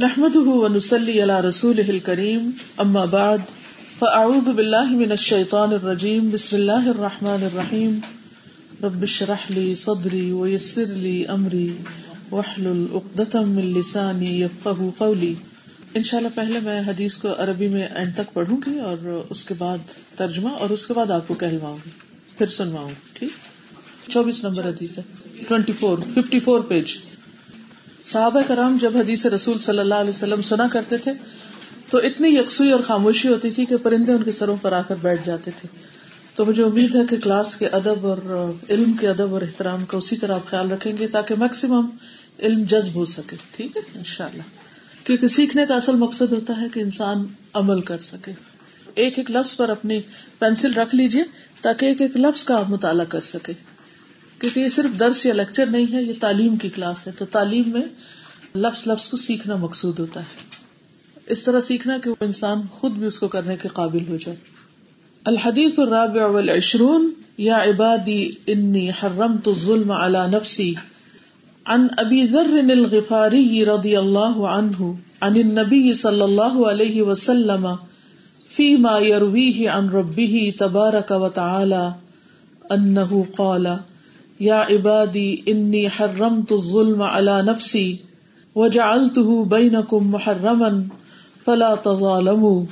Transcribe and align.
نحمده 0.00 0.50
ونسلي 0.50 1.20
على 1.22 1.40
رسوله 1.40 1.90
الكريم 1.90 2.50
اما 2.80 3.04
بعد 3.04 3.38
فاعوذ 3.98 4.52
بالله 4.52 4.94
من 5.00 5.12
الشيطان 5.12 5.72
الرجيم. 5.72 6.30
بسم 6.32 6.56
الله 6.56 6.88
الرحمن 6.90 7.42
الرحيم. 7.42 7.98
رب 8.82 9.02
اشرح 9.02 9.50
لي 9.50 9.74
صدري 9.74 10.32
ويسر 10.32 10.84
لي 10.88 11.26
امري 11.26 11.68
واحلل 12.30 12.86
عقدة 12.94 13.40
من 13.40 13.72
لساني 13.72 14.42
يفقهوا 14.42 14.90
قولي. 14.98 15.34
انشاءاللہ 15.94 16.28
پہلے 16.34 16.60
میں 16.60 16.80
حدیث 16.86 17.16
کو 17.16 17.28
عربی 17.38 17.68
میں 17.68 17.88
اینڈ 17.94 18.16
تک 18.16 18.34
پڑھوں 18.34 18.60
گی 18.66 18.78
اور 18.78 19.22
اس 19.30 19.44
کے 19.44 19.54
بعد 19.58 19.78
ترجمہ 20.16 20.48
اور 20.48 20.70
اس 20.70 20.86
کے 20.86 20.94
بعد 20.94 21.10
آپ 21.10 21.28
کو 21.28 21.34
کہلواؤں 21.34 21.78
گی. 21.86 21.90
پھر 22.38 22.46
سنواؤں 22.46 22.88
گی، 22.88 23.10
ٹھیک؟ 23.12 23.30
چوبیس 24.10 24.44
نمبر 24.44 24.68
حدیث 24.68 24.98
ہے 24.98 25.02
twenty 25.48 25.72
four 25.80 25.98
fifty 26.14 26.40
four 26.40 26.60
page 26.60 26.86
صحابہ 28.04 28.40
کرام 28.46 28.78
جب 28.80 28.96
حدیث 28.96 29.26
رسول 29.26 29.58
صلی 29.58 29.78
اللہ 29.78 29.94
علیہ 29.94 30.10
وسلم 30.10 30.40
سنا 30.40 30.68
کرتے 30.68 30.96
تھے، 30.96 31.10
تو 31.90 31.98
اتنی 31.98 32.28
یکسوئی 32.28 32.72
اور 32.72 32.80
خاموشی 32.80 33.28
ہوتی 33.28 33.50
تھی 33.50 33.66
کہ 33.66 33.76
پرندے 33.76 34.12
ان 34.12 34.22
کے 34.22 34.32
سروں 34.32 34.56
پر 34.62 34.72
آ 34.72 34.82
کر 34.82 34.94
بیٹھ 35.02 35.26
جاتے 35.26 35.50
تھے۔ 35.56 35.68
تو 36.34 36.44
مجھے 36.44 36.62
امید 36.62 36.94
ہے 36.94 37.00
کہ 37.10 37.16
کلاس 37.16 37.56
کے 37.56 37.66
ادب 37.66 38.06
اور 38.06 38.50
علم 38.68 38.92
کے 38.92 39.08
ادب 39.08 39.34
اور 39.34 39.42
احترام 39.42 39.84
کا 39.84 39.98
اسی 39.98 40.16
طرح 40.16 40.34
آپ 40.34 40.46
خیال 40.46 40.72
رکھیں 40.72 40.98
گے 40.98 41.08
تاکہ 41.08 41.34
میکسیمم 41.34 41.86
علم 42.38 42.62
جذب 42.62 42.94
ہو 42.94 43.04
سکے۔ 43.04 43.36
ٹھیک 43.56 43.76
ہے؟ 43.76 43.82
ان 43.94 44.04
شاء 44.04 44.26
اللہ 44.26 44.42
کیونکہ 45.04 45.28
سیکھنے 45.28 45.66
کا 45.68 45.74
اصل 45.74 45.96
مقصد 45.96 46.32
ہوتا 46.32 46.60
ہے 46.60 46.66
کہ 46.68 46.80
انسان 46.80 47.26
عمل 47.54 47.80
کر 47.80 47.98
سکے۔ 47.98 48.32
ایک 48.94 49.18
ایک 49.18 49.30
لفظ 49.30 49.56
پر 49.56 49.68
اپنی 49.68 50.00
پینسل 50.38 50.72
رکھ 50.72 50.94
لیجیے 50.94 51.22
تاکہ 51.60 51.86
ایک 51.86 52.00
ایک 52.00 52.16
لفظ 52.16 52.44
کا 52.44 52.58
آپ 52.58 52.70
مطالعہ 52.70 53.04
کر 53.04 53.20
سکے۔ 53.20 53.52
کیونکہ 54.42 54.60
یہ 54.60 54.68
صرف 54.68 55.00
درس 55.00 55.26
یا 55.26 55.34
لیکچر 55.34 55.66
نہیں 55.66 55.92
ہے، 55.92 56.02
یہ 56.02 56.12
تعلیم 56.20 56.56
کی 56.56 56.68
کلاس 56.68 57.06
ہے۔ 57.06 57.12
تو 57.18 57.24
تعلیم 57.24 57.62
میں 57.66 57.82
لفظ 58.56 58.88
لفظ 58.88 59.08
کو 59.08 59.16
سیکھنا 59.16 59.56
مقصود 59.56 59.98
ہوتا 59.98 60.20
ہے۔ 60.20 60.56
اس 61.26 61.42
طرح 61.42 61.60
سیکھنا 61.60 61.98
کہ 61.98 62.10
وہ 62.10 62.14
انسان 62.20 62.62
خود 62.70 62.92
بھی 62.92 63.06
اس 63.06 63.18
کو 63.18 63.28
کرنے 63.28 63.56
کے 63.56 63.68
قابل 63.68 64.08
ہو 64.08 64.16
جائے۔ 64.16 64.36
الحدیث 65.24 65.78
الرابع 65.78 66.26
والعشرون، 66.26 67.10
یا 67.38 67.62
عبادی 67.62 68.30
انی 68.46 68.90
حرمت 68.90 69.48
الظلم 69.48 69.90
على 69.90 70.18
نفسی، 70.30 70.74
عن 71.64 71.86
ابی 71.96 72.26
ذر 72.26 72.70
الغفاری 72.70 73.64
رضی 73.64 73.96
اللہ 73.96 74.36
عنہ، 74.36 74.92
عن 75.20 75.32
النبی 75.36 75.94
صلی 75.94 76.22
اللہ 76.22 76.64
علیہ 76.64 77.02
وسلم 77.02 77.68
فيما 78.48 78.98
يرويه 78.98 79.72
عن 79.72 79.88
ربه 79.88 80.50
تبارك 80.58 81.10
وتعالى 81.10 81.88
انه 82.70 83.22
قال 83.36 83.66
یا 84.44 84.60
عبادی 84.76 85.42
انی 85.46 85.86
حرمت 85.86 86.52
الظلم 86.52 87.02
على 87.02 87.42
نفسی 87.48 87.98
وجعلته 88.56 89.44
بینکم 89.50 90.08
محرما 90.14 90.70
فلا 91.44 91.76
تظالموا 91.76 92.62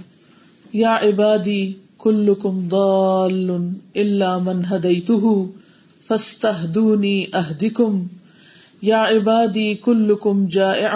یا 0.73 0.95
عبادی 1.09 1.61
کلکم 1.99 2.69
ضال 2.69 3.51
الا 3.95 4.39
من 4.39 4.65
هدیته 4.71 5.35
فاستهدونی 6.09 7.29
اهدکم 7.33 8.03
یا 8.83 9.03
عبادی 9.05 9.75
کلکم 9.75 10.47
جائع 10.47 10.93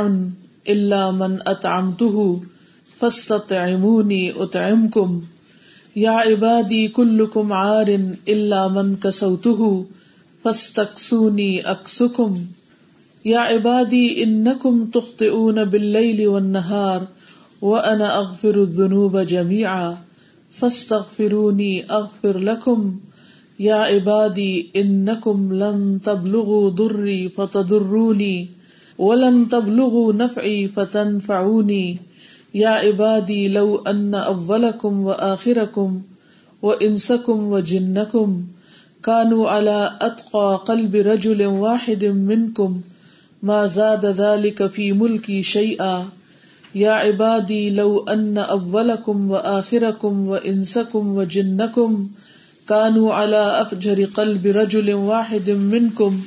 الا 0.66 1.10
من 1.10 1.38
اطعمته 1.46 2.40
فاستطعمونی 2.98 4.30
اطعمکم. 4.30 5.20
یا 5.94 6.18
عبادی 6.18 6.88
کلکم 6.88 7.52
عار 7.52 7.90
الا 8.26 8.68
من 8.68 8.94
کسوته 10.44 10.52
فستقسونی 10.52 11.60
اکسکم 11.64 12.34
یا 13.24 13.42
عبادی 13.42 14.14
انکم 14.16 14.86
تخطئون 14.90 15.58
باللیل 15.70 16.26
والنہار 16.26 17.00
وانا 17.62 18.06
اغفر 18.06 18.54
الذنوب 18.54 19.22
جميعا 19.22 19.94
فاستغفرونی 20.58 21.80
اغفر 21.88 22.38
لکم 22.38 22.98
یا 23.58 23.82
عبادی 23.82 24.62
انکم 24.74 25.52
لن 25.52 25.98
تبلغوا 25.98 26.70
ضری 26.78 27.28
فتضرونی 27.28 28.46
ولن 28.98 29.44
تبلغوا 29.44 30.12
نفعی 30.12 30.66
فتنفعونی 30.66 31.96
یا 32.54 32.76
عبادی 32.76 33.48
لو 33.48 33.76
ان 33.86 34.14
اولکم 34.14 35.00
وآخرکم 35.00 35.98
وانسکم 36.62 37.52
وجنکم 37.52 38.40
کانو 39.04 39.46
على 39.46 39.98
اتقى 40.00 40.62
قلب 40.66 40.94
رجل 40.96 41.46
واحد 41.46 42.04
منكم 42.04 42.80
ما 43.42 43.66
زاد 43.66 44.06
ذلك 44.06 44.66
في 44.66 44.92
ملكي 44.92 45.42
شيئا. 45.42 46.08
يا 46.74 46.90
عبادي، 46.90 47.70
لو 47.70 48.04
ان 48.08 48.38
اولكم 48.38 49.30
واخركم 49.30 50.28
وانسكم 50.28 51.16
وجنكم 51.16 52.08
كانوا 52.68 53.14
على 53.14 53.60
افجر 53.60 54.04
قلب 54.04 54.46
رجل 54.46 54.94
واحد 54.94 55.50
منكم 55.50 56.20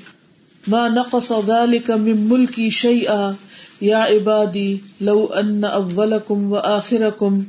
ما 0.68 0.90
نقص 0.90 1.32
ذلك 1.32 1.92
من 1.92 2.30
ملكي 2.30 2.70
شيئا. 2.70 3.36
يا 3.82 3.98
عبادي، 3.98 4.82
لو 5.02 5.26
ان 5.26 5.66
اولكم 5.66 6.52
واخركم 6.52 7.44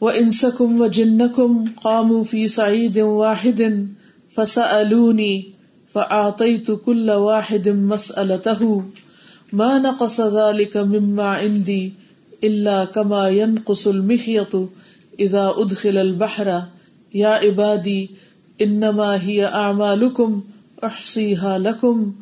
وانسكم 0.00 0.80
وجنكم 0.80 1.64
قاموا 1.84 2.24
في 2.24 2.48
صعيد 2.48 2.98
واحد 2.98 3.88
فسألوني 4.30 5.44
فأعطيت 5.92 6.70
كل 6.70 7.10
واحد 7.10 7.68
مسألته 7.68 8.84
ما 9.52 9.78
نقص 9.78 10.20
ذلك 10.20 10.76
مما 10.76 11.24
عندي 11.24 11.92
إلا 12.44 12.84
كما 12.84 13.28
ينقص 13.28 13.86
المخيط 13.86 14.68
إذا 15.20 15.54
أدخل 15.56 15.96
البحر. 15.96 16.62
يا 17.14 17.28
عبادي 17.28 18.10
إنما 18.62 19.22
هي 19.22 19.46
أعمالكم 19.46 20.42
أحصيها 20.84 21.58
لكم 21.58 22.12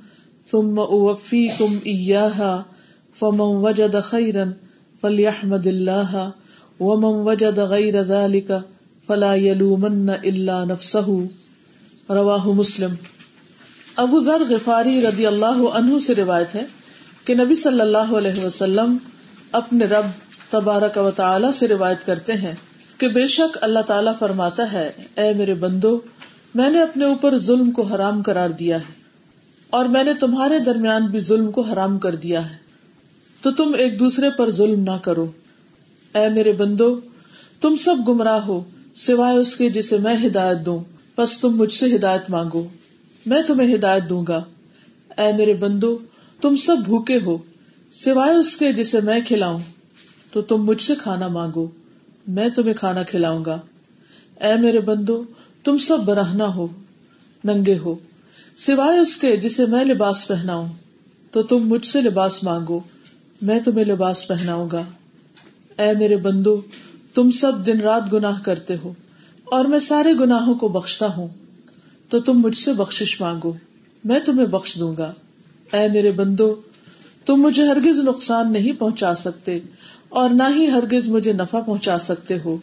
ثم 0.51 0.79
أوفيكم 0.79 1.81
إياها 1.87 2.67
فمن 3.13 3.41
وجد 3.41 4.01
خيرا 4.01 4.55
فليحمد 5.03 5.67
الله 5.67 6.33
ومن 6.81 7.05
وجد 7.05 7.61
غير 7.61 7.97
ذلك 8.01 8.63
فلا 9.09 9.35
يلومن 9.35 10.11
إلا 10.11 10.65
نفسه 10.65 11.27
رواہ 12.09 12.47
مسلم۔ 12.47 12.95
ابو 13.97 14.25
ذر 14.25 14.43
غفاری 14.49 15.01
رضی 15.01 15.27
اللہ 15.27 15.69
عنہ 15.75 15.99
سے 15.99 16.15
روایت 16.15 16.55
ہے 16.55 16.65
کہ 17.25 17.35
نبی 17.35 17.55
صلی 17.55 17.81
اللہ 17.81 17.99
علیہ 17.99 18.45
وسلم 18.45 18.97
اپنے 19.53 19.85
رب 19.85 20.07
تبارک 20.51 20.99
و 20.99 21.11
تعالی 21.11 21.47
سے 21.55 21.69
روایت 21.69 22.07
کرتے 22.07 22.33
ہیں 22.33 22.55
کہ 22.99 23.09
بے 23.09 23.27
شک 23.27 23.59
اللہ 23.61 23.79
تعالیٰ 23.79 24.13
فرماتا 24.19 24.73
ہے، 24.73 24.91
اے 25.17 25.35
میرے 25.35 25.55
بندو، 25.55 26.01
میں 26.55 26.71
نے 26.71 26.83
اپنے 26.83 27.05
اوپر 27.05 27.39
ظلم 27.39 27.71
کو 27.71 27.83
حرام 27.83 28.23
کرار 28.23 28.51
دیا 28.51 28.77
ہے 28.77 28.93
اور 29.71 29.85
میں 29.85 30.05
نے 30.05 30.15
تمہارے 30.15 30.59
درمیان 30.59 31.07
بھی 31.07 31.21
ظلم 31.21 31.51
کو 31.51 31.61
حرام 31.61 31.99
کر 31.99 32.15
دیا 32.15 32.51
ہے۔ 32.51 32.57
تو 33.43 33.53
تم 33.53 33.75
ایک 33.79 33.99
دوسرے 33.99 34.31
پر 34.31 34.51
ظلم 34.51 34.83
نہ 34.83 34.99
کرو۔ 35.03 35.27
اے 36.15 36.29
میرے 36.29 36.53
بندو، 36.53 37.01
تم 37.61 37.77
سب 37.77 37.97
گمراہ 38.09 38.41
ہو، 38.41 38.65
سوائے 38.95 39.37
اس 39.37 39.57
کے 39.57 39.71
جسے 39.71 39.99
میں 39.99 40.27
ہدایت 40.27 40.67
دوں۔ 40.67 40.98
بس 41.19 41.41
تم 41.41 41.57
مجھ 41.57 41.73
سے 41.73 41.97
ہدایت 41.97 42.31
مانگو، 42.31 42.69
میں 43.27 43.43
تمہیں 43.47 43.75
ہدایت 43.75 44.09
دوں 44.09 44.25
گا۔ 44.29 44.45
اے 45.19 45.33
میرے 45.33 45.55
بندو، 45.55 45.99
تم 46.41 46.57
سب 46.57 46.77
بھوکے 46.85 47.19
ہو، 47.21 47.39
سوائے 47.93 48.35
اس 48.35 48.57
کے 48.57 48.73
جسے 48.73 49.01
میں 49.01 49.21
کھلاؤں۔ 49.27 49.59
تو 50.33 50.43
تم 50.43 50.65
مجھ 50.65 50.83
سے 50.83 50.95
کھانا 50.95 51.29
مانگو، 51.29 51.69
میں 52.29 52.49
تمہیں 52.49 52.75
کھانا 52.75 53.03
کھلاؤں 53.03 53.45
گا۔ 53.45 53.61
اے 54.41 54.55
میرے 54.61 54.81
بندو، 54.81 55.25
تم 55.65 55.79
سب 55.79 55.99
برہنا 56.05 56.55
ہو، 56.55 56.67
ننگے 57.45 57.79
ہو، 57.79 57.95
سوائے 58.57 58.99
اس 58.99 59.17
کے 59.17 59.37
جسے 59.37 59.67
میں 59.67 59.85
لباس 59.85 60.29
پہناؤں۔ 60.29 60.69
تو 61.31 61.43
تم 61.43 61.57
مجھ 61.57 61.87
سے 61.87 62.01
لباس 62.01 62.45
مانگو، 62.45 62.81
میں 63.43 63.61
تمہیں 63.61 63.85
لباس 63.85 64.29
پہناؤں 64.29 64.69
گا۔ 64.73 64.83
اے 65.79 65.99
میرے 65.99 66.17
بندو، 66.17 66.61
تم 67.15 67.31
سب 67.31 67.67
دن 67.67 67.81
رات 67.81 68.13
گناہ 68.13 68.43
کرتے 68.43 68.77
ہو۔ 68.85 68.93
اور 69.51 69.65
میں 69.65 69.79
سارے 69.79 70.13
گناہوں 70.21 70.55
کو 70.55 70.69
بخشتا 70.69 71.07
ہوں، 71.07 71.29
تو 72.09 72.21
تم 72.21 72.33
مجھ 72.33 72.57
سے 72.57 72.73
بخش 72.73 73.21
مانگو، 73.21 73.53
میں 74.05 74.21
تمہیں 74.21 74.47
بخش 74.47 74.77
دوں 74.79 74.97
گا۔ 74.99 75.13
اے 75.73 75.89
میرے 75.89 76.11
بندو، 76.11 76.55
تم 77.25 77.35
مجھے 77.35 77.67
ہرگز 77.67 77.99
نقصان 77.99 78.53
نہیں 78.53 78.73
پہنچا 78.73 79.15
سکتے، 79.15 79.59
اور 80.09 80.31
نہ 80.31 80.43
ہی 80.57 80.71
ہرگز 80.71 81.09
مجھے 81.09 81.33
نفع 81.33 81.61
پہنچا 81.61 81.99
سکتے 81.99 82.39
ہو۔ 82.45 82.57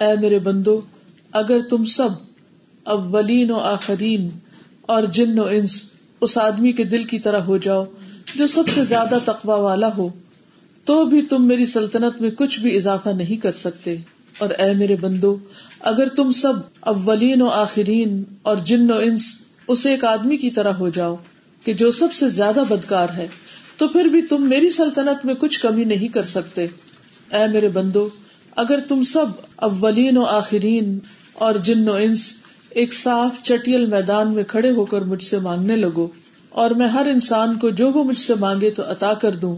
اے 0.00 0.20
میرے 0.20 0.38
بندو، 0.38 0.80
اگر 1.32 1.62
تم 1.62 1.84
سب 1.84 2.08
اولین 2.84 3.50
و 3.50 3.56
آخرین 3.56 4.28
اور 4.82 5.02
جن 5.02 5.38
و 5.38 5.44
انس 5.44 5.90
اس 6.20 6.38
آدمی 6.38 6.72
کے 6.72 6.84
دل 6.84 7.04
کی 7.04 7.18
طرح 7.18 7.40
ہو 7.40 7.56
جاؤ 7.56 7.84
جو 8.34 8.46
سب 8.46 8.68
سے 8.68 8.84
زیادہ 8.84 9.18
تقوا 9.24 9.56
والا 9.56 9.90
ہو، 9.96 10.08
تو 10.84 11.04
بھی 11.04 11.22
تم 11.22 11.44
میری 11.44 11.66
سلطنت 11.66 12.20
میں 12.20 12.30
کچھ 12.30 12.60
بھی 12.60 12.76
اضافہ 12.76 13.08
نہیں 13.08 13.42
کر 13.42 13.52
سکتے۔ 13.52 13.96
اور 14.38 14.50
اے 14.50 14.74
میرے 14.74 14.96
بندو 14.96 15.36
اگر 15.86 16.08
تم 16.08 16.30
سب 16.30 16.52
اولین 16.80 17.42
و 17.42 17.46
آخرین 17.46 18.22
اور 18.42 18.56
جن 18.56 18.90
و 18.90 18.94
انس 18.94 19.34
اس 19.68 19.86
ایک 19.86 20.04
آدمی 20.04 20.36
کی 20.36 20.50
طرح 20.50 20.72
ہو 20.72 20.88
جاؤ 20.88 21.16
کہ 21.64 21.72
جو 21.72 21.90
سب 21.90 22.12
سے 22.12 22.28
زیادہ 22.28 22.62
بدکار 22.68 23.08
ہے، 23.16 23.28
تو 23.76 23.88
پھر 23.88 24.04
بھی 24.04 24.22
تم 24.22 24.48
میری 24.48 24.70
سلطنت 24.70 25.24
میں 25.24 25.34
کچھ 25.34 25.60
کمی 25.60 25.84
نہیں 25.84 26.08
کر 26.08 26.22
سکتے۔ 26.22 26.66
اے 27.32 27.46
میرے 27.52 27.68
بندو، 27.68 28.08
اگر 28.56 28.80
تم 28.88 29.02
سب 29.02 29.26
اولین 29.56 30.16
و 30.16 30.24
آخرین 30.24 30.98
اور 31.34 31.54
جن 31.54 31.88
و 31.88 31.92
انس 31.92 32.32
ایک 32.70 32.94
صاف 32.94 33.42
چٹیل 33.42 33.86
میدان 33.86 34.34
میں 34.34 34.44
کھڑے 34.44 34.70
ہو 34.70 34.84
کر 34.84 35.00
مجھ 35.00 35.22
سے 35.22 35.38
مانگنے 35.38 35.76
لگو 35.76 36.08
اور 36.48 36.70
میں 36.70 36.86
ہر 36.86 37.06
انسان 37.06 37.58
کو 37.58 37.70
جو 37.70 37.90
وہ 37.90 38.04
مجھ 38.04 38.18
سے 38.18 38.34
مانگے 38.34 38.70
تو 38.70 38.82
عطا 38.90 39.14
کر 39.14 39.36
دوں، 39.36 39.56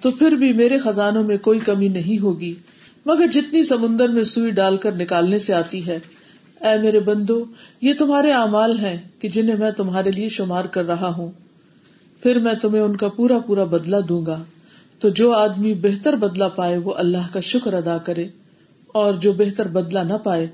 تو 0.00 0.10
پھر 0.10 0.32
بھی 0.32 0.52
میرے 0.52 0.78
خزانوں 0.78 1.24
میں 1.24 1.38
کوئی 1.38 1.60
کمی 1.60 1.88
نہیں 1.88 2.22
ہوگی۔ 2.22 2.54
مگر 3.06 3.26
جتنی 3.26 3.62
سمندر 3.64 4.08
میں 4.08 4.22
سوئی 4.22 4.50
ڈال 4.50 4.76
کر 4.76 4.92
نکالنے 4.92 5.38
سے 5.38 5.54
آتی 5.54 5.86
ہے۔ 5.86 5.98
اے 6.60 6.78
میرے 6.78 7.00
بندو، 7.00 7.44
یہ 7.80 7.94
تمہارے 7.98 8.32
اعمال 8.32 8.78
ہیں 8.78 8.96
کہ 9.18 9.28
جنہیں 9.28 9.56
میں 9.56 9.70
تمہارے 9.70 10.10
لیے 10.10 10.28
شمار 10.28 10.64
کر 10.64 10.84
رہا 10.84 11.08
ہوں۔ 11.08 11.30
پھر 12.22 12.38
میں 12.38 12.54
تمہیں 12.54 12.82
ان 12.82 12.96
کا 12.96 13.08
پورا 13.08 13.38
پورا 13.38 13.64
بدلا 13.64 13.98
دوں 14.08 14.26
گا۔ 14.26 14.42
تو 14.98 15.08
جو 15.08 15.32
آدمی 15.32 15.74
بہتر 15.74 16.16
بدلا 16.16 16.48
پائے 16.48 16.76
وہ 16.78 16.94
اللہ 16.94 17.32
کا 17.32 17.40
شکر 17.40 17.72
ادا 17.72 17.98
کرے، 17.98 18.28
اور 18.86 19.14
جو 19.14 19.32
بہتر 19.32 19.68
بدلا 19.68 20.02
نہ 20.02 20.12
پائے 20.12 20.46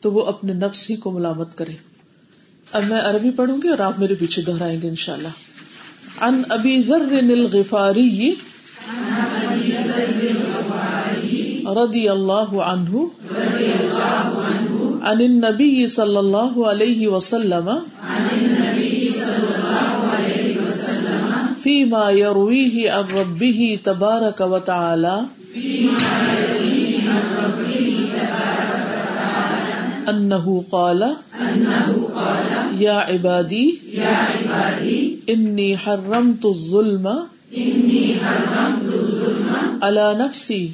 تو 0.00 0.12
وہ 0.12 0.26
اپنے 0.26 0.52
نفس 0.52 0.90
ہی 0.90 0.96
کو 0.96 1.10
ملامت 1.10 1.58
کرے۔ 1.58 1.72
اب 2.72 2.84
میں 2.84 3.00
عربی 3.00 3.30
پڑھوں 3.30 3.62
گی 3.62 3.68
اور 3.68 3.78
آپ 3.78 3.98
میرے 3.98 4.14
پیچھے 4.14 4.42
دہرائیں 4.42 4.82
گے 4.82 4.88
انشاءاللہ۔ 4.88 5.28
ان 6.20 6.42
ابی 6.48 6.82
ذر 6.82 7.02
الغفاری۔ 7.12 8.34
رضی 11.72 12.08
اللہ 12.08 12.50
عنہ 12.62 13.02
عن 15.02 15.20
النبی 15.20 15.86
صلی 15.88 16.16
اللہ 16.16 16.58
علیہ 16.66 17.08
وسلم 17.08 17.70
فيما 21.64 22.10
يرويه 22.10 22.90
عن 22.90 23.04
ربه 23.12 23.68
تبارك 23.84 24.40
وتعالى 24.40 25.16
انه 30.08 30.64
قال 30.72 31.04
يا 32.78 32.92
عبادي 32.92 33.66
اني 35.30 35.76
حرمت 35.78 36.44
الظلم 36.46 37.08
على 39.82 40.06
نفسي 40.18 40.72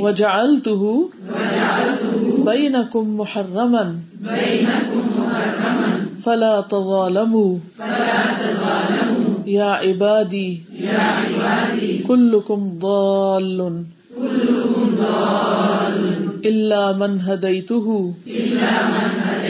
وجعلته 0.00 1.10
بينكم 2.46 3.04
محرما 3.16 3.86
فلا 6.24 6.54
تظالموا 6.60 7.58
یا 9.46 9.72
عبادی. 9.74 10.50
کلکم 12.06 12.78
ضال 12.78 13.60
الا 16.50 16.92
من 16.92 17.20
هديته 17.20 18.14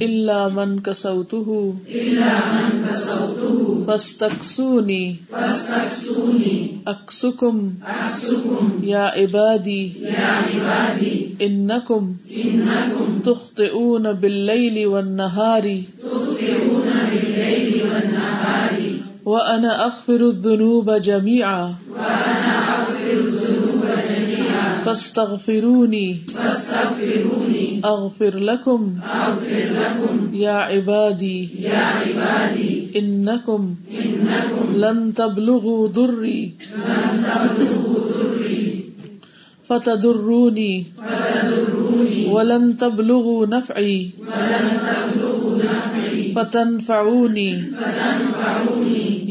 الا 0.00 0.48
من 0.48 0.80
کسوته 0.80 1.70
فاستكسوني 3.86 5.14
اکسکم. 6.86 7.68
یا 8.82 9.04
عبادی. 9.04 9.92
انکم. 11.38 12.12
تخطئون 13.24 14.06
باللیل 14.20 14.84
والنہار 14.84 15.64
وانا 19.26 19.68
اغفر 19.68 20.20
الذنوب 20.20 20.98
جميعا. 20.98 21.72
فاستغفروني 24.86 26.06
اغفر 27.84 28.38
لكم 28.38 28.80
يا 30.32 30.50
عبادي 30.70 31.48
انكم 32.96 33.74
لن 34.74 35.14
تبلغوا 35.14 35.88
ضري 35.88 36.52
فتضروني 39.64 40.84
ولن 42.30 42.76
تبلغوا 42.76 43.46
نفعي 43.46 44.10
فتنفعوني 46.36 47.52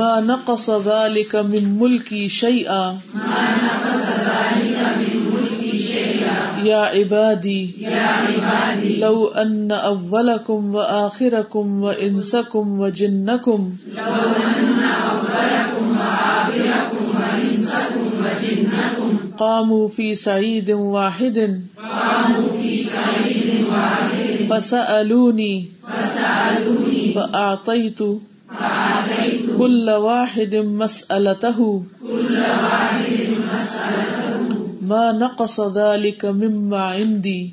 ما 0.00 0.20
نقص 0.20 0.70
ذلك 0.70 1.34
من 1.34 1.64
ملکی 1.64 2.28
شیئا. 2.28 2.92
یا 6.62 6.82
عبادی، 6.82 7.72
لو 8.98 9.30
ان 9.34 9.70
اولکم 9.70 10.74
و 10.74 10.78
آخرکم 10.78 11.82
و 11.82 11.92
انسکم 11.98 12.80
و 12.80 12.88
جنکم. 12.88 13.70
قاموا 19.36 19.88
في 19.88 20.14
سعيد 20.14 20.70
واحد. 20.70 21.38
فسألوني 24.48 25.64
فأعطيت 27.14 28.02
كل 29.60 29.90
واحد 29.90 30.54
مسألته. 30.56 31.82
ما 34.80 35.12
نقص 35.12 35.60
ذلك 35.60 36.24
مما 36.24 36.80
عندي. 36.80 37.52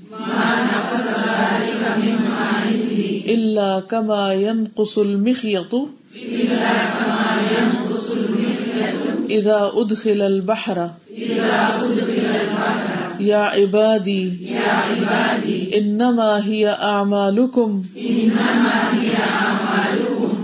إلا 3.27 3.79
كما 3.91 4.33
ينقص 4.33 4.97
المخيط. 4.97 5.73
إذا 9.29 9.71
أدخل 9.75 10.21
البحر. 10.21 10.89
يا 13.19 13.41
عبادي. 13.43 14.29
إنما 15.77 16.45
هي 16.47 16.67
أعمالكم. 16.69 17.83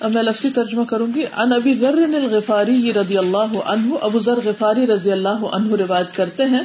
اب 0.00 0.12
میں 0.12 0.22
لفظی 0.22 0.50
ترجمہ 0.50 0.84
کروں 0.88 1.06
گی 1.14 1.24
ان 1.36 1.52
ابی 1.52 1.74
ذر 1.80 1.98
الغفاری 2.04 2.92
رضی 2.92 3.16
اللہ 3.18 3.56
عنہ، 3.64 3.94
ابو 4.00 4.18
ذر 4.18 4.38
غفاری 4.44 4.86
رضی 4.86 5.10
اللہ 5.12 5.42
عنہ 5.52 5.74
روایت 5.80 6.14
کرتے 6.16 6.44
ہیں 6.44 6.62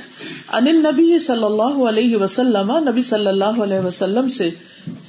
ان 0.53 0.67
النبی 0.67 1.17
صلی 1.19 1.43
اللہ 1.43 1.81
علیہ 1.89 2.17
وسلم، 2.17 2.71
نبی 2.87 3.01
صلی 3.01 3.27
اللہ 3.27 3.61
علیہ 3.63 3.79
وسلم 3.85 4.27
سے، 4.27 4.49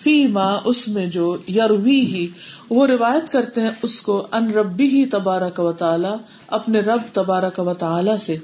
فی 0.02 0.16
ما 0.32 0.48
اس 0.64 0.86
میں 0.88 1.06
جو 1.06 1.36
یروی 1.56 2.00
ہی 2.06 2.26
وہ 2.70 2.86
روایت 2.86 3.30
کرتے 3.32 3.60
ہیں 3.60 3.70
اس 3.82 4.00
کو 4.02 4.16
ان 4.32 4.50
ربی 4.52 4.88
ہی 4.90 5.04
تبارک 5.06 5.60
و 5.60 5.72
تعالی، 5.72 6.14
اپنے 6.58 6.80
رب 6.80 7.02
تبارک 7.12 7.58
و 7.58 7.74
تعالی 7.74 8.18
سے۔ 8.18 8.36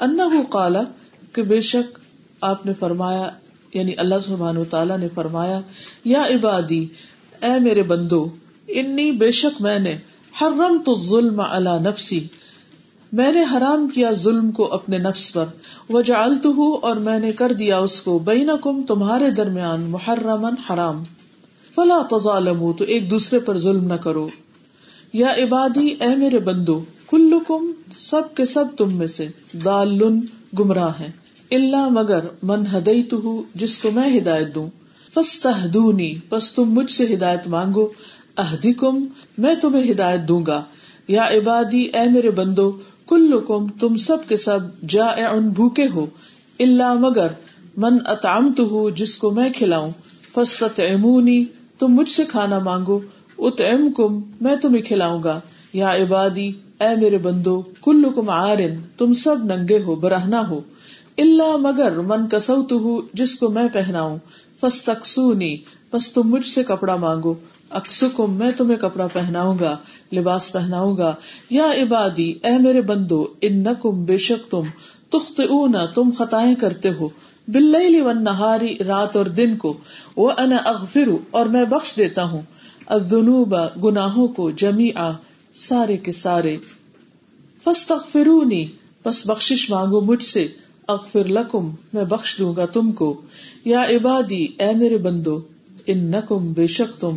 انہ 0.00 0.42
قالا 0.50 0.82
کہ 1.32 1.42
بے 1.42 1.60
شک 1.72 1.98
آپ 2.42 2.64
نے 2.66 2.72
فرمایا 2.78 3.28
یعنی 3.74 3.92
اللہ 3.98 4.18
سبحانہ 4.22 4.58
و 4.58 4.64
تعالیٰ 4.70 4.98
نے 4.98 5.08
فرمایا، 5.14 5.60
یا 6.04 6.22
عبادی، 6.26 6.84
اے 7.42 7.58
میرے 7.60 7.82
بندو 7.82 8.24
انی 8.68 9.12
بے 9.12 9.30
شک 9.30 9.62
میں 9.62 9.78
نے 9.78 9.96
حرم 10.42 10.78
تو 10.84 10.94
ظلم 10.94 11.40
اللہ 11.40 11.88
نفسی، 11.88 12.26
میں 13.12 13.32
نے 13.32 13.42
حرام 13.52 13.88
کیا 13.88 14.12
ظلم 14.12 14.50
کو 14.50 14.72
اپنے 14.72 14.98
نفس 14.98 15.32
پر 15.32 15.44
وہ 15.88 16.02
جالت 16.02 16.46
ہوں 16.46 16.78
اور 16.82 16.96
میں 16.96 17.18
نے 17.18 17.32
کر 17.32 17.52
دیا 17.52 17.78
اس 17.78 18.02
کو 18.02 18.18
بین 18.18 18.50
کم 18.62 18.82
تمہارے 18.82 19.30
درمیان 19.30 19.80
محرم 19.80 20.44
حرام۔ 20.44 21.02
فلا 21.74 22.02
تظالم 22.10 22.72
تو 22.72 22.84
ایک 22.84 23.10
دوسرے 23.10 23.38
پر 23.38 23.58
ظلم 23.58 23.84
نہ 23.84 23.94
کرو۔ 23.94 24.28
یا 25.12 25.34
عبادی، 25.34 25.86
اے 25.86 26.16
میرے 26.16 26.38
بندو 26.38 26.84
کل 27.10 27.32
کم 27.46 27.72
سب 27.98 28.34
کے 28.34 28.44
سب 28.44 28.64
تم 28.76 28.96
میں 28.98 29.06
سے 29.06 29.28
دال 29.64 30.02
گمراہ 30.58 30.92
ہے 31.00 31.10
اللہ 31.50 31.88
مگر 31.88 32.20
من 32.42 32.62
ہدئی 32.76 33.02
تو 33.02 33.42
جس 33.54 33.78
کو 33.78 33.90
میں 33.90 34.18
ہدایت 34.18 34.54
دوں۔ 34.54 34.66
فسط 35.14 35.46
پس 36.28 36.52
تم 36.52 36.64
مجھ 36.64 36.90
سے 36.90 37.14
ہدایت 37.14 37.46
مانگو۔ 37.46 37.88
اہدی 38.36 38.72
کم 38.72 39.04
میں 39.38 39.54
تمہیں 39.54 39.90
ہدایت 39.90 40.20
دوں 40.28 40.46
گا۔ 40.46 40.62
یا 41.08 41.28
عبادی، 41.28 41.82
اے 41.82 42.10
میرے 42.10 42.30
بندو 42.30 42.72
کل 43.06 43.44
کم 43.46 43.68
تم 43.68 43.96
سب 43.96 44.16
کے 44.28 44.36
سب 44.36 44.58
جا 44.88 45.06
ان 45.06 45.48
بھوکے 45.48 45.88
ہو۔ 45.94 46.06
اللہ 46.58 46.94
مگر، 46.94 47.26
من 47.76 47.96
اتام 48.06 48.52
تو 48.56 48.90
جس 48.90 49.18
کو 49.18 49.30
میں 49.30 49.50
کھلاؤں۔ 49.56 49.90
فسط 50.34 50.80
امونی 50.80 51.44
تم 51.78 51.88
مجھ 51.88 52.10
سے 52.10 52.24
کھانا 52.24 52.58
مانگو۔ 52.58 53.00
ات 53.38 53.60
ام 53.60 53.92
کم 53.92 54.20
میں 54.40 54.56
تمہیں 54.56 54.82
کھلاؤں 54.82 55.22
گا۔ 55.22 55.40
یا 55.72 55.94
عبادی، 55.94 56.52
اے 56.80 56.96
میرے 56.96 57.18
بندو 57.18 57.62
کل 57.82 58.06
کم 58.14 58.30
آرن 58.30 58.74
تم 58.96 59.12
سب 59.12 59.44
ننگے 59.44 59.82
ہو 59.82 59.94
برہنا 59.94 60.48
ہو۔ 60.48 60.60
اللہ 61.18 61.56
مگر، 61.56 61.92
من 61.92 62.28
کسو 62.28 62.62
تو 62.62 63.02
جس 63.12 63.36
کو 63.36 63.48
میں 63.48 63.68
پہناؤں۔ 63.72 64.18
فس 64.60 64.82
تکسونی 64.82 65.56
بس 65.92 66.12
تم 66.12 66.28
مجھ 66.30 66.46
سے 66.46 66.64
کپڑا 66.64 66.96
مانگو۔ 66.96 67.34
اکسکم 67.74 68.34
میں 68.34 68.50
تمہیں 68.56 68.78
کپڑا 68.78 69.06
پہناؤں 69.06 69.58
گا، 69.58 69.76
لباس 70.12 70.52
پہناؤں 70.52 70.96
گا۔ 70.96 71.14
یا 71.50 71.72
عبادی، 71.72 72.34
اے 72.42 72.58
میرے 72.58 72.80
بندو 72.80 73.26
ان 73.40 73.64
بے 74.04 74.16
شک 74.16 74.50
تم 74.50 74.62
تخت 75.10 75.40
تم 75.94 76.10
خطائیں 76.18 76.54
کرتے 76.54 76.90
ہو۔ 76.92 77.08
بل 77.48 78.02
ون 78.06 78.24
نہاری 78.24 78.76
رات 78.86 79.16
اور 79.16 79.26
دن 79.26 79.56
کو۔ 79.56 79.76
وہ 80.16 80.30
ان 80.38 80.52
اغفر، 80.66 81.08
اور 81.30 81.46
میں 81.46 81.64
بخش 81.64 81.96
دیتا 81.96 82.24
ہوں۔ 82.24 82.42
ادنوب 82.86 83.56
گناہوں 83.84 84.28
کو 84.28 84.50
جمی 84.50 84.90
آ 84.94 85.10
سارے 85.54 85.96
کے 85.96 86.12
سارے۔ 86.12 86.56
فس 87.64 87.86
تغفرونی 87.86 88.66
بس 89.04 89.26
بخش 89.26 89.70
مانگو 89.70 90.00
مجھ 90.00 90.24
سے۔ 90.24 90.48
اغفر 90.88 91.24
لکم، 91.24 91.70
میں 91.92 92.04
بخش 92.04 92.36
دوں 92.38 92.56
گا 92.56 92.66
تم 92.66 92.92
کو۔ 92.92 93.20
یا 93.64 93.82
عبادی، 93.82 94.46
اے 94.58 94.74
میرے 94.74 94.98
بندو 94.98 95.40
ان 95.86 95.98
نکم 96.04 96.52
بے 96.52 96.66
شک 96.66 97.00
تم 97.00 97.14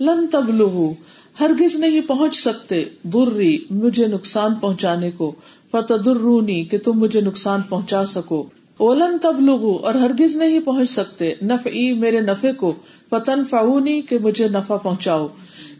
لن 0.00 0.26
تبلغو، 0.26 0.92
ہرگز 1.40 1.76
نہیں 1.76 2.00
پہنچ 2.00 2.36
سکتے 2.36 2.84
بری 3.04 3.58
مجھے 3.70 4.06
نقصان 4.06 4.54
پہنچانے 4.54 5.10
کو 5.10 5.32
فتح 5.70 5.94
درونی 6.04 6.64
کہ 6.64 6.78
تم 6.78 6.98
مجھے 6.98 7.20
نقصان 7.20 7.62
پہنچا 7.62 8.06
سکو۔ 8.06 8.44
اولن 8.76 9.18
تبلغو، 9.22 9.76
اور 9.76 9.94
ہرگز 9.94 10.36
نہیں 10.36 10.60
پہنچ 10.60 10.90
سکتے 10.90 11.32
نف 11.42 11.66
ای 11.66 11.92
میرے 11.92 12.20
نفے 12.20 12.52
کو 12.52 12.72
فتن 13.10 13.44
فاونی 13.44 14.00
کہ 14.02 14.18
مجھے 14.18 14.48
نفع 14.48 14.76
پہنچاؤ۔ 14.76 15.28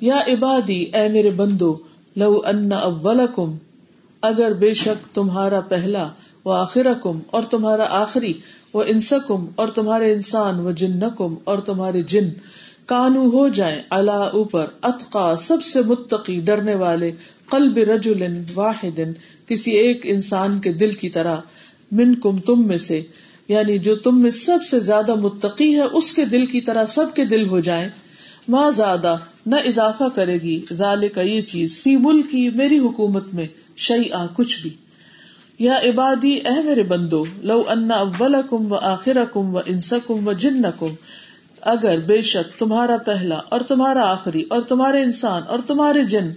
یا 0.00 0.18
عبادی، 0.28 0.82
اے 0.82 1.08
میرے 1.08 1.30
بندو، 1.30 1.76
لو 2.16 2.40
ان 2.44 2.72
اولکم، 2.72 3.56
اگر 4.22 4.52
بے 4.52 4.74
شک 4.74 5.14
تمہارا 5.14 5.60
پہلا 5.60 6.08
وہ 6.44 6.52
آخر 6.52 6.86
کم 7.02 7.18
اور 7.30 7.42
تمہارا 7.42 7.86
آخری 7.90 8.32
وہ 8.74 8.82
انسکم 8.86 9.46
اور 9.56 9.68
تمہارے 9.68 10.12
انسان 10.12 10.60
وہ 10.60 10.72
جن 10.72 11.02
اور 11.44 11.58
تمہارے 11.58 12.02
جن 12.02 12.28
کانو 12.86 13.28
ہو 13.28 13.48
جائیں 13.48 13.82
اللہ 13.90 14.10
اوپر، 14.10 14.66
اتقا، 14.82 15.36
سب 15.36 15.62
سے 15.62 15.82
متقی، 15.82 16.40
ڈرنے 16.40 16.74
والے، 16.74 17.12
قلب 17.50 17.78
رجول 17.78 18.22
واحد 18.54 19.00
کسی 19.48 19.70
ایک 19.70 20.00
انسان 20.04 20.60
کے 20.60 20.72
دل 20.72 20.92
کی 20.92 21.08
طرح 21.08 21.36
من 21.92 22.14
کم 22.14 22.36
تم 22.36 22.66
میں 22.66 22.78
سے 22.78 23.02
یعنی 23.48 23.78
جو 23.78 23.94
تم 23.94 24.22
میں 24.22 24.30
سب 24.30 24.58
سے 24.62 24.80
زیادہ 24.80 25.14
متقی 25.14 25.74
ہے، 25.74 25.80
اس 25.80 26.12
کے 26.12 26.24
دل 26.24 26.46
کی 26.46 26.60
طرح 26.60 26.84
سب 26.84 27.14
کے 27.14 27.24
دل 27.24 27.48
ہو 27.48 27.60
جائیں۔ 27.60 27.88
ماں 28.48 28.70
زیادہ 28.70 29.16
نہ 29.46 29.56
اضافہ 29.56 30.08
کرے 30.14 30.34
گی 30.34 30.60
ذالے 30.72 31.08
کا 31.08 31.20
یہ 31.20 31.40
چیز، 31.40 31.82
فی 31.82 31.96
ملک 31.96 32.30
کی 32.30 32.50
میری 32.50 32.78
حکومت 32.78 33.34
میں 33.34 33.46
شعی 33.76 34.10
آ 34.10 34.26
کچھ 34.26 34.62
بھی۔ 34.62 34.70
یا 35.58 35.78
عبادی 35.78 36.38
اہ 36.44 36.60
میرے 36.60 36.82
بندو، 36.82 37.24
لو 37.38 37.62
انا 37.68 37.94
اول 37.94 38.36
کم 38.50 38.72
و 38.72 38.74
آخر 38.74 39.24
کم 39.24 39.54
و 39.54 39.58
انسکم 39.66 40.28
و 40.28 40.32
جن 40.32 40.62
کم 40.78 40.94
اگر 41.64 42.00
بے 42.00 42.22
شک 42.22 42.58
تمہارا 42.58 42.96
پہلا 42.96 43.40
اور 43.48 43.60
تمہارا 43.60 44.10
آخری 44.10 44.42
اور 44.50 44.62
تمہارے 44.62 45.02
انسان 45.02 45.42
اور 45.48 45.58
تمہارے 45.66 46.04
جن 46.04 46.30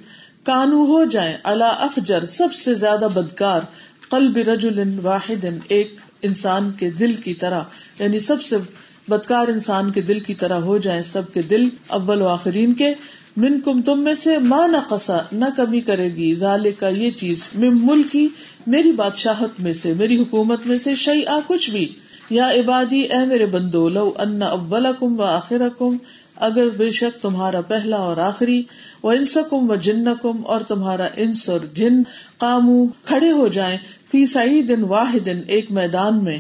کانو 0.43 0.85
ہو 0.85 1.03
جائیں 1.03 1.37
اللہ 1.43 1.79
افجر، 1.79 2.25
سب 2.25 2.53
سے 2.53 2.73
زیادہ 2.75 3.07
بدکار 3.13 3.61
قلب 4.09 4.37
رجل 4.37 4.99
واحد 5.03 5.45
ایک 5.67 5.95
انسان 6.21 6.71
کے 6.71 6.89
دل 6.91 7.13
کی 7.13 7.33
طرح 7.33 7.61
یعنی 7.99 8.19
سب 8.19 8.41
سے 8.41 8.57
بدکار 9.07 9.47
انسان 9.47 9.91
کے 9.91 10.01
دل 10.01 10.19
کی 10.19 10.33
طرح 10.33 10.59
ہو 10.59 10.77
جائیں، 10.77 11.01
سب 11.01 11.33
کے 11.33 11.41
دل 11.41 11.69
اول 11.87 12.21
و 12.21 12.27
آخرین 12.27 12.73
کے 12.73 12.93
من 13.37 13.59
کم 13.59 13.81
تم 13.81 14.03
میں 14.03 14.13
سے 14.13 14.37
ماں 14.37 14.67
نہ 14.67 14.77
قسا 14.77 15.17
نہ 15.31 15.45
کمی 15.57 15.81
کرے 15.81 16.15
گی۔ 16.15 16.35
ظال 16.35 16.71
کا 16.79 16.87
یہ 16.87 17.11
چیز 17.11 17.49
ملکی، 17.53 18.27
میری 18.67 18.91
بادشاہت 18.91 19.59
میں 19.59 19.73
سے، 19.73 19.93
میری 19.93 20.19
حکومت 20.19 20.65
میں 20.65 20.77
سے 20.77 20.95
شعی 20.95 21.25
آ 21.25 21.39
کچھ 21.47 21.69
بھی۔ 21.69 21.93
یا 22.29 22.51
عبادی، 22.51 23.01
اے 23.01 23.25
میرے 23.25 23.45
بندو، 23.45 23.89
لو 23.89 24.13
ان 24.19 24.43
اول 24.43 24.87
کم 24.99 25.19
و 25.19 25.23
آخر 25.23 25.61
کم 25.77 25.97
اگر 26.35 26.69
بے 26.69 26.91
شک 26.91 27.21
تمہارا 27.21 27.61
پہلا 27.61 27.97
اور 27.97 28.17
آخری 28.17 28.63
وہ 29.03 29.11
انس 29.11 29.37
کم 29.49 29.69
و 29.69 29.75
جن 29.75 30.05
کم 30.21 30.45
اور 30.45 30.61
تمہارا 30.61 31.07
انس 31.15 31.49
اور 31.49 31.59
جن 31.73 32.03
کامو 32.37 32.87
کھڑے 32.87 33.31
ہو 33.31 33.47
جائیں 33.47 33.77
فی 34.11 34.25
سعی 34.25 34.61
دن 34.61 34.83
واحد، 34.83 35.27
ایک 35.47 35.71
میدان 35.71 36.23
میں۔ 36.23 36.39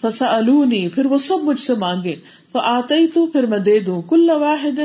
فسا 0.00 0.40
پھر 0.94 1.06
وہ 1.06 1.18
سب 1.18 1.38
مجھ 1.42 1.60
سے 1.60 1.74
مانگے۔ 1.74 2.16
تو 2.52 2.58
آتے 2.58 2.94
ہی 2.94 3.06
تو 3.06 3.26
پھر 3.26 3.46
میں 3.46 3.58
دے 3.58 3.80
دوں 3.80 4.02
کل 4.02 4.30
واحد۔ 4.30 4.80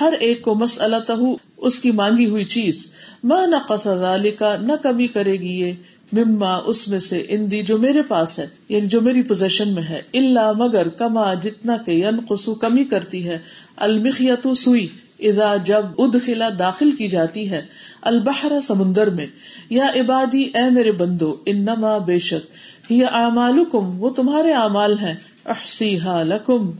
ہر 0.00 0.14
ایک 0.20 0.42
کو 0.42 0.54
مس 0.54 0.80
اللہ 0.80 1.20
اس 1.56 1.80
کی 1.80 1.90
مانگی 1.90 2.26
ہوئی 2.26 2.44
چیز۔ 2.44 2.86
ماں 3.24 3.46
نہ 3.46 3.56
قصا 3.68 4.16
کا 4.38 4.56
نہ 4.60 4.72
کمی 4.82 5.06
کرے 5.06 5.32
گی 5.32 5.60
یہ۔ 5.60 5.72
مما، 6.12 6.54
اس 6.56 6.88
میں 6.88 6.98
سے 6.98 7.26
اندی 7.28 7.62
جو 7.62 7.78
میرے 7.78 8.02
پاس 8.02 8.38
ہے 8.38 8.46
یعنی 8.68 8.86
جو 8.86 9.00
میری 9.00 9.22
پوزیشن 9.22 9.68
میں 9.68 9.82
ہے۔ 9.82 10.02
اللہ 10.14 10.52
مگر 10.52 10.88
کما، 10.88 11.34
جتنا 11.34 11.76
کہ 11.76 11.90
ین 11.90 12.20
قسو 12.28 12.54
کمی 12.54 12.84
کرتی 12.84 13.28
ہے۔ 13.28 13.38
المخیت 13.76 14.46
سوئی 14.56 14.86
ادا 15.18 15.56
جب 15.56 15.82
اد 15.98 16.16
خلا 16.24 16.48
داخل 16.58 16.90
کی 16.90 17.08
جاتی 17.08 17.50
ہے۔ 17.50 17.62
البحر 18.02 18.60
سمندر 18.62 19.10
میں۔ 19.10 19.26
یا 19.70 19.86
عبادی، 19.96 20.42
اے 20.42 20.70
میرے 20.70 20.92
بندو 20.92 21.36
ان 21.46 21.56
نما 21.56 21.98
بے 21.98 22.18
شک 22.18 22.46
یہ 22.92 23.06
اعمال 23.12 23.64
وہ 23.72 24.10
تمہارے 24.10 24.52
اعمال 24.52 24.98
ہیں۔ 24.98 25.14
احسی 25.46 25.98
لکم 26.04 26.70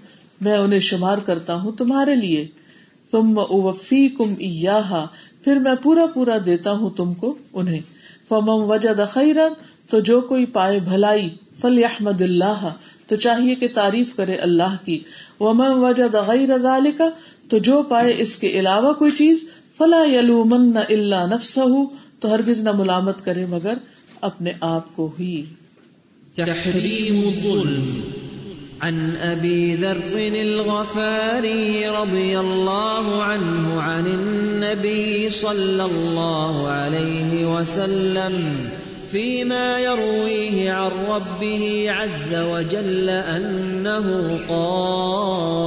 میں 0.40 0.58
انہیں 0.58 0.80
شمار 0.80 1.18
کرتا 1.18 1.54
ہوں 1.54 1.72
تمہارے 1.72 2.14
لیے۔ 2.14 2.46
تم 3.10 3.38
اوفی 3.38 4.08
کم 4.08 4.34
پھر 5.44 5.56
میں 5.56 5.74
پورا 5.82 6.06
پورا 6.06 6.38
دیتا 6.46 6.72
ہوں 6.72 6.90
تم 6.90 7.14
کو 7.14 7.34
انہیں۔ 7.52 7.80
فمم 8.28 8.70
وجد 8.70 9.00
خیرن، 9.08 9.52
تو 9.90 10.00
جو 10.00 10.20
کوئی 10.20 10.46
پائے 10.46 10.80
بھلائی 10.80 11.28
فل 11.60 11.84
احمد 11.84 12.22
اللہ، 12.22 12.68
تو 13.06 13.16
چاہیے 13.16 13.54
کہ 13.54 13.68
تعریف 13.74 14.16
کرے 14.16 14.34
اللہ 14.34 14.76
کی۔ 14.84 14.98
ومم 15.40 15.82
وجد 15.82 16.14
غیر 16.14 16.58
ذالک، 16.58 17.02
تو 17.48 17.58
جو 17.58 17.82
پائے 17.82 18.14
اس 18.18 18.36
کے 18.36 18.46
علاوہ 18.46 18.92
کوئی 18.92 19.12
چیز، 19.12 19.44
فلا 19.78 20.04
یلومن 20.04 20.76
اللہ 20.76 21.34
نفس 21.34 21.58
ہو 21.58 21.86
تو 22.20 22.34
ہرگز 22.34 22.62
نہ 22.62 22.72
ملامت 22.72 23.24
کرے 23.24 23.46
مگر 23.46 23.74
اپنے 24.20 24.52
آپ 24.60 24.96
کو 24.96 25.10
ہی۔ 25.20 25.44
تحریم 26.34 27.28
الظلم۔ 27.28 28.00
عن 28.82 29.16
ابي 29.16 29.74
ذر 29.74 29.96
الغفاري 30.16 31.88
رضي 31.88 32.40
الله 32.40 33.22
عنه 33.22 33.82
عن 33.82 34.06
النبي 34.06 35.30
صلى 35.30 35.84
الله 35.84 36.68
عليه 36.68 37.58
وسلم 37.58 38.56
فيما 39.12 39.78
يرويه 39.78 40.72
عن 40.72 40.90
ربه 41.10 41.86
عز 41.88 42.34
وجل 42.34 43.10
انه 43.10 44.38
قال، 44.48 45.64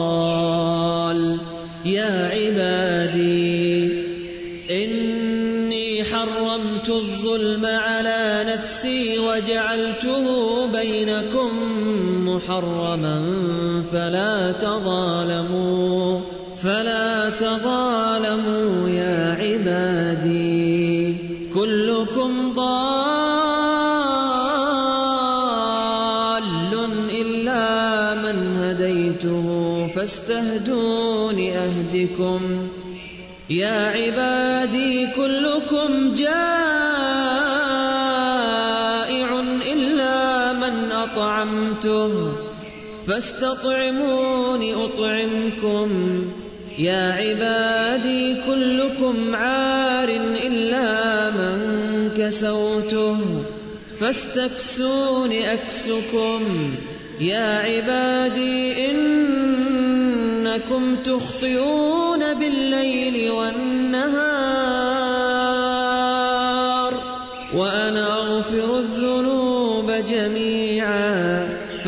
يا 1.86 2.30
عبادي 2.34 4.02
اني 4.72 6.04
حرمت 6.04 6.90
الظلم 6.90 7.66
على 7.66 8.46
نفسي 8.48 9.20
وجعلته 9.20 10.68
بينكم 10.68 11.52
محرما 12.36 13.18
فلا 13.92 14.52
تظالموا 14.52 16.22
فلا 16.64 17.30
تظالموا 17.30 18.90
يا 18.90 19.38
عبادي. 19.42 21.16
كلكم 21.54 22.54
ضال 22.56 23.22
إلا 27.22 28.16
من 28.16 28.58
هديته 28.58 29.48
فاستهدون 29.96 31.40
أهدكم. 31.50 32.68
يا 33.50 33.88
عبادي 33.88 35.08
كلكم 35.08 36.16
جائع 36.16 36.31
فاستطعمون 43.08 44.74
أطعمكم. 44.74 45.90
يا 46.78 47.12
عبادي، 47.12 48.36
كلكم 48.48 49.36
عار 49.36 50.10
إلا 50.44 51.32
من 51.32 52.12
كسوته. 52.18 53.18
فاستكسون 54.00 55.32
أكسكم. 55.32 56.42
يا 57.22 57.60
عبادي، 57.60 58.92
إنكم 58.92 60.96
تخطئون 60.96 62.34
بالليل 62.34 63.32
والنهار. 63.32 64.31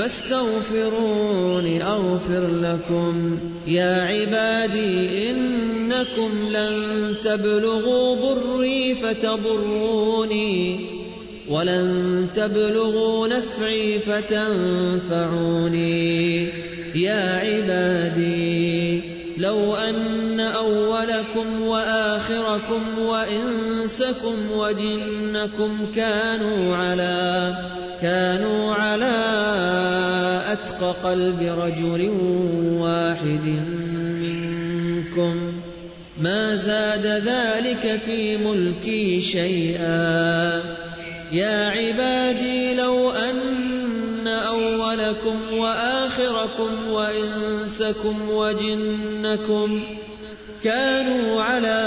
فاستغفرون 0.03 1.81
أغفر 1.81 2.48
لكم. 2.48 3.39
يا 3.67 4.01
عبادي، 4.01 5.29
إنكم 5.29 6.31
لن 6.51 7.15
تبلغوا 7.24 8.15
ضري 8.15 8.95
فتضروني. 8.95 10.79
ولن 11.50 12.27
تبلغوا 12.33 13.27
نفعي 13.27 14.00
فتنفعوني. 14.00 15.24
يا 16.95 17.41
عبادي، 17.43 19.01
لو 19.38 19.75
أن 19.75 20.39
أولكم 20.39 21.62
وآخركم 21.62 23.00
وإنسكم 23.00 24.36
وجنكم 24.51 25.77
كانوا 25.95 26.75
على 26.75 27.53
كانوا 28.01 28.74
على 28.74 29.42
أتقى 30.53 30.95
قلب 31.03 31.41
رجل 31.41 32.10
واحد 32.79 33.45
منكم 34.22 35.53
ما 36.22 36.55
زاد 36.55 37.05
ذلك 37.05 38.00
في 38.05 38.38
ملكي 38.38 39.22
شيئا 39.22 40.62
يا 41.31 41.69
عبادي 41.69 42.75
لو 42.75 43.12
أن 43.12 44.27
أولكم 44.27 45.38
وآخركم 45.54 46.89
وإنسكم 46.89 48.30
وجنكم 48.30 49.84
كانوا 50.63 51.41
على 51.41 51.80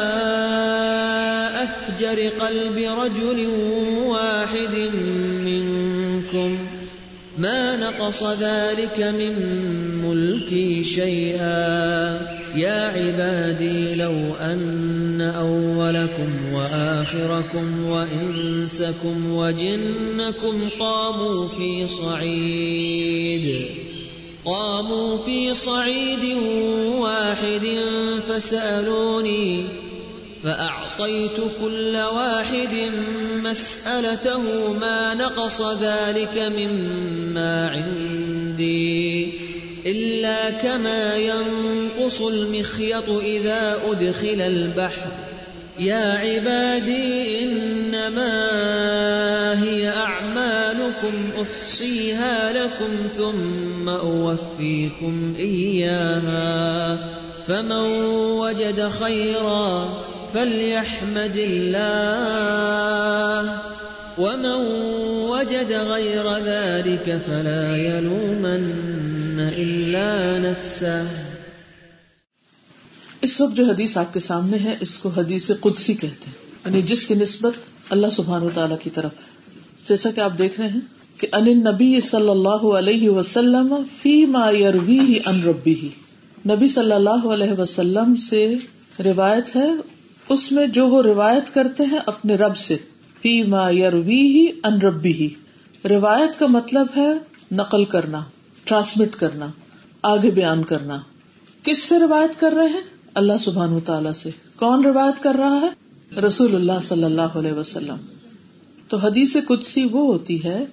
أفجر 1.63 2.29
قلب 2.29 2.79
رجل 2.79 3.47
واحد 4.07 4.75
منكم 5.45 6.59
ما 7.39 7.76
نقص 8.07 8.23
ذلك 8.23 9.15
من 9.19 9.35
ملكي 10.05 10.85
شيئا. 10.85 11.57
يا 12.57 12.81
عبادي 12.87 13.95
لو 13.95 14.35
أن 14.41 15.21
أولكم 15.21 16.53
وآخركم 16.53 17.87
وإنسكم 17.87 19.33
وجنكم 19.33 20.69
قاموا 20.81 21.49
في 21.49 21.89
صعيد. 21.89 23.67
قاموا 24.45 25.19
في 25.19 25.55
صعيد 25.55 26.37
واحد 26.99 27.67
فسألوني 28.29 29.67
فأعطيت 30.47 31.37
كل 31.61 31.97
واحد 31.97 32.91
مسألته 33.43 34.73
ما 34.73 35.15
نقص 35.15 35.63
ذلك 35.63 36.53
مما 36.59 37.71
عندي 37.71 39.33
إلا 39.87 40.51
كما 40.51 41.17
ينقص 41.17 42.21
المخيط 42.21 43.11
إذا 43.11 43.77
أدخل 43.87 44.41
البحر. 44.41 45.11
يا 45.79 46.13
عبادي، 46.13 47.45
إنما 47.45 48.33
هي 49.63 49.89
أعمالكم، 49.89 51.31
أحصيها 51.43 52.53
لكم 52.53 53.09
ثم 53.17 53.89
أوفيكم 53.89 55.35
إياها. 55.39 56.99
فمن 57.47 58.05
وجد 58.15 58.89
خيرا 58.89 59.95
فليحمد 60.37 61.37
الله 61.37 62.17
ومن 64.19 64.67
وجد 65.29 65.71
غير 65.73 66.27
ذلك 66.45 67.05
فلا 67.27 67.77
يلومن 67.77 68.65
إلا 69.57 70.39
نفسه 70.39 71.05
اس 73.23 73.41
وقت 73.41 73.57
جو 73.57 73.65
حدیث 73.65 73.97
آپ 73.97 74.15
کے 74.15 74.21
سامنے 74.21 74.57
ہے، 74.57 74.77
اس 74.81 74.99
کو 74.99 75.09
حدیث 75.09 75.51
قدسی 75.61 75.95
کہتے 75.95 76.27
ہیں۔ 76.27 76.35
یعنی 76.65 76.83
جس 76.83 77.07
کی 77.07 77.15
نسبت 77.15 77.53
اللہ 77.89 78.07
سبحان 78.13 78.43
و 78.43 78.51
تعالیٰ 78.55 78.79
کی 78.79 78.91
طرف۔ 78.91 79.11
جیسا 79.89 80.11
کہ 80.11 80.21
آپ 80.21 80.33
دیکھ 80.39 80.61
رہے 80.61 80.69
ہیں 80.69 80.81
کہ 81.17 81.27
ان 81.33 81.59
نبی 81.59 82.01
صلی 82.01 82.29
اللہ 82.29 82.67
علیہ 82.79 83.11
وسلم 83.11 83.75
فی 84.03 84.27
ما 84.27 84.51
یروی 84.51 85.19
ان 85.27 85.43
ربی 85.45 85.89
نبی 86.49 86.69
صلی 86.69 86.93
اللہ 86.93 87.27
علیہ 87.27 87.61
وسلم 87.61 88.17
سے 88.17 88.55
روایت 89.05 89.57
ہے 89.57 89.96
اس 90.29 90.53
میں 90.53 90.67
جو 90.67 90.89
وہ 90.89 91.03
روایت 91.03 91.55
کرتے 91.55 91.85
ہیں 91.85 91.99
اپنے 92.07 92.35
رب 92.35 92.57
سے، 92.57 92.77
فی 93.23 93.43
ما 93.43 93.71
یروی 93.71 94.21
ہی 94.21 94.47
ان 94.65 94.81
ربی 94.81 95.13
ہی 95.13 95.29
روایت 95.89 96.39
کا 96.39 96.47
مطلب 96.47 96.87
ہے 96.97 97.13
نقل 97.53 97.85
کرنا 97.85 98.23
ٹرانسمٹ 98.65 99.17
کرنا، 99.17 99.47
آگے 100.03 100.31
بیان 100.31 100.65
کرنا۔ 100.65 101.01
کس 101.63 101.83
سے 101.83 101.99
روایت 101.99 102.41
کر 102.41 102.53
رہے 102.53 102.69
ہیں؟ 102.69 102.81
اللہ 103.15 103.33
سبحان 103.41 103.73
و 103.73 103.81
تعالیٰ 103.81 104.13
سے۔ 104.13 104.31
کون 104.57 104.85
روایت 104.85 105.23
کر 105.23 105.35
رہا 105.35 105.61
ہے؟ 105.61 106.21
رسول 106.21 106.55
اللہ 106.55 106.81
صلی 106.83 107.05
اللہ 107.05 107.23
علیہ 107.23 107.53
وسلم۔ 107.53 107.97
تو 108.89 108.97
حدیث 108.97 109.37
قدسی 109.49 109.85
وہ 109.85 110.07
ہوتی 110.07 110.45
ہے 110.45 110.65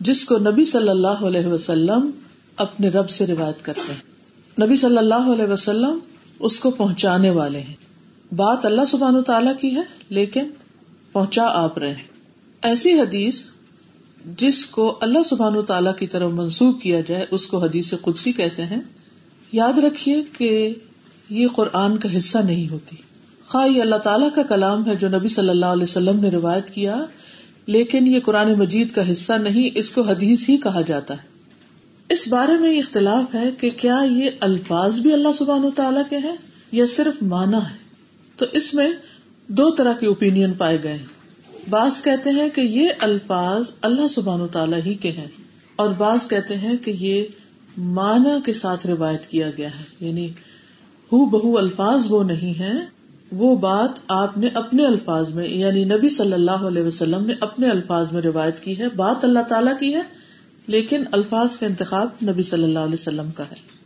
جس 0.00 0.24
کو 0.24 0.38
نبی 0.38 0.64
صلی 0.64 0.88
اللہ 0.88 1.08
علیہ 1.08 1.46
وسلم 1.46 2.10
اپنے 2.56 2.88
رب 2.88 3.10
سے 3.10 3.26
روایت 3.26 3.64
کرتے 3.64 3.92
ہیں۔ 3.92 4.00
نبی 4.66 4.76
صلی 4.76 4.98
اللہ 4.98 5.32
علیہ 5.34 5.52
وسلم 5.52 5.98
اس 6.38 6.60
کو 6.60 6.70
پہنچانے 6.70 7.30
والے 7.30 7.60
ہیں۔ 7.60 7.89
بات 8.36 8.64
اللہ 8.64 8.80
سبحان 8.88 9.16
و 9.16 9.22
تعالیٰ 9.22 9.56
کی 9.60 9.76
ہے، 9.76 9.82
لیکن 10.08 10.44
پہنچا 11.12 11.42
آپ 11.46 11.78
رہے 11.78 11.88
ہیں۔ 11.88 12.04
ایسی 12.62 13.00
حدیث 13.00 13.44
جس 14.36 14.66
کو 14.66 14.98
اللہ 15.00 15.18
سبحان 15.24 15.56
و 15.56 15.62
تعالیٰ 15.62 15.96
کی 15.96 16.06
طرف 16.06 16.30
منسوخ 16.30 16.80
کیا 16.80 17.00
جائے، 17.00 17.26
اس 17.30 17.46
کو 17.46 17.58
حدیث 17.58 17.94
قدسی 18.02 18.32
کہتے 18.32 18.64
ہیں۔ 18.64 18.82
یاد 19.52 19.78
رکھیے 19.78 20.22
کہ 20.38 20.74
یہ 21.30 21.46
قرآن 21.54 21.98
کا 21.98 22.16
حصہ 22.16 22.38
نہیں 22.38 22.72
ہوتی۔ 22.72 22.96
خواہ 23.46 23.68
یہ 23.68 23.82
اللہ 23.82 23.96
تعالیٰ 23.96 24.28
کا 24.34 24.42
کلام 24.42 24.86
ہے 24.86 24.96
جو 24.96 25.08
نبی 25.08 25.28
صلی 25.28 25.48
اللہ 25.48 25.66
علیہ 25.66 25.82
وسلم 25.82 26.20
نے 26.20 26.30
روایت 26.30 26.70
کیا، 26.70 27.04
لیکن 27.66 28.06
یہ 28.06 28.20
قرآن 28.20 28.58
مجید 28.58 28.90
کا 28.90 29.12
حصہ 29.12 29.32
نہیں، 29.32 29.70
اس 29.74 29.90
کو 29.90 30.00
حدیث 30.00 30.48
ہی 30.48 30.56
کہا 30.56 30.80
جاتا 30.80 31.14
ہے۔ 31.14 31.28
اس 32.08 32.28
بارے 32.28 32.58
میں 32.58 32.78
اختلاف 32.78 33.34
ہے 33.34 33.50
کہ 33.60 33.70
کیا 33.70 33.98
یہ 34.10 34.30
الفاظ 34.40 34.98
بھی 34.98 35.12
اللہ 35.12 35.28
سبحان 35.38 35.64
و 35.64 35.70
تعالیٰ 35.70 36.02
کے 36.10 36.18
ہیں 36.18 36.36
یا 36.72 36.84
صرف 36.86 37.22
مانا 37.22 37.70
ہے؟ 37.70 37.89
تو 38.40 38.46
اس 38.52 38.74
میں 38.74 38.90
دو 39.48 39.70
طرح 39.70 39.92
کے 39.92 40.06
اوپین 40.06 40.52
پائے 40.52 40.82
گئے 40.82 40.98
بعض 41.70 42.02
کہتے 42.02 42.30
ہیں 42.30 42.48
کہ 42.48 42.60
یہ 42.60 42.88
الفاظ 42.98 43.70
اللہ 43.82 44.08
سبحان 44.08 44.40
و 44.40 44.46
تعالیٰ 44.46 44.78
ہی 44.86 44.94
کے 44.94 45.10
ہیں 45.10 45.26
اور 45.76 45.88
بعض 45.88 46.28
کہتے 46.28 46.56
ہیں 46.56 46.76
کہ 46.76 46.90
یہ 46.90 47.24
مانا 47.78 48.38
کے 48.44 48.52
ساتھ 48.52 48.86
روایت 48.86 49.26
کیا 49.26 49.50
گیا 49.56 49.68
ہے۔ 49.68 49.84
یعنی 50.00 50.28
ہو 51.12 51.24
بہو 51.24 51.58
الفاظ 51.58 52.06
وہ 52.08 52.24
نہیں 52.24 52.58
ہے 52.58 52.72
وہ 53.32 53.56
بات 53.56 53.90
آپ 54.08 54.38
نے 54.38 54.48
اپنے 54.54 54.86
الفاظ 54.86 55.30
میں 55.30 55.48
یعنی 55.48 55.84
نبی 55.84 56.08
صلی 56.08 56.32
اللہ 56.32 56.66
علیہ 56.68 56.82
وسلم 56.82 57.26
نے 57.26 57.34
اپنے 57.40 57.70
الفاظ 57.70 58.12
میں 58.12 58.22
روایت 58.22 58.60
کی 58.60 58.78
ہے، 58.78 58.88
بات 58.88 59.24
اللہ 59.24 59.40
تعالیٰ 59.48 59.78
کی 59.80 59.94
ہے، 59.94 60.02
لیکن 60.66 61.04
الفاظ 61.12 61.56
کا 61.56 61.66
انتخاب 61.66 62.08
نبی 62.28 62.42
صلی 62.42 62.64
اللہ 62.64 62.78
علیہ 62.78 62.94
وسلم 62.94 63.30
کا 63.30 63.44
ہے۔ 63.44 63.79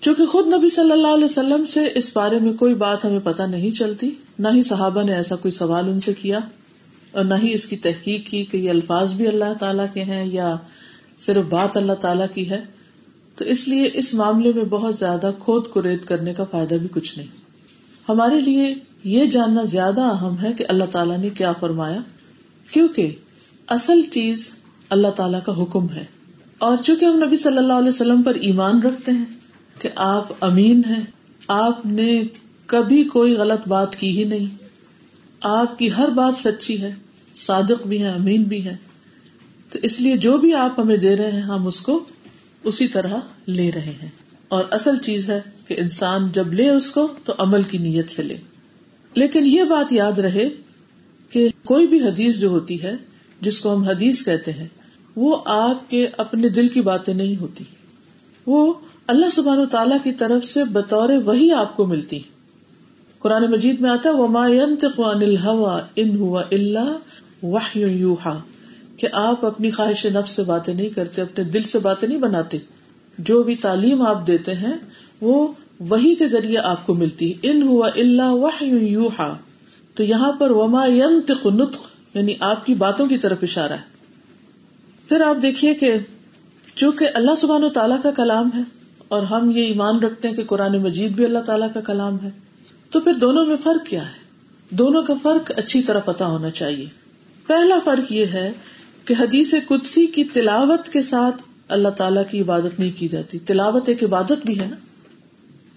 چونکہ 0.00 0.26
خود 0.26 0.46
نبی 0.46 0.68
صلی 0.68 0.92
اللہ 0.92 1.06
علیہ 1.06 1.24
وسلم 1.24 1.64
سے 1.64 1.80
اس 1.94 2.10
بارے 2.14 2.38
میں 2.38 2.52
کوئی 2.52 2.74
بات 2.74 3.04
ہمیں 3.04 3.18
پتہ 3.18 3.42
نہیں 3.42 3.70
چلتی، 3.70 4.10
نہ 4.38 4.48
ہی 4.54 4.62
صحابہ 4.62 5.02
نے 5.02 5.14
ایسا 5.14 5.36
کوئی 5.36 5.52
سوال 5.52 5.88
ان 5.88 6.00
سے 6.00 6.14
کیا، 6.14 6.38
اور 7.12 7.24
نہ 7.24 7.34
ہی 7.42 7.54
اس 7.54 7.66
کی 7.66 7.76
تحقیق 7.76 8.30
کی 8.30 8.44
کہ 8.44 8.56
یہ 8.56 8.70
الفاظ 8.70 9.12
بھی 9.12 9.26
اللہ 9.26 9.52
تعالیٰ 9.60 9.84
کے 9.92 10.04
ہیں 10.04 10.26
یا 10.26 10.56
صرف 11.18 11.44
بات 11.48 11.76
اللہ 11.76 11.92
تعالیٰ 11.92 12.26
کی 12.34 12.50
ہے۔ 12.50 12.64
تو 13.36 13.44
اس 13.44 13.68
لیے 13.68 13.90
اس 13.94 14.14
معاملے 14.14 14.52
میں 14.52 14.64
بہت 14.64 14.98
زیادہ 14.98 15.30
کھود 15.38 15.66
کو 15.66 15.82
ریت 15.82 16.04
کرنے 16.04 16.34
کا 16.34 16.44
فائدہ 16.44 16.74
بھی 16.74 16.88
کچھ 16.92 17.18
نہیں۔ 17.18 17.26
ہمارے 18.08 18.40
لیے 18.40 18.74
یہ 19.04 19.26
جاننا 19.26 19.62
زیادہ 19.62 20.00
اہم 20.00 20.34
ہے 20.42 20.52
کہ 20.52 20.64
اللہ 20.68 20.84
تعالیٰ 20.84 21.18
نے 21.18 21.30
کیا 21.30 21.52
فرمایا، 21.52 22.00
کیونکہ 22.72 23.14
اصل 23.66 24.02
چیز 24.02 24.50
اللہ 24.90 25.08
تعالیٰ 25.08 25.40
کا 25.44 25.62
حکم 25.62 25.88
ہے۔ 25.88 26.04
اور 26.58 26.76
چونکہ 26.76 27.04
ہم 27.04 27.24
نبی 27.26 27.36
صلی 27.36 27.58
اللہ 27.58 27.72
علیہ 27.72 27.88
وسلم 27.88 28.22
پر 28.22 28.34
ایمان 28.34 28.82
رکھتے 28.82 29.12
ہیں 29.12 29.39
کہ 29.80 29.88
آپ 29.96 30.28
امین 30.40 30.82
ہیں۔ 30.86 31.02
آپ 31.48 31.86
نے 31.86 32.22
کبھی 32.66 33.04
کوئی 33.04 33.34
غلط 33.34 33.68
بات 33.68 33.96
کی 33.96 34.18
ہی 34.18 34.24
نہیں۔ 34.24 34.64
آپ 35.40 35.78
کی 35.78 35.92
ہر 35.92 36.08
بات 36.08 36.38
سچی 36.38 36.82
ہے۔ 36.82 36.94
صادق 37.34 37.86
بھی 37.86 38.02
ہے 38.02 38.08
امین 38.08 38.42
بھی 38.42 38.64
ہے 38.64 38.76
تو 39.70 39.78
اس 39.82 40.00
لیے 40.00 40.16
جو 40.16 40.36
بھی 40.36 40.54
آپ 40.54 40.80
ہمیں 40.80 40.96
دے 40.96 41.16
رہے 41.16 41.30
ہیں، 41.30 41.40
ہم 41.40 41.66
اس 41.66 41.80
کو 41.80 42.04
اسی 42.64 42.88
طرح 42.88 43.14
لے 43.46 43.72
رہے 43.72 43.92
ہیں۔ 44.02 44.08
اور 44.48 44.64
اصل 44.70 44.98
چیز 44.98 45.30
ہے 45.30 45.40
کہ 45.66 45.74
انسان 45.78 46.28
جب 46.32 46.52
لے 46.52 46.70
اس 46.70 46.90
کو، 46.90 47.08
تو 47.24 47.32
عمل 47.38 47.62
کی 47.62 47.78
نیت 47.78 48.10
سے 48.10 48.22
لے۔ 48.22 48.36
لیکن 49.14 49.46
یہ 49.46 49.64
بات 49.64 49.92
یاد 49.92 50.18
رہے 50.18 50.48
کہ 51.30 51.48
کوئی 51.64 51.86
بھی 51.86 52.00
حدیث 52.00 52.36
جو 52.36 52.48
ہوتی 52.48 52.82
ہے، 52.82 52.94
جس 53.40 53.60
کو 53.60 53.74
ہم 53.74 53.82
حدیث 53.82 54.24
کہتے 54.24 54.52
ہیں، 54.52 54.68
وہ 55.16 55.42
آپ 55.44 55.90
کے 55.90 56.08
اپنے 56.16 56.48
دل 56.48 56.68
کی 56.68 56.80
باتیں 56.80 57.14
نہیں 57.14 57.40
ہوتی۔ 57.40 57.64
وہ 58.46 58.74
اللہ 59.10 59.30
سبحان 59.32 59.58
و 59.58 59.66
تعالیٰ 59.66 59.96
کی 60.02 60.12
طرف 60.12 60.44
سے 60.44 60.64
بطور 60.64 61.08
وہی 61.08 61.52
آپ 61.52 61.76
کو 61.76 61.86
ملتی۔ 61.86 62.20
قرآن 63.18 63.50
مجید 63.50 63.80
میں 63.80 63.90
آتا 63.90 64.10
وما 64.10 64.48
ينطق 64.48 65.00
الهوى 65.00 65.82
ان 65.96 66.16
هو 66.16 66.38
الا 66.38 66.96
وحي 67.42 68.04
کہ 68.96 69.08
آپ 69.12 69.44
اپنی 69.44 69.70
خواہش 69.70 70.06
نفس 70.06 70.30
سے 70.30 70.42
باتیں 70.42 70.74
نہیں 70.74 70.88
کرتے، 70.88 71.22
اپنے 71.22 71.44
دل 71.44 71.62
سے 71.62 71.78
باتیں 71.78 72.08
نہیں 72.08 72.18
بناتے۔ 72.18 72.58
جو 73.18 73.42
بھی 73.42 73.56
تعلیم 73.56 74.02
آپ 74.02 74.26
دیتے 74.26 74.54
ہیں، 74.54 74.72
وہ 75.20 75.52
وہی 75.80 76.14
کے 76.14 76.28
ذریعے 76.28 76.58
آپ 76.58 76.86
کو 76.86 76.94
ملتی۔ 76.94 77.32
ان 77.42 77.62
ہوا 77.62 77.88
اللہ 77.96 78.30
وحی 78.30 78.68
یوحا 78.68 79.36
تو 79.94 80.02
یہاں 80.02 80.32
پر 80.32 80.50
وما 80.50 80.86
ينطق 80.86 81.46
نطق 81.46 81.80
یعنی 82.14 82.34
آپ 82.40 82.66
کی 82.66 82.74
باتوں 82.74 83.06
کی 83.06 83.18
طرف 83.18 83.38
اشارہ 83.42 83.72
ہے۔ 83.72 83.96
پھر 85.08 85.20
آپ 85.20 85.42
دیکھیے 85.42 85.74
کہ 85.74 85.94
چونکہ 86.74 87.08
اللہ 87.14 87.30
سبحان 87.38 87.64
و 87.64 87.68
تعالیٰ 87.68 88.02
کا 88.02 88.10
کلام 88.10 88.50
ہے 88.56 88.79
اور 89.10 89.22
ہم 89.22 89.50
یہ 89.50 89.64
ایمان 89.64 89.98
رکھتے 89.98 90.28
ہیں 90.28 90.34
کہ 90.34 90.44
قرآن 90.44 90.82
مجید 90.82 91.12
بھی 91.12 91.24
اللہ 91.24 91.38
تعالیٰ 91.38 91.68
کا 91.74 91.80
کلام 91.80 92.16
ہے۔ 92.22 92.30
تو 92.90 93.00
پھر 93.00 93.12
دونوں 93.12 93.46
میں 93.46 93.56
فرق 93.56 93.86
کیا 93.86 94.02
ہے؟ 94.02 94.20
دونوں 94.70 95.02
کا 95.02 95.14
فرق 95.22 95.52
اچھی 95.56 95.82
طرح 95.82 96.00
پتا 96.00 96.26
ہونا 96.26 96.50
چاہیے۔ 96.50 96.86
پہلا 97.46 97.78
فرق 97.84 98.12
یہ 98.12 98.26
ہے 98.26 98.52
کہ 99.04 99.14
حدیث 99.20 99.54
قدسی 99.68 100.06
کی 100.06 100.24
تلاوت 100.24 100.88
کے 100.88 101.02
ساتھ 101.02 101.42
اللہ 101.68 101.88
تعالیٰ 101.88 102.22
کی 102.30 102.40
عبادت 102.40 102.78
نہیں 102.78 102.90
کی 102.96 103.08
جاتی۔ 103.08 103.38
تلاوت 103.38 103.88
ایک 103.88 104.04
عبادت 104.04 104.44
بھی 104.44 104.60
ہے 104.60 104.66
نا؟ 104.66 104.76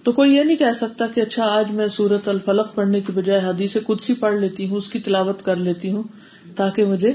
تو 0.04 0.12
کوئی 0.12 0.36
یہ 0.36 0.44
نہیں 0.44 0.58
کہہ 0.58 0.74
سکتا 0.76 1.08
کہ 1.08 1.22
اچھا 1.22 1.44
آج 1.46 1.72
میں 1.72 1.88
سورت 1.88 2.28
الفلق 2.28 2.76
پڑھنے 2.76 3.02
کی 3.02 3.12
بجائے 3.12 3.40
حدیث 3.40 3.78
قدسی 3.86 4.14
پڑھ 4.14 4.36
لیتی 4.36 4.70
ہوں، 4.70 4.78
اس 4.78 4.90
کی 4.90 5.00
تلاوت 5.00 5.42
کر 5.42 5.56
لیتی 5.56 5.92
ہوں 5.92 6.04
تاکہ 6.56 6.86
مجھے 6.86 7.14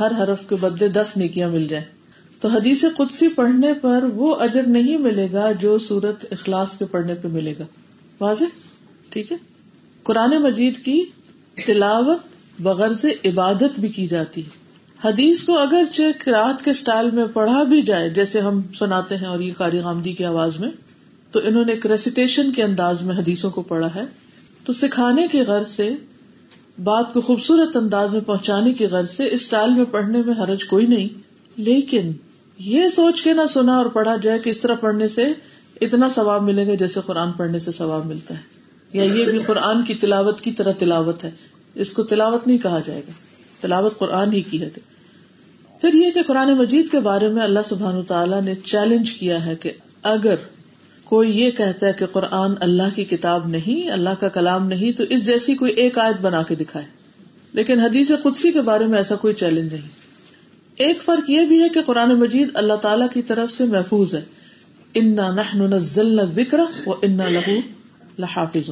ہر 0.00 0.12
حرف 0.22 0.48
کے 0.48 0.56
بدلے 0.60 0.88
دس 0.88 1.12
نیکیاں 1.16 1.48
مل 1.48 1.66
جائیں۔ 1.68 1.95
تو 2.40 2.48
حدیث 2.48 2.84
قدسی 2.96 3.28
پڑھنے 3.28 3.74
پر 3.74 4.04
وہ 4.14 4.36
اجر 4.36 4.62
نہیں 4.62 4.98
ملے 4.98 5.28
گا 5.32 5.52
جو 5.52 5.78
سورت 5.78 6.24
اخلاص 6.30 6.78
کے 6.78 6.84
پڑھنے 6.84 7.14
پہ 7.14 7.28
ملے 7.28 7.54
گا۔ 7.58 7.64
واضح؟ 8.20 8.44
ٹھیک 9.10 9.32
ہے؟ 9.32 9.36
قرآن 10.02 10.42
مجید 10.42 10.78
کی 10.78 11.04
تلاوت 11.66 12.18
بغیر 12.60 12.92
سے 12.92 13.08
عبادت 13.24 13.80
بھی 13.80 13.88
کی 13.88 14.06
جاتی 14.06 14.44
ہے۔ 14.44 14.66
حدیث 15.04 15.42
کو 15.42 15.58
اگر 15.58 16.00
رات 16.26 16.64
کے 16.64 16.70
اسٹائل 16.70 17.10
میں 17.10 17.24
پڑھا 17.32 17.62
بھی 17.62 17.82
جائے، 17.82 18.10
جیسے 18.10 18.40
ہم 18.40 18.60
سناتے 18.78 19.16
ہیں 19.16 19.26
اور 19.26 19.40
یہ 19.40 19.52
کاری 19.56 19.80
آمدی 19.80 20.12
کی 20.12 20.24
آواز 20.24 20.60
میں، 20.60 20.68
تو 21.30 21.40
انہوں 21.44 21.64
نے 21.64 21.72
ایک 21.72 21.86
ریسیٹیشن 21.86 22.52
کے 22.52 22.62
انداز 22.62 23.02
میں 23.02 23.14
حدیثوں 23.14 23.50
کو 23.50 23.62
پڑھا 23.62 23.94
ہے۔ 23.94 24.04
تو 24.64 24.72
سکھانے 24.72 25.26
کے 25.26 25.42
غرض 25.42 25.68
سے، 25.68 25.90
بات 26.84 27.12
کو 27.12 27.20
خوبصورت 27.20 27.76
انداز 27.76 28.12
میں 28.12 28.20
پہنچانے 28.20 28.72
کی 28.72 28.86
غرض 28.86 29.10
سے، 29.10 29.26
اس 29.26 29.32
اسٹائل 29.32 29.70
میں 29.70 29.84
پڑھنے 29.90 30.22
میں 30.22 30.34
حرج 30.34 30.64
کوئی 30.64 30.86
نہیں، 30.86 31.08
لیکن 31.56 32.12
یہ 32.58 32.88
سوچ 32.88 33.22
کے 33.22 33.32
نہ 33.32 33.46
سنا 33.48 33.76
اور 33.76 33.86
پڑھا 33.86 34.16
جائے 34.16 34.38
کہ 34.38 34.50
اس 34.50 34.60
طرح 34.60 34.74
پڑھنے 34.74 35.08
سے 35.08 35.26
اتنا 35.80 36.08
ثواب 36.08 36.42
ملے 36.42 36.66
گا 36.66 36.74
جیسے 36.74 37.00
قرآن 37.06 37.32
پڑھنے 37.32 37.58
سے 37.58 37.70
ثواب 37.70 38.06
ملتا 38.06 38.34
ہے۔ 38.34 38.40
یا 38.92 39.04
یہ 39.04 39.24
بھی 39.24 39.38
قرآن 39.38 39.84
کی 39.84 39.94
تلاوت 39.94 40.40
کی 40.40 40.52
طرح 40.52 40.72
تلاوت 40.72 41.24
ہے۔ 41.24 41.30
اس 41.74 41.92
کو 41.92 42.02
تلاوت 42.02 42.46
نہیں 42.46 42.58
کہا 42.58 42.80
جائے 42.84 43.00
گا۔ 43.00 43.12
تلاوت 43.60 43.98
قرآن 43.98 44.32
ہی 44.32 44.40
کی 44.40 44.60
ہے۔ 44.60 44.68
پھر 45.80 45.94
یہ 45.94 46.10
کہ 46.10 46.22
قرآن 46.22 46.54
مجید 46.54 46.90
کے 46.90 47.00
بارے 47.00 47.28
میں 47.28 47.42
اللہ 47.42 47.60
سبحان 47.64 48.02
تعالیٰ 48.02 48.42
نے 48.42 48.54
چیلنج 48.54 49.12
کیا 49.12 49.46
ہے 49.46 49.56
کہ 49.56 49.72
اگر 50.02 50.34
کوئی 51.04 51.40
یہ 51.40 51.50
کہتا 51.50 51.86
ہے 51.86 51.92
کہ 51.92 52.06
قرآن 52.06 52.52
اللہ 52.60 52.94
کی 52.94 53.04
کتاب 53.04 53.48
نہیں، 53.48 53.90
اللہ 53.90 54.10
کا 54.20 54.28
کلام 54.28 54.66
نہیں، 54.66 54.92
تو 54.92 55.04
اس 55.10 55.26
جیسی 55.26 55.54
کوئی 55.54 55.72
ایک 55.72 55.98
آیت 55.98 56.20
بنا 56.20 56.42
کے 56.42 56.54
دکھائے۔ 56.54 56.86
لیکن 57.52 57.80
حدیث 57.80 58.10
قدسی 58.22 58.52
کے 58.52 58.60
بارے 58.60 58.86
میں 58.86 58.98
ایسا 58.98 59.16
کوئی 59.16 59.34
چیلنج 59.34 59.74
نہیں۔ 59.74 60.05
ایک 60.76 61.02
فرق 61.02 61.30
یہ 61.30 61.40
بھی 61.40 61.62
ہے 61.62 61.68
کہ 61.68 61.82
قرآن 61.82 62.18
مجید 62.18 62.48
اللہ 62.54 62.74
تعالیٰ 62.74 63.06
کی 63.14 63.22
طرف 63.22 63.52
سے 63.52 63.64
محفوظ 63.64 64.14
ہے۔ 64.14 64.22
انا 64.94 65.30
نہ 65.34 66.22
وکر 66.36 66.60
و 66.86 66.92
انا 67.02 67.28
لہو 67.28 67.60
لحافظ 68.18 68.70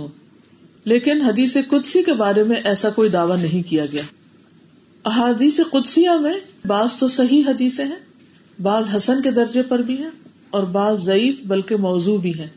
لیکن 0.84 1.22
حدیث 1.22 1.56
قدسی 1.68 2.02
کے 2.02 2.12
بارے 2.12 2.42
میں 2.42 2.56
ایسا 2.56 2.90
کوئی 2.90 3.10
دعوی 3.10 3.42
نہیں 3.42 3.70
کیا 3.70 3.86
گیا۔ 3.92 4.02
احادیث 5.04 5.60
قدسیہ 5.70 6.10
میں 6.10 6.34
بعض 6.66 6.96
تو 6.96 7.08
صحیح 7.08 7.42
حدیثیں 7.46 7.84
ہیں، 7.84 7.98
بعض 8.62 8.96
حسن 8.96 9.22
کے 9.22 9.30
درجے 9.30 9.62
پر 9.62 9.78
بھی 9.78 9.98
ہیں 9.98 10.10
اور 10.50 10.62
بعض 10.62 11.04
ضعیف 11.04 11.36
بلکہ 11.46 11.76
موضوع 11.76 12.20
بھی 12.20 12.38
ہیں۔ 12.38 12.48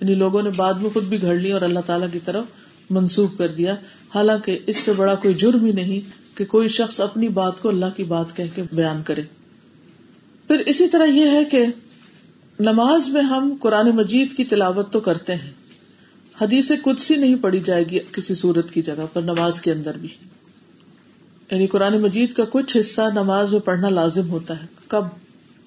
یعنی 0.00 0.14
لوگوں 0.14 0.42
نے 0.42 0.50
بعد 0.56 0.74
میں 0.74 0.90
خود 0.90 1.04
بھی 1.04 1.22
گھڑ 1.22 1.34
لی 1.34 1.52
اور 1.52 1.62
اللہ 1.62 1.80
تعالیٰ 1.86 2.08
کی 2.12 2.18
طرف 2.24 2.44
منسوخ 2.90 3.38
کر 3.38 3.48
دیا۔ 3.48 3.74
حالانکہ 4.14 4.58
اس 4.66 4.76
سے 4.76 4.92
بڑا 4.92 5.14
کوئی 5.14 5.34
جرم 5.34 5.64
ہی 5.64 5.72
نہیں 5.72 6.27
کہ 6.38 6.44
کوئی 6.44 6.68
شخص 6.68 7.00
اپنی 7.00 7.28
بات 7.28 7.62
کو 7.62 7.68
اللہ 7.68 7.86
کی 7.96 8.04
بات 8.04 8.36
کہہ 8.36 8.44
کے 8.54 8.62
بیان 8.72 9.02
کرے۔ 9.02 9.22
پھر 10.46 10.58
اسی 10.58 10.88
طرح 10.88 11.04
یہ 11.04 11.30
ہے 11.30 11.44
کہ 11.44 11.66
نماز 12.60 13.08
میں 13.08 13.22
ہم 13.22 13.56
قرآن 13.60 13.90
مجید 13.90 14.32
کی 14.32 14.44
تلاوت 14.44 14.92
تو 14.92 15.00
کرتے 15.00 15.34
ہیں۔ 15.34 15.50
حدیث 16.40 16.72
کچھ 16.82 17.12
نہیں 17.12 17.36
پڑی 17.36 17.60
جائے 17.60 17.84
گی 17.90 17.98
کسی 18.12 18.34
صورت 18.34 18.70
کی 18.70 18.82
جگہ 18.82 19.06
پر 19.12 19.22
نماز 19.22 19.60
کے 19.60 19.72
اندر 19.72 19.96
بھی۔ 19.96 20.08
یعنی 21.50 21.66
قرآن 21.66 22.00
مجید 22.00 22.32
کا 22.32 22.42
کچھ 22.50 22.76
حصہ 22.80 23.00
نماز 23.14 23.52
میں 23.52 23.60
پڑھنا 23.60 23.88
لازم 23.88 24.30
ہوتا 24.30 24.62
ہے۔ 24.62 24.66
کب؟ 24.88 25.04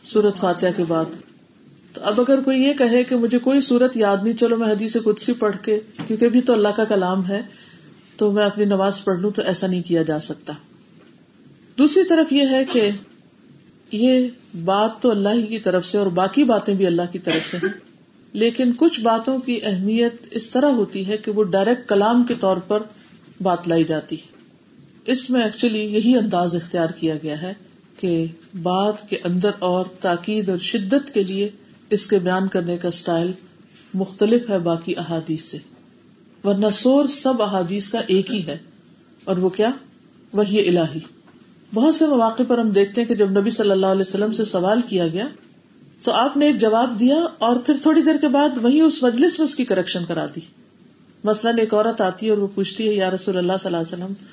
سورت 0.08 0.38
فاتحہ 0.38 0.70
کے 0.78 0.84
بعد۔ 0.88 1.06
تو 1.94 2.02
اب 2.04 2.22
اگر 2.22 2.42
کوئی 2.42 2.64
یہ 2.64 2.74
کہے 2.74 3.04
کہ 3.04 3.16
مجھے 3.16 3.40
کوئی 3.40 3.62
صورت 3.62 3.98
یاد 3.98 4.18
نہیں، 4.24 4.38
چلو 4.38 4.58
میں 4.58 4.68
حدیث 4.68 4.98
کچھ 5.04 5.32
پڑھ 5.40 5.56
کے، 5.62 5.80
کیونکہ 6.08 6.30
بھی 6.30 6.42
تو 6.42 6.54
اللہ 6.54 6.68
کا 6.68 6.84
کلام 6.84 7.28
ہے 7.28 7.42
تو 8.22 8.32
میں 8.32 8.46
اپنی 8.46 8.66
نماز 8.66 9.04
پڑھ 9.04 9.20
لوں 9.20 9.32
تو 9.32 9.42
ایسا 9.42 9.68
نہیں 9.68 9.82
کیا 9.82 10.04
جا 10.04 10.20
سکتا۔ 10.20 10.54
دوسری 11.78 12.04
طرف 12.04 12.34
یہ 12.34 12.44
ہے 12.52 12.66
کہ 12.66 12.90
یہ 13.92 14.28
بات 14.66 15.02
تو 15.02 15.12
اللہ 15.12 15.30
ہی 15.30 15.46
کی 15.48 15.60
طرف 15.60 15.86
سے 15.86 15.98
اور 15.98 16.08
باقی 16.08 16.44
باتیں 16.44 16.74
بھی 16.74 16.86
اللہ 16.86 17.02
کی 17.12 17.20
طرف 17.20 17.52
سے 17.52 17.58
ہیں۔ 17.58 17.70
لیکن 18.34 18.72
کچھ 18.78 19.02
باتوں 19.02 19.40
کی 19.40 19.60
اہمیت 19.64 20.16
اس 20.32 20.50
طرح 20.50 20.66
ہوتی 20.66 21.08
ہے 21.08 21.18
کہ 21.18 21.32
وہ 21.32 21.44
ڈائریکٹ 21.44 21.90
کلام 21.90 22.24
کے 22.24 22.34
طور 22.40 22.58
پر 22.58 22.84
بات 23.42 23.68
لائی 23.68 23.84
جاتی 23.84 24.16
ہے۔ 24.16 24.28
اس 25.06 25.30
میں 25.30 25.44
ایکچولی 25.44 25.80
یہی 25.80 26.18
انداز 26.18 26.56
اختیار 26.56 26.90
کیا 26.90 27.16
گیا 27.24 27.42
ہے 27.42 27.54
کہ 27.98 28.26
بات 28.62 29.10
کے 29.10 29.18
اندر 29.24 29.52
اور 29.60 29.86
تاکید 30.00 30.50
اور 30.50 30.58
شدت 30.58 31.14
کے 31.14 31.24
لیے 31.24 31.50
اس 31.90 32.08
کے 32.08 32.20
بیان 32.20 32.48
کرنے 32.48 32.78
کا 32.78 32.88
اسٹائل 32.88 33.32
مختلف 33.94 34.50
ہے 34.50 34.60
باقی 34.60 34.96
احادیث 34.98 35.44
سے۔ 35.44 35.58
ورنہ 36.44 36.70
سور 36.74 37.06
سب 37.06 37.42
احادیث 37.42 37.90
کا 37.90 38.00
ایک 38.00 38.34
ہی 38.34 38.46
ہے۔ 38.46 38.58
اور 39.24 39.38
وہ 39.38 39.50
کیا؟ 39.50 39.72
وہی 40.34 40.68
الہی۔ 40.68 41.00
بہت 41.74 41.96
سے 41.96 42.06
مواقع 42.06 42.44
پر 42.48 42.58
ہم 42.58 42.70
دیکھتے 42.70 43.02
ہیں 43.02 43.08
کہ 43.08 43.16
جب 43.16 43.40
نبی 43.40 43.50
صلی 43.50 43.72
اللہ 43.72 43.86
علیہ 43.86 44.02
وسلم 44.02 44.34
سے 44.34 44.46
سوال 44.46 44.82
کیا 44.88 45.08
گیا، 45.08 45.28
تو 46.04 46.12
آپ 46.12 46.38
نے 46.38 46.46
ایک 46.46 46.58
جواب 46.58 47.00
دیا 47.00 47.16
اور 47.38 47.56
پھر 47.56 47.74
تھوڑی 47.82 48.02
دیر 48.02 48.18
کے 48.18 48.28
بعد 48.28 48.50
وہی 48.62 48.82
اس 48.82 49.04
مجلس 49.04 49.40
میں 49.40 49.44
اس 49.46 49.56
کی 49.56 49.66
کریکشن 49.66 50.06
کرا 50.06 50.26
دی۔ 50.36 50.40
مثلاً 51.24 51.60
ایک 51.60 51.74
عورت 51.74 52.02
آتی 52.02 52.26
ہے 52.26 52.32
اور 52.32 52.38
وہ 52.38 52.48
پوچھتی 52.56 52.90
ہے، 52.90 52.94
یا 52.94 53.10
رسول 53.10 53.38
اللہ 53.38 53.54
صلی 53.62 53.76
اللہ 53.76 53.78
علیہ 53.78 54.04
وسلم، 54.04 54.26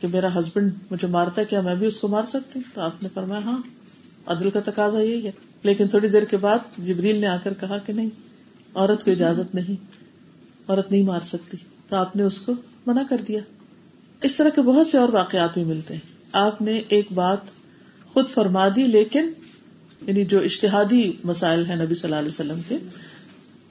کہ 0.00 0.08
میرا 0.08 0.38
ہسبینڈ 0.38 0.72
مجھے 0.90 1.08
مارتا 1.08 1.40
ہے، 1.40 1.46
کیا 1.46 1.60
میں 1.60 1.74
بھی 1.74 1.86
اس 1.86 1.98
کو 1.98 2.08
مار 2.08 2.24
سکتی 2.24 2.58
ہوں؟ 2.58 2.74
تو 2.74 2.80
آپ 2.80 3.02
نے 3.02 3.08
فرمایا 3.14 3.40
ہاں 3.44 3.58
عدل 4.26 4.50
کا 4.50 4.60
تقاضا 4.64 5.00
یہی 5.00 5.26
ہے۔ 5.26 5.32
لیکن 5.62 5.88
تھوڑی 5.88 6.08
دیر 6.08 6.22
کے 6.22 6.36
بعد 6.36 6.58
جبریل 6.78 7.16
نے 7.16 7.26
آ 7.26 7.36
کر 7.36 7.52
کہا 7.60 7.78
کہ 7.78 7.92
نہیں، 7.92 8.10
عورت 8.74 9.04
کو 9.04 9.10
اجازت 9.10 9.54
نہیں۔ 9.54 10.03
عورت 10.68 10.90
نہیں 10.90 11.02
مار 11.02 11.20
سکتی۔ 11.20 11.56
تو 11.88 11.96
آپ 11.96 12.16
نے 12.16 12.22
اس 12.22 12.40
کو 12.40 12.52
منع 12.86 13.02
کر 13.10 13.16
دیا۔ 13.28 13.40
اس 14.22 14.34
طرح 14.34 14.48
کے 14.48 14.62
بہت 14.62 14.86
سے 14.86 14.98
اور 14.98 15.08
واقعات 15.08 15.54
بھی 15.54 15.64
ملتے 15.64 15.94
ہیں۔ 15.94 16.00
آپ 16.32 16.62
نے 16.62 16.82
ایک 16.88 17.12
بات 17.12 17.38
خود 18.04 18.28
فرما 18.28 18.68
دی، 18.76 18.86
لیکن 18.86 19.32
یعنی 20.06 20.24
جو 20.24 20.40
اشتہادی 20.40 21.12
مسائل 21.24 21.66
ہیں 21.66 21.76
نبی 21.76 21.94
صلی 21.94 22.08
اللہ 22.08 22.18
علیہ 22.18 22.28
وسلم 22.28 22.60
کے، 22.68 22.78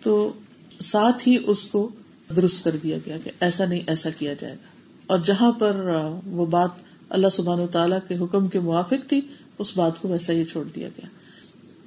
تو 0.01 0.34
ساتھ 0.82 1.27
ہی 1.27 1.38
اس 1.47 1.65
کو 1.65 1.89
درست 2.36 2.63
کر 2.63 2.75
دیا 2.84 2.97
گیا 3.06 3.17
کہ 3.23 3.32
ایسا 3.39 3.65
نہیں، 3.65 3.82
ایسا 3.88 4.10
کیا 4.10 4.34
جائے 4.34 4.53
گا۔ 4.53 4.67
اور 5.08 5.19
جہاں 5.19 5.51
پر 5.51 6.01
وہ 6.25 6.45
بات 6.45 6.69
اللہ 7.10 7.27
سبحان 7.32 7.60
و 7.60 7.67
تعالیٰ 7.67 7.99
کے 8.08 8.17
حکم 8.17 8.47
کے 8.47 8.60
موافق 8.60 9.10
تھی، 9.10 9.21
اس 9.60 9.77
بات 9.77 10.01
کو 10.01 10.08
ویسا 10.08 10.34
ہی 10.34 10.43
چھوڑ 10.43 10.65
دیا 10.75 10.88
گیا۔ 10.88 11.08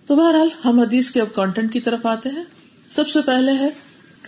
تو 0.07 0.17
بہرحال 0.17 0.49
ہم 0.65 0.81
حدیث 0.81 1.11
کے 1.11 1.21
اب 1.21 1.27
کانٹینٹ 1.35 1.73
کی 1.73 1.81
طرف 1.81 2.07
آتے 2.07 2.29
ہیں۔ 2.29 2.45
سب 2.91 3.09
سے 3.09 3.21
پہلے 3.27 3.53
ہے 3.53 3.69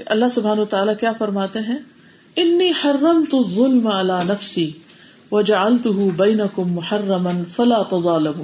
اللہ 0.07 0.25
سبحان 0.31 0.59
و 0.59 0.65
تعالیٰ 0.65 0.95
کیا 1.01 1.13
فرماتے 1.13 1.59
ہیں؟ 1.59 1.79
انی 2.37 2.71
حرم 2.71 3.25
تو 3.31 3.43
ظلم 3.43 3.87
الا 3.87 4.23
نفسی 4.23 4.71
و 5.33 5.43
جالت 5.43 5.87
بین 6.17 6.41
کم 6.55 6.81
فلا 7.57 7.83
تظالم 7.83 8.43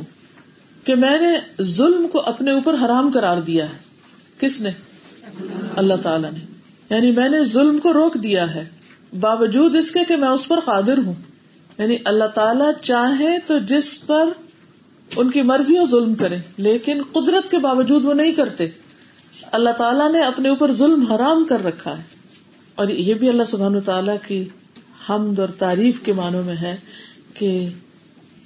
کہ 0.84 0.94
میں 0.94 1.18
نے 1.18 1.62
ظلم 1.62 2.08
کو 2.08 2.20
اپنے 2.20 2.52
اوپر 2.52 2.74
حرام 2.84 3.10
قرار 3.14 3.36
دیا 3.36 3.68
ہے۔ 3.68 3.76
کس 4.38 4.60
نے؟ 4.60 4.70
اللہ 5.76 5.94
تعالیٰ 6.02 6.32
نے۔ 6.32 6.38
یعنی 6.90 7.10
میں 7.10 7.28
نے 7.28 7.44
ظلم 7.44 7.78
کو 7.78 7.92
روک 7.92 8.14
دیا 8.14 8.54
ہے۔ 8.54 8.64
باوجود 9.20 9.76
اس 9.76 9.92
کے 9.92 10.00
کہ 10.08 10.16
میں 10.16 10.28
اس 10.28 10.48
پر 10.48 10.60
قادر 10.60 10.98
ہوں۔ 10.98 11.14
یعنی 11.78 11.96
اللہ 12.04 12.24
تعالیٰ 12.24 12.70
چاہے 12.80 13.38
تو 13.46 13.58
جس 13.58 14.06
پر 14.06 14.28
ان 15.16 15.30
کی 15.30 15.42
مرضی 15.42 15.78
ہو 15.78 15.86
ظلم 15.86 16.14
کرے، 16.14 16.38
لیکن 16.56 17.02
قدرت 17.12 17.50
کے 17.50 17.58
باوجود 17.58 18.04
وہ 18.04 18.14
نہیں 18.14 18.32
کرتے۔ 18.32 18.68
اللہ 19.54 19.70
تعالیٰ 19.70 20.12
نے 20.12 20.22
اپنے 20.22 20.48
اوپر 20.48 20.72
ظلم 20.72 21.02
حرام 21.02 21.44
کر 21.44 21.64
رکھا 21.64 21.98
ہے 21.98 22.02
اور 22.74 22.88
یہ 22.88 23.14
بھی 23.14 23.28
اللہ 23.28 23.42
سبحان 23.42 23.80
تعالیٰ 23.80 24.16
کی 24.26 24.44
حمد 25.08 25.38
اور 25.38 25.48
تعریف 25.48 26.00
کے 26.00 26.12
معنوں 26.12 26.42
میں 26.42 26.54
ہے 26.54 26.76
کہ 27.34 27.68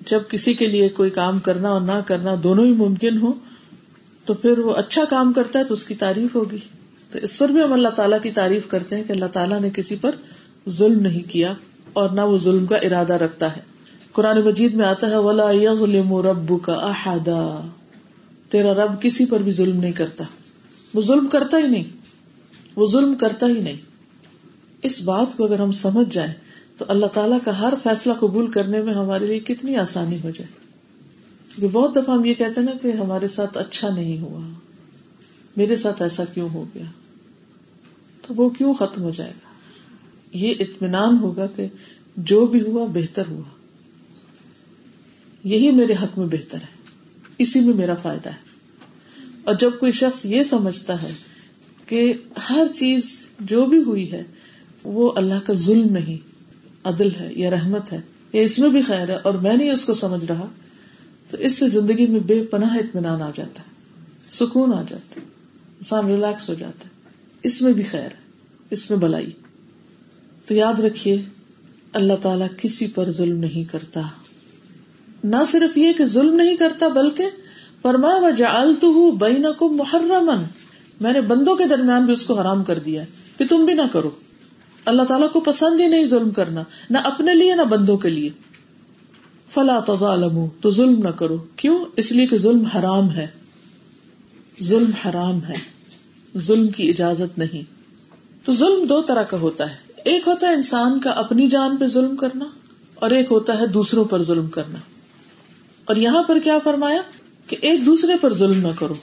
جب 0.07 0.21
کسی 0.29 0.55
کے 0.55 0.67
لیے 0.67 0.89
کوئی 0.89 1.11
کام 1.11 1.39
کرنا 1.39 1.69
اور 1.69 1.81
نہ 1.81 2.01
کرنا 2.07 2.35
دونوں 2.43 2.67
ہی 2.67 2.73
ممکن 2.73 3.19
ہو 3.21 3.33
تو 4.25 4.35
پھر 4.35 4.59
وہ 4.59 4.75
اچھا 4.75 5.05
کام 5.05 5.33
کرتا 5.33 5.59
ہے 5.59 5.65
تو 5.65 5.75
اس 5.75 5.85
کی 5.85 5.95
تعریف 5.95 6.35
ہوگی۔ 6.35 6.59
تو 7.13 7.19
اس 7.19 7.39
پر 7.39 7.49
بھی 7.49 7.63
ہم 7.63 7.73
اللہ 7.73 7.89
تعالیٰ 7.89 8.19
کی 8.23 8.31
تعریف 8.31 8.69
کرتے 8.69 8.97
ہیں 8.97 9.05
کہ 9.05 9.13
اللہ 9.13 9.27
تعالیٰ 9.27 9.61
نے 9.61 9.71
کسی 9.71 9.97
پر 9.97 10.15
ظلم 10.69 11.01
نہیں 11.01 11.31
کیا 11.31 11.53
اور 11.93 12.11
نہ 12.11 12.21
وہ 12.21 12.39
ظلم 12.39 12.67
کا 12.67 12.77
ارادہ 12.77 13.13
رکھتا 13.13 13.57
ہے۔ 13.57 13.61
قرآن 14.13 14.41
مجید 14.41 14.75
میں 14.75 14.87
آتا 14.87 15.11
ہے، 15.11 15.17
ولا 15.17 15.75
ظلم 15.75 16.15
ربو 16.15 16.57
کا 16.57 16.73
احدا 16.73 17.69
تیرا 18.49 18.75
رب 18.75 19.03
کسی 19.03 19.27
پر 19.27 19.39
بھی 19.39 19.53
ظلم 19.53 19.81
نہیں 19.81 19.93
کرتا۔ 19.93 20.25
وہ 20.95 21.01
ظلم 21.01 21.27
کرتا 21.27 21.59
ہی 21.59 21.67
نہیں۔ 21.67 21.85
وہ 22.77 22.87
ظلم 22.87 23.15
کرتا 23.15 23.47
ہی 23.47 23.61
نہیں۔ 23.61 23.77
اس 24.83 25.03
بات 25.03 25.37
کو 25.37 25.45
اگر 25.45 25.61
ہم 25.61 25.73
سمجھ 25.73 26.15
جائیں 26.15 26.35
تو 26.77 26.85
اللہ 26.89 27.07
تعالیٰ 27.07 27.39
کا 27.45 27.61
ہر 27.61 27.75
فیصلہ 27.83 28.13
قبول 28.13 28.47
کرنے 28.47 28.83
میں 28.83 28.95
ہمارے 28.95 29.27
لیے 29.27 29.41
کتنی 29.41 29.77
آسانی 29.77 30.17
ہو 30.25 30.31
جائے۔ 30.31 30.69
کیونکہ 31.55 31.79
بہت 31.79 31.97
دفعہ 31.97 32.17
ہم 32.17 32.25
یہ 32.25 32.35
کہتے 32.35 32.61
ہیں 32.61 32.69
نا 32.69 32.79
کہ 32.83 32.93
ہمارے 32.93 33.29
ساتھ 33.29 33.59
اچھا 33.59 33.91
نہیں 33.91 34.19
ہوا۔ 34.19 34.49
میرے 35.57 35.77
ساتھ 35.77 36.03
ایسا 36.03 36.25
کیوں 36.25 36.49
ہو 36.49 36.65
گیا؟ 36.75 36.85
تو 38.23 38.35
وہ 38.37 38.49
کیوں 38.49 38.75
ختم 38.75 39.03
ہو 39.03 39.11
جائے 39.11 39.31
گا؟ 39.31 39.49
یہ 40.39 40.55
اطمینان 40.61 41.19
ہوگا 41.19 41.47
کہ 41.47 41.67
جو 42.17 42.47
بھی 42.47 42.63
ہوا 42.63 42.87
بہتر 42.87 43.27
ہوا۔ 43.29 43.43
یہی 45.45 45.71
میرے 45.71 45.93
حق 45.93 46.19
میں 46.19 46.27
بہتر 46.27 46.59
ہے۔ 46.59 46.83
اسی 47.39 47.61
میں 47.61 47.75
میرا 47.75 47.95
فائدہ 47.95 48.29
ہے۔ 48.29 48.48
اور 49.49 49.57
جب 49.57 49.79
کوئی 49.79 49.93
شخص 49.93 50.25
یہ 50.25 50.43
سمجھتا 50.43 51.03
ہے 51.03 51.11
کہ 51.87 52.15
ہر 52.51 52.67
چیز 52.75 53.27
جو 53.41 53.67
بھی 53.67 53.83
ہوئی 53.83 54.13
ہے، 54.13 54.23
وہ 54.85 55.13
اللہ 55.17 55.47
کا 55.47 55.53
ظلم 55.53 55.93
نہیں، 55.93 56.17
عدل 56.85 57.09
ہے 57.21 57.33
یا 57.37 57.51
رحمت 57.51 57.93
ہے، 57.93 58.01
یا 58.33 58.43
اس 58.43 58.59
میں 58.59 58.69
بھی 58.69 58.83
خیر 58.83 59.09
ہے 59.09 59.15
اور 59.15 59.35
میں 59.35 59.57
نہیں 59.57 59.71
اس 59.71 59.85
کو 59.85 59.95
سمجھ 59.95 60.25
رہا، 60.25 60.47
تو 61.29 61.37
اس 61.37 61.59
سے 61.59 61.69
زندگی 61.69 62.07
میں 62.07 62.21
بے 62.21 62.43
پناہ 62.43 62.77
اطمینان 62.77 63.23
آ 63.23 63.31
جاتا 63.35 63.63
ہے، 63.63 63.71
سکون 64.31 64.75
آ 64.75 64.83
جاتا 64.83 65.21
ہے، 65.21 65.27
انسان 65.77 66.07
ریلیکس 66.07 66.49
ہو 66.49 66.55
جاتا 66.55 66.85
ہے۔ 66.85 66.91
اس 67.43 67.63
میں 67.63 67.73
بھی 67.73 67.83
خیر 67.83 68.11
ہے، 68.11 68.33
اس 68.71 68.91
میں 68.91 68.99
بلائی۔ 68.99 69.31
تو 70.47 70.55
یاد 70.55 70.81
رکھیے، 70.81 71.23
اللہ 71.93 72.15
تعالی 72.23 72.45
کسی 72.57 72.87
پر 72.87 73.11
ظلم 73.11 73.39
نہیں 73.39 73.65
کرتا۔ 73.65 74.01
نہ 75.25 75.45
صرف 75.47 75.79
یہ 75.79 75.93
کہ 75.93 76.07
ظلم 76.07 76.35
نہیں 76.37 76.57
کرتا، 76.57 76.89
بلکہ 76.89 77.25
فرما 77.83 78.09
و 78.09 78.31
جالتو 78.31 79.11
بین 79.11 79.47
کو 79.59 79.69
محرمن 79.69 80.43
میں 81.01 81.13
نے 81.13 81.21
بندوں 81.21 81.57
کے 81.57 81.65
درمیان 81.65 82.05
بھی 82.05 82.13
اس 82.13 82.25
کو 82.25 82.41
حرام 82.41 82.65
کر 82.65 82.79
دیا 82.79 83.05
کہ 83.39 83.47
تم 83.47 83.65
بھی 83.65 83.75
نہ 83.75 83.83
کرو۔ 83.93 84.11
اللہ 84.85 85.03
تعالیٰ 85.03 85.33
کو 85.33 85.41
پسند 85.41 85.81
ہی 85.81 85.87
نہیں 85.87 86.07
ظلم 86.07 86.31
کرنا، 86.31 86.63
نہ 86.91 86.99
اپنے 87.05 87.35
لیے، 87.35 87.55
نہ 87.55 87.63
بندوں 87.63 87.97
کے 87.97 88.09
لیے۔ 88.09 88.31
فلا 89.51 89.81
تظالم 89.81 90.47
تو 90.61 90.71
ظلم 90.71 91.03
نہ 91.03 91.09
کرو۔ 91.09 91.37
کیوں؟ 91.57 91.85
اس 91.97 92.13
لیے 92.13 92.27
کہ 92.27 92.39
ظلم 92.39 92.63
حرام 92.63 93.11
ہے۔ 93.11 93.27
ظلم 94.63 94.91
حرام 95.07 95.45
ہے۔ 95.45 95.55
ظلم 96.39 96.69
کی 96.69 96.91
اجازت 96.91 97.39
نہیں۔ 97.39 97.63
تو 98.47 98.53
ظلم 98.53 98.85
دو 98.85 99.03
طرح 99.03 99.23
کا 99.23 99.37
ہوتا 99.37 99.71
ہے۔ 99.71 99.77
ایک 100.05 100.29
ہوتا 100.29 100.49
ہے 100.49 100.55
انسان 100.55 101.01
کا 101.01 101.11
اپنی 101.11 101.49
جان 101.49 101.77
پہ 101.77 101.87
ظلم 101.87 102.17
کرنا، 102.17 102.45
اور 102.95 103.11
ایک 103.11 103.27
ہوتا 103.31 103.59
ہے 103.59 103.67
دوسروں 103.67 104.05
پر 104.05 104.23
ظلم 104.23 104.47
کرنا۔ 104.47 104.79
اور 105.85 105.97
یہاں 105.97 106.23
پر 106.23 106.39
کیا 106.39 106.59
فرمایا؟ 106.65 107.03
کہ 107.49 107.57
ایک 107.61 107.87
دوسرے 107.87 108.13
پر 108.21 108.35
ظلم 108.35 108.67
نہ 108.67 108.73
کرو۔ 108.79 108.95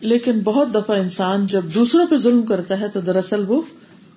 لیکن 0.00 0.40
بہت 0.40 0.74
دفعہ 0.74 0.98
انسان 0.98 1.46
جب 1.46 1.64
دوسروں 1.74 2.06
پہ 2.06 2.16
ظلم 2.16 2.42
کرتا 2.42 2.80
ہے 2.80 2.88
تو 2.88 3.00
دراصل 3.00 3.44
وہ 3.48 3.62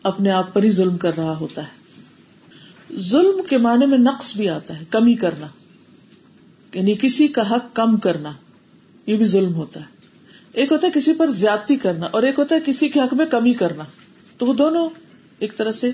اپنے 0.04 0.32
آپ 0.32 0.54
پر 0.54 0.63
ہی 0.63 0.71
ظلم 0.71 0.97
کر 0.97 1.17
رہا 1.17 1.38
ہوتا 1.39 1.63
ہے۔ 1.63 1.82
ظلم 2.95 3.41
کے 3.49 3.58
معنی 3.58 3.86
میں 3.86 3.97
نقص 3.97 4.36
بھی 4.36 4.49
آتا 4.49 4.80
ہے، 4.80 4.86
کمی 4.89 5.13
کرنا۔ 5.13 5.47
یعنی 6.73 6.95
کسی 7.01 7.27
کا 7.27 7.51
حق 7.51 7.75
کم 7.75 7.97
کرنا، 7.97 8.32
یہ 9.06 9.17
بھی 9.17 9.25
ظلم 9.25 9.56
ہوتا 9.56 9.80
ہے۔ 9.80 9.86
ایک 10.54 10.71
ہوتا 10.71 10.88
ہے 10.88 10.91
کسی 10.91 11.13
پر 11.13 11.30
زیادتی 11.30 11.75
کرنا 11.75 12.06
اور 12.12 12.23
ایک 12.23 12.39
ہوتا 12.39 12.56
ہے 12.56 12.60
کسی 12.65 12.89
کے 12.89 12.99
حق 12.99 13.13
میں 13.13 13.25
کمی 13.25 13.54
کرنا۔ 13.54 13.84
تو 14.38 14.45
وہ 14.45 14.54
دونوں 14.54 14.89
ایک 15.39 15.58
طرح 15.58 15.71
سے 15.71 15.91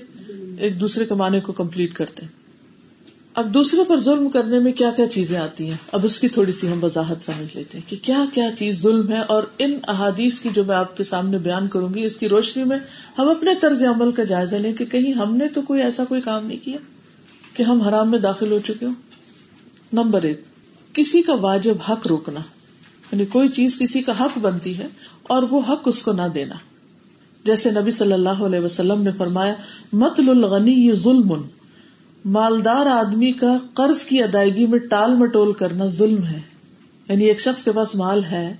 ایک 0.58 0.80
دوسرے 0.80 1.06
کے 1.06 1.14
معنی 1.14 1.40
کو 1.40 1.52
کمپلیٹ 1.52 1.94
کرتے 1.94 2.22
ہیں۔ 2.22 2.37
اب 3.38 3.54
دوسرے 3.54 3.80
پر 3.88 4.00
ظلم 4.00 4.28
کرنے 4.28 4.58
میں 4.58 4.72
کیا 4.72 4.90
کیا 4.90 5.08
چیزیں 5.08 5.38
آتی 5.38 5.68
ہیں؟ 5.70 5.76
اب 5.92 6.00
اس 6.04 6.20
کی 6.20 6.28
تھوڑی 6.28 6.52
سی 6.52 6.72
ہم 6.72 6.84
وضاحت 6.84 7.24
سمجھ 7.24 7.56
لیتے 7.56 7.78
ہیں 7.78 7.90
کہ 7.90 7.96
کیا 8.02 8.24
کیا 8.34 8.48
چیز 8.58 8.82
ظلم 8.82 9.12
ہے 9.12 9.18
اور 9.18 9.42
ان 9.58 9.72
احادیث 9.88 10.40
کی 10.40 10.48
جو 10.54 10.64
میں 10.64 10.76
آپ 10.76 10.96
کے 10.96 11.04
سامنے 11.04 11.38
بیان 11.38 11.68
کروں 11.68 11.94
گی، 11.94 12.04
اس 12.04 12.16
کی 12.16 12.28
روشنی 12.28 12.64
میں 12.64 12.78
ہم 13.18 13.28
اپنے 13.28 13.50
طرز 13.54 13.82
عمل 13.82 14.12
کا 14.12 14.24
جائزہ 14.24 14.56
لیں 14.56 14.72
کہ 14.72 14.84
کہیں 14.84 15.12
ہم 15.12 15.36
نے 15.36 15.48
تو 15.48 15.62
کوئی 15.62 15.82
ایسا 15.82 16.04
کوئی 16.04 16.20
کام 16.20 16.46
نہیں 16.46 16.64
کیا 16.64 16.78
کہ 17.54 17.62
ہم 17.62 17.80
حرام 17.80 18.10
میں 18.10 18.18
داخل 18.18 18.52
ہو 18.52 18.58
چکے 18.66 18.86
ہوں۔ 18.86 18.94
نمبر 19.92 20.22
ایک، 20.22 20.40
کسی 20.94 21.22
کا 21.22 21.34
واجب 21.34 21.74
حق 21.88 22.06
روکنا 22.06 22.40
یعنی 23.12 23.26
کوئی 23.26 23.48
چیز 23.48 23.78
کسی 23.78 24.02
کا 24.02 24.12
حق 24.20 24.38
بنتی 24.38 24.78
ہے 24.78 24.86
اور 25.22 25.42
وہ 25.50 25.60
حق 25.68 25.82
اس 25.84 26.02
کو 26.02 26.12
نہ 26.12 26.28
دینا۔ 26.34 26.54
جیسے 27.44 27.70
نبی 27.70 27.90
صلی 27.90 28.12
اللہ 28.12 28.42
علیہ 28.42 28.60
وسلم 28.60 29.02
نے 29.02 29.10
فرمایا 29.18 29.54
مت 29.92 30.20
الغنی 30.28 30.72
یہ 30.72 30.94
ظلم 30.94 31.42
مالدار 32.24 32.86
آدمی 32.86 33.32
کا 33.32 33.58
قرض 33.74 34.04
کی 34.04 34.22
ادائیگی 34.22 34.66
میں 34.66 34.78
ٹال 34.78 35.14
مٹول 35.14 35.52
کرنا 35.52 35.86
ظلم 35.86 36.24
ہے۔ 36.24 36.40
یعنی 37.08 37.24
ایک 37.24 37.40
شخص 37.40 37.62
کے 37.62 37.72
پاس 37.72 37.94
مال 37.94 38.24
ہے، 38.24 38.56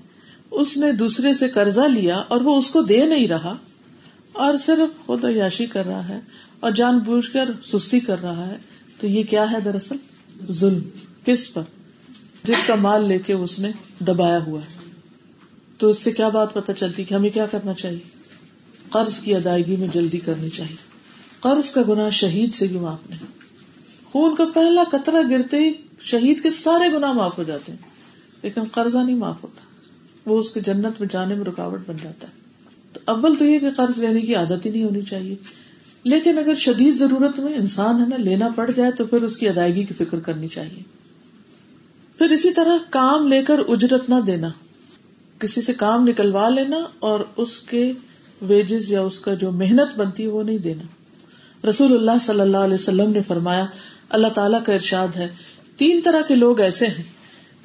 اس 0.51 0.77
نے 0.77 0.91
دوسرے 0.91 1.33
سے 1.33 1.49
قرضہ 1.49 1.81
لیا 1.81 2.17
اور 2.17 2.41
وہ 2.41 2.57
اس 2.57 2.69
کو 2.69 2.81
دے 2.81 3.05
نہیں 3.05 3.27
رہا۔ 3.27 3.55
اور 4.33 4.57
صرف 4.57 5.05
خود 5.05 5.25
عیاشی 5.25 5.65
کر 5.65 5.85
رہا 5.85 6.07
ہے 6.07 6.19
اور 6.59 6.71
جان 6.71 6.99
بوجھ 6.99 7.31
کر 7.31 7.49
سستی 7.63 7.99
کر 7.99 8.21
رہا 8.21 8.47
ہے۔ 8.47 8.57
تو 8.99 9.07
یہ 9.07 9.23
کیا 9.23 9.51
ہے 9.51 9.59
دراصل؟ 9.59 9.95
ظلم۔ 10.51 10.79
کس 11.25 11.53
پر؟ 11.53 11.61
جس 12.43 12.63
کا 12.67 12.75
مال 12.75 13.05
لے 13.05 13.19
کے 13.19 13.33
اس 13.33 13.59
نے 13.59 13.71
دبایا 13.99 14.39
ہوا 14.45 14.59
ہے۔ 14.59 14.91
تو 15.77 15.87
اس 15.87 15.97
سے 15.97 16.11
کیا 16.11 16.29
بات 16.29 16.53
پتا 16.53 16.73
چلتی 16.73 17.03
کہ 17.03 17.13
ہمیں 17.13 17.29
کیا 17.29 17.45
کرنا 17.45 17.73
چاہیے؟ 17.73 18.19
قرض 18.89 19.19
کی 19.19 19.35
ادائیگی 19.35 19.75
میں 19.75 19.87
جلدی 19.93 20.17
کرنی 20.17 20.49
چاہیے۔ 20.49 20.75
قرض 21.39 21.71
کا 21.71 21.81
گنا 21.89 22.09
شہید 22.09 22.53
سے 22.53 22.67
بھی 22.67 22.79
معاف 22.79 23.09
نہیں۔ 23.09 23.38
خون 24.11 24.35
کا 24.35 24.45
پہلا 24.53 24.83
قطرہ 24.91 25.29
گرتے 25.29 25.57
ہی 25.57 25.73
شہید 25.99 26.43
کے 26.43 26.49
سارے 26.49 26.93
گنا 26.93 27.11
معاف 27.11 27.37
ہو 27.37 27.43
جاتے 27.43 27.71
ہیں۔ 27.71 27.79
لیکن 28.43 28.61
قرضہ 28.71 28.97
نہیں 28.97 29.15
معاف 29.15 29.43
ہوتا۔ 29.43 29.61
وہ 30.29 30.39
اس 30.39 30.49
کے 30.49 30.59
جنت 30.59 30.99
میں 30.99 31.07
جانے 31.11 31.35
میں 31.35 31.45
رکاوٹ 31.45 31.79
بن 31.87 31.97
جاتا 32.03 32.27
ہے۔ 32.27 32.33
تو 32.93 32.99
اول 33.05 33.35
تو 33.35 33.45
یہ 33.45 33.59
کہ 33.59 33.69
قرض 33.69 33.99
لینے 33.99 34.21
کی 34.21 34.35
عادت 34.35 34.65
ہی 34.65 34.71
نہیں 34.71 34.83
ہونی 34.83 35.01
چاہیے۔ 35.01 35.35
لیکن 36.03 36.37
اگر 36.37 36.55
شدید 36.55 36.95
ضرورت 36.95 37.39
میں 37.39 37.55
انسان 37.55 38.01
ہے 38.01 38.05
نا، 38.05 38.17
لینا 38.17 38.49
پڑ 38.55 38.71
جائے 38.71 38.91
تو 38.91 39.05
پھر 39.05 39.21
اس 39.21 39.37
کی 39.37 39.49
ادائیگی 39.49 39.83
کی 39.83 39.93
فکر 39.93 40.19
کرنی 40.19 40.47
چاہیے۔ 40.47 40.83
پھر 42.17 42.29
اسی 42.29 42.53
طرح 42.53 42.77
کام 42.89 43.27
لے 43.27 43.43
کر 43.43 43.59
اجرت 43.67 44.09
نہ 44.09 44.15
دینا۔ 44.27 44.49
کسی 45.39 45.61
سے 45.61 45.73
کام 45.73 46.07
نکلوا 46.07 46.49
لینا 46.49 46.77
اور 46.99 47.19
اس 47.37 47.59
کے 47.59 47.93
ویجز 48.41 48.91
یا 48.91 49.01
اس 49.01 49.19
کا 49.19 49.33
جو 49.33 49.51
محنت 49.51 49.97
بنتی 49.97 50.23
ہے 50.23 50.27
وہ 50.27 50.43
نہیں 50.43 50.57
دینا۔ 50.57 50.83
رسول 51.69 51.93
اللہ 51.93 52.19
صلی 52.21 52.39
اللہ 52.39 52.57
علیہ 52.57 52.73
وسلم 52.73 53.11
نے 53.11 53.21
فرمایا 53.27 53.65
اللہ 54.09 54.27
تعالیٰ 54.27 54.63
کا 54.63 54.73
ارشاد 54.73 55.07
ہے۔ 55.15 55.27
تین 55.77 56.01
طرح 56.03 56.21
کے 56.21 56.35
لوگ 56.35 56.59
ایسے 56.59 56.87
ہیں 56.87 57.03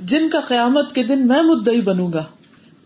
جن 0.00 0.28
کا 0.28 0.40
قیامت 0.40 0.94
کے 0.94 1.02
دن 1.02 1.28
میں 1.28 1.42
مدعی 1.42 1.80
بنوں 1.80 2.12
گا۔ 2.12 2.24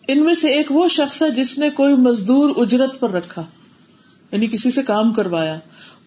ان 0.09 0.25
میں 0.25 0.35
سے 0.35 0.49
ایک 0.49 0.73
وہ 0.73 0.89
شخص 0.89 1.23
ہے 1.23 1.31
جس 1.31 1.59
نے 1.59 1.71
کوئی 1.71 1.95
مزدور 1.95 2.51
اجرت 2.57 3.01
پر 3.01 3.11
رکھا 3.11 3.45
یعنی 4.33 4.47
کسی 4.47 4.71
سے 4.71 4.83
کام 4.83 5.13
کروایا۔ 5.13 5.59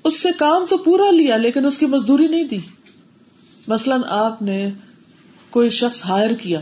اس 0.04 0.20
سے 0.20 0.30
کام 0.38 0.66
تو 0.70 0.78
پورا 0.78 1.12
لیا 1.12 1.38
لیکن 1.38 1.66
اس 1.66 1.78
کی 1.78 1.86
مزدوری 1.86 2.28
نہیں 2.28 2.44
دی۔ 2.44 2.58
مثلاً 3.68 4.02
آپ 4.08 4.42
نے 4.42 4.70
کوئی 5.50 5.70
شخص 5.70 6.06
ہائر 6.06 6.30
کیا، 6.30 6.60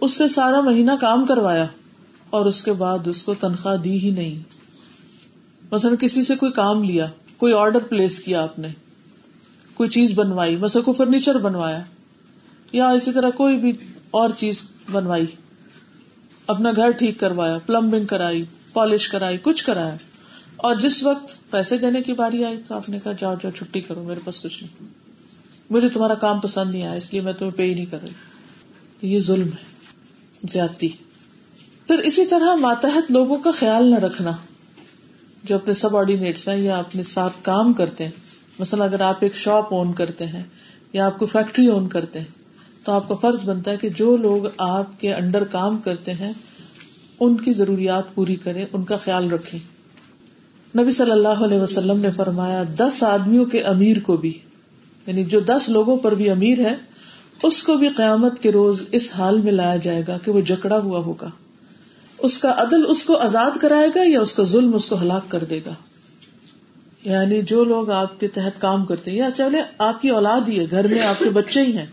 اس 0.00 0.12
سے 0.12 0.28
سارا 0.28 0.60
مہینہ 0.60 0.92
کام 1.00 1.26
کروایا 1.26 1.66
اور 2.30 2.46
اس 2.46 2.62
کے 2.62 2.72
بعد 2.72 2.98
اس 3.06 3.22
کو 3.22 3.34
تنخواہ 3.34 3.76
دی 3.76 3.98
ہی 3.98 4.10
نہیں۔ 4.10 4.42
مثلاً 5.72 5.96
کسی 5.96 6.24
سے 6.24 6.36
کوئی 6.36 6.52
کام 6.52 6.82
لیا، 6.82 7.06
کوئی 7.36 7.52
آرڈر 7.52 7.78
پلیس 7.78 8.20
کیا 8.20 8.42
آپ 8.42 8.58
نے۔ 8.58 8.68
کوئی 9.74 9.90
چیز 9.90 10.12
بنوائی، 10.14 10.56
مثلا 10.56 10.82
کوئی 10.82 10.94
فرنیچر 10.96 11.38
بنوایا، 11.38 11.82
یا 12.72 12.88
اسی 12.88 13.12
طرح 13.12 13.30
کوئی 13.30 13.56
بھی 13.56 13.72
اور 14.10 14.30
چیز 14.36 14.62
بنوائی، 14.92 15.26
اپنا 16.46 16.70
گھر 16.76 16.90
ٹھیک 16.90 17.20
کروایا 17.20 17.58
پلمبنگ 17.66 18.06
کرائی 18.06 18.44
پالش 18.72 19.08
کرائی، 19.08 19.38
کچھ 19.42 19.64
کرایا۔ 19.64 19.96
اور 20.56 20.74
جس 20.74 21.02
وقت 21.02 21.50
پیسے 21.50 21.78
دینے 21.78 22.02
کی 22.02 22.12
باری 22.12 22.44
آئی 22.44 22.56
تو 22.68 22.74
آپ 22.74 22.88
نے 22.88 22.98
کہا، 23.04 23.12
جاؤ 23.12 23.34
جاؤ، 23.34 23.52
چھٹی 23.52 23.80
کرو، 23.80 24.02
میرے 24.02 24.20
پاس 24.24 24.42
کچھ 24.42 24.64
نہیں۔ 24.64 24.88
مجھے 25.70 25.88
تمہارا 25.88 26.14
کام 26.14 26.40
پسند 26.40 26.70
نہیں 26.70 26.82
آیا، 26.82 26.96
اس 26.96 27.12
لیے 27.12 27.22
میں 27.22 27.32
تمہیں 27.32 27.52
پے 27.52 27.62
ہی 27.62 27.74
نہیں 27.74 27.86
کر 27.86 27.98
رہی۔ 28.02 28.12
تو 29.00 29.06
یہ 29.06 29.20
ظلم 29.20 29.46
ہے، 29.46 29.84
زیادتی۔ 30.50 30.88
پھر 31.86 31.98
اسی 31.98 32.26
طرح 32.26 32.54
ماتحت 32.54 33.12
لوگوں 33.12 33.36
کا 33.36 33.50
خیال 33.50 33.86
نہ 33.86 33.96
رکھنا، 33.96 34.32
جو 35.44 35.54
اپنے 35.54 35.72
سب 35.72 35.96
آرڈینیٹس 35.96 36.48
ہیں 36.48 36.58
یا 36.58 36.78
اپنے 36.78 37.02
ساتھ 37.02 37.32
کام 37.42 37.72
کرتے 37.72 38.04
ہیں۔ 38.04 38.23
مثلا 38.58 38.84
اگر 38.84 39.00
آپ 39.00 39.16
ایک 39.20 39.34
شاپ 39.34 39.74
اون 39.74 39.92
کرتے 39.92 40.26
ہیں 40.26 40.42
یا 40.92 41.06
آپ 41.06 41.18
کو 41.18 41.26
فیکٹری 41.26 41.66
اون 41.66 41.88
کرتے 41.88 42.18
ہیں، 42.18 42.26
تو 42.84 42.92
آپ 42.92 43.08
کا 43.08 43.14
فرض 43.14 43.44
بنتا 43.44 43.70
ہے 43.70 43.76
کہ 43.76 43.88
جو 43.88 44.16
لوگ 44.16 44.46
آپ 44.58 45.00
کے 45.00 45.14
انڈر 45.14 45.44
کام 45.44 45.78
کرتے 45.78 46.12
ہیں، 46.12 46.32
ان 47.20 47.36
کی 47.36 47.52
ضروریات 47.52 48.14
پوری 48.14 48.36
کریں، 48.36 48.66
ان 48.72 48.84
کا 48.84 48.96
خیال 48.96 49.30
رکھیں۔ 49.32 49.60
نبی 50.78 50.90
صلی 50.90 51.10
اللہ 51.10 51.44
علیہ 51.44 51.60
وسلم 51.60 52.00
نے 52.00 52.10
فرمایا، 52.10 52.62
دس 52.76 53.02
آدمیوں 53.02 53.44
کے 53.44 53.62
امیر 53.62 53.98
کو 53.98 54.16
بھی 54.16 54.38
یعنی 55.06 55.24
جو 55.24 55.40
دس 55.40 55.68
لوگوں 55.68 55.96
پر 55.96 56.14
بھی 56.14 56.30
امیر 56.30 56.60
ہے، 56.60 56.74
اس 57.42 57.62
کو 57.62 57.76
بھی 57.76 57.88
قیامت 57.88 58.38
کے 58.38 58.52
روز 58.52 58.82
اس 58.92 59.12
حال 59.14 59.40
میں 59.40 59.52
لایا 59.52 59.76
جائے 59.76 60.02
گا 60.08 60.18
کہ 60.18 60.30
وہ 60.30 60.40
جکڑا 60.40 60.78
ہوا 60.78 60.98
ہوگا۔ 60.98 61.30
اس 62.18 62.38
کا 62.38 62.54
عدل 62.56 62.84
اس 62.88 63.04
کو 63.04 63.16
آزاد 63.16 63.50
کرائے 63.60 63.88
گا 63.94 64.00
یا 64.04 64.20
اس 64.20 64.32
کا 64.32 64.42
ظلم 64.42 64.74
اس 64.74 64.86
کو 64.86 65.00
ہلاک 65.02 65.30
کر 65.30 65.44
دے 65.44 65.60
گا؟ 65.66 65.74
یعنی 67.04 67.40
جو 67.42 67.64
لوگ 67.64 67.90
آپ 67.90 68.18
کے 68.20 68.28
تحت 68.28 68.60
کام 68.60 68.84
کرتے 68.86 69.10
ہیں، 69.10 69.18
یا 69.18 69.28
چلے 69.36 69.62
آپ 69.78 70.00
کی 70.02 70.08
اولاد 70.10 70.48
ہی 70.48 70.58
ہے، 70.60 70.64
گھر 70.70 70.86
میں 70.88 71.00
آپ 71.02 71.18
کے 71.18 71.30
بچے 71.30 71.62
ہی 71.62 71.76
ہیں، 71.78 71.86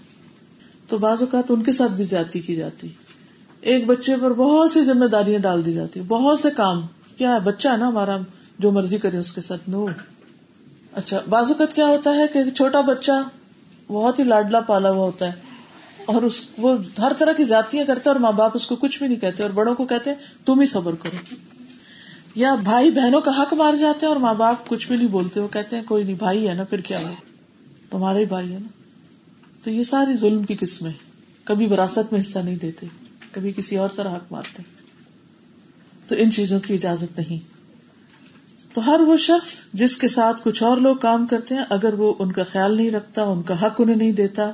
تو 0.90 0.98
بعض 0.98 1.22
اوقات 1.22 1.52
ان 1.52 1.64
کے 1.64 1.72
ساتھ 1.72 1.92
بھی 1.92 2.04
زیادتی 2.04 2.40
کی 2.40 2.56
جاتی۔ 2.56 2.88
ایک 3.64 3.86
بچے 3.88 4.16
پر 4.22 4.34
بہت 4.34 4.72
سی 4.72 4.84
ذمہ 4.84 5.06
داریاں 5.06 5.40
ڈال 5.40 5.66
دی 5.66 5.74
جاتی 5.74 6.02
بہت 6.08 6.40
سے 6.40 6.50
کام۔ 6.56 6.86
کیا 7.18 7.34
ہے، 7.34 7.40
بچہ 7.40 7.68
ہے 7.70 7.78
نا 7.78 7.88
ہمارا، 7.88 8.18
جو 8.60 8.72
مرضی 8.72 8.98
کرے 8.98 9.18
اس 9.18 9.34
کے 9.34 9.42
ساتھ، 9.42 9.70
نو۔ 9.70 9.86
اچھا 10.94 11.20
بعض 11.30 11.52
اوقات 11.52 11.76
کیا 11.76 11.86
ہوتا 11.86 12.16
ہے 12.16 12.28
کہ 12.34 12.50
چھوٹا 12.50 12.82
بچہ 12.82 13.12
بہت 13.90 14.20
ہی 14.20 14.24
لاڈلا 14.24 14.60
پالا 14.62 14.90
ہوا 14.90 15.06
ہوتا 15.06 15.28
ہے، 15.28 15.50
اور 16.06 16.22
اس، 16.22 16.42
وہ 16.58 16.76
ہر 17.00 17.12
طرح 17.18 17.34
کی 17.34 17.44
ذاتیاں 17.44 17.86
کرتے 17.86 18.10
اور 18.10 18.20
ماں 18.20 18.32
باپ 18.32 18.52
اس 18.56 18.68
کو 18.68 18.76
کچھ 18.76 18.98
بھی 19.00 19.08
نہیں 19.08 19.20
کہتے، 19.20 19.44
اور 19.44 19.52
بڑوں 19.52 19.76
کو 19.76 19.86
کہتے 19.86 20.14
تم 20.46 20.60
ہی 20.60 20.66
صبر 20.66 20.96
کرو۔ 20.96 21.18
یا 22.36 22.56
بھائی 22.56 22.92
بہنوں 22.92 23.22
کا 23.22 23.32
حق 23.38 23.54
مار 23.54 23.74
جاتے 23.74 24.06
ہیں 24.06 24.14
اور 24.14 24.22
ماں 24.22 24.34
باپ 24.34 24.68
کچھ 24.68 24.88
بھی 24.88 24.96
نہیں 24.96 25.08
بولتے، 25.08 25.40
وہ 25.40 25.48
کہتے 25.48 25.76
ہیں 25.76 25.84
کوئی 25.84 26.04
نہیں، 26.04 26.16
بھائی 26.16 26.50
ہے 26.50 26.54
نا، 26.54 26.64
پھر 26.64 26.82
کیا 26.82 27.00
ہو 27.02 27.14
تمہارا 27.90 28.20
ہی 28.20 28.26
بھائی 28.26 28.54
ہے 28.54 28.60
نا۔ 28.60 28.68
تو 29.64 29.70
یہ 29.70 29.84
ساری 29.84 30.18
ظلم 30.18 30.44
کی 30.44 30.56
قسمیں 30.60 30.92
کبھی 31.44 31.68
وراثت 31.68 32.14
میں 32.14 32.20
حصہ 32.20 32.40
نہیں 32.40 32.56
دیتے، 32.56 32.88
کبھی 33.32 33.52
کسی 33.52 33.78
اور 33.78 33.90
طرح 33.96 34.16
حق 34.16 34.32
مارتے۔ 34.32 34.64
تو 36.08 36.16
ان 36.18 36.32
چیزوں 36.32 36.60
کی 36.60 36.74
اجازت 36.74 37.20
نہیں۔ 37.20 37.62
تو 38.74 38.86
ہر 38.86 39.00
وہ 39.00 39.18
شخص 39.18 39.54
جس 39.74 39.98
کے 39.98 40.08
ساتھ 40.08 40.42
کچھ 40.44 40.64
اور 40.64 40.78
لوگ 40.78 40.96
کام 40.96 41.26
کرتے 41.26 41.56
ہیں، 41.56 41.64
اگر 41.70 41.94
وہ 41.94 42.14
ان 42.20 42.32
کا 42.32 42.44
خیال 42.44 42.78
نہیں 42.78 42.92
رکھتا، 42.92 43.24
ان 43.24 43.42
کا 43.42 43.66
حق 43.66 43.82
انہیں 43.82 43.96
نہیں 43.96 44.12
دیتا، 44.12 44.52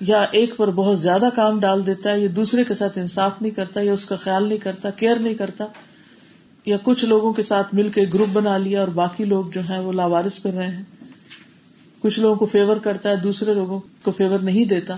یا 0.00 0.26
ایک 0.30 0.56
پر 0.56 0.70
بہت 0.70 1.00
زیادہ 1.00 1.28
کام 1.34 1.60
ڈال 1.60 1.86
دیتا 1.86 2.10
ہے، 2.10 2.20
یا 2.20 2.28
دوسرے 2.36 2.64
کے 2.64 2.74
ساتھ 2.74 2.98
انصاف 2.98 3.32
نہیں 3.40 3.50
کرتا، 3.50 3.80
یا 3.80 3.92
اس 3.92 4.04
کا 4.04 4.16
خیال 4.16 4.48
نہیں 4.48 4.58
کرتا، 4.58 4.90
کیئر 4.90 5.16
نہیں 5.16 5.34
کرتا 5.34 5.66
یا 6.66 6.76
کچھ 6.82 7.04
لوگوں 7.04 7.32
کے 7.32 7.42
ساتھ 7.42 7.74
مل 7.74 7.88
کے 7.88 8.02
گروپ 8.14 8.28
بنا 8.32 8.56
لیا 8.56 8.80
اور 8.80 8.88
باقی 8.88 9.24
لوگ 9.24 9.44
جو 9.54 9.60
ہیں 9.60 9.78
وہ 9.78 9.92
لاوارس 9.92 10.42
پھر 10.42 10.52
رہے 10.52 10.68
ہیں۔ 10.68 10.82
کچھ 12.00 12.20
لوگوں 12.20 12.36
کو 12.36 12.46
فیور 12.46 12.76
کرتا 12.76 13.08
ہے، 13.08 13.16
دوسرے 13.16 13.54
لوگوں 13.54 13.80
کو 14.02 14.10
فیور 14.10 14.38
نہیں 14.38 14.64
دیتا۔ 14.64 14.96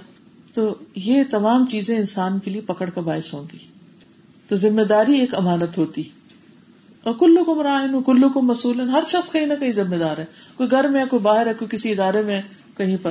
تو 0.54 0.74
یہ 0.94 1.22
تمام 1.30 1.66
چیزیں 1.66 1.96
انسان 1.96 2.38
کے 2.38 2.50
لیے 2.50 2.60
پکڑ 2.60 2.90
کا 2.90 3.00
باعث 3.00 3.34
ہوں 3.34 3.42
گی۔ 3.52 3.58
تو 4.48 4.56
ذمہ 4.56 4.82
داری 4.82 5.18
ایک 5.18 5.34
امانت 5.34 5.78
ہوتی۔ 5.78 6.02
اور 7.02 7.14
کلو 7.14 7.44
کو 7.44 7.54
مرائن 7.54 8.02
کلو 8.02 8.28
کو 8.28 8.42
مسول 8.42 8.80
ہر 8.80 9.02
شخص 9.06 9.32
کہیں 9.32 9.46
نہ 9.46 9.54
کہیں 9.60 9.72
ذمہ 9.72 9.96
دار 9.96 10.18
ہے۔ 10.18 10.24
کوئی 10.56 10.70
گھر 10.70 10.88
میں 10.88 11.00
ہے، 11.00 11.04
کوئی 11.10 11.22
باہر 11.22 11.46
ہے، 11.46 11.54
کوئی 11.54 11.76
کسی 11.76 11.92
ادارے 11.92 12.22
میں 12.22 12.42
کہیں 12.76 12.96
پر۔ 13.02 13.10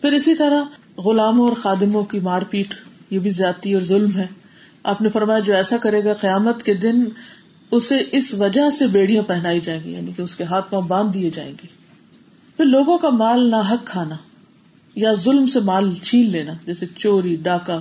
پھر 0.00 0.12
اسی 0.12 0.34
طرح 0.34 0.64
غلاموں 0.96 1.48
اور 1.48 1.56
خادموں 1.56 2.04
کی 2.04 2.20
مار 2.20 2.42
پیٹ، 2.42 2.74
یہ 3.10 3.18
بھی 3.18 3.30
زیادتی 3.30 3.74
اور 3.74 3.82
ظلم 3.82 4.16
ہے۔ 4.16 4.26
آپ 4.82 5.02
نے 5.02 5.08
فرمایا، 5.08 5.38
جو 5.38 5.54
ایسا 5.54 5.76
کرے 5.76 6.04
گا، 6.04 6.14
قیامت 6.14 6.62
کے 6.62 6.74
دن 6.74 7.04
اسے 7.72 7.96
اس 8.12 8.34
وجہ 8.34 8.70
سے 8.70 8.86
بیڑیاں 8.86 9.22
پہنائی 9.22 9.60
جائیں 9.60 9.80
گی 9.84 9.92
یعنی 9.92 10.12
کہ 10.16 10.22
اس 10.22 10.36
کے 10.36 10.44
ہاتھ 10.44 10.70
پاؤں 10.70 10.82
باندھ 10.82 11.14
دیے 11.14 11.30
جائیں 11.30 11.52
گے۔ 11.52 11.66
پھر 12.56 12.64
لوگوں 12.64 12.98
کا 12.98 13.10
مال 13.10 13.50
نہ 13.50 13.56
حق 13.56 13.86
کھانا 13.86 14.16
یا 14.94 15.14
ظلم 15.14 15.46
سے 15.46 15.60
مال 15.60 15.94
چھین 15.94 16.30
لینا، 16.30 16.52
جیسے 16.66 16.86
چوری، 16.96 17.36
ڈاکہ۔ 17.36 17.78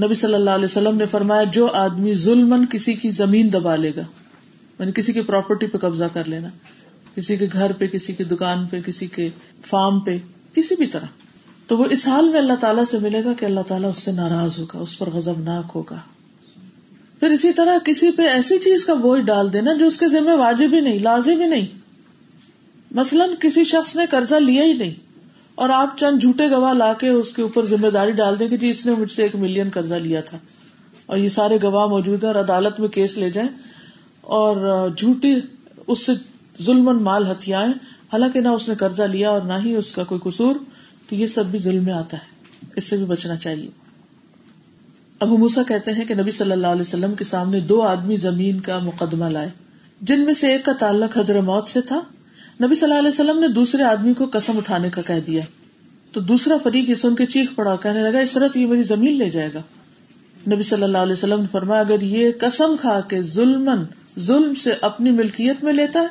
نبی 0.00 0.14
صلی 0.14 0.34
اللہ 0.34 0.50
علیہ 0.50 0.64
وسلم 0.64 0.96
نے 0.96 1.06
فرمایا، 1.06 1.44
جو 1.44 1.66
آدمی 1.66 2.14
ظلم 2.14 2.64
کسی 2.70 2.94
کی 2.94 3.10
زمین 3.10 3.52
دبا 3.52 3.76
لے 3.76 3.92
گا 3.96 4.02
یعنی 4.78 4.92
کسی 4.92 5.12
کی 5.12 5.20
پراپرٹی 5.20 5.66
پہ 5.66 5.78
قبضہ 5.78 6.04
کر 6.12 6.28
لینا، 6.28 6.48
کسی 7.14 7.36
کے 7.36 7.46
گھر 7.52 7.72
پہ، 7.72 7.86
کسی 7.86 8.12
کی 8.12 8.24
دکان 8.24 8.66
پہ، 8.66 8.80
کسی 8.80 9.06
کے 9.06 9.28
فارم 9.66 10.00
پہ، 10.00 10.18
کسی 10.52 10.74
بھی 10.74 10.86
طرح، 10.86 11.06
تو 11.66 11.78
وہ 11.78 11.84
اس 11.90 12.08
حال 12.08 12.28
میں 12.28 12.38
اللہ 12.38 12.52
تعالیٰ 12.60 12.84
سے 12.84 12.98
ملے 12.98 13.24
گا 13.24 13.32
کہ 13.32 13.44
اللہ 13.44 13.60
تعالیٰ 13.60 13.90
اس 13.90 13.98
سے 13.98 14.12
ناراض 14.12 14.58
ہوگا، 14.58 14.78
اس 14.78 14.98
پر 14.98 15.10
غزب 15.10 15.40
ناک 15.40 15.72
ہوگا۔ 15.74 15.96
پھر 17.20 17.28
اسی 17.28 17.52
طرح 17.52 17.78
کسی 17.84 18.10
پہ 18.10 18.22
ایسی 18.22 18.58
چیز 18.58 18.84
کا 18.84 18.94
بوجھ 18.94 19.20
ڈال 19.20 19.52
دینا 19.52 19.72
جو 19.72 19.86
اس 19.86 19.98
کے 19.98 20.08
ذمہ 20.08 20.30
واجب 20.30 20.74
ہی 20.74 20.80
نہیں، 20.80 20.98
لازم 20.98 21.40
ہی 21.40 21.46
نہیں۔ 21.46 21.66
مثلاً 22.90 23.30
کسی 23.40 23.64
شخص 23.64 23.96
نے 23.96 24.06
قرضہ 24.10 24.34
لیا 24.34 24.64
ہی 24.64 24.72
نہیں 24.72 24.94
اور 25.54 25.68
آپ 25.68 25.98
چند 25.98 26.20
جھوٹے 26.20 26.50
گواہ 26.50 26.72
لا 26.72 26.92
کے 26.92 27.08
اس 27.08 27.32
کے 27.32 27.42
اوپر 27.42 27.66
ذمہ 27.66 27.86
داری 27.86 28.10
ڈال 28.10 28.38
دیں 28.38 28.48
کہ 28.48 28.56
جی 28.56 28.70
اس 28.70 28.86
نے 28.86 28.92
مجھ 28.92 29.12
سے 29.12 29.22
ایک 29.22 29.36
ملین 29.36 29.68
قرضہ 29.70 29.94
لیا 29.94 30.20
تھا 30.20 30.38
اور 31.06 31.16
یہ 31.16 31.28
سارے 31.28 31.58
گواہ 31.62 31.86
موجود 31.86 32.24
ہیں 32.24 32.32
اور 32.32 32.44
عدالت 32.44 32.80
میں 32.80 32.88
کیس 32.88 33.18
لے 33.18 33.30
جائیں 33.30 33.48
اور 34.20 34.88
جھوٹی 34.96 35.34
اس 35.86 36.06
سے 36.06 36.12
ظلم 36.62 37.02
مال 37.02 37.30
ہتھیاں 37.30 37.66
حالانکہ 38.12 38.40
نہ 38.40 38.48
اس 38.48 38.68
نے 38.68 38.74
قرضہ 38.74 39.02
لیا 39.02 39.30
اور 39.30 39.42
نہ 39.42 39.52
ہی 39.64 39.76
اس 39.76 39.92
کا 39.92 40.04
کوئی 40.04 40.30
قصور، 40.30 40.56
تو 41.08 41.14
یہ 41.14 41.26
سب 41.26 41.46
بھی 41.46 41.58
ظلم 41.58 41.84
میں 41.84 41.92
آتا 41.92 42.16
ہے۔ 42.16 42.26
اس 42.76 42.84
سے 42.84 42.96
بھی 42.96 43.04
بچنا 43.04 43.36
چاہیے۔ 43.36 43.85
ابو 45.20 45.36
موسا 45.36 45.62
کہتے 45.62 45.92
ہیں 45.92 46.04
کہ 46.04 46.14
نبی 46.14 46.30
صلی 46.30 46.52
اللہ 46.52 46.66
علیہ 46.66 46.80
وسلم 46.80 47.14
کے 47.14 47.24
سامنے 47.24 47.60
دو 47.60 47.82
آدمی 47.82 48.16
زمین 48.16 48.60
کا 48.60 48.78
مقدمہ 48.78 49.24
لائے، 49.24 49.48
جن 50.00 50.20
میں 50.20 50.32
سے 50.32 50.52
ایک 50.52 50.64
کا 50.64 50.72
تعلق 50.72 51.18
حضر 51.18 51.40
موت 51.40 51.68
سے 51.68 51.80
تھا۔ 51.80 52.00
نبی 52.62 52.74
صلی 52.74 52.88
اللہ 52.88 52.98
علیہ 52.98 53.08
وسلم 53.08 53.38
نے 53.38 53.48
دوسرے 53.48 53.82
آدمی 53.82 54.14
کو 54.14 54.26
قسم 54.32 54.56
اٹھانے 54.56 54.90
کا 54.90 55.02
کہہ 55.02 55.20
دیا۔ 55.26 55.40
تو 56.12 56.20
دوسرا 56.20 56.54
فریق 56.62 56.98
سن 56.98 57.14
کے 57.14 57.26
چیخ 57.26 57.54
پڑا، 57.54 57.76
کہنے 57.76 58.02
لگا، 58.02 58.18
اس 58.18 58.32
طرح 58.32 58.48
یہ 58.54 58.66
میری 58.66 58.82
زمین 58.82 59.18
لے 59.18 59.30
جائے 59.30 59.50
گا۔ 59.54 59.62
نبی 60.52 60.62
صلی 60.62 60.82
اللہ 60.82 60.98
علیہ 60.98 61.12
وسلم 61.12 61.40
نے 61.40 61.46
فرمایا، 61.52 61.80
اگر 61.80 62.02
یہ 62.02 62.30
قسم 62.40 62.76
کھا 62.80 63.00
کے 63.00 63.22
ظلم 63.22 63.70
ظلم 64.18 64.54
سے 64.54 64.72
اپنی 64.80 65.10
ملکیت 65.10 65.64
میں 65.64 65.72
لیتا 65.72 66.00
ہے، 66.00 66.06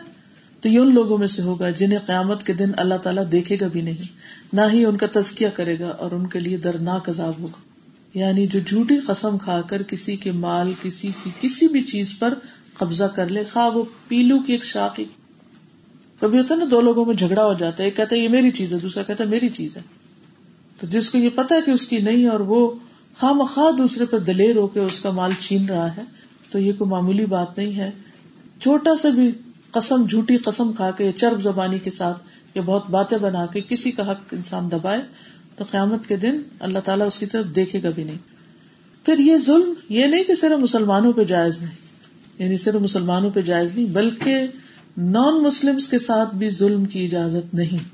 تو 0.62 0.70
یہ 0.70 0.80
ان 0.80 0.94
لوگوں 0.94 1.18
میں 1.18 1.28
سے 1.28 1.42
ہوگا 1.42 1.70
جنہیں 1.70 2.00
قیامت 2.00 2.44
کے 2.44 2.54
دن 2.54 2.72
اللہ 2.78 2.96
تعالیٰ 2.96 3.24
دیکھے 3.32 3.58
گا 3.62 3.68
بھی 3.68 3.82
نہیں، 3.82 4.04
نہ 4.54 4.62
ہی 4.74 4.86
ان 4.86 4.98
کا 4.98 5.06
تزکیہ 5.12 5.48
کرے 5.54 5.80
گا 5.80 5.90
اور 5.90 6.12
ان 6.12 6.28
کے 6.28 6.40
لیے 6.40 6.58
دردناک 6.58 7.10
عذاب 7.10 7.34
ہوگا۔ 7.40 7.75
یعنی 8.16 8.48
جو 8.48 8.60
جھوٹی 8.68 8.98
قسم 8.98 9.38
کھا 9.38 9.62
کر 9.62 9.84
کسی 9.84 10.16
کے 10.16 10.32
مال، 10.32 10.72
کسی 10.82 11.10
کی 11.24 11.30
کسی 11.42 11.68
بھی 11.68 11.82
چیز 11.82 12.20
پر 12.20 12.34
قبضہ 12.78 13.04
کر 13.04 13.30
لے، 13.30 13.44
خواہ 13.44 13.68
وہ 13.68 13.84
پیلو 14.08 14.40
کی 14.40 14.54
ایک 14.54 14.64
شاخ 14.64 15.00
کبھی 16.20 16.38
ہوتا 16.38 16.54
ہے 16.54 16.60
نا، 16.60 16.66
دو 16.72 16.82
لوگوں 16.82 17.06
میں 17.06 17.14
جھگڑا 17.14 17.46
ہو 17.46 17.54
جاتا 17.54 17.84
ہے، 17.84 17.88
ایک 17.88 17.96
کہتا 17.96 18.16
ہے 18.16 18.22
یہ 18.22 18.28
میری 18.28 18.52
چیز 18.52 18.74
ہے، 18.74 18.80
دوسرا 18.80 19.04
کہتا 19.04 19.24
ہے 19.24 19.30
میری 19.30 19.50
چیز 19.50 19.76
ہے۔ 19.78 19.82
تو 20.78 20.88
جس 20.88 21.10
کو 21.10 21.18
یہ 21.18 21.30
پتا 21.30 21.56
ہے 21.56 21.62
کہ 21.62 21.72
اس 21.72 21.88
کی 21.88 21.98
نہیں 21.98 22.28
اور 22.28 22.40
وہ 22.40 22.72
خواہ 23.20 23.34
مخواہ 23.34 23.72
دوسرے 23.72 24.06
پر 24.06 24.20
دلیر 24.20 24.56
ہو 24.56 24.68
کے 24.68 24.80
اس 24.80 25.00
کا 25.00 25.12
مال 25.12 25.32
چھین 25.40 25.66
رہا 25.66 25.98
ہے، 25.98 26.04
تو 26.52 26.60
یہ 26.60 26.74
کوئی 26.78 26.90
معمولی 26.90 27.26
بات 27.26 27.58
نہیں 27.58 27.76
ہے۔ 27.78 27.92
چھوٹا 28.62 28.96
سا 28.96 29.10
بھی 29.10 29.32
قسم، 29.72 30.06
جھوٹی 30.06 30.38
قسم 30.38 30.74
کھا 30.74 30.92
کے 30.92 31.12
چرب 31.12 31.42
زبانی 31.42 31.80
کے 31.80 31.92
ساتھ 31.92 32.24
یا 32.56 32.62
بہت 32.66 32.90
باتیں 32.90 33.18
بنا 33.18 33.46
کے 33.46 33.62
کسی 33.62 33.92
کا 33.92 34.12
حق 34.12 34.34
انسان 34.34 34.72
دبائے 34.72 35.02
تو 35.56 35.64
قیامت 35.72 36.08
کے 36.08 36.16
دن 36.16 36.42
اللہ 36.60 36.80
تعالیٰ 36.80 37.08
اس 37.08 37.18
کی 37.18 37.26
طرف 37.26 37.46
دیکھے 37.56 37.84
گا 37.84 37.90
بھی 37.90 38.04
نہیں۔ 38.04 38.18
پھر 39.06 39.20
یہ 39.20 39.38
ظلم 39.38 39.74
یہ 39.90 40.06
نہیں 40.06 40.24
کہ 40.24 40.36
صرف 40.36 40.60
مسلمانوں 40.60 41.14
پہ 41.14 41.24
جائز 41.24 41.62
نہیں 41.62 41.76
یعنی 42.40 42.58
صرف 42.58 42.76
مسلمانوں 42.76 43.30
پہ 43.30 43.42
جائز 43.42 43.76
نہیں، 43.76 43.86
بلکہ 43.86 44.48
نان 44.98 45.44
مسلم 45.44 45.78
کے 45.90 46.00
ساتھ 46.00 46.36
بھی 46.36 46.50
ظلم 46.50 46.86
کی 46.86 47.06
اجازت 47.06 47.54
نہیں 47.54 47.90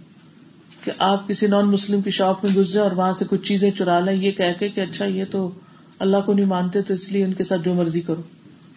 کہ 0.86 0.92
آپ 0.98 1.28
کسی 1.28 1.48
نان 1.48 1.66
مسلم 1.66 2.02
کی 2.02 2.12
شاپ 2.12 2.46
میں 2.46 2.62
گھس 2.62 2.74
جائیں 2.74 2.90
اور 2.90 2.98
وہاں 2.98 3.14
سے 3.20 3.26
کچھ 3.30 3.42
چیزیں 3.42 3.72
چرا 3.72 4.00
لیں۔ 4.00 4.14
یہ 4.14 4.32
کہہ 4.32 4.60
کے 4.60 4.70
کہ 4.70 4.80
اچھا 4.80 5.06
یہ 5.06 5.26
تو 5.32 5.52
اللہ 6.00 6.18
کو 6.26 6.34
نہیں 6.34 6.46
مانتے، 6.46 6.82
تو 6.82 6.94
اس 6.94 7.12
لیے 7.12 7.26
ان 7.26 7.34
کے 7.34 7.44
ساتھ 7.44 7.62
جو 7.66 7.74
مرضی 7.74 8.02
کرو۔ 8.02 8.22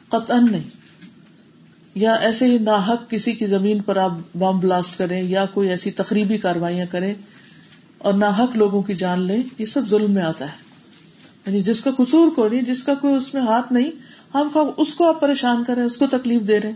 قطعا 0.08 0.40
نہیں۔ 0.50 0.84
یا 1.94 2.14
ایسے 2.14 2.44
ہی 2.44 2.58
ناحق 2.58 3.10
کسی 3.10 3.32
کی 3.32 3.46
زمین 3.46 3.82
پر 3.82 3.96
آپ 3.96 4.36
بم 4.38 4.58
بلاسٹ 4.58 4.98
کریں 4.98 5.22
یا 5.22 5.46
کوئی 5.46 5.68
ایسی 5.68 5.90
تقریبی 5.90 6.38
کاروائیاں 6.38 6.86
کریں 6.90 7.14
اور 8.04 8.14
ناحق 8.14 8.56
لوگوں 8.56 8.82
کی 8.82 8.94
جان 8.94 9.20
لیں 9.20 9.42
یہ 9.58 9.64
سب 9.64 9.88
ظلم 9.90 10.10
میں 10.10 10.22
آتا 10.22 10.44
ہے۔ 10.44 10.64
یعنی 11.46 11.62
جس 11.62 11.80
کا 11.80 11.90
قصور 11.96 12.28
کو 12.36 12.48
نہیں، 12.48 12.62
جس 12.62 12.82
کا 12.82 12.94
کوئی 12.94 13.14
اس 13.14 13.34
میں 13.34 13.42
ہاتھ 13.42 13.72
نہیں، 13.72 13.90
ہم 14.34 14.48
اس 14.76 14.94
کو 14.94 15.08
آپ 15.08 15.20
پریشان 15.20 15.64
کریں، 15.64 15.82
اس 15.82 15.96
کو 15.96 16.06
تکلیف 16.06 16.42
دے 16.42 16.60
رہے 16.60 16.72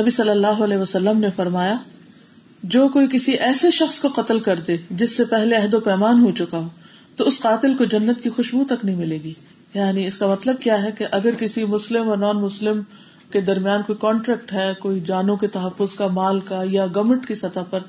نبی 0.00 0.10
صلی 0.10 0.30
اللہ 0.30 0.46
علیہ 0.46 0.76
وسلم 0.76 1.18
نے 1.18 1.28
فرمایا، 1.36 1.76
جو 2.62 2.88
کوئی 2.88 3.06
کسی 3.12 3.32
ایسے 3.32 3.70
شخص 3.70 4.00
کو 4.00 4.08
قتل 4.08 4.40
کر 4.40 4.56
دے، 4.56 4.76
جس 4.90 5.16
سے 5.16 5.24
پہلے 5.24 5.56
عہد 5.56 5.74
و 5.74 5.80
پیمان 5.80 6.20
ہو 6.20 6.30
چکا 6.30 6.58
ہو، 6.58 6.68
تو 7.16 7.24
اس 7.24 7.40
قاتل 7.40 7.76
کو 7.76 7.84
جنت 7.84 8.20
کی 8.20 8.30
خوشبو 8.30 8.64
تک 8.64 8.84
نہیں 8.84 8.96
ملے 8.96 9.22
گی۔ 9.22 9.34
یعنی 9.74 10.06
اس 10.06 10.18
کا 10.18 10.26
مطلب 10.26 10.60
کیا 10.60 10.82
ہے 10.82 10.92
کہ 10.92 11.06
اگر 11.10 11.30
کسی 11.38 11.64
مسلم 11.64 12.08
اور 12.08 12.16
نان 12.16 12.36
مسلم 12.36 12.80
کے 13.30 13.40
درمیان 13.40 13.82
کوئی 13.82 13.98
کانٹریکٹ 14.00 14.52
ہے، 14.52 14.72
کوئی 14.78 15.00
جانوں 15.00 15.36
کے 15.36 15.46
تحفظ 15.46 15.94
کا، 15.94 16.06
مال 16.06 16.40
کا 16.40 16.62
یا 16.64 16.86
گورنمنٹ 16.94 17.26
کی 17.26 17.34
سطح 17.34 17.60
پر 17.70 17.80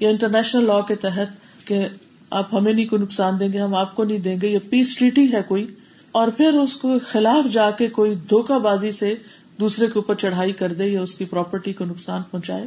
یا 0.00 0.08
انٹرنیشنل 0.08 0.66
لا 0.66 0.80
کے 0.80 0.94
تحت 0.96 1.66
کہ 1.66 1.86
آپ 2.30 2.54
ہمیں 2.54 2.72
نہیں 2.72 2.86
کوئی 2.86 3.02
نقصان 3.02 3.38
دیں 3.40 3.52
گے، 3.52 3.58
ہم 3.58 3.74
آپ 3.74 3.94
کو 3.94 4.04
نہیں 4.04 4.18
دیں 4.18 4.36
گے 4.42 4.48
یا 4.48 4.58
پیس 4.70 4.94
ٹریٹی 4.96 5.32
ہے 5.32 5.42
کوئی، 5.48 5.66
اور 6.14 6.28
پھر 6.36 6.58
اس 6.58 6.74
کو 6.74 6.98
خلاف 7.06 7.52
جا 7.52 7.70
کے 7.70 7.88
کوئی 7.90 8.14
دھوکہ 8.30 8.58
بازی 8.58 8.92
سے 8.92 9.14
دوسرے 9.60 9.86
کے 9.86 9.98
اوپر 9.98 10.14
چڑھائی 10.14 10.52
کر 10.52 10.72
دے 10.72 10.86
یا 10.86 11.00
اس 11.02 11.14
کی 11.14 11.24
پراپرٹی 11.24 11.72
کو 11.72 11.84
نقصان 11.84 12.22
پہنچائے، 12.30 12.66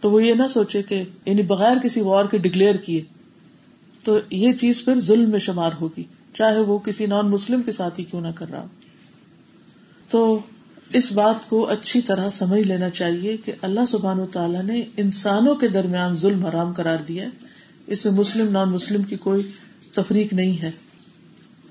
تو 0.00 0.10
وہ 0.10 0.22
یہ 0.24 0.34
نہ 0.34 0.46
سوچے 0.50 0.82
کہ 0.82 1.02
یعنی 1.26 1.42
بغیر 1.46 1.78
کسی 1.82 2.00
وار 2.00 2.24
کے 2.24 2.38
ڈکلیئر 2.38 2.76
کیے، 2.76 3.02
تو 4.04 4.18
یہ 4.30 4.52
چیز 4.52 4.84
پھر 4.84 5.00
ظلم 5.00 5.30
میں 5.30 5.38
شمار 5.38 5.72
ہوگی، 5.80 6.04
چاہے 6.34 6.60
وہ 6.60 6.78
کسی 6.78 7.06
نان 7.06 7.30
مسلم 7.30 7.62
کے 7.62 7.72
ساتھ 7.72 8.00
ہی 8.00 8.04
کیوں 8.04 8.20
نہ 8.20 8.32
کر 8.34 8.50
رہا 8.50 8.66
تو 10.10 10.38
اس 10.92 11.12
بات 11.12 11.48
کو 11.48 11.68
اچھی 11.68 12.00
طرح 12.00 12.30
سمجھ 12.30 12.60
لینا 12.60 12.90
چاہیے 12.90 13.36
کہ 13.36 13.52
اللہ 13.62 13.80
سبحان 13.88 14.20
و 14.20 14.26
تعالیٰ 14.26 14.62
نے 14.62 14.82
انسانوں 14.96 15.54
کے 15.54 15.68
درمیان 15.68 16.16
ظلم 16.16 16.46
حرام 16.46 16.72
کرار 16.72 16.98
دیا 17.08 17.24
ہے۔ 17.24 17.28
اس 17.86 18.06
میں 18.06 18.14
مسلم 18.14 18.52
نان 18.52 18.70
مسلم 18.70 19.02
کی 19.02 19.16
کوئی 19.16 19.42
تفریق 19.94 20.32
نہیں 20.32 20.62
ہے۔ 20.62 20.70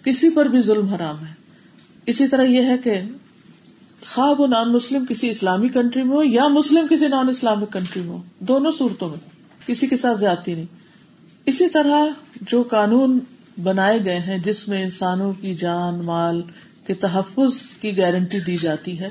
کسی 0.03 0.29
پر 0.29 0.45
بھی 0.45 0.61
ظلم 0.61 0.87
حرام 0.87 1.25
ہے۔ 1.25 1.33
اسی 2.05 2.27
طرح 2.27 2.43
یہ 2.43 2.63
ہے 2.63 2.77
کہ 2.77 3.01
خواب 4.07 4.39
و 4.39 4.47
نان 4.47 4.73
مسلم 4.73 5.05
کسی 5.05 5.29
اسلامی 5.29 5.69
کنٹری 5.69 6.03
میں 6.03 6.15
ہو 6.15 6.23
یا 6.23 6.47
مسلم 6.47 6.87
کسی 6.89 7.07
نان 7.07 7.29
اسلامک 7.29 7.73
کنٹری 7.73 8.03
میں 8.03 8.11
ہو، 8.11 8.21
دونوں 8.39 8.71
صورتوں 8.71 9.09
میں 9.09 9.29
کسی 9.67 9.87
کے 9.87 9.97
ساتھ 9.97 10.19
زیادتی 10.19 10.53
نہیں۔ 10.53 10.65
اسی 11.45 11.69
طرح 11.69 12.05
جو 12.41 12.63
قانون 12.63 13.19
بنائے 13.63 14.05
گئے 14.05 14.19
ہیں 14.19 14.37
جس 14.37 14.67
میں 14.67 14.83
انسانوں 14.83 15.33
کی 15.41 15.55
جان، 15.55 15.95
مال 15.95 16.41
کے 16.89 16.95
تحفظ 16.95 17.61
کی 17.61 17.97
گارنٹی 17.97 18.39
دی 18.39 18.57
جاتی 18.57 18.99
ہے۔ 18.99 19.09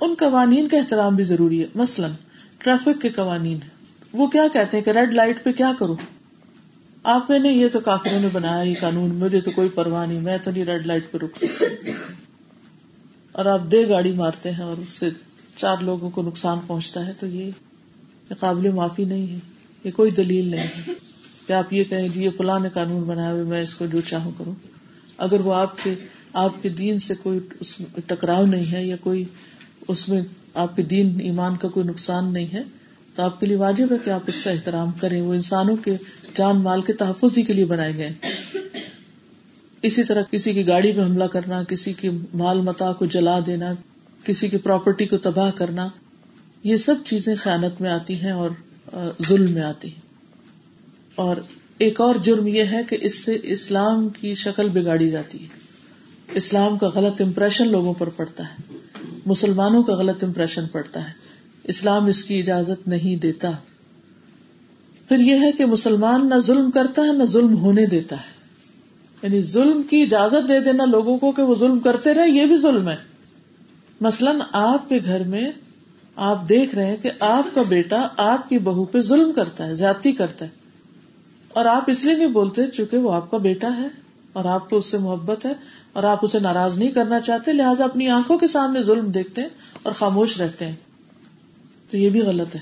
ان 0.00 0.14
قوانین 0.18 0.68
کا 0.68 0.76
احترام 0.76 1.16
بھی 1.16 1.24
ضروری 1.24 1.62
ہے۔ 1.62 1.66
مثلاً 1.74 2.10
ٹریفک 2.58 3.02
کے 3.02 3.08
قوانین 3.08 3.58
وہ 4.12 4.26
کیا 4.26 4.46
کہتے 4.52 4.76
ہیں 4.76 4.84
کہ 4.84 4.90
ریڈ 4.90 5.14
لائٹ 5.14 5.44
پہ 5.44 5.52
کیا 5.52 5.72
کرو؟ 5.78 5.96
آپ 7.02 7.30
نے 7.30 7.52
یہ 7.52 7.68
تو 7.72 7.80
کاکروں 7.80 8.20
نے 8.20 8.28
بنایا 8.32 8.62
یہ 8.62 8.74
قانون، 8.80 9.14
مجھے 9.14 9.40
تو 9.40 9.50
کوئی 9.50 9.68
پرواہ 9.68 10.06
نہیں، 10.06 10.20
میں 10.20 10.38
تو 10.44 10.50
نہیں 10.50 10.64
ریڈ 10.64 10.86
لائٹ 10.86 11.10
پہ 11.10 11.18
رک 11.18 11.36
سکتا۔ 11.36 11.90
اور 13.32 13.46
آپ 13.46 13.60
دے 13.70 13.88
گاڑی 13.88 14.12
مارتے 14.12 14.50
ہیں 14.50 14.64
اور 14.64 14.76
اس 14.76 14.88
سے 14.88 15.10
چار 15.56 15.76
لوگوں 15.80 16.10
کو 16.10 16.22
نقصان 16.22 16.58
پہنچتا 16.66 17.06
ہے، 17.06 17.12
تو 17.20 17.26
یہ 17.26 17.50
قابل 18.38 18.70
معافی 18.70 19.04
نہیں 19.04 19.32
ہے۔ 19.32 19.38
یہ 19.84 19.90
کوئی 19.90 20.10
دلیل 20.10 20.48
نہیں 20.48 20.66
ہے 20.88 20.92
کہ 21.46 21.52
آپ 21.52 21.72
یہ 21.72 21.84
کہیں 21.84 22.08
جی 22.08 22.24
یہ 22.24 22.30
فلاں 22.30 22.60
نے 22.60 22.68
قانون 22.68 23.02
بنایا 23.02 23.32
ہوئے 23.32 23.42
میں 23.42 23.62
اس 23.62 23.74
کو 23.74 23.86
جو 23.86 24.00
چاہوں 24.00 24.30
کروں۔ 24.38 24.54
اگر 25.18 25.40
وہ 25.40 25.54
آپ 25.54 25.84
کے 25.84 25.94
آپ 26.36 26.62
کے 26.62 26.68
دین 26.68 26.98
سے 26.98 27.14
کوئی 27.22 27.38
اس 27.60 27.76
ٹکراؤ 28.06 28.46
نہیں 28.46 28.72
ہے 28.72 28.86
یا 28.86 28.96
کوئی 29.00 29.24
اس 29.88 30.08
میں 30.08 30.20
آپ 30.54 30.76
کے 30.76 30.82
دین 30.82 31.20
ایمان 31.20 31.56
کا 31.56 31.68
کوئی 31.68 31.86
نقصان 31.86 32.32
نہیں 32.32 32.52
ہے، 32.52 32.62
تو 33.14 33.22
آپ 33.22 33.40
کے 33.40 33.46
لیے 33.46 33.56
واجب 33.56 33.92
ہے 33.92 33.96
کہ 34.04 34.10
آپ 34.10 34.20
اس 34.26 34.40
کا 34.40 34.50
احترام 34.50 34.90
کریں۔ 35.00 35.20
وہ 35.20 35.34
انسانوں 35.34 35.76
کے 35.76 35.96
جان 36.34 36.56
مال 36.56 36.82
کے 36.82 36.92
تحفظ 36.92 37.38
ہی 37.38 37.42
کے 37.42 37.52
لیے 37.52 37.64
بنائے 37.64 37.96
گئے۔ 37.96 38.12
اسی 39.82 40.04
طرح 40.04 40.22
کسی 40.30 40.52
کی 40.52 40.66
گاڑی 40.66 40.92
پہ 40.92 41.00
حملہ 41.00 41.24
کرنا، 41.24 41.62
کسی 41.62 41.92
کی 41.92 42.10
مال 42.34 42.60
متا 42.60 42.92
کو 42.92 43.06
جلا 43.06 43.38
دینا، 43.46 43.72
کسی 44.24 44.48
کی 44.48 44.56
پراپرٹی 44.56 45.06
کو 45.06 45.16
تباہ 45.16 45.50
کرنا، 45.50 45.88
یہ 46.64 46.76
سب 46.76 46.94
چیزیں 47.04 47.36
خیانت 47.36 47.80
میں 47.80 47.90
آتی 47.90 48.22
ہیں 48.22 48.32
اور 48.32 48.50
ظلم 49.28 49.52
میں 49.52 49.62
آتی 49.62 49.88
ہیں۔ 49.88 50.00
اور 51.14 51.36
ایک 51.78 52.00
اور 52.00 52.14
جرم 52.14 52.46
یہ 52.46 52.64
ہے 52.64 52.82
کہ 52.88 52.96
اس 53.00 53.24
سے 53.24 53.38
اسلام 53.42 54.08
کی 54.08 54.34
شکل 54.34 54.68
بگاڑی 54.68 55.08
جاتی 55.08 55.44
ہے۔ 55.44 55.65
اسلام 56.34 56.78
کا 56.78 56.88
غلط 56.94 57.20
امپریشن 57.20 57.68
لوگوں 57.68 57.94
پر 57.94 58.08
پڑتا 58.08 58.44
ہے۔ 58.44 58.76
مسلمانوں 59.26 59.82
کا 59.82 59.94
غلط 59.94 60.24
امپریشن 60.24 60.66
پڑتا 60.66 61.08
ہے۔ 61.08 61.12
اسلام 61.64 62.06
اس 62.06 62.24
کی 62.24 62.38
اجازت 62.38 62.88
نہیں 62.88 63.16
دیتا۔ 63.16 63.50
پھر 65.08 65.18
یہ 65.18 65.36
ہے 65.40 65.52
کہ 65.52 65.66
مسلمان 65.66 66.28
نہ 66.28 66.34
ظلم 66.38 66.70
کرتا 66.70 67.02
ہے، 67.02 67.12
نہ 67.12 67.24
ظلم 67.24 67.56
ہونے 67.56 67.86
دیتا 67.86 68.16
ہے۔ 68.16 68.36
یعنی 69.22 69.40
ظلم 69.40 69.82
کی 69.82 70.02
اجازت 70.02 70.48
دے 70.48 70.60
دینا 70.60 70.84
لوگوں 70.84 71.18
کو 71.18 71.32
کہ 71.32 71.42
وہ 71.42 71.54
ظلم 71.54 71.78
کرتے 71.78 72.14
رہے، 72.14 72.28
یہ 72.28 72.46
بھی 72.46 72.56
ظلم 72.56 72.88
ہے۔ 72.88 72.96
مثلاً 74.00 74.40
آپ 74.52 74.88
کے 74.88 74.98
گھر 75.04 75.22
میں 75.22 75.52
آپ 76.16 76.48
دیکھ 76.48 76.74
رہے 76.74 76.86
ہیں 76.86 76.96
کہ 76.96 77.10
آپ 77.20 77.54
کا 77.54 77.62
بیٹا 77.68 78.08
آپ 78.16 78.48
کی 78.48 78.58
بہو 78.58 78.84
پہ 78.84 79.00
ظلم 79.00 79.32
کرتا 79.32 79.66
ہے، 79.66 79.74
زیادتی 79.74 80.12
کرتا 80.12 80.44
ہے۔ 80.44 80.50
اور 81.48 81.64
آپ 81.64 81.84
اس 81.86 82.04
لیے 82.04 82.14
نہیں 82.14 82.26
بولتے 82.26 82.66
چونکہ 82.66 82.96
وہ 82.96 83.12
آپ 83.12 83.30
کا 83.30 83.36
بیٹا 83.36 83.76
ہے 83.76 83.86
اور 84.32 84.44
آپ 84.44 84.70
کو 84.70 84.76
اس 84.76 84.86
سے 84.86 84.98
محبت 84.98 85.46
ہے۔ 85.46 85.52
اور 85.96 86.04
آپ 86.04 86.18
اسے 86.22 86.38
ناراض 86.38 86.78
نہیں 86.78 86.90
کرنا 86.90 87.20
چاہتے، 87.20 87.52
لہٰذا 87.52 87.84
اپنی 87.84 88.08
آنکھوں 88.08 88.38
کے 88.38 88.46
سامنے 88.46 88.82
ظلم 88.82 89.10
دیکھتے 89.10 89.40
ہیں 89.42 89.48
اور 89.82 89.92
خاموش 89.92 90.40
رہتے 90.40 90.66
ہیں۔ 90.66 90.74
تو 91.90 91.96
یہ 91.96 92.10
بھی 92.10 92.20
غلط 92.20 92.54
ہے۔ 92.54 92.60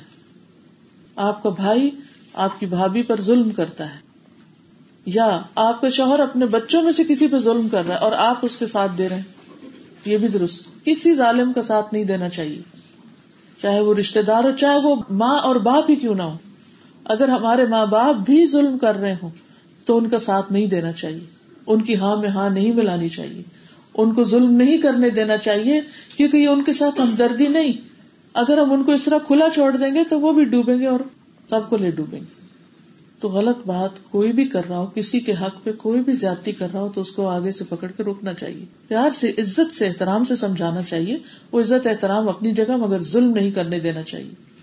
آپ 1.17 1.43
کا 1.43 1.51
بھائی 1.51 1.91
آپ 2.35 2.61
کی 2.61 2.67
بھابھی 2.67 3.03
پر 3.03 3.21
ظلم 3.21 3.51
کرتا 3.51 3.95
ہے۔ 3.95 3.99
یا 5.07 5.43
آپ 5.55 5.81
کا 5.81 5.89
شوہر 5.89 6.21
اپنے 6.21 6.47
بچوں 6.47 6.83
میں 6.83 6.93
سے 6.93 7.05
کسی 7.05 7.29
پہ 7.29 7.39
ظلم 7.39 7.69
کر 7.69 7.87
رہا 7.87 7.95
ہے 7.95 8.01
اور 8.01 8.13
آپ 8.13 8.39
اس 8.43 8.57
کے 8.57 8.67
ساتھ 8.67 8.93
دے 8.99 9.09
رہے 9.09 9.17
ہیں۔ 9.17 9.23
یہ 10.05 10.19
بھی 10.19 10.29
درست۔ 10.29 10.85
کسی 10.85 11.15
ظالم 11.15 11.53
کا 11.53 11.63
ساتھ 11.63 11.95
نہیں 11.95 12.05
دینا 12.05 12.29
چاہیے۔ 12.29 12.63
چاہے 13.59 13.81
وہ 13.81 13.95
رشتے 13.95 14.23
دار 14.23 14.45
ہو، 14.45 14.57
چاہے 14.57 14.79
وہ 14.79 14.97
ماں 15.11 15.39
اور 15.39 15.57
باپ 15.57 15.91
ہی 15.91 15.97
کیوں 15.97 16.15
نہ 16.15 16.23
ہو۔ 16.23 16.37
اگر 17.05 17.29
ہمارے 17.29 17.67
ماں 17.67 17.87
باپ 17.87 18.15
بھی 18.15 18.47
ظلم 18.47 18.79
کر 18.79 18.95
رہے 18.95 19.17
ہوں 19.23 19.31
تو 19.85 19.99
ان 19.99 20.09
کا 20.09 20.19
ساتھ 20.19 20.53
نہیں 20.53 20.67
دینا 20.67 20.93
چاہیے۔ 20.93 21.44
ان 21.67 21.83
کی 21.83 21.97
ہاں 21.97 22.17
میں 22.17 22.29
ہاں 22.29 22.51
نہیں 22.51 22.73
ملانی 22.73 23.09
چاہیے۔ 23.09 23.43
ان 23.95 24.15
کو 24.15 24.25
ظلم 24.25 24.51
نہیں 24.57 24.79
کرنے 24.79 25.11
دینا 25.11 25.37
چاہیے 25.37 25.81
کیونکہ 26.17 26.37
یہ 26.37 26.49
ان 26.49 26.65
کے 26.65 26.73
ساتھ 26.73 27.01
ہمدردی 27.01 27.49
نہیں۔ 27.49 27.73
اگر 28.35 28.59
ہم 28.59 28.73
ان 28.73 28.83
کو 28.83 28.93
اس 28.93 29.03
طرح 29.03 29.19
کھلا 29.19 29.45
چھوڑ 29.55 29.77
دیں 29.77 29.95
گے 29.95 30.05
تو 30.05 30.21
وہ 30.21 30.33
بھی 30.33 30.45
ڈوبیں 30.45 30.79
گے 30.79 30.87
اور 30.87 31.01
سب 31.51 31.61
کو 31.69 31.77
لے 31.77 31.91
ڈوبیں 31.91 32.21
گے۔ 32.21 32.45
تو 33.21 33.29
غلط 33.29 33.67
بات 33.67 34.11
کوئی 34.11 34.33
بھی 34.33 34.49
کر 34.49 34.63
رہا 34.69 34.79
ہو، 34.79 34.87
کسی 34.95 35.21
کے 35.21 35.33
حق 35.33 35.65
پہ 35.65 35.73
کوئی 35.73 36.01
بھی 36.01 36.13
زیادتی 36.13 36.53
کر 36.53 36.69
رہا 36.73 36.81
ہو 36.81 36.89
تو 36.95 37.01
اس 37.01 37.11
کو 37.11 37.29
آگے 37.29 37.51
سے 37.51 37.65
پکڑ 37.69 37.89
کے 37.89 38.03
روکنا 38.03 38.35
چاہیے۔ 38.35 38.65
پیار 38.89 39.11
سے، 39.11 39.31
عزت 39.31 39.75
سے، 39.75 39.87
احترام 39.87 40.25
سے 40.25 40.37
سمجھانا 40.37 40.83
چاہیے۔ 40.83 41.19
وہ 41.53 41.61
عزت، 41.61 41.87
احترام 41.87 42.29
اپنی 42.29 42.53
جگہ 42.53 42.77
مگر 42.77 43.03
ظلم 43.03 43.31
نہیں 43.31 43.51
کرنے 43.51 43.81
دینا 43.81 44.03
چاہیے۔ 44.03 44.54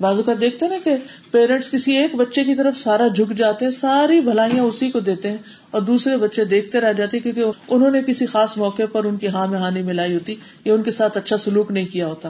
بازو 0.00 0.22
کا 0.22 0.32
دیکھتے 0.40 0.68
نا 0.68 0.74
کہ 0.84 0.96
پیرنٹس 1.30 1.70
کسی 1.70 1.92
ایک 1.92 2.14
بچے 2.14 2.44
کی 2.44 2.54
طرف 2.54 2.76
سارا 2.76 3.06
جھک 3.06 3.32
جاتے 3.32 3.64
ہیں، 3.64 3.72
ساری 3.72 4.20
بھلائیاں 4.20 4.64
اسی 4.64 4.90
کو 4.90 5.00
دیتے 5.00 5.30
ہیں 5.30 5.36
اور 5.70 5.82
دوسرے 5.82 6.16
بچے 6.16 6.44
دیکھتے 6.44 6.80
رہ 6.80 6.92
جاتے 6.92 7.18
کیونکہ 7.18 7.44
انہوں 7.68 7.90
نے 7.90 8.02
کسی 8.02 8.26
خاص 8.26 8.56
موقع 8.56 8.82
پر 8.92 9.04
ان 9.04 9.16
کی 9.16 9.28
ہاں 9.28 9.46
میں 9.46 9.58
ہانی 9.58 9.82
ملائی 9.82 10.14
ہوتی، 10.14 10.34
یا 10.64 10.74
ان 10.74 10.82
کے 10.82 10.90
ساتھ 10.90 11.18
اچھا 11.18 11.36
سلوک 11.36 11.70
نہیں 11.70 11.86
کیا 11.86 12.06
ہوتا۔ 12.06 12.28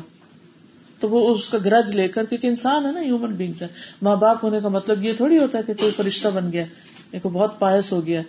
تو 1.01 1.09
وہ 1.09 1.35
اس 1.35 1.49
کا 1.49 1.59
گرج 1.65 1.91
لے 1.91 2.09
کر، 2.09 2.25
کیونکہ 2.25 2.47
انسان 2.47 2.87
ہے 2.87 2.93
نا 2.93 3.01
ہیومن 3.01 3.35
بینگس 3.35 3.63
ہے 3.63 3.69
ماں 4.03 4.17
باپ 4.17 4.45
ہونے 4.45 4.59
کا 4.63 4.69
مطلب 4.69 5.05
یہ 5.05 5.13
تھوڑی 5.13 5.39
ہوتا 5.39 5.59
ہے 5.59 5.63
کہ 5.67 5.73
کوئی 5.75 5.93
فرشتہ 5.97 6.29
بن 6.29 6.53
گیا، 6.53 6.65
ایک 7.11 7.27
بہت 7.27 7.59
پایس 7.59 7.93
ہو 7.93 8.07
گیا۔ 8.07 8.23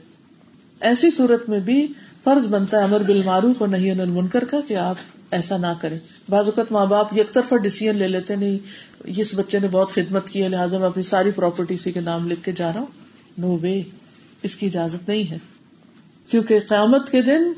ایسی 0.80 1.12
صورت 1.12 1.50
میں 1.50 1.60
بھی 1.60 1.88
فرض 2.28 2.48
بنتا 2.48 2.80
ہے 2.80 2.84
امر 2.84 3.00
بل 3.00 3.22
معروف 3.26 3.56
اور 3.60 3.70
نہیں 3.70 3.92
المنکر 3.92 4.44
کا 4.44 4.58
کہ 4.68 4.76
آپ 4.76 4.96
ایسا 5.32 5.58
نہ 5.58 5.68
کریں۔ 5.82 6.00
بعض 6.30 6.46
اوقات 6.46 6.72
ماں 6.72 6.86
باپ 6.86 7.18
یک 7.18 7.34
طرفہ 7.34 7.56
ڈیسیزن 7.56 7.96
لے 7.96 8.08
لیتے 8.08 8.36
نہیں، 8.36 8.58
اس 9.00 9.34
بچے 9.36 9.60
نے 9.60 9.68
بہت 9.68 9.92
خدمت 9.92 10.30
کی 10.30 10.44
ہے، 10.44 10.50
لہٰذا 10.50 10.78
میں 10.78 10.88
اپنی 10.88 11.04
ساری 11.04 11.32
پراپرٹی 11.32 11.74
اسی 11.74 11.92
کے 11.92 12.00
نام 12.00 12.28
لکھ 12.28 12.44
کے 12.44 12.52
جا 12.52 12.74
رہا 12.74 12.80
ہوں۔ 12.80 12.88
نو 13.38 13.58
وے 13.62 13.82
اس 14.44 14.56
کی 14.56 14.66
اجازت 14.66 15.10
نہیں 15.10 15.32
ہے۔ 15.32 15.38
کیونکہ 16.28 16.60
قیامت 16.60 17.10
کے 17.10 17.22
دن 17.22 17.52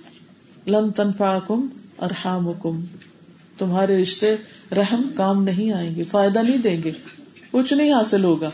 لن 0.68 0.92
تنفا 0.92 1.40
کم 1.48 1.68
اور 1.96 2.10
ہام 2.26 2.86
تمہارے 3.58 4.02
رشتے 4.02 4.36
رحم 4.72 5.02
کام 5.16 5.44
نہیں 5.44 5.72
آئیں 5.72 5.96
گے، 5.96 6.04
فائدہ 6.04 6.40
نہیں 6.40 6.58
دیں 6.58 6.84
گے، 6.84 6.92
کچھ 7.52 7.74
نہیں 7.74 7.94
حاصل 7.94 8.24
ہوگا۔ 8.24 8.50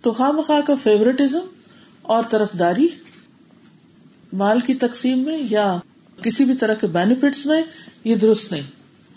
تو 0.00 0.12
خواہ 0.12 0.30
مخواہ 0.30 0.60
کا 0.60 0.74
فیوریٹزم 0.82 1.46
اور 2.02 2.22
طرف 2.30 2.52
داری 2.58 2.88
مال 4.32 4.60
کی 4.60 4.74
تقسیم 4.74 5.18
میں 5.18 5.38
یا 5.50 5.78
کسی 6.22 6.44
بھی 6.44 6.54
طرح 6.54 6.74
کے 6.74 6.86
بینیفٹس 6.86 7.46
میں، 7.46 7.62
یہ 8.04 8.16
درست 8.16 8.52
نہیں۔ 8.52 8.62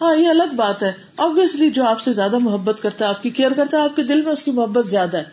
ہاں 0.02 0.16
یہ 0.16 0.28
الگ 0.28 0.56
بات 0.56 0.84
ہے۔ 0.84 0.92
آبیسلی 1.18 1.70
جو 1.70 1.84
آپ 1.84 2.00
سے 2.00 2.14
زیادہ 2.14 2.38
محبت 2.38 2.82
کرتا 2.82 3.06
ہے، 3.06 3.10
آپ 3.10 3.24
کی 3.24 3.30
کیئر 3.30 3.52
کرتا 3.52 3.78
ہے، 3.78 3.84
آپ 3.84 3.96
کے 3.96 4.04
دل 4.04 4.22
میں 4.22 4.32
اس 4.32 4.44
کی 4.44 4.52
محبت 4.52 4.88
زیادہ 4.88 5.18
ہے۔ 5.18 5.24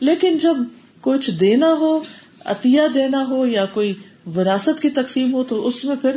لیکن 0.00 0.38
جب 0.38 0.56
کچھ 1.00 1.30
دینا 1.30 1.72
ہو، 1.72 2.00
عطیہ 2.44 2.80
دینا 2.94 3.24
ہو 3.28 3.46
یا 3.46 3.64
کوئی 3.64 3.94
وراثت 4.36 4.82
کی 4.82 4.90
تقسیم 4.90 5.34
ہو، 5.34 5.44
تو 5.44 5.66
اس 5.66 5.84
میں 5.84 5.96
پھر 6.00 6.16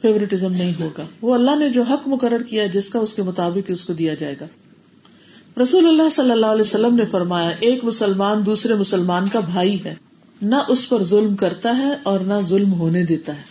فیوریٹزم 0.00 0.52
نہیں 0.52 0.72
ہوگا۔ 0.80 1.02
وہ 1.22 1.34
اللہ 1.34 1.56
نے 1.56 1.70
جو 1.70 1.82
حق 1.82 2.08
مقرر 2.08 2.42
کیا 2.42 2.66
جس 2.66 2.90
کا 2.90 2.98
اس 2.98 3.14
کے 3.14 3.22
مطابق 3.22 3.70
اس 3.70 3.84
کو 3.84 3.92
دیا 3.92 4.14
جائے 4.14 4.34
گا۔ 4.40 4.46
رسول 5.62 5.86
اللہ 5.86 6.08
صلی 6.08 6.30
اللہ 6.30 6.46
علیہ 6.46 6.60
وسلم 6.60 6.94
نے 6.94 7.04
فرمایا، 7.04 7.50
ایک 7.60 7.84
مسلمان 7.84 8.46
دوسرے 8.46 8.74
مسلمان 8.74 9.28
کا 9.28 9.40
بھائی 9.40 9.84
ہے۔ 9.84 9.94
نہ 10.42 10.54
اس 10.68 10.88
پر 10.88 11.02
ظلم 11.02 11.36
کرتا 11.36 11.76
ہے 11.76 11.90
اور 12.02 12.20
نہ 12.20 12.34
ظلم 12.40 12.72
ہونے 12.72 13.04
دیتا 13.04 13.36
ہے۔ 13.36 13.42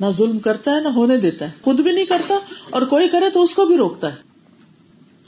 نہ 0.00 0.06
ظلم 0.10 0.38
کرتا 0.38 0.76
ہے، 0.76 0.80
نہ 0.80 0.88
ہونے 0.88 1.16
دیتا 1.16 1.46
ہے۔ 1.46 1.50
خود 1.62 1.80
بھی 1.80 1.92
نہیں 1.92 2.04
کرتا 2.04 2.38
اور 2.70 2.82
کوئی 2.82 3.08
کرے 3.08 3.30
تو 3.30 3.42
اس 3.42 3.54
کو 3.54 3.66
بھی 3.66 3.76
روکتا 3.76 4.12
ہے۔ 4.12 4.34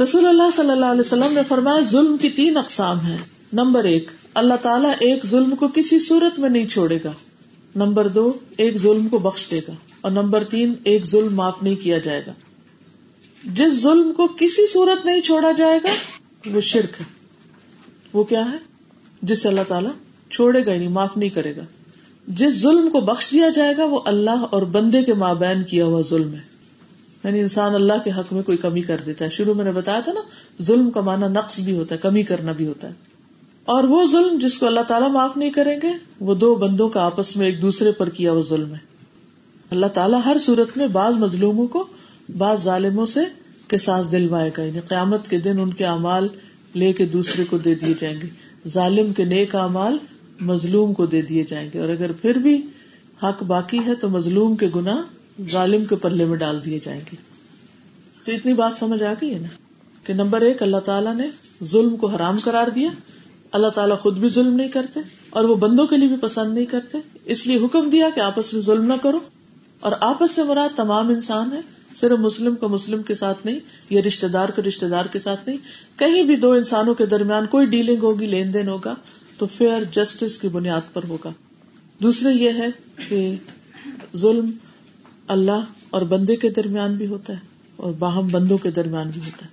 رسول 0.03 0.27
اللہ 0.27 0.51
صلی 0.53 0.71
اللہ 0.71 0.87
علیہ 0.87 1.01
وسلم 1.01 1.33
نے 1.33 1.41
فرمایا، 1.49 1.81
ظلم 1.81 2.17
کی 2.17 2.31
تین 2.31 2.57
اقسام 2.57 3.07
ہے 3.07 3.17
نمبر 3.53 3.85
ایک، 3.85 4.11
اللہ 4.35 4.55
تعالیٰ 4.55 4.93
ایک 4.99 5.27
ظلم 5.27 5.57
کو 5.57 5.69
کسی 5.75 5.99
صورت 5.99 6.39
میں 6.39 6.49
نہیں 6.49 6.67
چھوڑے 6.67 6.99
گا۔ 7.05 7.13
نمبر 7.77 8.09
دو، 8.09 8.33
ایک 8.57 8.79
ظلم 8.79 9.09
کو 9.09 9.19
بخش 9.19 9.51
دے 9.51 9.61
گا۔ 9.69 9.73
اور 10.01 10.13
نمبر 10.13 10.45
تین، 10.45 10.75
ایک 10.85 11.05
ظلم 11.05 11.35
معاف 11.35 11.63
نہیں 11.63 11.77
کیا 11.77 11.99
جائے 11.99 12.23
گا۔ 12.27 12.33
جس 13.45 13.83
ظلم 13.83 14.13
کو 14.13 14.27
کسی 14.27 14.67
صورت 14.67 15.07
نہیں 15.07 15.21
چھوڑا 15.21 15.53
جائے 15.53 15.81
گا، 15.85 15.89
وہ 16.55 16.61
شرک 16.61 17.01
ہے۔ 17.01 17.05
وہ 18.13 18.25
کیا 18.25 18.51
ہے؟ 18.51 18.57
جس 19.23 19.43
سے 19.43 19.49
اللہ 19.49 19.61
تعالیٰ 19.69 19.91
چھوڑے 20.31 20.67
گا 20.67 20.71
نہیں 20.71 20.89
معاف 20.89 21.17
نہیں 21.17 21.31
کرے 21.31 21.57
گا۔ 21.57 21.61
جس 22.29 22.63
ظلم 22.63 22.91
کو 22.91 23.01
بخش 23.01 23.31
دیا 23.33 23.49
جائے 23.49 23.77
گا، 23.77 23.85
وہ 23.85 24.01
اللہ 24.05 24.45
اور 24.51 24.63
بندے 24.63 25.03
کے 25.03 25.15
مابین 25.15 25.63
کیا 25.63 25.85
ہوا 25.85 26.03
ظلم 26.11 26.35
ہے۔ 26.35 26.41
یعنی 27.25 27.41
انسان 27.41 27.75
اللہ 27.75 27.93
کے 28.05 28.11
حق 28.11 28.33
میں 28.33 28.43
کوئی 28.43 28.59
کمی 28.59 28.81
کر 28.81 28.97
دیتا 29.07 29.25
ہے۔ 29.25 29.31
شروع 29.31 29.55
میں 29.55 29.65
نے 29.65 29.73
بتایا 29.73 30.01
تھا 30.01 30.13
نا، 30.13 30.21
ظلم 30.63 30.91
کا 30.91 31.01
معنی 31.01 31.27
نقص 31.29 31.61
بھی 31.61 31.77
ہوتا 31.77 31.95
ہے، 31.95 32.01
کمی 32.01 32.23
کرنا 32.23 32.53
بھی 32.53 32.67
ہوتا 32.67 32.89
ہے۔ 32.89 32.93
اور 33.65 33.85
وہ 33.85 34.07
ظلم 34.07 34.39
جس 34.39 34.59
کو 34.59 34.67
اللہ 34.67 34.81
تعالیٰ 34.81 35.09
معاف 35.09 35.37
نہیں 35.37 35.51
کریں 35.51 35.81
گے، 35.83 35.89
وہ 36.21 36.35
دو 36.35 36.55
بندوں 36.55 36.89
کا 36.89 37.01
آپس 37.03 37.37
میں 37.37 37.47
ایک 37.47 37.63
دوسرے 37.63 37.93
پر 37.93 38.09
کیا 38.09 38.33
وہ 38.33 38.43
ظلم 38.43 38.73
ہے۔ 38.73 38.79
اللہ 39.71 39.87
تعالیٰ 39.87 40.21
ہر 40.25 40.37
صورت 40.41 40.77
میں 40.77 40.87
بعض 40.87 41.17
مظلوموں 41.17 41.67
کو 41.67 41.87
بعض 42.37 42.63
ظالموں 42.63 43.07
سے 43.07 43.21
ساس 43.79 44.13
دلوائے 44.13 44.51
گا۔ 44.59 44.63
یعنی 44.63 44.81
قیامت 44.81 45.29
کے 45.29 45.39
دن 45.39 45.61
ان 45.61 45.73
کے 45.73 45.85
اعمال 45.85 46.29
لے 46.75 46.93
کے 46.93 47.07
دوسرے 47.07 47.45
کو 47.45 47.59
دے 47.59 47.75
دیے 47.75 47.95
جائیں 48.01 48.21
گے۔ 48.23 48.29
ظالم 48.69 49.13
کے 49.13 49.25
نیک 49.25 49.55
اعمال 49.55 49.99
مظلوم 50.41 50.93
کو 50.93 51.07
دے 51.07 51.23
دیے 51.23 51.45
جائیں 51.45 51.71
گے 51.75 51.79
اور 51.79 51.89
اگر 51.89 52.13
پھر 52.13 52.35
بھی 52.35 52.67
حق 53.23 53.43
باقی 53.43 53.79
ہے 53.87 53.95
تو 53.95 54.09
مظلوم 54.09 54.57
کے 54.57 54.69
گنا 54.77 55.03
ظالم 55.51 55.85
کے 55.85 55.97
پلے 55.97 56.25
میں 56.25 56.39
ڈال 56.39 56.65
دیے 56.65 56.81
جائیں 56.85 57.01
گے۔ 57.01 57.17
تو 58.25 58.33
اتنی 58.33 58.53
بات 58.53 58.73
سمجھ 58.73 59.03
آ 59.03 59.13
گئی 59.21 59.35
ہے 59.35 59.39
نا 59.39 59.49
کہ 60.05 60.15
نمبر 60.15 60.41
ایک، 60.41 60.63
اللہ 60.63 60.77
تعالیٰ 60.77 61.15
نے 61.15 61.27
ظلم 61.65 61.97
کو 61.97 62.07
حرام 62.07 62.39
کرار 62.39 62.69
دیا۔ 62.69 62.91
اللہ 63.53 63.67
تعالیٰ 63.67 63.99
خود 63.99 64.19
بھی 64.19 64.29
ظلم 64.29 64.55
نہیں 64.55 64.69
کرتے 64.69 65.01
اور 65.31 65.45
وہ 65.45 65.55
بندوں 65.55 65.87
کے 65.87 65.97
لیے 65.97 66.09
بھی 66.09 66.17
پسند 66.21 66.55
نہیں 66.55 66.65
کرتے۔ 66.65 66.99
اس 67.25 67.47
لیے 67.47 67.57
حکم 67.57 67.91
دیا 67.91 68.09
کہ 68.15 68.21
آپس 68.21 68.55
میں 68.55 68.63
ظلم 68.63 68.85
نہ 68.85 68.95
کرو۔ 69.03 69.19
اور 69.81 69.93
آپس 70.01 70.31
سے 70.31 70.43
مراد 70.43 70.77
تمام 70.77 71.09
انسان 71.09 71.53
ہے 71.53 71.61
صرف 71.97 72.19
مسلم 72.19 72.57
کا 72.57 72.67
مسلم 72.67 73.03
کے 73.03 73.15
ساتھ 73.15 73.39
نہیں، 73.45 73.61
یا 73.91 74.01
رشتے 74.07 74.29
دار 74.29 74.49
کا 74.49 74.63
رشتے 74.69 74.89
دار 74.89 75.05
کے 75.05 75.19
ساتھ 75.19 75.49
نہیں۔ 75.49 75.59
کہیں 75.97 76.23
بھی 76.23 76.37
دو 76.37 76.51
انسانوں 76.53 76.95
کے 76.95 77.07
درمیان 77.07 77.47
کوئی 77.47 77.67
ڈیلنگ 77.67 77.99
ہوگی، 77.99 78.27
لین 78.27 78.55
دین 78.55 78.69
ہوگا 78.69 78.95
تو 79.39 79.47
فیئر 79.47 79.83
جسٹس 79.91 80.39
کی 80.39 80.49
بنیاد 80.49 80.81
پر 80.93 81.03
ہوگا۔ 81.09 81.31
دوسرے 82.03 82.33
یہ 82.33 82.51
ہے 82.51 82.69
کہ 83.09 83.35
ظلم 84.17 84.51
اللہ 85.29 85.65
اور 85.91 86.03
بندے 86.03 86.37
کے 86.37 86.51
درمیان 86.51 86.95
بھی 86.95 87.07
ہوتا 87.07 87.33
ہے 87.33 87.39
اور 87.77 87.93
باہم 87.93 88.29
بندوں 88.29 88.59
کے 88.59 88.71
درمیان 88.71 89.11
بھی 89.11 89.21
ہوتا 89.21 89.47
ہے۔ 89.47 89.51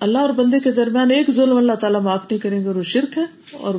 اللہ 0.00 0.18
اور 0.18 0.30
بندے 0.30 0.60
کے 0.60 0.72
درمیان 0.72 1.10
ایک 1.10 1.30
ظلم 1.30 1.56
اللہ 1.56 1.72
تعالیٰ 1.72 2.00
معاف 2.00 2.20
نہیں 2.30 2.38
کریں 2.38 2.64
گے 2.64 2.68
وہ 2.68 2.82
شرک 2.82 3.18
ہے 3.18 3.24
اور 3.52 3.74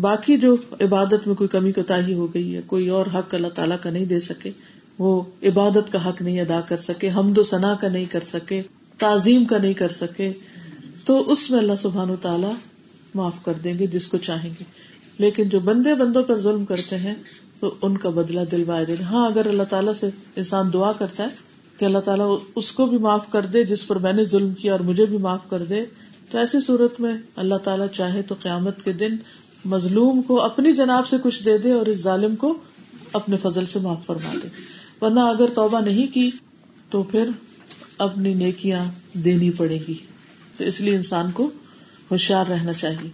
باقی 0.00 0.38
جو 0.38 0.56
عبادت 0.80 1.26
میں 1.26 1.34
کوئی 1.34 1.48
کمی 1.48 1.72
کوتا 1.72 1.96
ہو 2.14 2.34
گئی 2.34 2.56
ہے، 2.56 2.60
کوئی 2.66 2.88
اور 2.88 3.06
حق 3.14 3.34
اللہ 3.34 3.48
تعالیٰ 3.48 3.76
کا 3.80 3.90
نہیں 3.90 4.04
دے 4.04 4.20
سکے، 4.20 4.50
وہ 4.98 5.22
عبادت 5.42 5.92
کا 5.92 6.08
حق 6.08 6.22
نہیں 6.22 6.40
ادا 6.40 6.60
کر 6.60 6.76
سکے، 6.76 7.10
حمد 7.10 7.38
و 7.38 7.42
ثنا 7.42 7.74
کا 7.80 7.88
نہیں 7.88 8.04
کر 8.04 8.20
سکے، 8.20 8.62
تعظیم 8.98 9.44
کا 9.44 9.58
نہیں 9.58 9.74
کر 9.74 9.92
سکے۔ 9.92 10.32
تو 11.04 11.32
اس 11.32 11.50
میں 11.50 11.58
اللہ 11.58 11.76
سبحان 11.78 12.10
و 12.10 12.16
تعالیٰ 12.16 12.52
معاف 13.14 13.44
کر 13.44 13.52
دیں 13.52 13.78
گے 13.78 13.86
جس 13.86 14.06
کو 14.06 14.18
چاہیں 14.18 14.50
گے۔ 14.50 14.64
لیکن 15.18 15.48
جو 15.48 15.60
بندے 15.60 15.94
بندوں 15.94 16.22
پر 16.22 16.38
ظلم 16.38 16.64
کرتے 16.64 16.96
ہیں، 16.96 17.14
تو 17.60 17.74
ان 17.82 17.98
کا 17.98 18.08
بدلا 18.08 18.42
دل 18.52 18.66
دے 18.86 18.94
گا 19.00 19.04
ہاں 19.04 19.26
اگر 19.26 19.46
اللہ 19.46 19.62
تعالیٰ 19.62 19.92
سے 19.92 20.10
انسان 20.36 20.72
دعا 20.72 20.92
کرتا 20.92 21.22
ہے 21.22 21.28
کہ 21.76 21.84
اللہ 21.84 21.98
تعالیٰ 21.98 22.38
اس 22.54 22.72
کو 22.72 22.86
بھی 22.86 22.98
معاف 22.98 23.30
کر 23.30 23.46
دے 23.46 23.64
جس 23.64 23.86
پر 23.86 23.98
میں 23.98 24.12
نے 24.12 24.24
ظلم 24.24 24.52
کیا 24.52 24.72
اور 24.72 24.80
مجھے 24.80 25.06
بھی 25.06 25.18
معاف 25.18 25.40
کر 25.50 25.64
دے، 25.64 25.84
تو 26.30 26.38
ایسی 26.38 26.60
صورت 26.60 27.00
میں 27.00 27.16
اللہ 27.36 27.54
تعالیٰ 27.54 27.88
چاہے 27.88 28.22
تو 28.22 28.34
قیامت 28.42 28.82
کے 28.82 28.92
دن 28.92 29.16
مظلوم 29.64 30.22
کو 30.22 30.42
اپنی 30.42 30.72
جناب 30.72 31.06
سے 31.06 31.16
کچھ 31.22 31.44
دے 31.44 31.58
دے 31.58 31.72
اور 31.72 31.86
اس 31.86 31.98
ظالم 32.02 32.36
کو 32.36 32.58
اپنے 33.12 33.36
فضل 33.36 33.66
سے 33.66 33.78
معاف 33.78 34.06
فرما 34.06 34.34
دے۔ 34.42 34.48
ورنہ 35.00 35.20
اگر 35.20 35.46
توبہ 35.46 35.80
نہیں 35.80 36.14
کی، 36.14 36.30
تو 36.90 37.02
پھر 37.02 37.28
اپنی 37.98 38.34
نیکیاں 38.34 38.84
دینی 39.18 39.50
پڑے 39.50 39.78
گی۔ 39.88 39.94
تو 40.56 40.64
اس 40.64 40.80
لیے 40.80 40.96
انسان 40.96 41.30
کو 41.30 41.50
ہوشیار 42.10 42.46
رہنا 42.46 42.72
چاہیے۔ 42.72 43.10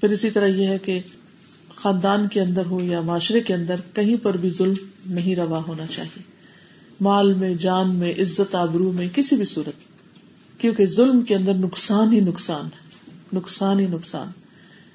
پھر 0.00 0.10
اسی 0.10 0.30
طرح 0.30 0.46
یہ 0.46 0.66
ہے 0.66 0.78
کہ 0.78 1.00
خاندان 1.76 2.28
کے 2.28 2.40
اندر 2.40 2.66
ہو 2.66 2.80
یا 2.80 3.00
معاشرے 3.00 3.40
کے 3.40 3.54
اندر 3.54 3.74
کہیں 3.94 4.16
پر 4.22 4.36
بھی 4.36 4.50
ظلم 4.50 4.74
نہیں 5.06 5.36
روا 5.36 5.62
ہونا 5.68 5.86
چاہیے۔ 5.86 6.22
مال 7.00 7.32
میں، 7.32 7.54
جان 7.54 7.94
میں، 7.94 8.12
عزت، 8.12 8.54
آبرو 8.54 8.92
میں، 8.92 9.08
کسی 9.14 9.36
بھی 9.36 9.44
صورت۔ 9.44 9.74
کیونکہ 10.60 10.86
ظلم 10.86 11.20
کے 11.20 11.34
اندر 11.34 11.54
نقصان 11.54 12.12
ہی 12.12 12.20
نقصان 12.20 12.68
نقصان 13.32 13.80
ہی 13.80 13.86
نقصان۔ 13.86 14.26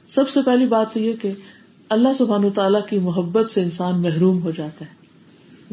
سب 0.08 0.30
سے 0.30 0.40
پہلی 0.46 0.68
بات 0.68 0.98
یہ 0.98 1.14
کہ 1.14 1.32
اللہ 1.90 2.14
سبحان 2.14 2.50
تعالیٰ 2.50 2.88
کی 2.90 3.00
محبت 3.00 3.52
سے 3.52 3.62
انسان 3.62 4.02
محروم 4.02 4.42
ہو 4.42 4.52
جاتا 4.52 4.86
ہے۔ 4.86 5.06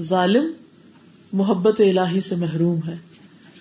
ظالم 0.03 0.45
محبت 1.33 1.81
الہی 1.81 2.21
سے 2.21 2.35
محروم 2.37 2.81
ہے۔ 2.87 2.97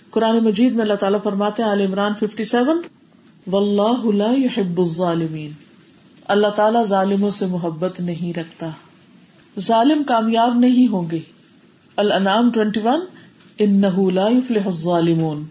قرآن 0.09 0.37
مجید 0.37 0.73
میں 0.73 0.81
اللہ 0.81 0.93
تعالیٰ 0.93 1.19
فرماتے 1.23 1.63
عال 1.63 1.81
عمران 1.81 2.13
ففٹی 2.13 2.43
سیون 2.43 2.81
و 3.51 3.57
اللہ 3.57 4.39
يحب 4.39 4.81
الظالمین۔ 4.81 5.51
اللہ 6.27 6.47
تعالیٰ 6.47 6.85
ظالموں 6.85 7.29
سے 7.29 7.45
محبت 7.45 7.99
نہیں 7.99 8.37
رکھتا۔ 8.37 8.69
ظالم 9.59 10.03
کامیاب 10.03 10.59
نہیں 10.59 10.91
ہوں 10.91 11.11
گے۔ 11.11 11.19
الانعام 11.95 12.49
ٹوینٹی 12.49 12.79
ون 12.83 12.99
لا 14.13 14.29
يفلح 14.29 14.61
الظالمون۔ 14.65 15.43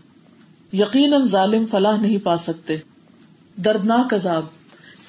یقیناً 0.72 1.24
ظالم 1.24 1.66
فلاح 1.66 2.00
نہیں 2.00 2.18
پا 2.18 2.36
سکتے۔ 2.36 2.76
دردناک 3.56 4.14
عذاب۔ 4.14 4.44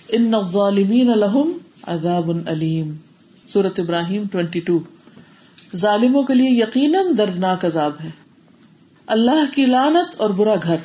ان 0.10 0.34
الظالمین 0.34 1.08
لهم 1.08 1.52
عذاب 1.84 2.32
علیم۔ 2.46 2.94
سورت 3.48 3.80
ابراہیم 3.80 4.24
ٹوینٹی 4.32 4.60
ٹو۔ 4.60 4.80
ظالموں 5.76 6.24
کے 6.24 6.34
لیے 6.34 6.50
یقیناً 6.50 7.18
دردناک 7.18 7.66
عذاب 7.66 7.92
ہے۔ 8.04 8.10
اللہ 9.08 9.56
کی 9.56 9.66
لانت 9.66 10.22
اور 10.22 10.30
برا 10.30 10.56
گھر۔ 10.64 10.76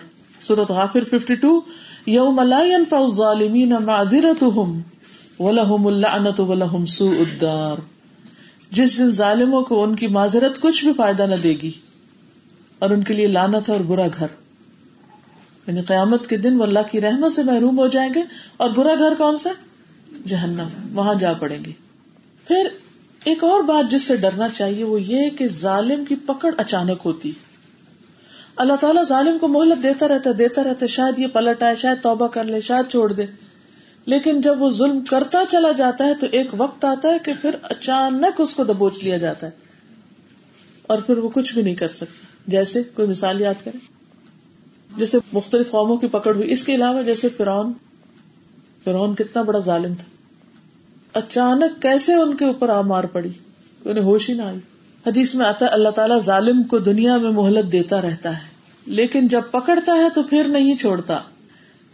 سورت 0.40 0.70
غافر 0.70 1.00
52 1.10 1.60
ففٹی 2.06 2.84
ٹو 2.84 2.96
یوم 2.96 3.06
ظالمین 3.16 3.72
ولہم 5.38 5.86
اللعنت 5.86 6.40
ولہم 6.40 6.86
سوء 6.86 7.18
الدار۔ 7.18 7.80
جس 8.70 8.98
دن 8.98 9.10
ظالموں 9.10 9.62
کو 9.62 9.82
ان 9.82 9.94
کی 9.94 10.06
معذرت 10.06 10.60
کچھ 10.60 10.84
بھی 10.84 10.92
فائدہ 10.92 11.22
نہ 11.22 11.34
دے 11.34 11.52
گی، 11.62 11.70
اور 12.78 12.90
ان 12.90 13.02
کے 13.02 13.14
لیے 13.14 13.26
لانت 13.26 13.70
اور 13.70 13.80
برا 13.80 14.06
گھر۔ 14.18 14.26
یعنی 15.66 15.80
قیامت 15.80 16.26
کے 16.26 16.36
دن 16.36 16.56
وہ 16.56 16.64
اللہ 16.64 16.90
کی 16.90 17.00
رحمت 17.00 17.32
سے 17.32 17.42
محروم 17.42 17.78
ہو 17.78 17.86
جائیں 17.86 18.14
گے، 18.14 18.22
اور 18.56 18.70
برا 18.70 18.94
گھر 18.94 19.14
کون 19.18 19.36
سا؟ 19.36 19.50
جہنم، 20.26 20.68
وہاں 20.92 21.14
جا 21.14 21.32
پڑیں 21.32 21.58
گے۔ 21.64 21.72
پھر 22.46 22.68
ایک 23.24 23.44
اور 23.44 23.62
بات 23.62 23.90
جس 23.90 24.02
سے 24.02 24.16
ڈرنا 24.16 24.48
چاہیے 24.48 24.84
وہ 24.84 25.00
یہ 25.02 25.30
کہ 25.30 25.48
ظالم 25.48 26.04
کی 26.04 26.14
پکڑ 26.26 26.50
اچانک 26.56 27.00
ہوتی۔ 27.04 27.32
اللہ 28.56 28.72
تعالیٰ 28.80 29.04
ظالم 29.04 29.38
کو 29.38 29.48
مہلت 29.48 29.82
دیتا 29.82 30.08
رہتا 30.08 30.30
دیتا 30.38 30.64
رہتا 30.64 30.86
شاید 30.86 31.18
یہ 31.18 31.26
پلٹ 31.26 31.62
آئے، 31.62 31.76
شاید 31.76 32.02
توبہ 32.02 32.28
کر 32.28 32.44
لے، 32.44 32.60
شاید 32.60 32.90
چھوڑ 32.90 33.12
دے۔ 33.12 33.26
لیکن 34.06 34.40
جب 34.40 34.62
وہ 34.62 34.70
ظلم 34.70 35.00
کرتا 35.10 35.42
چلا 35.48 35.72
جاتا 35.72 36.04
ہے 36.04 36.14
تو 36.14 36.26
ایک 36.32 36.50
وقت 36.56 36.84
آتا 36.84 37.08
ہے 37.08 37.18
کہ 37.24 37.32
پھر 37.42 37.54
اچانک 37.62 38.40
اس 38.40 38.54
کو 38.54 38.64
دبوچ 38.64 39.04
لیا 39.04 39.16
جاتا 39.16 39.46
ہے۔ 39.46 39.52
اور 40.82 40.98
پھر 40.98 41.18
وہ 41.18 41.28
کچھ 41.28 41.54
بھی 41.54 41.62
نہیں 41.62 41.74
کر 41.74 41.88
سکتا۔ 41.88 42.26
جیسے 42.46 42.82
کوئی 42.82 43.08
مثال 43.08 43.40
یاد 43.40 43.64
کرے 43.64 43.78
جیسے 44.96 45.18
مختلف 45.32 45.70
قوموں 45.70 45.96
کی 45.96 46.06
پکڑ 46.06 46.34
ہوئی۔ 46.34 46.52
اس 46.52 46.64
کے 46.64 46.74
علاوہ 46.74 47.02
جیسے 47.02 47.28
فرعون۔ 47.28 47.72
فرعون 48.84 49.14
کتنا 49.14 49.42
بڑا 49.42 49.58
ظالم 49.58 49.94
تھا۔ 49.94 50.04
اچانک 51.18 51.82
کیسے 51.82 52.14
ان 52.14 52.36
کے 52.36 52.44
اوپر 52.44 52.68
آ 52.68 52.80
مار 52.80 53.04
پڑی؟ 53.04 53.30
انہیں 53.84 54.04
ہوش 54.04 54.30
ہی 54.30 54.34
نہ 54.34 54.42
آئی۔ 54.42 54.58
حدیث 55.06 55.34
میں 55.34 55.46
آتا 55.46 55.66
ہے، 55.66 55.70
اللہ 55.70 55.88
تعالیٰ 55.88 56.20
ظالم 56.20 56.62
کو 56.62 56.78
دنیا 56.78 57.16
میں 57.16 57.30
مہلت 57.30 57.72
دیتا 57.72 58.02
رہتا 58.02 58.38
ہے۔ 58.38 58.42
لیکن 58.86 59.28
جب 59.28 59.42
پکڑتا 59.50 59.92
ہے 59.92 60.08
تو 60.14 60.22
پھر 60.22 60.48
نہیں 60.48 60.76
چھوڑتا۔ 60.76 61.18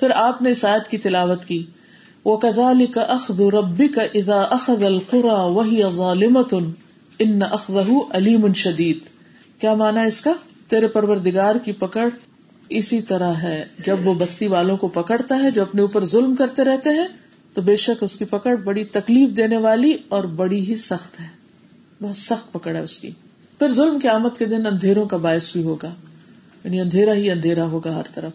پھر 0.00 0.10
آپ 0.14 0.42
نے 0.42 0.54
سائد 0.54 0.90
کی 0.90 0.98
تلاوت 0.98 1.44
کی۔ 1.44 1.66
وہ 2.24 2.36
کدال 2.36 2.86
کا 2.86 3.00
اخذ 3.00 3.40
ربی 3.40 3.88
کا 3.88 4.02
ادا 4.02 4.40
اخذ 4.40 4.84
القرا 4.84 5.42
وہی 5.42 5.82
ظالمت 5.96 6.54
ان 7.18 7.40
اخذ 7.42 7.88
علیم 8.10 8.52
شدید 8.52 8.98
کیا 9.60 9.74
مانا 9.74 10.02
اس 10.02 10.20
کا؟ 10.20 10.32
تیرے 10.68 10.86
پروردگار 10.86 11.54
کی 11.54 11.72
پکڑ 11.72 12.08
اسی 12.68 13.02
طرح 13.02 13.32
ہے۔ 13.32 13.64
جب 13.86 13.96
وہ 14.04 14.14
بستی 14.14 14.46
والوں 14.46 14.76
کو 14.76 14.88
پکڑتا 14.88 15.42
ہے، 15.42 15.50
جو 15.50 15.62
اپنے 15.62 15.82
اوپر 15.82 16.04
ظلم 16.04 16.36
کرتے 16.36 16.64
رہتے 16.64 16.90
ہیں، 16.90 17.08
تو 17.54 17.60
بے 17.60 17.76
شک 17.76 18.02
اس 18.02 18.16
کی 18.16 18.24
پکڑ 18.24 18.56
بڑی 18.56 18.84
تکلیف 18.84 19.28
دینے 19.36 19.56
والی 19.56 19.96
اور 20.08 20.24
بڑی 20.24 20.68
ہی 20.68 20.76
سخت 20.76 21.20
ہے۔ 21.20 21.41
بہت 22.02 22.16
سخت 22.16 22.52
پکڑ 22.52 22.76
ہے 22.76 22.80
اس 22.80 23.00
کی۔ 23.00 23.10
پھر 23.58 23.68
ظلم 23.68 23.98
کی 23.98 24.08
آمد 24.08 24.38
کے 24.38 24.44
دن 24.44 24.66
اندھیروں 24.66 25.06
کا 25.06 25.16
باعث 25.16 25.52
بھی 25.52 25.62
ہوگا۔ 25.62 25.94
یعنی 26.64 26.80
اندھیرا 26.80 27.14
ہی 27.14 27.30
اندھیرا 27.30 27.64
ہوگا 27.64 27.94
ہر 27.94 28.02
طرف۔ 28.12 28.32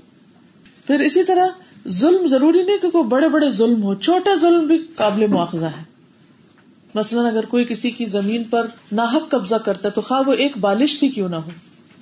پھر 0.87 0.99
اسی 0.99 1.23
طرح 1.23 1.47
ظلم 1.89 2.27
ضروری 2.27 2.63
نہیں 2.63 2.77
کہ 2.77 2.89
کوئی 2.89 3.03
بڑے 3.03 3.29
بڑے 3.29 3.49
ظلم 3.49 3.83
ہو 3.83 3.95
چھوٹے 3.95 4.39
ظلم 4.39 4.67
بھی 4.67 4.77
قابل 4.95 5.27
مواخذہ 5.27 5.65
ہے۔ 5.65 5.83
مثلاً 6.95 7.25
اگر 7.25 7.45
کوئی 7.45 7.65
کسی 7.65 7.91
کی 7.91 8.05
زمین 8.05 8.43
پر 8.43 8.67
ناحک 8.91 9.31
قبضہ 9.31 9.55
کرتا 9.55 9.87
ہے 9.87 9.93
تو 9.93 10.01
خواہ 10.01 10.21
وہ 10.25 10.33
ایک 10.33 10.57
بالش 10.57 10.99
تھی 10.99 11.09
کیوں 11.09 11.29
نہ 11.29 11.35
ہو، 11.35 11.49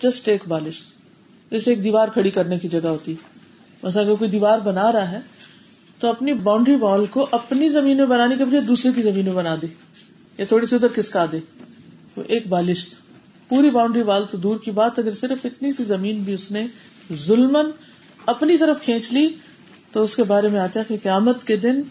جسٹ 0.03 0.27
ایک 0.27 0.43
بالش۔ 0.47 0.81
جیسے 1.51 1.71
ایک 1.71 1.83
دیوار 1.83 2.07
کھڑی 2.07 2.31
کرنے 2.31 2.59
کی 2.59 2.67
جگہ 2.67 2.87
ہوتی۔ 2.87 3.15
مثلا 3.83 4.01
اگر 4.01 4.15
کوئی 4.15 4.29
دیوار 4.29 4.59
بنا 4.59 4.91
رہا 4.91 5.11
ہے 5.11 5.19
تو 5.99 6.07
اپنی 6.07 6.33
باؤنڈری 6.33 6.75
وال 6.75 7.05
کو 7.05 7.27
اپنی 7.31 7.69
زمین 7.69 7.97
میں 7.97 8.05
بنانے 8.05 8.35
کے 8.35 8.45
بجائے 8.45 8.63
دوسرے 8.63 8.91
کی 8.95 9.01
زمین 9.01 9.25
میں 9.25 9.33
بنا 9.33 9.55
دے۔ 9.61 9.67
یا 10.37 10.45
تھوڑی 10.45 10.65
سی 10.65 10.75
ادھر 10.75 10.87
کسکا 10.87 11.25
دے، 11.31 11.39
وہ 12.15 12.23
ایک 12.27 12.47
بالش 12.47 12.85
پوری 13.49 13.69
باؤنڈری 13.69 14.01
وال 14.01 14.23
تو 14.31 14.37
دور 14.37 14.57
کی 14.57 14.71
بات، 14.71 14.99
اگر 14.99 15.11
صرف 15.11 15.37
اتنی 15.43 15.71
سی 15.71 15.83
زمین 15.83 16.19
بھی 16.19 16.33
اس 16.33 16.51
نے 16.51 16.67
ظلم 17.13 17.57
اپنی 18.25 18.57
طرف 18.57 18.81
کھینچ 18.81 19.13
لی، 19.13 19.29
تو 19.91 20.03
اس 20.03 20.15
کے 20.15 20.23
بارے 20.23 20.49
میں 20.49 20.59
آتا 20.59 20.79
ہے 20.79 20.85
کہ 20.87 20.97
قیامت 21.03 21.47
کے 21.47 21.55
دن 21.55 21.81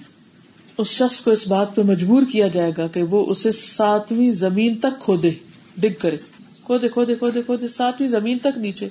اس 0.78 0.86
شخص 0.86 1.20
کو 1.20 1.30
اس 1.30 1.48
بات 1.48 1.76
پہ 1.76 1.82
مجبور 1.82 2.22
کیا 2.32 2.48
جائے 2.48 2.72
گا 2.78 2.86
کہ 2.86 3.02
وہ 3.02 3.26
اسے 3.26 3.52
ساتویں 3.52 4.32
زمین 4.32 4.78
تک 4.78 5.00
کھودے، 5.00 5.30
ڈگ 5.76 6.00
کرے۔ 6.00 6.16
کھودے 6.64 6.88
کھودے 6.88 7.14
کھودے 7.14 7.42
کھودے، 7.42 7.68
ساتویں 7.68 8.08
زمین 8.08 8.38
تک 8.38 8.58
نیچے۔ 8.58 8.88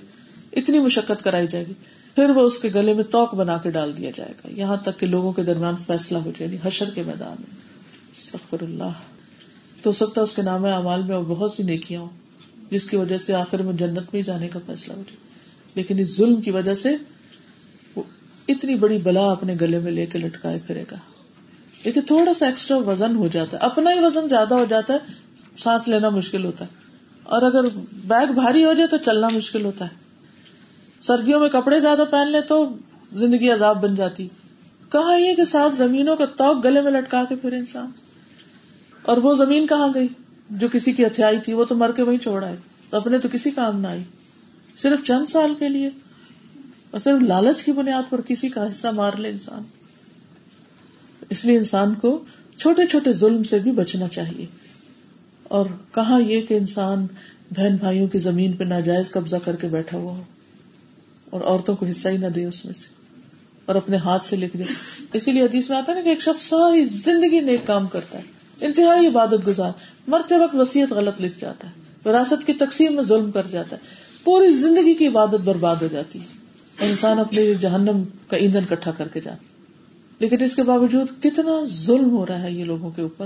اتنی 0.53 0.79
مشقت 0.79 1.23
کرائی 1.23 1.47
جائے 1.47 1.67
گی۔ 1.67 1.73
پھر 2.15 2.29
وہ 2.29 2.41
اس 2.41 2.57
کے 2.57 2.69
گلے 2.75 2.93
میں 2.93 3.03
توک 3.03 3.33
بنا 3.33 3.57
کے 3.57 3.71
ڈال 3.71 3.97
دیا 3.97 4.11
جائے 4.15 4.31
گا۔ 4.31 4.47
یہاں 4.51 4.77
تک 4.77 4.99
کہ 4.99 5.07
لوگوں 5.07 5.33
کے 5.33 5.43
درمیان 5.43 5.75
فیصلہ 5.87 6.17
ہو 6.17 6.31
جائے 6.39 6.51
گی 6.51 6.57
حشر 6.63 6.89
کے 6.89 7.03
میدان 7.03 7.35
میں۔ 7.39 7.73
اللہ۔ 8.61 9.12
تو 9.83 9.91
سکتا 9.91 10.21
اس 10.21 10.35
کے 10.35 10.41
نام 10.41 10.65
اعمال 10.65 11.03
میں 11.03 11.19
بہت 11.19 11.51
سی 11.51 11.63
نیکیاں 11.63 12.01
ہوں، 12.01 12.09
جس 12.71 12.85
کی 12.85 12.97
وجہ 12.97 13.17
سے 13.17 13.33
آخر 13.33 13.61
میں 13.61 13.73
جنت 13.73 14.13
میں 14.13 14.21
جانے 14.21 14.47
کا 14.47 14.59
فیصلہ 14.65 14.93
ہو 14.93 15.03
جائے۔ 15.07 15.33
لیکن 15.75 15.99
اس 15.99 16.17
ظلم 16.17 16.41
کی 16.41 16.51
وجہ 16.51 16.73
سے 16.73 16.95
وہ 17.95 18.03
اتنی 18.47 18.75
بڑی 18.75 18.97
بلا 18.97 19.31
اپنے 19.31 19.55
گلے 19.61 19.79
میں 19.79 19.91
لے 19.91 20.05
کے 20.05 20.17
لٹکائے 20.17 20.59
پھرے 20.67 20.83
گا۔ 20.91 20.95
لیکن 21.83 22.01
تھوڑا 22.01 22.33
سا 22.33 22.45
ایکسٹرا 22.45 22.77
وزن 22.77 23.15
ہو 23.15 23.27
جاتا 23.27 23.57
ہے۔ 23.57 23.61
اپنا 23.61 23.93
ہی 23.93 24.05
وزن 24.05 24.27
زیادہ 24.27 24.55
ہو 24.55 24.65
جاتا 24.69 24.93
ہے، 24.93 24.99
سانس 25.57 25.87
لینا 25.87 26.09
مشکل 26.09 26.45
ہوتا 26.45 26.65
ہے۔ 26.65 26.69
اور 27.23 27.41
اگر 27.41 27.61
بیگ 27.91 28.33
بھاری 28.33 28.65
ہو 28.65 28.73
جائے 28.73 28.87
تو 28.87 28.97
چلنا 28.97 29.27
مشکل 29.33 29.65
ہوتا 29.65 29.85
ہے۔ 29.85 29.95
سردیوں 31.01 31.39
میں 31.39 31.49
کپڑے 31.49 31.79
زیادہ 31.79 32.03
پہن 32.11 32.31
لے 32.31 32.41
تو 32.41 32.69
زندگی 33.13 33.49
عذاب 33.49 33.83
بن 33.83 33.95
جاتی۔ 33.95 34.27
کہا 34.89 35.17
یہ 35.17 35.35
کہ 35.35 35.45
ساتھ 35.45 35.75
زمینوں 35.75 36.15
کا 36.15 36.25
توق 36.25 36.65
گلے 36.65 36.81
میں 36.81 36.91
لٹکا 36.91 37.23
کے 37.29 37.35
پھر 37.35 37.53
انسان۔ 37.53 37.87
اور 39.03 39.17
وہ 39.17 39.35
زمین 39.35 39.67
کہاں 39.67 39.87
گئی؟ 39.93 40.07
جو 40.49 40.67
کسی 40.71 40.91
کی 40.91 41.05
ہتھیائی 41.05 41.39
تھی، 41.39 41.53
وہ 41.53 41.65
تو 41.65 41.75
مر 41.75 41.91
کے 41.91 42.01
وہیں 42.01 42.17
چھوڑا 42.17 42.49
ہے 42.49 42.55
تو 42.89 42.97
اپنے 42.97 43.17
تو 43.17 43.27
کسی 43.31 43.51
کام 43.51 43.81
نہ 43.81 43.87
آئی۔ 43.87 44.03
صرف 44.77 45.03
چند 45.03 45.25
سال 45.25 45.53
کے 45.59 45.69
لیے۔ 45.69 45.89
اور 46.91 46.99
صرف 46.99 47.21
لالچ 47.21 47.63
کی 47.63 47.71
بنیاد 47.71 48.09
پر 48.09 48.21
کسی 48.21 48.49
کا 48.49 48.71
حصہ 48.71 48.87
مار 48.87 49.13
لے 49.17 49.29
انسان۔ 49.29 49.61
اس 51.29 51.45
لیے 51.45 51.57
انسان 51.57 51.93
کو 51.93 52.23
چھوٹے 52.57 52.87
چھوٹے 52.87 53.11
ظلم 53.11 53.43
سے 53.43 53.59
بھی 53.59 53.71
بچنا 53.71 54.07
چاہیے۔ 54.07 54.45
اور 55.43 55.65
کہاں 55.91 56.21
یہ 56.21 56.41
کہ 56.41 56.53
انسان 56.53 57.07
بہن 57.51 57.75
بھائیوں 57.75 58.07
کی 58.07 58.19
زمین 58.19 58.51
پہ 58.51 58.63
ناجائز 58.63 59.11
قبضہ 59.11 59.35
کر 59.35 59.55
کے 59.55 59.67
بیٹھا 59.67 59.97
ہوا 59.97 60.11
ہو 60.11 60.23
اور 61.29 61.41
عورتوں 61.41 61.75
کو 61.75 61.85
حصہ 61.85 62.07
ہی 62.09 62.17
نہ 62.17 62.27
دے 62.27 62.45
اس 62.45 62.65
میں 62.65 62.73
سے 62.73 62.87
اور 63.65 63.75
اپنے 63.75 63.97
ہاتھ 63.97 64.25
سے 64.25 64.35
لکھ 64.35 64.57
دے 64.57 64.63
اسی 65.13 65.31
لیے 65.31 65.43
حدیث 65.43 65.69
میں 65.69 65.77
آتا 65.77 65.91
ہے 65.91 65.97
نا 65.97 66.03
کہ 66.03 66.09
ایک 66.09 66.21
شخص 66.21 66.41
ساری 66.41 66.85
زندگی 66.85 67.39
نیک 67.39 67.67
کام 67.67 67.87
کرتا 67.87 68.17
ہے۔ 68.17 68.42
انتہائی 68.61 69.07
عبادت 69.07 69.47
گزار۔ 69.47 69.71
مرتے 70.07 70.37
وقت 70.37 70.55
وسیعت 70.55 70.93
غلط 70.93 71.21
لکھ 71.21 71.39
جاتا 71.39 71.67
ہے۔ 71.67 71.71
وراثت 72.09 72.47
کی 72.47 72.53
تقسیم 72.53 72.95
میں 72.95 73.03
ظلم 73.03 73.31
کر 73.31 73.47
جاتا 73.47 73.75
ہے۔ 73.75 73.81
پوری 74.23 74.53
زندگی 74.53 74.93
کی 74.93 75.07
عبادت 75.07 75.35
برباد 75.35 75.75
ہو 75.75 75.87
جاتی 75.91 76.19
ہے۔ 76.19 76.43
انسان 76.89 77.19
اپنے 77.19 77.53
جہنم 77.53 78.03
کا 78.27 78.37
ایندھن 78.37 78.65
کٹھا 78.65 78.91
کر 78.91 79.07
کے 79.07 79.21
جاتا 79.21 79.43
لیکن 80.19 80.43
اس 80.43 80.55
کے 80.55 80.63
باوجود 80.63 81.23
کتنا 81.23 81.63
ظلم 81.63 82.09
ہو 82.09 82.25
رہا 82.25 82.41
ہے 82.41 82.51
یہ 82.51 82.63
لوگوں 82.63 82.91
کے 82.91 83.01
اوپر۔ 83.01 83.25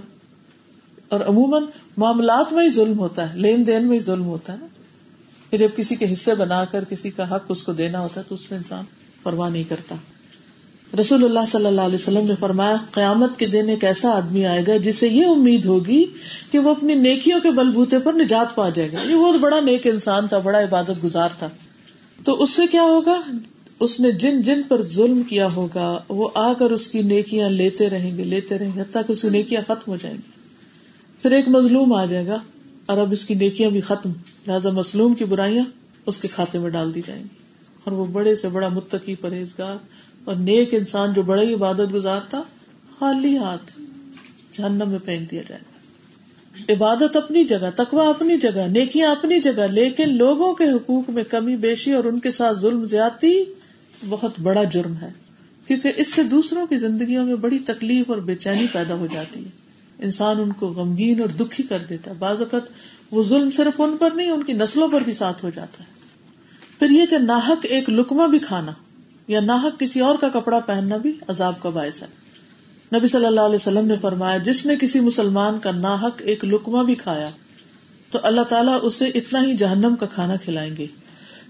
اور 1.10 1.20
عموماً 1.20 1.64
معاملات 1.98 2.54
میں 2.54 2.66
ہی 2.66 2.70
ظلم 2.70 3.00
ہوتا 3.00 3.34
ہے، 3.34 3.38
لین 3.38 3.68
دین 3.68 3.88
میں 3.88 3.96
ہی 3.96 4.00
ظلم 4.00 4.26
ہوتا 4.26 4.54
ہے 4.54 4.66
کہ 5.50 5.58
جب 5.58 5.70
کسی 5.76 5.96
کے 5.96 6.14
حصے 6.14 6.36
بنا 6.36 6.66
کر 6.66 6.84
کسی 6.84 7.12
کا 7.12 7.36
حق 7.36 7.46
اس 7.50 7.64
کو 7.64 7.74
دینا 7.74 8.00
ہوتا 8.00 8.22
ہے 8.22 8.26
تو 8.30 8.36
اس 8.36 8.52
میں 8.52 8.58
انسان 8.58 8.84
پرواہ 9.24 9.50
نہیں 9.50 9.64
کرتا۔ 9.64 9.96
رسول 11.00 11.24
اللہ 11.24 11.40
صلی 11.48 11.66
اللہ 11.66 11.82
علیہ 11.82 11.96
وسلم 11.96 12.28
نے 12.28 12.34
فرمایا، 12.40 12.76
قیامت 12.92 13.38
کے 13.38 13.48
دن 13.48 13.70
ایک 13.70 13.84
ایسا 13.84 14.10
آدمی 14.10 14.46
آئے 14.46 14.64
گا 14.68 14.78
جسے 14.78 15.08
یہ 15.08 15.26
امید 15.26 15.66
ہوگی 15.66 16.06
کہ 16.52 16.60
وہ 16.60 16.70
اپنی 16.70 16.94
نیکیوں 16.94 17.40
کے 17.40 17.52
بلبوتے 17.52 18.00
پر 18.00 18.14
نجات 18.14 18.56
پا 18.56 18.70
جائے 18.70 18.90
گا۔ 18.92 19.10
یہ 19.10 19.16
بہت 19.16 19.36
بڑا 19.40 19.60
نیک 19.60 19.88
انسان 19.88 20.28
تھا، 20.28 20.38
بڑا 20.38 20.60
عبادت 20.60 21.04
گزار 21.04 21.30
تھا۔ 21.40 21.50
تو 22.24 22.44
اس 22.44 22.50
سے 22.50 22.68
کیا 22.68 22.82
ہوگا؟ 22.82 23.22
اس 23.80 24.00
نے 24.00 24.12
جن 24.12 24.42
جن 24.42 24.62
پر 24.68 24.82
ظلم 24.82 25.24
کیا 25.24 25.48
ہوگا، 25.56 26.00
وہ 26.10 26.30
آ 26.34 26.54
کر 26.54 26.72
اس 26.72 26.88
کی 26.88 27.02
نیکیاں 27.02 27.50
لیتے 27.50 27.90
رہیں 27.90 28.18
گے، 28.18 28.24
لیتے 28.24 28.58
رہیں 28.58 28.72
گے، 28.76 28.82
حتیٰ 28.82 29.02
کہ 29.08 29.12
اس 29.12 29.22
کی 29.22 29.30
نیکیاں 29.30 29.62
ختم 29.62 29.92
ہو 29.92 29.96
جائیں 29.96 30.18
گی۔ 30.18 30.32
پھر 31.22 31.32
ایک 31.32 31.48
مظلوم 31.48 31.94
آ 31.94 32.06
جائے 32.06 32.28
گا 32.28 32.40
اور 32.86 32.98
اب 32.98 33.12
اس 33.12 33.26
کی 33.26 33.36
نیکیاں 33.36 33.70
بھی 33.70 33.82
ختم۔ 33.82 34.12
لہٰذا 34.48 34.70
مظلوم 34.70 35.14
کی 35.14 35.26
برائیاں 35.26 35.66
اس 36.06 36.20
کے 36.20 36.28
کھاتے 36.28 36.60
میں 36.60 36.70
ڈال 36.70 36.96
دی 36.96 37.02
جائیں 37.06 37.24
گی۔ 37.24 37.48
اور 37.84 37.92
وہ 37.92 38.06
بڑے 38.06 38.36
سے 38.36 38.50
بڑا 38.50 38.68
متقی 38.68 39.16
پرہیزگار 39.16 39.76
اور 40.28 40.36
نیک 40.36 40.74
انسان 40.74 41.14
جو 41.14 41.22
بڑا 41.22 41.42
ہی 41.42 41.54
عبادت 41.54 41.94
گزار 41.94 42.22
تھا، 42.30 42.44
خالی 43.00 43.38
ہاتھ 43.38 43.80
جہنم 44.52 44.90
میں 44.90 45.00
پھینک 45.06 45.32
دیا 45.32 45.42
جائے 45.48 45.62
گا۔ 45.62 45.78
عبادت 46.74 47.16
اپنی 47.16 47.44
جگہ 47.44 47.70
تکوا 47.76 48.10
اپنی 48.10 48.38
جگہ، 48.38 48.68
نیکیاں 48.68 49.12
اپنی 49.12 49.40
جگہ، 49.40 49.68
لیکن 49.72 50.14
لوگوں 50.14 50.54
کے 50.54 50.64
حقوق 50.64 51.10
میں 51.10 51.24
کمی، 51.24 51.56
بیشی 51.56 51.94
اور 51.94 52.04
ان 52.04 52.20
کے 52.20 52.32
ساتھ 52.32 52.58
ظلم 52.58 52.86
زیادتی 52.86 53.44
بہت 54.10 54.32
بڑا 54.40 54.64
جرم 54.64 54.94
ہے، 55.02 55.12
کیونکہ 55.68 55.92
اس 55.98 56.14
سے 56.14 56.24
دوسروں 56.24 56.68
کی 56.68 56.78
زندگیوں 56.78 57.26
میں 57.26 57.36
بڑی 57.36 57.60
تکلیف 57.60 58.10
اور 58.10 58.18
بے 58.18 58.36
چینی 58.36 58.66
پیدا 58.74 58.96
ہو 58.96 59.08
جاتی 59.14 59.46
ہے۔ 59.46 59.50
انسان 60.00 60.40
ان 60.40 60.52
کو 60.52 60.68
غمگین 60.68 61.22
اور 61.22 61.30
دکھی 61.30 61.64
کر 61.64 61.80
دیتا 61.90 62.12
ہے۔ 62.12 62.16
بعض 62.20 62.42
اوقات 62.42 62.64
وہ 63.12 63.24
ظلم 63.24 63.52
صرف 63.52 63.82
ان 63.82 63.98
پر 63.98 64.12
نہیں، 64.12 64.30
ان 64.30 64.44
کی 64.44 64.54
نسلوں 64.54 64.88
پر 64.88 65.02
بھی 65.02 65.14
ساتھ 65.14 65.46
ہو 65.46 65.50
جاتا 65.56 65.84
ہے۔ 65.84 65.90
پھر 66.80 66.90
یہ 66.90 67.06
کہ 67.06 67.18
ناحک 67.18 67.66
ایک 67.70 67.90
لکما 67.90 68.26
بھی 68.26 68.40
کھانا 68.40 68.72
یا 69.28 69.40
ناحک 69.40 69.80
کسی 69.80 70.00
اور 70.00 70.16
کا 70.18 70.30
کپڑا 70.30 70.60
پہننا 70.60 70.98
بھی 70.98 71.18
عذاب 71.28 71.62
کا 71.62 71.70
باعث 71.70 72.04
ہے۔ 72.04 72.08
نبی 72.98 73.08
صلی 73.08 73.26
اللہ 73.26 73.42
علیہ 73.42 73.56
وسلم 73.56 73.86
نے 73.86 73.96
فرمایا، 74.02 74.38
جس 74.38 74.66
نے 74.66 74.76
کسی 74.82 75.00
مسلمان 75.00 75.60
کا 75.60 75.72
ناحک 75.72 76.22
ایک 76.22 76.46
لکما 76.46 76.84
بھی 76.84 76.96
کھایا، 76.96 77.30
تو 78.12 78.20
اللہ 78.24 78.42
تعالیٰ 78.42 78.80
اسے 78.82 79.06
اتنا 79.06 79.44
ہی 79.44 79.54
جہنم 79.54 79.96
کا 79.96 80.06
کھانا 80.06 80.36
کھلائیں 80.36 80.78
گے۔ 80.78 80.88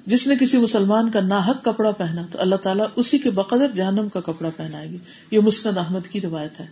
جس 0.06 0.28
نے 0.28 0.36
کسی 0.40 0.58
مسلمان 0.58 1.12
کا 1.12 1.20
ناحک 1.20 1.66
کپڑا 1.66 1.92
پہنا، 1.92 2.22
تو 2.32 2.42
اللہ 2.42 2.56
تعالیٰ 2.56 2.86
اسی 2.96 3.18
کے 3.18 3.30
بقدر 3.30 3.68
جہنم 3.76 4.10
کا 4.10 4.20
کپڑا 4.20 4.50
پہنائے 4.56 4.90
گی۔ 4.90 4.98
یہ 5.32 5.40
مسند 5.40 5.78
احمد 5.78 6.08
کی 6.12 6.22
روایت 6.22 6.60
ہے۔ 6.60 6.66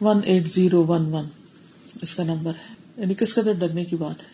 One 0.00 0.20
eight 0.24 0.48
zero 0.48 0.84
one 0.84 1.14
one 1.14 1.24
اس 2.02 2.14
کا 2.14 2.22
نمبر 2.22 2.52
ہے۔ 2.54 2.74
یعنی 2.96 3.14
کس 3.14 3.34
قدر 3.34 3.52
ڈرنے 3.52 3.84
کی 3.84 3.96
بات 3.96 4.22
ہے، 4.22 4.28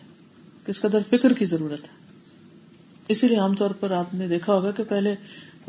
کس 0.65 0.81
قدر 0.81 0.99
فکر 1.09 1.33
کی 1.33 1.45
ضرورت 1.45 1.81
ہے۔ 1.81 2.03
اسی 3.07 3.27
لیے 3.27 3.37
عام 3.37 3.53
طور 3.53 3.69
پر 3.69 3.91
آپ 3.91 4.13
نے 4.13 4.27
دیکھا 4.27 4.53
ہوگا 4.53 4.71
کہ 4.71 4.83
پہلے 4.83 5.15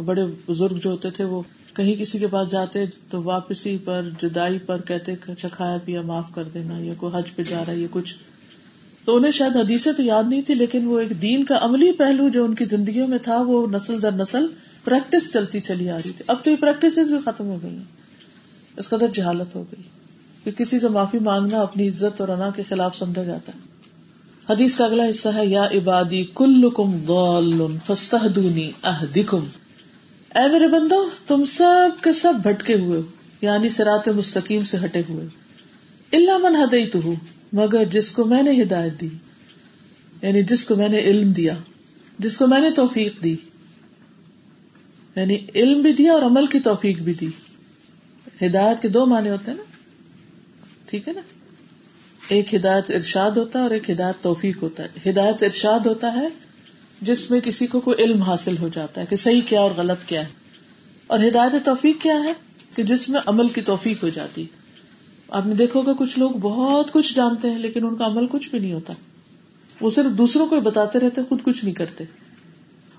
بڑے 0.02 0.22
بزرگ 0.48 0.76
جو 0.76 0.90
ہوتے 0.90 1.10
تھے 1.10 1.24
وہ 1.24 1.42
کہیں 1.74 1.94
کسی 1.94 2.18
کے 2.18 2.26
پاس 2.26 2.50
جاتے 2.50 2.84
تو 3.10 3.22
واپسی 3.22 3.78
پر، 3.84 4.02
جدائی 4.22 4.58
پر 4.58 4.80
کہتے 4.80 5.12
اچھا 5.12 5.48
کھایا 5.48 5.78
پیا 5.84 6.02
معاف 6.02 6.34
کر 6.34 6.44
دینا 6.44 6.78
یا 6.78 6.94
کوئی 6.94 7.18
حج 7.18 7.34
پہ 7.34 7.42
جا 7.42 7.64
رہا 7.66 7.72
ہے 7.72 7.78
یا 7.78 7.86
کچھ۔ 7.90 8.14
تو 9.04 9.16
انہیں 9.16 9.32
شاید 9.32 9.56
حدیثیں 9.56 9.92
تو 9.92 10.02
یاد 10.02 10.24
نہیں 10.28 10.42
تھی 10.42 10.54
لیکن 10.54 10.86
وہ 10.86 10.98
ایک 10.98 11.22
دین 11.22 11.44
کا 11.44 11.58
عملی 11.60 11.92
پہلو 11.92 12.28
جو 12.28 12.44
ان 12.44 12.54
کی 12.54 12.64
زندگیوں 12.64 13.08
میں 13.08 13.18
تھا، 13.18 13.40
وہ 13.40 13.66
نسل 13.66 14.02
در 14.02 14.12
نسل 14.12 14.46
پریکٹس 14.84 15.32
چلتی 15.32 15.60
چلی 15.60 15.90
آ 15.90 15.94
رہی 15.94 16.10
تھی۔ 16.10 16.24
اب 16.26 16.36
تو 16.44 16.50
یہ 16.50 16.56
پریکٹس 16.60 16.98
بھی 16.98 17.18
ختم 17.24 17.46
ہو 17.46 17.58
گئی 17.62 17.76
ہیں۔ 17.76 17.84
اس 18.76 18.88
قدر 18.88 19.06
جہالت 19.14 19.54
ہو 19.54 19.62
گئی 19.62 19.82
کہ 20.44 20.50
کسی 20.50 20.80
سے 20.80 20.88
معافی 20.88 21.18
مانگنا، 21.18 21.60
اپنی 21.60 21.88
عزت 21.88 22.20
اور 22.20 22.28
انا 22.28 22.50
کے 22.50 22.62
خلاف 22.62 22.96
سمجھا 22.96 23.22
جاتا 23.22 23.52
ہے۔ 23.54 23.58
حدیث 24.50 24.76
کا 24.76 24.84
اگلا 24.84 25.10
حصہ 25.10 25.28
ہے، 25.28 25.46
یا 25.46 25.64
عبادی 25.64 26.24
کل 26.34 26.70
کم 26.70 27.76
فستحدونی 27.86 28.70
اہدکم۔ 28.82 29.44
اے 30.34 30.48
میرے 30.48 30.68
بندو، 30.68 31.10
تم 31.26 31.44
سب 31.44 32.02
کے 32.02 32.12
سب 32.12 32.34
بھٹکے 32.42 32.74
ہوئے 32.74 33.00
یعنی 33.40 33.68
سرات 33.68 34.08
مستقیم 34.08 34.64
سے 34.64 34.76
ہٹے 34.84 35.02
ہوئے 35.08 35.26
اللہ 36.12 36.38
من 36.38 36.56
ہدئی 36.56 36.86
تو 36.86 37.00
مگر 37.52 37.84
جس 37.84 38.12
کو 38.12 38.24
میں 38.24 38.42
نے 38.42 38.62
ہدایت 38.62 39.00
دی 39.00 39.08
یعنی 40.22 40.42
جس 40.42 40.64
کو 40.64 40.76
میں 40.76 40.88
نے 40.88 40.98
علم 40.98 41.32
دیا، 41.32 41.56
جس 42.18 42.36
کو 42.36 42.46
میں 42.46 42.60
نے 42.60 42.70
توفیق 42.70 43.22
دی۔ 43.22 43.36
یعنی 45.16 45.38
علم 45.54 45.82
بھی 45.82 45.92
دیا 45.92 46.12
اور 46.12 46.22
عمل 46.22 46.46
کی 46.46 46.60
توفیق 46.60 46.98
بھی 46.98 47.14
دی۔ 47.14 47.28
ہدایت 48.46 48.82
کے 48.82 48.88
دو 48.88 49.06
معنی 49.06 49.30
ہوتے 49.30 49.50
ہیں 49.50 49.58
نا۔ 49.58 49.64
ٹھیک 50.86 51.08
ہے 51.08 51.12
نا؟ 51.12 51.20
ایک 52.28 52.54
ہدایت 52.54 52.90
ارشاد 52.90 53.30
ہوتا 53.30 53.58
ہے 53.58 53.62
اور 53.64 53.70
ایک 53.70 53.90
ہدایت 53.90 54.22
توفیق 54.22 54.62
ہوتا 54.62 54.82
ہے۔ 54.82 55.10
ہدایت 55.10 55.42
ارشاد 55.42 55.86
ہوتا 55.86 56.12
ہے 56.12 56.28
جس 57.00 57.30
میں 57.30 57.40
کسی 57.40 57.66
کو 57.66 57.80
کوئی 57.80 58.04
علم 58.04 58.22
حاصل 58.22 58.58
ہو 58.58 58.68
جاتا 58.68 59.00
ہے 59.00 59.06
کہ 59.06 59.16
صحیح 59.16 59.40
کیا 59.46 59.60
اور 59.60 59.70
غلط 59.76 60.04
کیا 60.04 60.20
ہے۔ 60.20 60.28
اور 61.06 61.18
ہدایت 61.18 61.64
توفیق 61.64 62.02
کیا 62.02 62.24
ہے 62.24 62.32
کہ 62.74 62.82
جس 62.82 63.08
میں 63.08 63.20
عمل 63.26 63.48
کی 63.48 63.60
توفیق 63.60 64.04
ہو 64.04 64.08
جاتی۔ 64.08 64.46
آپ 65.28 65.46
نے 65.46 65.54
دیکھو 65.54 65.80
گا 65.80 65.92
کچھ 65.98 66.18
لوگ 66.18 66.30
بہت 66.30 66.92
کچھ 66.92 67.14
جانتے 67.14 67.50
ہیں 67.50 67.58
لیکن 67.58 67.86
ان 67.86 67.96
کا 67.96 68.06
عمل 68.06 68.26
کچھ 68.26 68.48
بھی 68.48 68.58
نہیں 68.58 68.72
ہوتا۔ 68.72 68.92
وہ 69.80 69.90
صرف 69.90 70.18
دوسروں 70.18 70.46
کو 70.46 70.60
بتاتے 70.60 70.98
رہتے 70.98 71.20
خود 71.28 71.42
کچھ 71.42 71.64
نہیں 71.64 71.74
کرتے۔ 71.74 72.04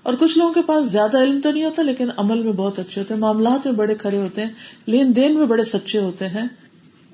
اور 0.02 0.14
کچھ 0.14 0.38
لوگوں 0.38 0.54
کے 0.54 0.62
پاس 0.62 0.86
زیادہ 0.86 1.22
علم 1.22 1.40
تو 1.42 1.50
نہیں 1.50 1.64
ہوتا 1.64 1.82
لیکن 1.82 2.08
عمل 2.16 2.42
میں 2.42 2.52
بہت 2.52 2.78
اچھے 2.78 3.00
ہوتے 3.00 3.14
ہیں۔ 3.14 3.20
معاملات 3.20 3.66
میں 3.66 3.74
بڑے 3.74 3.94
کھڑے 3.94 4.18
ہوتے 4.18 4.40
ہیں، 4.40 4.50
لین 4.86 5.16
دین 5.16 5.34
میں 5.38 5.46
بڑے 5.46 5.64
سچے 5.64 5.98
ہوتے 5.98 6.28
ہیں۔ 6.28 6.48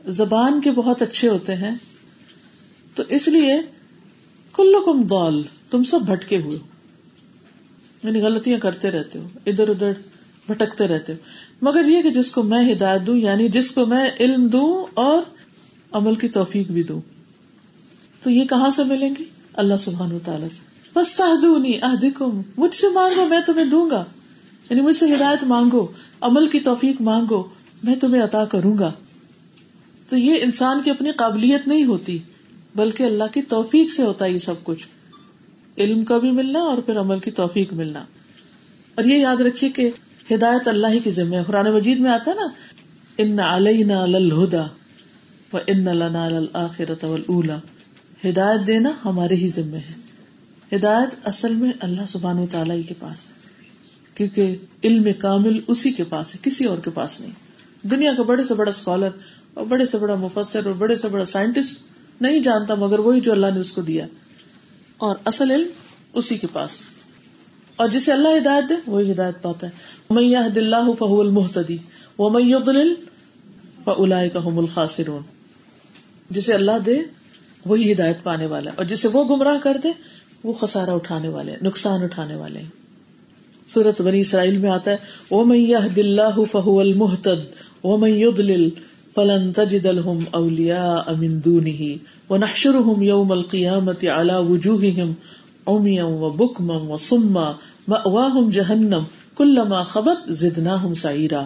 زبان 0.07 0.61
کے 0.61 0.73
بہت 0.73 1.03
اچھے 1.03 1.29
ہوتے 1.29 1.55
ہیں۔ 1.55 1.75
تو 2.95 3.03
اس 3.09 3.29
لیے 3.29 3.61
کلو 4.53 4.81
کم 4.81 5.03
دول 5.03 5.43
تم 5.71 5.83
سب 5.83 6.01
بھٹکے 6.01 6.37
ہوئے۔ 6.37 6.72
یعنی 8.03 8.21
غلطیاں 8.21 8.59
کرتے 8.59 8.91
رہتے 8.91 9.19
ہو، 9.19 9.29
ادھر 9.47 9.69
ادھر 9.69 9.93
بھٹکتے 10.47 10.87
رہتے 10.87 11.13
ہو۔ 11.13 11.19
مگر 11.63 11.85
یہ 11.85 12.03
کہ 12.03 12.11
جس 12.11 12.31
کو 12.31 12.43
میں 12.43 12.73
ہدایت 12.73 13.07
دوں 13.07 13.17
یعنی 13.17 13.49
جس 13.49 13.71
کو 13.71 13.87
میں 13.87 14.11
علم 14.21 14.47
دوں 14.47 14.91
اور 14.95 15.23
عمل 15.93 16.15
کی 16.15 16.29
توفیق 16.29 16.71
بھی 16.71 16.83
دوں۔ 16.83 17.01
تو 18.23 18.31
یہ 18.31 18.45
کہاں 18.45 18.71
سے 18.71 18.85
ملیں 18.85 19.15
گی؟ 19.19 19.25
اللہ 19.55 19.77
سبحان 19.79 20.13
و 20.13 20.19
تعالیٰ 20.25 20.49
سے۔ 20.49 20.73
بس 20.95 21.15
تہدونی 21.15 21.73
اہدکم، 21.83 22.41
مجھ 22.57 22.75
سے 22.75 22.89
مانگو، 22.89 23.27
میں 23.27 23.41
تمہیں 23.47 23.65
دوں 23.65 23.91
گا۔ 23.91 24.05
یعنی 24.71 24.81
مجھ 24.81 24.97
سے 24.97 25.15
ہدایت 25.15 25.45
مانگو، 25.45 25.87
عمل 26.21 26.49
کی 26.49 26.61
توفیق 26.61 27.01
مانگو، 27.01 27.43
میں 27.83 27.95
تمہیں 27.95 28.23
عطا 28.23 28.45
کروں 28.45 28.79
گا۔ 28.79 28.93
تو 30.09 30.17
یہ 30.17 30.35
انسان 30.43 30.83
کی 30.83 30.91
اپنی 30.91 31.13
قابلیت 31.13 31.69
نہیں 31.69 31.85
ہوتی، 31.85 32.19
بلکہ 32.75 33.03
اللہ 33.03 33.25
کی 33.35 33.43
توفیق 33.43 33.93
سے 33.93 34.03
ہوتا 34.03 34.25
ہے 34.25 34.31
یہ 34.31 34.39
سب 34.39 34.55
کچھ۔ 34.65 34.87
علم 35.79 36.05
کا 36.05 36.19
بھی 36.19 36.31
ملنا 36.31 36.59
اور 36.59 36.79
پھر 36.79 37.01
عمل 37.01 37.19
کی 37.19 37.31
توفیق 37.31 37.73
ملنا۔ 37.73 38.05
اور 38.95 39.05
یہ 39.05 39.17
یاد 39.17 39.41
رکھیے 39.41 39.71
کہ 39.71 39.91
ہدایت 40.35 40.69
اللہ 40.69 40.87
ہی 40.87 40.99
کی 40.99 41.11
ذمہ 41.11 41.37
ہے۔ 41.37 41.43
قرآن 41.47 41.73
مجید 41.73 41.99
میں 41.99 42.11
آتا 42.11 42.35
نا، 42.35 42.47
ان 43.19 43.41
علینا 43.41 44.07
للہدا 44.07 44.67
و 45.53 45.59
ان 45.67 45.85
لنا 45.85 46.29
للآخرۃ 46.29 47.05
والأولا 47.05 47.59
ہدایت 48.29 48.67
دینا 48.67 48.91
ہمارے 49.05 49.35
ہی 49.35 49.49
ذمے 49.49 49.79
ہے۔ 49.79 50.03
ہدایت 50.77 51.09
اصل 51.25 51.55
میں 51.55 51.73
اللہ 51.81 52.01
سبحان 52.09 52.39
و 52.39 52.47
تعالیٰ 52.51 52.81
کے 52.89 52.95
پاس 52.99 53.29
ہے۔ 53.29 53.33
کیونکہ 54.15 54.57
علم 54.85 55.09
کامل 55.19 55.61
اسی 55.67 55.93
کے 55.93 56.05
پاس 56.05 56.35
ہے، 56.35 56.41
کسی 56.43 56.65
اور 56.65 56.79
کے 56.79 56.91
پاس 56.91 57.21
نہیں۔ 57.21 57.31
دنیا 57.87 58.15
کا 58.15 58.23
بڑے 58.23 58.45
سے 58.45 58.55
بڑا 58.55 58.71
اسکالر 58.71 59.09
اور 59.55 59.67
بڑے 59.67 59.87
سے 59.87 59.99
بڑا 59.99 60.15
مفسر 60.15 60.67
اور 60.67 60.75
بڑے 60.75 60.97
سے 60.97 61.09
بڑا 61.09 61.25
سائنٹسٹ 61.25 61.77
نہیں 62.23 62.41
جانتا، 62.41 62.75
مگر 62.75 62.99
وہی 62.99 63.21
جو 63.21 63.33
اللہ 63.33 63.47
نے 63.55 63.61
اس 63.61 63.73
کو 63.73 63.83
دیا۔ 63.83 64.07
اور 65.03 65.17
اصل 65.25 65.51
علم 65.51 65.69
اسی 66.15 66.39
کے 66.39 66.47
پاس۔ 66.53 66.71
اور 67.77 67.89
جسے 67.89 68.13
اللہ 68.13 68.29
ہدایت 68.43 68.69
دے، 68.69 68.75
وہی 68.87 69.13
ہدایت 69.13 69.43
پاتا 69.43 69.67
ہے۔ 69.67 69.73
میں 70.11 70.23
یہ 70.23 70.49
دلہ 70.55 70.77
فہو 70.99 71.21
المحتدی 71.21 71.77
وہ 72.19 72.31
میں 72.31 72.43
دل 72.67 72.95
الخاصرون 73.87 75.23
جسے 76.31 76.53
اللہ 76.53 76.79
دے، 76.87 77.01
وہی 77.65 77.93
ہدایت 77.93 78.23
پانے 78.23 78.47
والا 78.47 78.71
ہے۔ 78.71 78.77
اور 78.77 78.85
جسے 78.85 79.09
وہ 79.09 79.25
گمراہ 79.25 79.59
کر 79.63 79.77
دے، 79.83 79.89
وہ 80.45 80.53
خسارا 80.53 80.93
اٹھانے 80.93 81.29
والے 81.29 81.57
نقصان 81.63 82.03
اٹھانے 82.03 82.35
والے 82.35 82.59
ہیں۔ 82.59 82.69
سورت 83.69 84.01
بنی 84.01 84.21
اسرائیل 84.21 84.59
میں 84.59 84.71
آتا 84.71 84.91
ہے 84.91 84.97
او 85.29 85.45
میں 85.45 85.89
دلہ 85.97 86.45
فہو 86.53 86.81
المحتد 86.81 87.53
او 87.81 87.97
میں 87.97 88.37
دل 88.37 88.69
فلن 89.15 89.53
تجد 89.53 89.87
لهم 89.87 90.19
اولیاء 90.31 91.13
من 91.13 91.39
دونه 91.45 91.97
ونحشرهم 92.31 93.03
يوم 93.03 93.33
القيامة 93.33 94.09
على 94.09 94.35
وجوههم 94.35 95.13
عميا 95.67 96.05
وبكما 96.05 96.75
وصما 96.75 97.53
مأواهم 97.89 98.51
جهنم 98.51 99.03
كلما 99.35 99.83
خبت 99.83 100.33
زدناهم 100.33 100.95
سعيرا۔ 100.95 101.45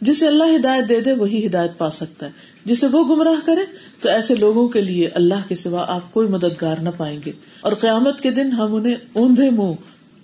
جسے 0.00 0.26
اللہ 0.26 0.44
ہدایت 0.56 0.88
دے 0.88 1.00
دے، 1.00 1.12
وہی 1.12 1.46
ہدایت 1.46 1.78
پا 1.78 1.90
سکتا 1.90 2.26
ہے۔ 2.26 2.30
جسے 2.64 2.86
وہ 2.86 3.04
گمراہ 3.04 3.46
کرے، 3.46 3.60
تو 4.02 4.08
ایسے 4.08 4.34
لوگوں 4.34 4.68
کے 4.68 4.80
لیے 4.80 5.08
اللہ 5.08 5.48
کے 5.48 5.54
سوا 5.54 5.84
آپ 5.88 6.12
کوئی 6.12 6.28
مددگار 6.28 6.76
نہ 6.76 6.88
پائیں 6.96 7.20
گے۔ 7.26 7.32
اور 7.60 7.72
قیامت 7.72 8.20
کے 8.20 8.30
دن 8.30 8.52
ہم 8.52 8.74
انہیں 8.74 8.96
اوندے 9.12 9.50
منہ، 9.50 9.72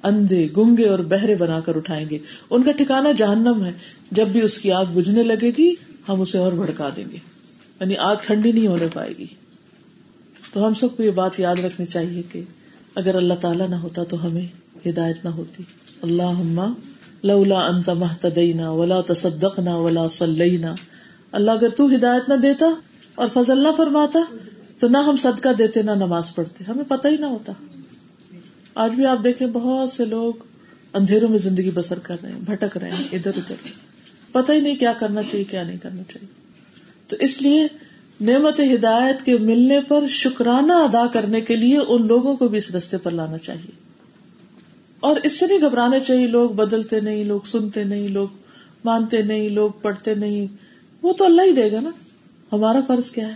اندھے، 0.02 0.48
گنگے 0.56 0.88
اور 0.88 0.98
بہرے 0.98 1.34
بنا 1.34 1.60
کر 1.60 1.76
اٹھائیں 1.76 2.10
گے۔ 2.10 2.18
ان 2.50 2.62
کا 2.62 2.72
ٹھکانا 2.72 3.12
جہنم 3.12 3.64
ہے۔ 3.64 3.72
جب 4.10 4.28
بھی 4.28 4.40
اس 4.40 4.58
کی 4.58 4.72
آگ 4.72 4.84
بجھنے 4.94 5.22
لگے 5.22 5.50
گی 5.58 5.74
ہم 6.08 6.20
اسے 6.20 6.38
اور 6.38 6.52
بھڑکا 6.52 6.88
دیں 6.96 7.04
گے۔ 7.12 7.18
یعنی 7.80 7.96
آگ 7.96 8.16
ٹھنڈی 8.22 8.52
نہیں 8.52 8.66
ہونے 8.66 8.86
پائے 8.94 9.12
گی۔ 9.18 9.26
تو 10.52 10.66
ہم 10.66 10.74
سب 10.74 10.96
کو 10.96 11.02
یہ 11.02 11.10
بات 11.10 11.40
یاد 11.40 11.56
رکھنی 11.56 11.86
چاہیے 11.86 12.22
کہ 12.32 12.42
اگر 12.94 13.14
اللہ 13.14 13.34
تعالیٰ 13.34 13.68
نہ 13.68 13.74
ہوتا 13.74 14.04
تو 14.04 14.26
ہمیں 14.26 14.46
ہدایت 14.88 15.24
نہ 15.24 15.28
ہوتی۔ 15.28 15.62
اللہ 16.02 16.66
لولا 17.22 17.66
انت 17.66 17.88
محتدینا 17.88 18.70
ولا 18.70 19.00
تصدقنا 19.06 19.76
ولا 19.76 20.08
صلینا۔ 20.08 20.74
اللہ 21.32 21.50
اگر 21.50 21.68
تو 21.68 21.86
ہدایت 21.86 22.28
نہ 22.28 22.34
دیتا 22.34 22.66
اور 23.14 23.28
فضل 23.32 23.62
نہ 23.62 23.68
فرماتا 23.76 24.18
تو 24.78 24.88
نہ 24.88 24.98
ہم 24.98 25.16
صدقہ 25.16 25.48
دیتے، 25.48 25.82
نہ 25.82 25.90
نماز 25.90 26.34
پڑھتے۔ 26.34 26.64
ہمیں 26.64 26.84
پتہ 26.88 27.08
ہی 27.08 27.16
نہ 27.16 27.26
ہوتا۔ 27.26 27.52
آج 28.74 28.94
بھی 28.94 29.06
آپ 29.06 29.24
دیکھیں 29.24 29.46
بہت 29.46 29.90
سے 29.90 30.04
لوگ 30.04 30.32
اندھیروں 30.92 31.28
میں 31.28 31.38
زندگی 31.38 31.70
بسر 31.74 31.98
کر 31.98 32.16
رہے 32.22 32.32
ہیں، 32.32 32.40
بھٹک 32.40 32.76
رہے 32.76 32.90
ہیں، 32.90 33.04
ادھر 33.12 33.30
ادھر۔ 33.36 33.91
پتہ 34.32 34.52
ہی 34.52 34.60
نہیں 34.60 34.76
کیا 34.76 34.92
کرنا 34.92 35.22
چاہیے، 35.22 35.44
کیا 35.44 35.62
نہیں 35.62 35.78
کرنا 35.78 36.02
چاہیے۔ 36.02 36.28
تو 37.06 37.16
اس 37.20 37.42
لیے 37.42 37.66
نعمت 38.20 38.60
ہدایت 38.60 39.22
کے 39.22 39.38
ملنے 39.38 39.80
پر 39.88 40.06
شکرانہ 40.06 40.72
ادا 40.72 41.06
کرنے 41.06 41.40
کے 41.40 41.56
لیے 41.56 41.78
ان 41.88 42.06
لوگوں 42.06 42.36
کو 42.36 42.48
بھی 42.48 42.58
اس 42.58 42.70
رستے 42.70 42.98
پر 42.98 43.10
لانا 43.10 43.38
چاہیے۔ 43.38 43.70
اور 45.00 45.16
اس 45.24 45.38
سے 45.38 45.46
نہیں 45.46 45.58
گھبرانا 45.58 46.00
چاہیے، 46.00 46.26
لوگ 46.26 46.50
بدلتے 46.50 47.00
نہیں، 47.00 47.24
لوگ 47.24 47.40
سنتے 47.40 47.84
نہیں، 47.84 48.08
لوگ 48.08 48.28
مانتے 48.84 49.22
نہیں، 49.22 49.48
لوگ 49.48 49.70
پڑھتے 49.82 50.14
نہیں۔ 50.14 50.46
وہ 51.02 51.12
تو 51.12 51.24
اللہ 51.24 51.42
ہی 51.42 51.52
دے 51.52 51.72
گا 51.72 51.80
نا۔ 51.80 51.90
ہمارا 52.52 52.80
فرض 52.86 53.10
کیا 53.10 53.28
ہے؟ 53.28 53.34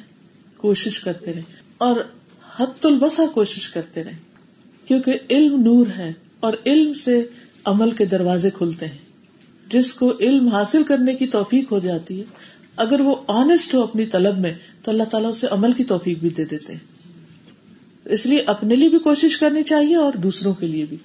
کوشش 0.57 1.01
کرتے 1.01 1.33
رہے۔ 1.33 1.43
اور 1.79 1.97
حت 2.57 2.87
البسا 2.87 3.27
کوشش 3.27 3.69
کرتے 3.69 4.05
رہے۔ 4.05 4.17
کیونکہ 4.89 5.19
علم 5.31 5.61
نور 5.61 5.87
ہے 5.87 6.13
اور 6.41 6.53
علم 6.67 6.93
سے 6.93 7.27
عمل 7.65 7.91
کے 7.91 8.05
دروازے 8.05 8.51
کھلتے 8.51 8.87
ہیں۔ 8.87 9.06
جس 9.69 9.95
کو 9.95 10.13
علم 10.21 10.49
حاصل 10.49 10.83
کرنے 10.83 11.15
کی 11.15 11.27
توفیق 11.27 11.73
ہو 11.73 11.79
جاتی 11.79 12.21
ہے، 12.21 12.25
اگر 12.77 13.01
وہ 13.01 13.17
آنےسٹ 13.27 13.75
ہو 13.75 13.83
اپنی 13.83 14.07
طلب 14.07 14.39
میں، 14.39 14.55
تو 14.83 14.91
اللہ 14.91 15.03
تعالیٰ 15.03 15.31
اسے 15.31 15.47
عمل 15.51 15.73
کی 15.73 15.85
توفیق 15.85 16.19
بھی 16.19 16.29
دے 16.29 16.45
دیتے 16.45 16.73
ہیں۔ 16.73 16.81
اس 18.05 18.27
لیے 18.27 18.39
اپنے 18.39 18.77
لیے 18.77 18.89
بھی 18.89 18.99
کوشش 18.99 19.39
کرنی 19.39 19.63
چاہیے 19.63 19.97
اور 19.97 20.13
دوسروں 20.13 20.55
کے 20.55 20.67
لیے 20.67 20.85
بھی۔ 20.85 20.97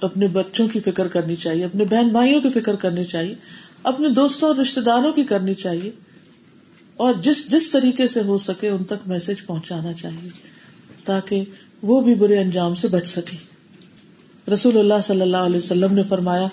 اپنے 0.00 0.26
بچوں 0.26 0.68
کی 0.68 0.80
فکر 0.80 1.08
کرنی 1.08 1.36
چاہیے، 1.36 1.64
اپنے 1.64 1.84
بہن 1.84 2.08
بھائیوں 2.08 2.40
کی 2.40 2.50
فکر 2.50 2.76
کرنی 2.76 3.04
چاہیے، 3.04 3.34
اپنے 3.82 4.08
دوستوں 4.08 4.48
اور 4.48 4.56
رشتے 4.56 4.80
داروں 4.80 5.12
کی 5.12 5.24
کرنی 5.24 5.54
چاہیے۔ 5.54 5.90
اور 6.96 7.14
جس 7.14 7.50
جس 7.50 7.70
طریقے 7.70 8.08
سے 8.08 8.20
ہو 8.20 8.38
سکے 8.38 8.68
ان 8.68 8.84
تک 8.84 9.08
میسج 9.08 9.46
پہنچانا 9.46 9.92
چاہیے، 9.92 10.28
تاکہ 11.04 11.44
وہ 11.82 12.00
بھی 12.00 12.14
برے 12.14 12.38
انجام 12.38 12.74
سے 12.74 12.88
بچ 12.88 13.08
سکے 13.08 13.36
رسول 14.52 14.78
اللہ 14.78 15.00
صلی 15.02 15.20
اللہ 15.20 15.36
علیہ 15.36 15.56
وسلم 15.56 15.94
نے 15.94 16.02
فرمایا 16.02 16.46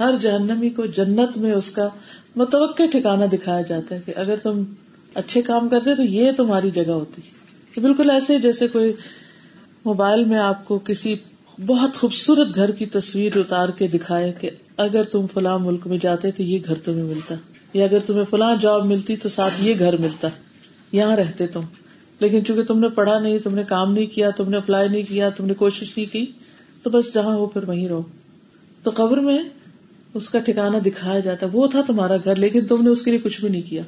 ہر 0.00 0.14
جہنمی 0.20 0.70
کو 0.70 0.86
جنت 0.86 1.36
میں 1.36 1.52
اس 1.52 1.70
کا 1.70 1.88
متوقع 2.36 2.82
ٹھکانا 2.92 3.26
دکھایا 3.32 3.60
جاتا 3.60 3.94
ہے 3.94 4.00
کہ 4.06 4.12
اگر 4.16 4.34
تم 4.36 4.62
اچھے 5.14 5.42
کام 5.42 5.68
کرتے 5.68 5.94
تو 5.94 6.02
یہ 6.02 6.32
تمہاری 6.32 6.70
جگہ 6.70 6.90
ہوتی 6.90 7.22
بالکل 7.80 8.10
ایسے 8.10 8.38
جیسے 8.38 8.68
کوئی 8.68 8.92
موبائل 9.84 10.24
میں 10.24 10.38
آپ 10.38 10.64
کو 10.64 10.78
کسی 10.78 11.14
بہت 11.66 11.94
خوبصورت 11.94 12.54
گھر 12.54 12.70
کی 12.70 12.86
تصویر 12.86 13.36
اتار 13.36 13.68
کے 13.68 13.86
دکھائے 13.86 14.32
کہ 14.40 14.50
اگر 14.76 15.02
تم 15.02 15.26
فلاں 15.26 15.58
ملک 15.58 15.86
میں 15.86 15.98
جاتے 15.98 16.30
تو 16.30 16.42
یہ 16.42 16.58
گھر 16.66 16.74
تمہیں 16.74 17.02
ملتا 17.02 17.34
یا 17.72 17.84
اگر 17.84 17.98
تمہیں 18.06 18.24
فلاں 18.30 18.56
جاب 18.60 18.86
ملتی 18.86 19.16
تو 19.16 19.28
ساتھ 19.28 19.54
یہ 19.60 19.74
گھر 19.78 19.96
ملتا 19.96 20.28
یہاں 20.92 21.16
رہتے 21.16 21.46
تم 21.46 21.60
لیکن 22.18 22.44
چونکہ 22.44 22.62
تم 22.62 22.78
نے 22.78 22.88
پڑھا 22.88 23.18
نہیں، 23.18 23.38
تم 23.38 23.54
نے 23.54 23.62
کام 23.64 23.92
نہیں 23.92 24.06
کیا، 24.06 24.30
تم 24.30 24.50
نے 24.50 24.56
اپلائی 24.56 24.88
نہیں 24.88 25.02
کیا، 25.02 25.28
تم 25.28 25.46
نے 25.46 25.54
کوشش 25.54 25.92
نہیں 25.96 26.12
کی 26.12 26.26
تو 26.82 26.90
بس 26.90 27.14
جہاں 27.14 27.34
ہو 27.34 27.46
پھر 27.46 27.68
وہیں 27.68 27.88
رہو 27.88 28.02
تو 28.82 28.90
قبر 28.94 29.16
میں 29.16 29.38
اس 30.14 30.28
کا 30.28 30.38
ٹھکانا 30.38 30.78
دکھایا 30.86 31.20
جاتا 31.20 31.46
وہ 31.52 31.66
تھا 31.66 31.82
تمہارا 31.86 32.16
گھر، 32.16 32.36
لیکن 32.36 32.66
تم 32.66 32.82
نے 32.82 32.90
اس 32.90 33.02
کے 33.02 33.10
لیے 33.10 33.20
کچھ 33.20 33.40
بھی 33.40 33.48
نہیں 33.48 33.62
کیا۔ 33.62 33.82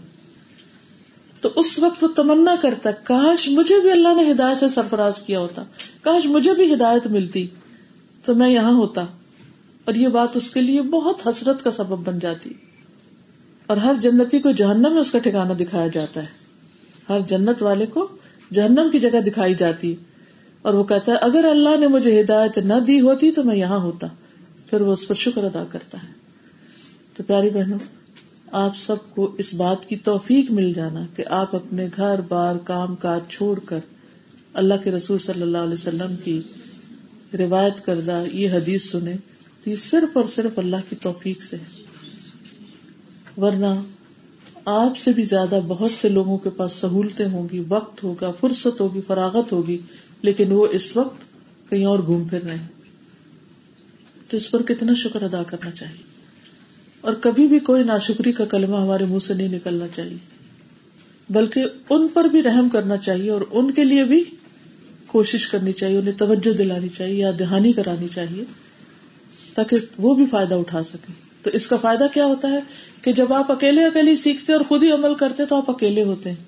تو 1.40 1.50
اس 1.56 1.78
وقت 1.78 2.04
وہ 2.04 2.08
تمنا 2.08 2.54
کرتا 2.62 2.90
کاش 2.90 3.48
مجھے 3.48 3.80
بھی 3.80 3.90
اللہ 3.90 4.22
نے 4.22 4.30
ہدایت 4.30 4.58
سے 4.58 4.68
سرفراز 4.68 5.22
کیا 5.22 5.40
ہوتا، 5.40 5.64
کاش 6.02 6.26
مجھے 6.26 6.54
بھی 6.54 6.74
ہدایت 6.74 7.06
ملتی۔ 7.06 7.46
تو 8.24 8.34
میں 8.34 8.50
یہاں 8.50 8.72
ہوتا۔ 8.72 9.02
اور 9.84 9.94
یہ 9.94 10.08
بات 10.08 10.36
اس 10.36 10.50
کے 10.50 10.60
لیے 10.60 10.82
بہت 10.82 11.26
حسرت 11.26 11.64
کا 11.64 11.70
سبب 11.70 12.08
بن 12.08 12.18
جاتی۔ 12.18 12.52
اور 13.66 13.76
ہر 13.76 13.94
جنتی 13.94 14.38
کو 14.38 14.50
جہنم 14.50 14.92
میں 14.92 15.00
اس 15.00 15.10
کا 15.10 15.18
ٹھکانا 15.18 15.54
دکھایا 15.60 15.86
جاتا 15.86 16.20
ہے۔ 16.22 16.26
ہر 17.08 17.20
جنت 17.20 17.62
والے 17.62 17.86
کو 17.86 18.08
جہنم 18.52 18.88
کی 18.92 18.98
جگہ 18.98 19.20
دکھائی 19.20 19.54
جاتی۔ 19.54 19.94
اور 20.62 20.74
وہ 20.74 20.84
کہتا 20.84 21.12
ہے، 21.12 21.16
اگر 21.16 21.44
اللہ 21.50 21.76
نے 21.80 21.86
مجھے 21.86 22.20
ہدایت 22.20 22.58
نہ 22.58 22.74
دی 22.86 23.00
ہوتی 23.00 23.32
تو 23.32 23.42
میں 23.42 23.56
یہاں 23.56 23.78
ہوتا۔ 23.78 24.06
پھر 24.66 24.80
وہ 24.80 24.92
اس 24.92 25.08
پر 25.08 25.14
شکر 25.14 25.44
ادا 25.44 25.64
کرتا 25.70 25.98
ہے۔ 26.02 26.12
تو 27.16 27.22
پیاری 27.22 27.50
بہنوں، 27.50 27.78
آپ 28.52 28.76
سب 28.76 28.96
کو 29.10 29.34
اس 29.38 29.54
بات 29.54 29.88
کی 29.88 29.96
توفیق 29.96 30.50
مل 30.50 30.72
جانا 30.72 31.06
کہ 31.16 31.24
آپ 31.28 31.56
اپنے 31.56 31.88
گھر 31.96 32.20
بار 32.20 32.56
کام 32.56 32.96
کاج 32.96 33.20
چھوڑ 33.28 33.58
کر 33.58 33.78
اللہ 34.54 34.74
کے 34.84 34.90
رسول 34.90 35.18
صلی 35.18 35.42
اللہ 35.42 35.58
علیہ 35.58 35.72
وسلم 35.72 36.14
کی 36.24 36.40
روایت 37.38 37.86
کردہ 37.86 38.24
یہ 38.32 38.50
حدیث 38.50 38.90
سنے 38.90 39.16
تو 39.64 39.70
یہ 39.70 39.76
صرف 39.76 40.16
اور 40.16 40.24
صرف 40.24 40.58
اللہ 40.58 40.76
کی 40.88 40.96
توفیق 40.96 41.42
سے 41.42 41.56
ہے۔ 41.56 41.82
ورنہ 43.40 43.82
آپ 44.64 44.96
سے 44.96 45.12
بھی 45.12 45.22
زیادہ 45.22 45.60
بہت 45.68 45.90
سے 45.90 46.08
لوگوں 46.08 46.38
کے 46.38 46.50
پاس 46.50 46.72
سہولتیں 46.72 47.26
ہوں 47.26 47.48
گی، 47.52 47.64
وقت 47.68 48.04
ہوگا، 48.04 48.30
فرصت 48.30 48.80
ہوگی، 48.80 49.00
فراغت 49.00 49.52
ہوگی، 49.52 49.78
لیکن 50.22 50.52
وہ 50.52 50.66
اس 50.66 50.96
وقت 50.96 51.24
کہیں 51.70 51.84
اور 51.84 51.98
گھوم 51.98 52.24
پھر 52.24 52.42
رہے 52.42 52.56
ہیں۔ 52.56 52.75
تو 54.28 54.36
اس 54.36 54.50
پر 54.50 54.62
کتنا 54.62 54.92
شکر 54.94 55.22
ادا 55.22 55.42
کرنا 55.42 55.70
چاہیے؟ 55.70 56.02
اور 57.00 57.14
کبھی 57.14 57.46
بھی 57.46 57.58
کوئی 57.58 57.82
ناشکری 57.82 58.32
کا 58.32 58.44
کلمہ 58.44 58.76
ہمارے 58.76 59.04
منہ 59.04 59.18
سے 59.18 59.34
نہیں 59.34 59.48
نکلنا 59.48 59.86
چاہیے، 59.94 60.16
بلکہ 61.30 61.64
ان 61.90 62.08
پر 62.08 62.24
بھی 62.24 62.42
رحم 62.42 62.68
کرنا 62.68 62.96
چاہیے 62.96 63.30
اور 63.30 63.40
ان 63.50 63.70
کے 63.70 63.84
لیے 63.84 64.04
بھی 64.04 64.24
کوشش 65.06 65.48
کرنی 65.48 65.72
چاہیے، 65.72 65.98
انہیں 65.98 66.18
توجہ 66.18 66.52
دلانی 66.52 66.88
چاہیے 66.88 67.14
یا 67.14 67.30
دہانی 67.38 67.72
کرانی 67.72 68.08
چاہیے، 68.08 68.44
تاکہ 69.54 69.76
وہ 69.98 70.14
بھی 70.14 70.26
فائدہ 70.26 70.54
اٹھا 70.54 70.82
سکے 70.82 71.12
تو 71.42 71.50
اس 71.50 71.66
کا 71.66 71.76
فائدہ 71.76 72.06
کیا 72.14 72.24
ہوتا 72.24 72.50
ہے 72.50 72.60
کہ 73.02 73.12
جب 73.12 73.32
آپ 73.32 73.52
اکیلے 73.52 73.84
اکیلے 73.84 74.16
سیکھتے 74.16 74.52
اور 74.52 74.60
خود 74.60 74.82
ہی 74.82 74.92
عمل 74.92 75.14
کرتے 75.14 75.46
تو 75.46 75.56
آپ 75.56 75.70
اکیلے 75.70 76.02
ہوتے 76.02 76.30
ہیں۔ 76.30 76.44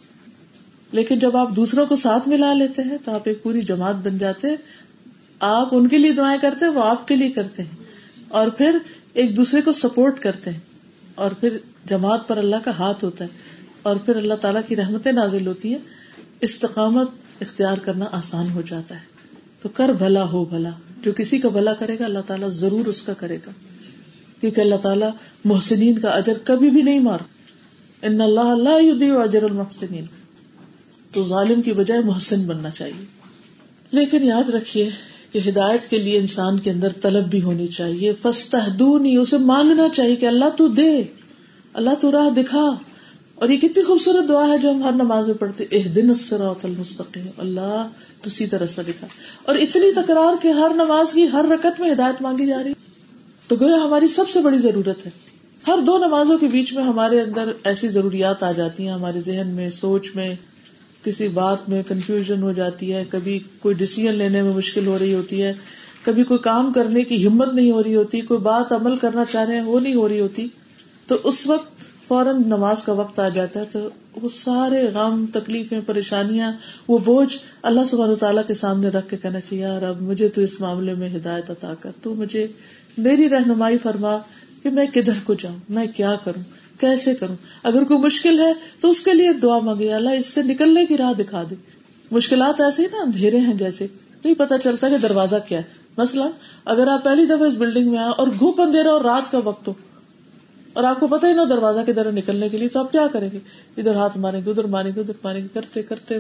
لیکن 0.93 1.19
جب 1.19 1.37
آپ 1.37 1.57
دوسروں 1.57 1.87
کو 1.87 1.97
ساتھ 1.97 2.29
ملا 2.29 2.53
لیتے 2.53 2.83
ہیں 2.83 2.99
تو 3.05 3.13
آپ 3.13 3.23
ایک 3.25 3.43
پوری 3.43 3.61
جماعت 3.61 3.95
بن 3.95 4.19
جاتے 4.19 4.49
ہیں 4.49 4.57
آپ 5.41 5.69
ان 5.73 5.89
کے 5.89 5.99
لیے 5.99 6.13
دعائیں 6.13 6.41
کرتے 6.41 6.65
ہیں، 6.65 6.73
وہ 6.73 6.85
آپ 6.85 7.09
کے 7.09 7.17
لیے 7.17 7.31
کرتے 7.31 7.63
ہیں۔ 7.63 7.85
اور 8.29 8.49
پھر 8.49 8.79
ایک 9.13 9.37
دوسرے 9.37 9.61
کو 9.61 9.73
سپورٹ 9.73 10.21
کرتے 10.21 10.51
ہیں۔ 10.51 10.59
اور 11.15 11.31
پھر 11.31 11.59
جماعت 11.85 12.29
پر 12.29 12.37
اللہ 12.37 12.57
کا 12.65 12.71
ہاتھ 12.71 13.05
ہوتا 13.05 13.25
ہے۔ 13.25 13.29
اور 13.83 13.97
پھر 13.97 14.17
اللہ 14.17 14.35
تعالیٰ 14.35 14.61
کی 14.69 14.77
رحمتیں 14.77 15.13
نازل 15.13 15.47
ہوتی 15.47 15.71
ہیں۔ 15.71 15.79
استقامت 16.41 17.11
اختیار 17.41 17.79
کرنا 17.79 18.05
آسان 18.13 18.51
ہو 18.51 18.61
جاتا 18.61 18.95
ہے۔ 18.95 19.01
تو 19.63 19.69
کر 19.69 19.89
بھلا 19.89 20.25
ہو 20.25 20.45
بھلا۔ 20.45 20.71
جو 21.03 21.13
کسی 21.13 21.39
کا 21.39 21.49
بھلا 21.49 21.75
کرے 21.75 21.99
گا، 21.99 22.05
اللہ 22.05 22.19
تعالیٰ 22.27 22.51
ضرور 22.51 22.87
اس 22.87 23.03
کا 23.03 23.15
کرے 23.15 23.37
گا۔ 23.47 23.51
کیونکہ 24.41 24.61
اللہ 24.61 24.75
تعالیٰ 24.75 25.11
محسنین 25.45 25.99
کا 25.99 26.09
اجر 26.09 26.39
کبھی 26.45 26.71
بھی 26.71 26.83
نہیں 26.83 27.01
مار 27.01 27.19
ان 28.03 28.21
اللہ 28.21 28.41
اللہ 28.41 29.15
اجر 29.15 29.43
المحسنین۔ 29.43 30.05
تو 31.13 31.25
ظالم 31.25 31.63
کی 31.63 31.73
بجائے 31.73 32.01
محسن 32.01 32.43
بننا 32.43 32.71
چاہیے۔ 32.71 33.05
لیکن 33.91 34.25
یاد 34.25 34.49
رکھیے 34.49 34.91
کہ 35.33 35.41
ہدایت 35.49 35.91
کے 35.91 35.99
لیے 35.99 36.19
انسان 36.19 36.59
کے 36.59 36.71
اندر 36.71 36.89
طلب 37.01 37.27
بھی 37.27 37.43
ہونی 37.43 37.67
چاہیے۔ 37.67 38.13
فستا 38.23 38.59
اسے 39.19 39.39
مانگنا 39.39 39.89
چاہیے 39.89 40.17
کہ 40.17 40.27
اللہ 40.27 40.49
تو 40.57 40.69
دے، 40.69 41.03
اللہ 41.73 41.91
تو 42.01 42.13
راہ 42.13 42.31
دکھا۔ 42.31 42.75
اور 43.35 43.49
یہ 43.49 43.57
کتنی 43.57 43.83
خوبصورت 43.83 44.29
دعا 44.29 44.49
ہے 44.49 44.59
جو 44.59 44.71
ہم 44.71 44.83
ہر 44.83 44.93
نماز 44.93 45.27
میں 45.27 45.35
پڑھتے 45.35 45.65
اح 45.73 45.89
دن 45.95 46.11
المستقیم، 46.31 47.27
اللہ 47.39 47.89
تو 48.23 48.31
سیدھا 48.31 48.59
رستہ 48.59 48.81
دکھا۔ 48.81 49.07
اور 49.43 49.55
اتنی 49.55 49.93
تکرار 49.93 50.43
کے 50.43 50.51
ہر 50.51 50.71
نماز 50.75 51.13
کی 51.13 51.29
ہر 51.33 51.45
رکت 51.51 51.81
میں 51.81 51.93
ہدایت 51.93 52.23
مانگی 52.23 52.47
جا 52.47 52.63
رہی۔ 52.63 52.73
تو 53.47 53.57
گویا 53.61 53.77
ہماری 53.77 54.09
سب 54.09 54.29
سے 54.29 54.41
بڑی 54.41 54.59
ضرورت 54.59 55.07
ہے۔ 55.07 55.11
ہر 55.69 55.79
دو 55.79 55.99
نمازوں 55.99 56.39
کے 56.39 56.47
بیچ 56.47 56.73
میں 56.73 56.83
ہمارے 56.83 57.21
اندر 57.21 57.53
ایسی 57.65 57.89
ضروریات 57.89 58.43
آ 58.43 58.53
جاتی 58.53 58.87
ہیں، 58.87 58.93
ہمارے 58.93 59.21
ذہن 59.21 59.49
میں، 59.49 59.71
سوچ 59.71 60.11
میں۔ 60.15 60.35
کسی 61.05 61.29
بات 61.29 61.69
میں 61.69 61.83
کنفیوژن 61.89 62.43
ہو 62.43 62.53
جاتی 62.53 62.93
ہے، 62.95 63.05
کبھی 63.11 63.39
کوئی 63.59 63.75
ڈسیزن 63.75 64.15
لینے 64.15 64.43
میں 64.43 64.55
مشکل 64.55 64.87
ہو 64.87 64.99
رہی 64.99 65.15
ہوتی 65.15 65.43
ہے، 65.43 65.53
کبھی 66.03 66.25
کوئی 66.25 66.41
کام 66.41 66.73
کرنے 66.73 67.05
کی 67.05 67.27
ہمت 67.27 67.55
نہیں 67.55 67.71
ہو 67.71 67.83
رہی 67.83 67.95
ہوتی، 67.95 68.21
کوئی 68.21 68.41
بات 68.41 68.73
عمل 68.73 68.97
کرنا 68.97 69.25
چاہ 69.25 69.45
رہے 69.45 69.55
ہیں 69.55 69.65
وہ 69.65 69.81
نہیں 69.81 69.95
ہو 69.95 70.09
رہی 70.09 70.21
ہوتی، 70.21 70.47
تو 71.07 71.17
اس 71.25 71.47
وقت 71.47 71.87
فوراً 72.09 72.43
نماز 72.47 72.83
کا 72.83 72.93
وقت 72.93 73.19
آ 73.19 73.29
جاتا 73.29 73.61
ہے، 73.61 73.65
تو 73.65 73.89
وہ 74.23 74.29
سارے 74.29 74.83
غم، 74.95 75.27
تکلیفیں، 75.33 75.81
پریشانیاں، 75.87 76.53
وہ 76.89 76.99
بوجھ 76.99 77.39
اللہ 77.63 77.85
سبحانہ 77.85 78.15
تعالیٰ 78.15 78.43
کے 78.47 78.55
سامنے 78.55 78.89
رکھ 78.89 79.09
کے 79.09 79.17
کہنا 79.17 79.41
چاہیے 79.41 79.63
یار 79.63 79.83
اب 79.83 80.03
مجھے 80.03 80.29
تو 80.29 80.41
اس 80.41 80.61
معاملے 80.61 80.95
میں 80.95 81.09
ہدایت 81.17 81.51
عطا 81.51 81.75
کر، 81.81 81.91
تو 82.03 82.15
مجھے 82.15 82.47
میری 82.99 83.29
رہنمائی 83.29 83.79
فرما 83.79 84.19
کہ 84.63 84.71
میں 84.71 84.87
کدھر 84.95 85.19
کو 85.25 85.35
جاؤں، 85.35 85.59
میں 85.69 85.87
کیا 85.87 86.15
کروں؟ 86.25 86.43
کیسے 86.81 87.15
کروں؟ 87.15 87.35
اگر 87.63 87.85
کوئی 87.85 88.01
مشکل 88.01 88.41
ہے 88.41 88.53
تو 88.81 88.91
اس 88.91 89.01
کے 89.01 89.13
لیے 89.13 89.33
دعا 89.33 89.59
مانگے 89.59 89.93
اللہ 89.95 90.11
اس 90.11 90.27
سے 90.27 90.43
نکلنے 90.43 90.87
کی 90.87 90.97
راہ 90.97 91.13
دکھا 91.13 91.43
دے۔ 91.51 91.55
مشکلات 92.11 92.61
ایسے 92.61 92.83
ہی 92.83 92.87
نا، 92.87 93.03
اندھیرے 93.03 93.39
ہیں 93.39 93.55
جیسے۔ 93.55 93.87
نہیں 94.25 94.35
پتا 94.35 94.59
چلتا 94.59 94.89
کہ 94.89 94.99
دروازہ 94.99 95.37
کیا 95.49 95.59
ہے۔ 95.59 95.65
مثلاً، 95.97 96.31
اگر 96.65 96.87
آپ 96.87 97.05
پہلی 97.05 97.25
دفعہ 97.27 97.47
اس 97.49 97.55
بلڈنگ 97.55 97.91
میں 97.91 97.99
آئے 97.99 98.11
اور 98.11 98.29
گھوپ 98.39 98.61
اندھیرا 98.61 98.91
اور 98.91 99.01
رات 99.01 99.31
کا 99.31 99.39
وقت 99.39 99.69
ہو، 99.69 99.75
اور 100.73 100.85
آپ 100.85 101.01
کو 101.01 101.07
پتا 101.07 101.29
ہی 101.29 101.33
نہ 101.33 101.45
دروازہ 101.51 101.81
کی 101.87 101.93
طرح 101.93 102.11
نکلنے 102.11 102.49
کے 102.49 102.59
لیے، 102.59 102.69
تو 102.69 102.81
آپ 102.81 102.93
کیا 102.93 103.07
کریں 103.07 103.29
گے؟ 103.33 103.39
ادھر 103.77 103.95
ہاتھ 103.95 104.19
ماریں 104.19 104.41
گے، 104.45 104.51
ادھر 104.51 104.65
ماریں 104.65 104.91
گے، 104.97 105.01
ادھر 105.01 105.15
ماریں 105.25 105.43
گے، 105.43 105.49
کرتے 105.53 105.83
کرتے 105.83 106.19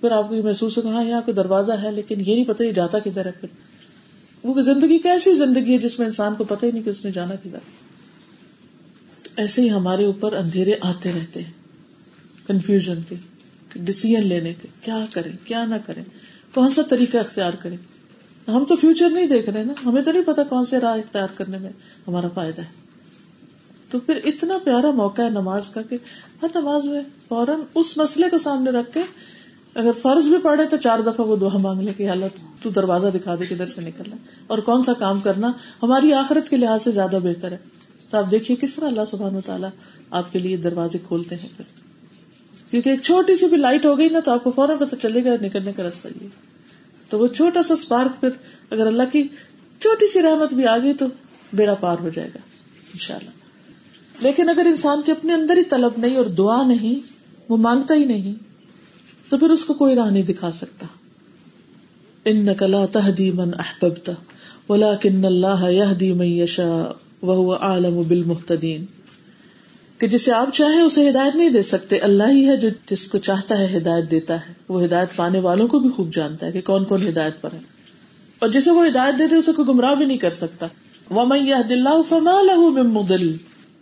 پھر 0.00 0.10
آپ 0.10 0.28
کو 0.28 0.34
یہ 0.34 0.42
محسوس 0.42 0.78
ہوگا 0.78 0.90
ہاں 0.90 1.04
یہاں 1.04 1.20
کوئی 1.20 1.34
دروازہ 1.34 1.72
ہے، 1.72 1.92
لیکن 1.92 2.20
یہ 2.20 2.34
نہیں 2.34 2.44
پتا 2.44 2.64
یہ 2.64 2.72
جاتا 2.72 2.98
کدھر 2.98 3.26
ہے 3.26 3.30
پھر۔ 3.30 3.48
وہ 4.42 4.62
زندگی 4.62 4.98
کیسی 4.98 5.32
زندگی 5.32 5.72
ہے 5.72 5.78
جس 5.78 5.98
میں 5.98 6.06
انسان 6.06 6.34
کو 6.34 6.44
پتہ 6.44 6.66
ہی 6.66 6.70
نہیں 6.70 6.82
کہ 6.82 6.90
اس 6.90 7.04
نے 7.04 7.10
جانا 7.10 7.34
کدھر 7.34 7.58
ایسے 9.38 9.62
ہی 9.62 9.70
ہمارے 9.70 10.04
اوپر 10.04 10.32
اندھیرے 10.32 10.74
آتے 10.80 11.12
رہتے 11.12 11.42
ہیں 11.42 11.52
کنفیوژن 12.46 13.02
کے 13.08 13.16
ڈسیزن 13.74 14.26
لینے 14.26 14.52
کے، 14.54 14.68
کیا 14.80 15.04
کریں، 15.12 15.32
کیا 15.44 15.64
نہ 15.64 15.74
کریں، 15.86 16.02
کون 16.54 16.70
سا 16.70 16.82
طریقہ 16.88 17.16
اختیار 17.16 17.52
کریں؟ 17.62 17.76
ہم 18.48 18.64
تو 18.64 18.76
فیوچر 18.76 19.10
نہیں 19.10 19.26
دیکھ 19.26 19.48
رہے 19.50 19.62
نا، 19.64 19.72
ہمیں 19.84 20.02
تو 20.02 20.12
نہیں 20.12 20.22
پتا 20.22 20.42
کون 20.42 20.64
سے 20.64 20.78
راہ 20.80 20.98
اختیار 20.98 21.28
کرنے 21.36 21.58
میں 21.58 21.70
ہمارا 22.08 22.28
فائدہ 22.34 22.62
ہے۔ 22.62 22.86
تو 23.90 23.98
پھر 24.00 24.20
اتنا 24.24 24.58
پیارا 24.64 24.90
موقع 24.90 25.22
ہے 25.22 25.30
نماز 25.30 25.68
کا 25.68 25.82
کہ 25.82 25.96
ہر 26.42 26.48
نماز 26.54 26.86
میں 26.86 27.02
فوراً 27.28 27.60
اس 27.74 27.96
مسئلے 27.96 28.28
کو 28.30 28.38
سامنے 28.38 28.70
رکھ 28.70 28.92
کے 28.94 29.02
اگر 29.74 29.92
فرض 30.02 30.26
بھی 30.26 30.38
پڑے 30.42 30.64
تو 30.64 30.76
چار 30.76 30.98
دفعہ 30.98 31.26
وہ 31.26 31.36
دعا 31.36 31.58
مانگ 31.58 31.80
لے 31.80 31.92
کہ 31.96 32.08
اللہ 32.10 32.38
تو 32.62 32.70
دروازہ 32.70 33.06
دکھا 33.14 33.34
دے 33.34 33.44
کدھر 33.44 33.66
سے 33.66 33.80
نکلنا، 33.80 34.16
اور 34.46 34.58
کون 34.58 34.82
سا 34.82 34.92
کام 34.92 35.20
کرنا 35.20 35.52
ہماری 35.82 36.12
آخرت 36.14 36.48
کے 36.48 36.56
لحاظ 36.56 36.82
سے 36.82 36.90
زیادہ 36.92 37.18
بہتر 37.22 37.52
ہے۔ 37.52 37.77
تو 38.10 38.18
آپ 38.18 38.30
دیکھیے 38.30 38.56
کس 38.56 38.74
طرح 38.74 38.86
اللہ 38.86 39.04
سبحان 39.06 39.36
و 39.36 39.40
تعالیٰ 39.40 39.70
آپ 40.10 40.32
کے 40.32 40.38
لیے 40.38 40.56
دروازے 40.56 40.98
کھولتے 41.08 41.34
ہیں 41.34 41.48
پھر۔ 41.56 41.64
کیونکہ 42.70 42.88
ایک 42.88 43.02
چھوٹی 43.02 43.36
سی 43.36 43.46
بھی 43.46 43.56
لائٹ 43.56 43.86
ہو 43.86 43.98
گئی 43.98 44.08
نا 44.08 44.20
تو 44.20 44.30
آپ 44.30 44.44
کو 44.44 44.50
فوراً 44.50 44.78
پتہ 44.78 44.94
چلے 45.02 45.24
گا 45.24 45.30
نکلنے 45.42 45.72
کا 45.72 45.82
راستہ 45.82 46.08
یہ۔ 46.22 46.28
تو 47.08 47.18
وہ 47.18 47.26
چھوٹا 47.26 47.62
سا 47.62 47.74
اسپارک 47.74 48.20
پھر 48.20 48.28
اگر 48.70 48.86
اللہ 48.86 49.02
کی 49.12 49.22
چھوٹی 49.80 50.06
سی 50.12 50.22
رحمت 50.22 50.54
بھی 50.54 50.66
آ 50.66 50.78
گئی 50.78 50.94
تو 50.94 51.06
بیڑا 51.52 51.74
پار 51.74 51.96
ہو 51.98 52.08
جائے 52.08 52.28
گا 52.34 52.38
ان 52.92 52.98
شاء 52.98 53.14
اللہ 53.14 53.30
لیکن 54.20 54.48
اگر 54.48 54.66
انسان 54.66 55.02
کے 55.02 55.12
اپنے 55.12 55.34
اندر 55.34 55.56
ہی 55.56 55.64
طلب 55.64 55.92
نہیں 55.96 56.16
اور 56.16 56.24
دعا 56.24 56.62
نہیں، 56.62 57.00
وہ 57.48 57.56
مانگتا 57.56 57.94
ہی 57.94 58.04
نہیں، 58.04 58.34
تو 59.28 59.38
پھر 59.38 59.50
اس 59.50 59.64
کو 59.64 59.74
کوئی 59.74 59.94
راہ 59.94 60.10
نہیں 60.10 60.22
دکھا 60.22 60.52
سکتا۔ 60.52 60.86
ان 62.24 62.44
نقلا 62.44 62.86
تہدی 62.86 63.30
من 63.30 63.50
احبتا 63.58 64.12
ولا 64.68 64.94
کن 64.94 65.24
اللہ 65.24 65.70
یہ 65.70 66.14
من 66.14 66.26
یشا 66.26 66.92
وہ 67.22 67.54
عالم 67.54 68.02
بال 68.08 68.22
محتدین 68.22 68.84
کہ 69.98 70.06
جسے 70.06 70.32
آپ 70.32 70.54
چاہیں 70.54 70.82
اسے 70.82 71.10
ہدایت 71.10 71.36
نہیں 71.36 71.50
دے 71.50 71.62
سکتے، 71.62 71.98
اللہ 71.98 72.22
ہی 72.30 72.48
ہے 72.48 72.56
جو 72.56 72.68
جس 72.90 73.06
کو 73.06 73.18
چاہتا 73.18 73.58
ہے 73.58 73.76
ہدایت 73.76 74.10
دیتا 74.10 74.48
ہے۔ 74.48 74.52
وہ 74.68 74.84
ہدایت 74.84 75.16
پانے 75.16 75.40
والوں 75.40 75.68
کو 75.68 75.78
بھی 75.78 75.90
خوب 75.90 76.12
جانتا 76.12 76.46
ہے 76.46 76.52
کہ 76.52 76.60
کون 76.60 76.84
کون 76.84 77.08
ہدایت 77.08 77.40
پر 77.40 77.52
ہے۔ 77.52 77.58
اور 78.38 78.48
جسے 78.48 78.70
وہ 78.70 78.86
ہدایت 78.86 79.18
دے 79.18 79.26
دے، 79.26 79.36
اسے 79.36 79.52
کوئی 79.52 79.68
گمراہ 79.68 79.94
بھی 79.94 80.04
نہیں 80.04 80.18
کر 80.18 80.30
سکتا۔ 80.30 80.66
ومن 81.10 81.36
يهد 81.36 81.72
الله 81.72 82.00
فما 82.08 82.42
له 82.42 82.68
من 82.72 82.86
مضل۔ 82.86 83.36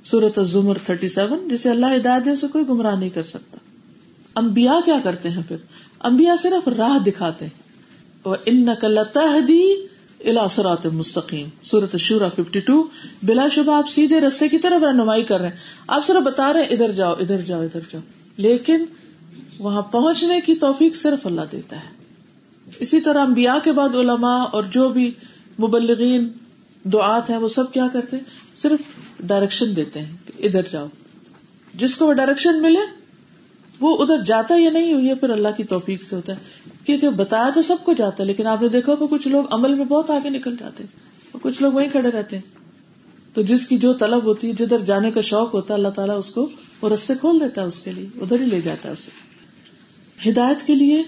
سورۃ 0.04 0.32
الزمر 0.36 0.78
37 0.90 1.50
جسے 1.50 1.70
اللہ 1.70 1.86
ہدایت 1.96 2.24
دے، 2.24 2.30
اسے 2.30 2.46
کوئی 2.52 2.64
گمراہ 2.68 2.98
نہیں 2.98 3.10
کر 3.10 3.22
سکتا۔ 3.22 3.58
امبیا 4.34 4.78
کیا 4.84 4.96
کرتے 5.04 5.30
ہیں 5.30 5.42
پھر؟ 5.48 5.56
امبیا 6.00 6.36
صرف 6.36 6.68
راہ 6.68 6.98
دکھاتے 6.98 7.44
ہیں۔ 7.44 7.66
ان 8.46 8.64
نقل 8.64 8.98
تحدی 9.12 9.86
الاسرات 10.24 10.86
مستقیم۔ 10.86 11.48
سورت 11.62 11.96
شورا 11.96 12.28
ففٹی 12.28 12.60
ٹو 12.60 12.84
بلا 13.22 13.48
شبہ 13.48 13.72
آپ 13.74 13.88
سیدھے 13.88 14.20
رستے 14.20 14.48
کی 14.48 14.58
طرف 14.58 14.82
رہنمائی 14.82 15.24
کر 15.24 15.40
رہے 15.40 15.48
ہیں۔ 15.48 15.56
آپ 15.86 16.06
صرف 16.06 16.22
بتا 16.22 16.52
رہے 16.52 16.60
ہیں، 16.60 16.68
ادھر 16.68 16.92
جاؤ 16.92 17.12
ادھر 17.12 17.40
جاؤ 17.40 17.62
ادھر 17.62 17.80
جاؤ۔ 17.90 18.02
لیکن 18.36 18.84
وہاں 19.58 19.82
پہنچنے 19.82 20.40
کی 20.40 20.54
توفیق 20.54 20.96
صرف 20.96 21.26
اللہ 21.26 21.40
دیتا 21.52 21.76
ہے۔ 21.76 21.88
اسی 22.80 23.00
طرح 23.00 23.20
امبیا 23.20 23.58
کے 23.64 23.72
بعد 23.72 23.88
علماء 23.88 24.44
اور 24.52 24.62
جو 24.62 24.88
بھی 24.88 25.12
مبلغین 25.60 26.28
دعات 26.84 27.30
ہیں، 27.30 27.36
وہ 27.36 27.48
سب 27.48 27.72
کیا 27.72 27.86
کرتے 27.92 28.16
ہیں؟ 28.16 28.24
صرف 28.56 28.80
ڈائریکشن 29.20 29.76
دیتے 29.76 30.00
ہیں 30.00 30.16
کہ 30.26 30.46
ادھر 30.46 30.62
جاؤ۔ 30.70 30.86
جس 31.74 31.96
کو 31.96 32.06
وہ 32.06 32.12
ڈائریکشن 32.12 32.62
ملے 32.62 32.95
وہ 33.80 34.02
ادھر 34.02 34.24
جاتا 34.24 34.54
یا 34.58 34.70
نہیں، 34.70 35.02
یہ 35.02 35.14
پھر 35.14 35.30
اللہ 35.30 35.48
کی 35.56 35.64
توفیق 35.64 36.02
سے 36.02 36.16
ہوتا 36.16 36.32
ہے۔ 36.32 36.38
کیونکہ 36.84 37.10
بتایا 37.10 37.50
تو 37.54 37.62
سب 37.62 37.76
کو 37.84 37.92
جاتا 37.92 38.22
ہے، 38.22 38.28
لیکن 38.28 38.46
آپ 38.46 38.62
نے 38.62 38.68
دیکھا 38.68 38.94
کہ 38.94 39.06
کچھ 39.06 39.28
لوگ 39.28 39.44
عمل 39.50 39.74
میں 39.74 39.84
بہت 39.84 40.10
آگے 40.10 40.30
نکل 40.30 40.56
جاتے 40.60 40.82
ہیں 40.82 41.00
اور 41.32 41.40
کچھ 41.42 41.62
لوگ 41.62 41.72
وہیں 41.72 41.88
کھڑے 41.88 42.10
رہتے 42.10 42.36
ہیں۔ 42.36 42.66
تو 43.34 43.42
جس 43.42 43.66
کی 43.66 43.78
جو 43.78 43.92
طلب 43.94 44.24
ہوتی 44.24 44.48
ہے 44.48 44.52
جدھر 44.52 44.78
جانے 44.78 45.10
کا 45.10 45.20
شوق 45.20 45.54
ہوتا 45.54 45.74
ہے 45.74 45.78
اللہ 45.78 45.88
تعالیٰ 45.88 46.18
اس 46.18 46.30
کو 46.30 46.48
وہ 46.82 46.88
رستے 46.88 47.14
کھول 47.20 47.40
دیتا 47.40 47.62
ہے 47.62 47.66
اس 47.66 47.80
کے 47.80 47.92
لیے، 47.92 48.06
ادھر 48.20 48.40
ہی 48.40 48.46
لے 48.46 48.60
جاتا 48.60 48.88
ہے 48.88 48.94
اسے۔ 48.94 49.10
ہدایت 50.30 50.66
کے 50.66 50.74
لیے 50.74 51.02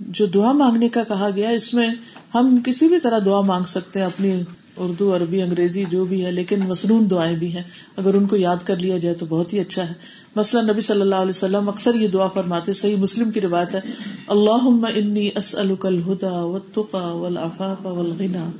جو 0.00 0.26
دعا 0.26 0.52
مانگنے 0.52 0.88
کا 0.88 1.02
کہا 1.04 1.30
گیا، 1.36 1.48
اس 1.48 1.74
میں 1.74 1.88
ہم 2.34 2.58
کسی 2.64 2.88
بھی 2.88 3.00
طرح 3.00 3.18
دعا 3.24 3.40
مانگ 3.40 3.64
سکتے 3.64 3.98
ہیں، 3.98 4.06
اپنی 4.06 4.42
اردو، 4.76 5.16
عربی، 5.16 5.42
انگریزی، 5.42 5.84
جو 5.90 6.04
بھی 6.04 6.24
ہے، 6.24 6.30
لیکن 6.30 6.60
مصنون 6.68 7.10
دعائیں 7.10 7.36
بھی 7.36 7.56
ہیں۔ 7.56 7.62
اگر 7.96 8.14
ان 8.14 8.26
کو 8.26 8.36
یاد 8.36 8.56
کر 8.64 8.76
لیا 8.76 8.98
جائے 8.98 9.14
تو 9.14 9.26
بہت 9.26 9.52
ہی 9.52 9.60
اچھا 9.60 9.88
ہے۔ 9.88 9.94
مثلا 10.36 10.60
نبی 10.60 10.80
صلی 10.80 11.00
اللہ 11.00 11.14
علیہ 11.14 11.30
وسلم 11.30 11.68
اکثر 11.68 11.94
یہ 11.94 12.08
دعا 12.08 12.26
فرماتے 12.26 12.72
صحیح 12.72 12.96
مسلم 12.96 13.30
کی 13.30 13.40
روایت 13.40 13.74
ہے 13.74 13.80
اللہ 14.28 14.88
انی 14.94 15.30
اسألک 15.36 15.86
الہدا 15.86 16.30
والتقا 16.30 17.12
والعفاف 17.12 17.86
والغنا 17.86 18.50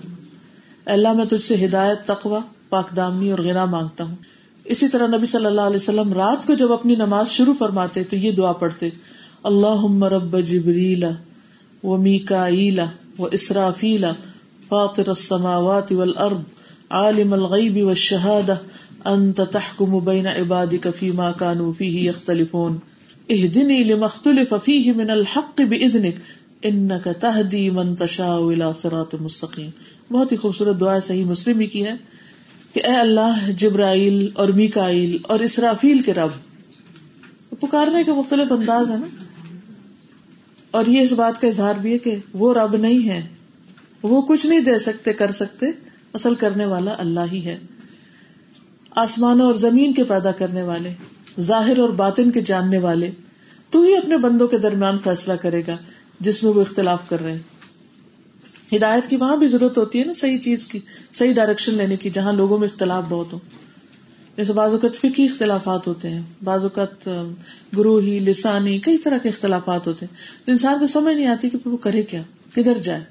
اللہ، 0.86 1.12
میں 1.12 1.24
تجھ 1.24 1.42
سے 1.42 1.64
ہدایت، 1.64 2.06
تقوی 2.06 2.38
پاک 2.68 2.96
دامنی 2.96 3.30
اور 3.30 3.38
غنا 3.38 3.64
مانگتا 3.64 4.04
ہوں۔ 4.04 4.14
اسی 4.64 4.88
طرح 4.88 5.06
نبی 5.06 5.26
صلی 5.26 5.46
اللہ 5.46 5.60
علیہ 5.60 5.76
وسلم 5.76 6.12
رات 6.12 6.46
کو 6.46 6.54
جب 6.54 6.72
اپنی 6.72 6.94
نماز 6.96 7.28
شروع 7.28 7.54
فرماتے 7.58 8.04
تو 8.04 8.16
یہ 8.16 8.32
دعا 8.32 8.52
پڑھتے 8.52 8.88
اللہ 9.42 9.84
رب 10.02 10.40
جبریلا 10.40 11.10
و 11.84 11.96
میکائیلا 11.96 12.84
و 13.18 13.26
اسرافیلا 13.26 14.12
فاطر 14.68 15.08
السماوات 15.08 15.92
والارض، 15.92 16.38
عالم 16.90 17.32
الغیب 17.32 17.76
والشہادہ۔ 17.86 18.56
انت 19.04 19.40
تحکم 19.52 19.98
بین 19.98 20.26
عبادک 20.26 20.88
فیما 20.98 21.32
کانو 21.32 21.72
فیہ 21.72 22.10
یختلفون. 22.10 22.76
اہدنی 23.28 23.82
لما 23.82 24.04
اختلف 24.04 24.54
فیہ 24.64 24.92
من 24.92 25.10
الحق 25.10 25.60
باذنک 25.60 26.14
انک 26.62 27.08
تہدی 27.20 27.70
من 27.70 27.94
تشاء 27.94 28.36
الى 28.36 28.64
صراط 28.76 29.14
مستقیم. 29.14 29.70
بہت 30.10 30.32
ہی 30.32 30.36
خوبصورت 30.36 30.80
دعا 30.80 31.00
صحیح 31.00 31.24
مسلم 31.24 31.60
ہی 31.60 31.66
کی 31.66 31.84
ہے 31.84 31.94
کہ 32.72 32.80
اے 32.84 32.94
اللہ، 32.94 33.50
جبرائیل 33.50 34.28
اور 34.34 34.48
میکائیل 34.48 35.16
اور 35.22 35.40
اسرافیل 35.40 36.02
کے 36.02 36.14
رب، 36.14 36.30
پکارنے 37.60 38.04
کے 38.04 38.12
مختلف 38.12 38.52
انداز 38.52 38.90
ہے 38.90 38.96
نا؟ 38.96 39.06
اور 40.70 40.86
یہ 40.86 41.00
اس 41.00 41.12
بات 41.12 41.40
کا 41.40 41.48
اظہار 41.48 41.74
بھی 41.74 41.92
ہے 41.92 41.98
کہ 41.98 42.16
وہ 42.32 42.54
رب 42.54 42.76
نہیں 42.76 43.08
ہے 43.08 43.26
وہ 44.02 44.22
کچھ 44.22 44.46
نہیں 44.46 44.60
دے 44.60 44.78
سکتے، 44.78 45.12
کر 45.12 45.32
سکتے، 45.32 45.66
اصل 46.12 46.34
کرنے 46.34 46.66
والا 46.66 46.94
اللہ 46.98 47.32
ہی 47.32 47.44
ہے۔ 47.44 47.58
آسمانوں 48.94 49.46
اور 49.46 49.54
زمین 49.54 49.94
کے 49.94 50.04
پیدا 50.04 50.32
کرنے 50.32 50.62
والے، 50.62 50.92
ظاہر 51.40 51.78
اور 51.78 51.88
باطن 51.88 52.30
کے 52.30 52.40
جاننے 52.40 52.78
والے، 52.78 53.10
تو 53.70 53.82
ہی 53.82 53.96
اپنے 53.96 54.16
بندوں 54.16 54.48
کے 54.48 54.58
درمیان 54.58 54.98
فیصلہ 54.98 55.32
کرے 55.32 55.62
گا، 55.66 55.76
جس 56.20 56.42
میں 56.42 56.52
وہ 56.52 56.60
اختلاف 56.60 57.08
کر 57.08 57.22
رہے 57.22 57.32
ہیں۔ 57.32 57.42
ہدایت 58.76 59.10
کی 59.10 59.16
وہاں 59.16 59.36
بھی 59.36 59.46
ضرورت 59.46 59.78
ہوتی 59.78 60.00
ہے 60.00 60.04
نا 60.04 60.12
صحیح 60.12 60.38
چیز 60.38 60.66
کی، 60.66 60.80
صحیح 61.12 61.32
ڈائریکشن 61.32 61.74
لینے 61.74 61.96
کی، 61.96 62.10
جہاں 62.10 62.32
لوگوں 62.32 62.58
میں 62.58 62.68
اختلاف 62.68 63.04
بہت 63.08 63.32
ہو۔ 63.32 63.38
جیسے 64.36 64.52
بعض 64.52 64.72
اوقات 64.72 64.94
فکی 64.94 65.24
اختلافات 65.24 65.86
ہوتے 65.86 66.10
ہیں، 66.10 66.22
بعض 66.44 66.62
اوقات 66.62 67.08
گروہی، 67.76 68.18
لسانی، 68.18 68.78
کئی 68.78 68.98
طرح 68.98 69.18
کے 69.18 69.28
اختلافات 69.28 69.86
ہوتے 69.86 70.06
ہیں۔ 70.06 70.16
انسان 70.46 70.78
کو 70.78 70.86
سمجھ 70.86 71.16
نہیں 71.16 71.26
آتی 71.26 71.50
کہ 71.50 71.58
وہ 71.64 71.76
کرے 71.76 72.02
کیا، 72.02 72.22
کدھر 72.54 72.78
جائے۔ 72.78 73.04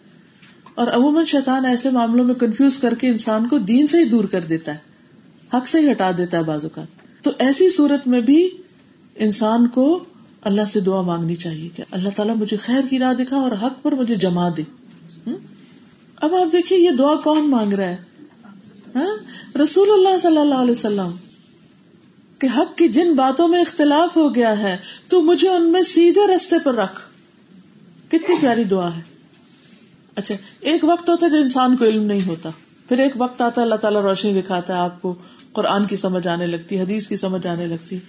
اور 0.75 0.87
عموماً 0.87 1.25
شیطان 1.25 1.65
ایسے 1.65 1.89
معاملوں 1.89 2.25
میں 2.25 2.35
کنفیوز 2.35 2.77
کر 2.77 2.95
کے 2.95 3.07
انسان 3.07 3.47
کو 3.47 3.57
دین 3.57 3.87
سے 3.87 3.97
ہی 3.97 4.05
دور 4.05 4.25
کر 4.25 4.41
دیتا 4.41 4.73
ہے۔ 4.73 4.92
حق 5.53 5.67
سے 5.67 5.79
ہی 5.79 5.91
ہٹا 5.91 6.11
دیتا 6.17 6.37
ہے 6.37 6.43
بعض 6.43 6.65
اوقات۔ 6.65 7.23
تو 7.23 7.31
ایسی 7.39 7.69
صورت 7.69 8.07
میں 8.07 8.21
بھی 8.21 8.49
انسان 9.15 9.67
کو 9.67 10.03
اللہ 10.41 10.65
سے 10.65 10.79
دعا 10.79 11.01
مانگنی 11.01 11.35
چاہیے 11.35 11.69
کہ 11.69 11.83
اللہ 11.91 12.09
تعالیٰ 12.15 12.35
مجھے 12.35 12.57
خیر 12.57 12.81
کی 12.89 12.99
راہ 12.99 13.13
دکھا 13.13 13.37
اور 13.37 13.51
حق 13.51 13.83
پر 13.83 13.91
مجھے 13.91 14.15
جما 14.15 14.49
دے۔ 14.57 14.61
اب 16.15 16.35
آپ 16.35 16.51
دیکھیے 16.51 16.79
یہ 16.79 16.91
دعا 16.91 17.15
کون 17.15 17.49
مانگ 17.49 17.73
رہا 17.73 17.87
ہے؟ 17.87 17.97
ہاں؟ 18.95 19.17
رسول 19.57 19.89
اللہ 19.91 20.17
صلی 20.17 20.37
اللہ 20.37 20.55
علیہ 20.55 20.71
وسلم 20.71 21.11
کہ 22.39 22.47
حق 22.57 22.77
کی 22.77 22.87
جن 22.87 23.13
باتوں 23.13 23.47
میں 23.47 23.61
اختلاف 23.61 24.17
ہو 24.17 24.35
گیا 24.35 24.59
ہے، 24.59 24.77
تو 25.07 25.21
مجھے 25.21 25.49
ان 25.49 25.71
میں 25.71 25.81
سیدھے 25.81 26.35
رستے 26.35 26.55
پر 26.63 26.75
رکھ۔ 26.75 27.01
کتنی 28.07 28.35
پیاری 28.41 28.63
دعا 28.63 28.95
ہے۔ 28.95 29.01
اچھا 30.15 30.35
ایک 30.59 30.83
وقت 30.83 31.09
ہوتا 31.09 31.25
ہے 31.25 31.31
جو 31.31 31.37
انسان 31.37 31.75
کو 31.75 31.85
علم 31.85 32.03
نہیں 32.03 32.27
ہوتا۔ 32.27 32.49
پھر 32.87 32.99
ایک 32.99 33.11
وقت 33.15 33.41
آتا 33.41 33.61
ہے 33.61 33.63
اللہ 33.63 33.75
تعالیٰ 33.75 34.01
روشنی 34.01 34.41
دکھاتا 34.41 34.73
ہے 34.73 34.79
آپ 34.79 35.01
کو۔ 35.01 35.15
قرآن 35.53 35.85
کی 35.85 35.95
سمجھ 35.95 36.27
آنے 36.27 36.45
لگتی، 36.45 36.79
حدیث 36.79 37.07
کی 37.07 37.15
سمجھ 37.15 37.47
آنے 37.47 37.65
لگتی۔ 37.65 37.99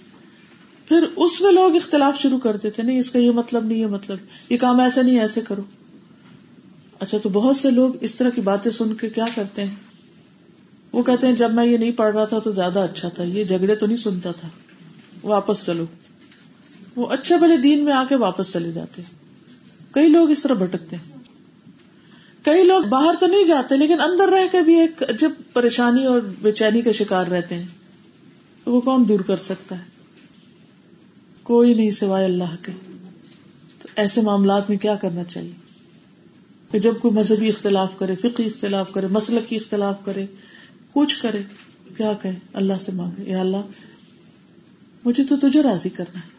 پھر 0.87 1.05
اس 1.15 1.41
میں 1.41 1.51
لوگ 1.51 1.75
اختلاف 1.75 2.21
شروع 2.21 2.39
کر 2.39 2.57
دیتے 2.57 2.83
نہیں، 2.83 2.99
اس 2.99 3.11
کا 3.11 3.19
یہ 3.19 3.31
مطلب 3.31 3.65
نہیں، 3.65 3.77
یہ 3.77 3.87
مطلب۔ 3.87 4.17
یہ 4.49 4.57
کام 4.57 4.79
ایسے 4.79 5.03
نہیں، 5.03 5.19
ایسے 5.19 5.41
کرو۔ 5.41 5.61
اچھا 6.99 7.17
تو 7.17 7.29
بہت 7.29 7.55
سے 7.57 7.71
لوگ 7.71 7.93
اس 8.01 8.15
طرح 8.15 8.29
کی 8.29 8.41
باتیں 8.41 8.71
سن 8.71 8.93
کے 8.93 9.09
کیا 9.09 9.25
کرتے 9.35 9.63
ہیں؟ 9.63 9.75
وہ 10.91 11.03
کہتے 11.03 11.27
ہیں، 11.27 11.35
جب 11.35 11.53
میں 11.53 11.65
یہ 11.65 11.77
نہیں 11.77 11.91
پڑھ 11.91 12.15
رہا 12.15 12.25
تھا 12.25 12.39
تو 12.39 12.51
زیادہ 12.51 12.79
اچھا 12.79 13.09
تھا، 13.09 13.23
یہ 13.23 13.43
جھگڑے 13.43 13.75
تو 13.75 13.85
نہیں 13.85 13.97
سنتا 13.97 14.31
تھا۔ 14.31 14.49
واپس 15.23 15.65
چلو۔ 15.65 15.85
وہ 16.95 17.07
اچھے 17.09 17.37
بھلے 17.37 17.57
دین 17.57 17.85
میں 17.85 17.93
آ 17.93 18.03
کے 18.09 18.15
واپس 18.15 18.53
چلے 18.53 18.71
جاتے۔ 18.71 19.01
کئی 19.91 20.09
لوگ 20.09 20.29
اس 20.29 20.43
طرح 20.43 20.53
بھٹکتے 20.53 20.95
ہیں۔ 20.95 21.14
کئی 22.45 22.63
لوگ 22.63 22.83
باہر 22.83 23.13
تو 23.19 23.27
نہیں 23.27 23.43
جاتے 23.43 23.77
لیکن 23.77 24.01
اندر 24.01 24.29
رہ 24.29 24.47
کے 24.51 24.61
بھی 24.61 24.79
ایک 24.79 25.03
جب 25.19 25.31
پریشانی 25.53 26.05
اور 26.05 26.21
بے 26.41 26.51
چینی 26.51 26.81
کا 26.81 26.91
شکار 26.91 27.27
رہتے 27.27 27.55
ہیں۔ 27.55 27.67
تو 28.63 28.71
وہ 28.71 28.81
کون 28.81 29.07
دور 29.07 29.19
کر 29.19 29.37
سکتا 29.37 29.79
ہے؟ 29.79 29.83
کوئی 31.43 31.73
نہیں 31.73 31.89
سوائے 31.89 32.25
اللہ 32.25 32.55
کے۔ 32.61 32.71
تو 33.79 33.87
ایسے 33.95 34.21
معاملات 34.21 34.69
میں 34.69 34.77
کیا 34.77 34.95
کرنا 34.95 35.23
چاہیے؟ 35.23 35.51
کہ 36.71 36.79
جب 36.79 36.93
کوئی 36.99 37.13
مذہبی 37.13 37.49
اختلاف 37.49 37.97
کرے 37.97 38.15
فقی 38.15 38.45
اختلاف 38.45 38.93
کرے 38.93 39.07
مسلک 39.07 39.49
کی 39.49 39.55
اختلاف 39.55 40.05
کرے، 40.05 40.25
کچھ 40.93 41.21
کرے، 41.21 41.41
کیا 41.97 42.13
کہ 42.13 42.29
اللہ 42.53 42.73
سے 42.79 42.91
مانگے۔ 42.91 43.31
یا 43.31 43.39
اللہ، 43.39 43.61
مجھے 45.05 45.23
تو 45.23 45.35
تجھے 45.37 45.63
راضی 45.63 45.89
کرنا 45.89 46.19
ہے۔ 46.19 46.29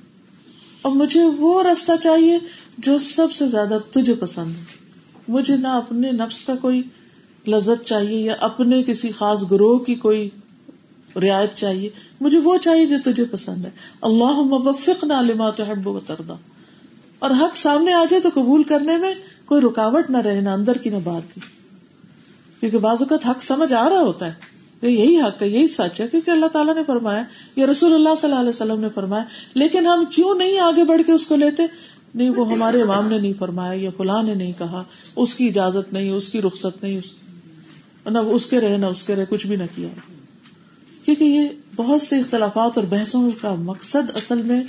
اور 0.83 0.93
مجھے 0.93 1.23
وہ 1.23 1.63
راستہ 1.63 1.93
چاہیے 2.03 2.39
جو 2.79 2.99
سب 2.99 3.33
سے 3.33 3.49
زیادہ 3.49 3.79
تجھے 3.91 4.15
پسند 4.15 4.57
ہے 4.57 4.86
مجھے 5.29 5.57
نہ 5.57 5.69
اپنے 5.69 6.13
نفس 6.13 6.41
کا 6.41 6.55
کوئی 6.55 6.83
لذت 7.49 7.85
چاہیے 7.85 8.21
یا 8.21 8.37
اپنے 8.41 8.83
کسی 8.83 9.11
خاص 9.11 9.45
گروہ 9.51 9.79
کی 9.79 9.95
کوئی 9.95 10.31
رعایت 11.17 11.55
چاہیے۔ 11.55 11.91
مجھے 12.21 12.39
وہ 12.39 12.57
چاہیے 12.57 12.87
جو 12.87 12.97
تجھے 13.05 13.25
پسند 13.25 13.65
ہے۔ 13.65 13.71
اللہ 14.03 14.41
مبفق 14.41 15.05
نہ 15.05 15.21
لما 15.21 15.51
تو 15.51 15.63
حب 15.63 15.87
و 15.89 16.01
تردا 16.07 16.35
اور 17.19 17.31
حق 17.31 17.57
سامنے 17.57 17.93
آ 17.93 18.05
جائے 18.11 18.21
تو 18.21 18.29
قبول 18.35 18.63
کرنے 18.63 18.97
میں 18.97 19.15
کوئی 19.45 19.61
رکاوٹ 19.61 20.11
نہ 20.11 20.17
رہے، 20.17 20.41
نہ 20.41 20.49
اندر 20.49 20.79
کی 20.79 20.91
نہ 20.91 20.97
باہر 21.05 21.21
کی۔ 21.35 21.41
کیونکہ 22.61 22.79
بعض 22.79 22.97
اوقات 23.01 23.27
حق 23.27 23.43
سمجھ 23.43 23.73
آ 23.73 23.89
رہا 23.89 24.01
ہوتا 24.01 24.27
ہے 24.27 24.33
کہ 24.81 24.87
یہی 24.87 25.21
حق 25.21 25.43
ہے، 25.43 25.49
یہی 25.49 25.67
سچ 25.67 26.01
ہے، 26.01 26.09
کیونکہ 26.09 26.31
اللہ 26.31 26.47
تعالیٰ 26.47 26.75
نے 26.75 26.81
فرمایا 26.87 27.23
یا 27.57 27.67
رسول 27.67 27.95
اللہ 27.95 28.09
صلی 28.19 28.31
اللہ 28.31 28.41
علیہ 28.41 28.51
وسلم 28.51 28.81
نے 28.81 28.89
فرمایا 28.95 29.25
لیکن 29.55 29.87
ہم 29.87 30.05
کیوں 30.05 30.35
نہیں 30.35 30.59
آگے 30.59 30.85
بڑھ 30.85 31.03
کے 31.07 31.13
اس 31.13 31.27
کو 31.27 31.37
لیتے؟ 31.37 31.63
نہیں، 32.17 32.31
وہ 32.31 32.53
ہمارے 32.53 32.83
امام 32.83 33.09
نے 33.09 33.19
نہیں 33.19 33.33
فرمایا 33.39 33.73
یا 33.83 33.91
فلاں 33.97 34.23
نے 34.23 34.35
نہیں 34.35 34.53
کہا، 34.59 34.85
اس 35.17 35.35
کی 35.35 35.49
اجازت 35.49 35.93
نہیں، 35.93 36.11
اس 36.11 36.29
کی 36.29 36.43
رخصت 36.43 36.83
نہیں 36.83 36.99
نہ 38.07 38.19
اس 38.19 38.47
کے 38.47 38.61
رہے، 38.61 38.77
نہ 38.77 38.87
اس 38.87 39.03
کے 39.03 39.17
رہے، 39.17 39.25
کچھ 39.29 39.47
بھی 39.47 39.57
نہ 39.57 39.65
کیا۔ 39.75 39.89
کیونکہ 41.05 41.25
یہ 41.25 41.49
بہت 41.77 42.03
سے 42.03 42.19
اختلافات 42.19 42.79
اور 42.79 42.85
بحثوں 42.85 43.31
کا 43.41 43.55
مقصد 43.55 44.17
اصل 44.17 44.43
میں 44.43 44.63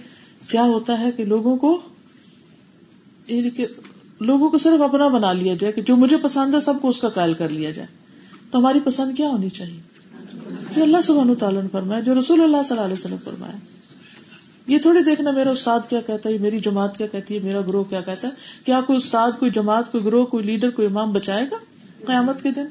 کیا 0.47 0.63
ہوتا 0.63 0.99
ہے 0.99 1.11
کہ 1.11 1.25
لوگوں 1.25 1.57
کو 1.57 1.81
یعنی 3.27 3.63
لوگوں 4.19 4.49
کو 4.49 4.57
صرف 4.57 4.81
اپنا 4.81 5.07
بنا 5.07 5.33
لیا 5.33 5.53
جائے 5.59 5.73
کہ 5.73 5.81
جو 5.81 5.95
مجھے 5.95 6.17
پسند 6.17 6.53
ہے 6.53 6.59
سب 6.59 6.73
کو 6.81 6.89
اس 6.89 6.99
کا 6.99 7.09
قائل 7.09 7.33
کر 7.33 7.49
لیا 7.49 7.71
جائے۔ 7.71 7.87
تو 8.51 8.59
ہماری 8.59 8.79
پسند 8.79 9.17
کیا 9.17 9.29
ہونی 9.29 9.49
چاہیے؟ 9.49 9.79
جو 10.75 10.83
اللہ 10.83 10.97
سبحانہ 11.03 11.33
تعالیٰ 11.33 11.61
نے 11.61 11.69
فرمایا، 11.71 12.01
جو 12.01 12.19
رسول 12.19 12.41
اللہ 12.41 12.57
صلی 12.67 12.77
اللہ 12.77 12.85
علیہ 12.85 13.05
وسلم 13.05 13.17
فرمایا۔ 13.23 13.76
یہ 14.67 14.79
تھوڑی 14.79 15.03
دیکھنا 15.03 15.31
میرا 15.31 15.49
استاد 15.49 15.79
کیا 15.89 16.01
کہتا 16.01 16.29
ہے 16.29 16.37
میری 16.37 16.59
جماعت 16.59 16.97
کیا 16.97 17.07
کہتی 17.07 17.35
ہے، 17.35 17.39
میرا 17.39 17.61
گروہ 17.61 17.83
کیا 17.83 18.01
کہتا 18.01 18.27
ہے؟ 18.27 18.33
کیا 18.65 18.81
کوئی 18.81 18.97
استاد، 18.97 19.31
کوئی 19.39 19.51
جماعت، 19.51 19.91
کوئی 19.91 20.05
گروہ، 20.05 20.25
کوئی 20.25 20.43
لیڈر، 20.43 20.69
کوئی 20.69 20.87
امام 20.87 21.11
بچائے 21.11 21.45
گا 21.51 21.55
قیامت 22.05 22.43
کے 22.43 22.51
دن؟ 22.51 22.65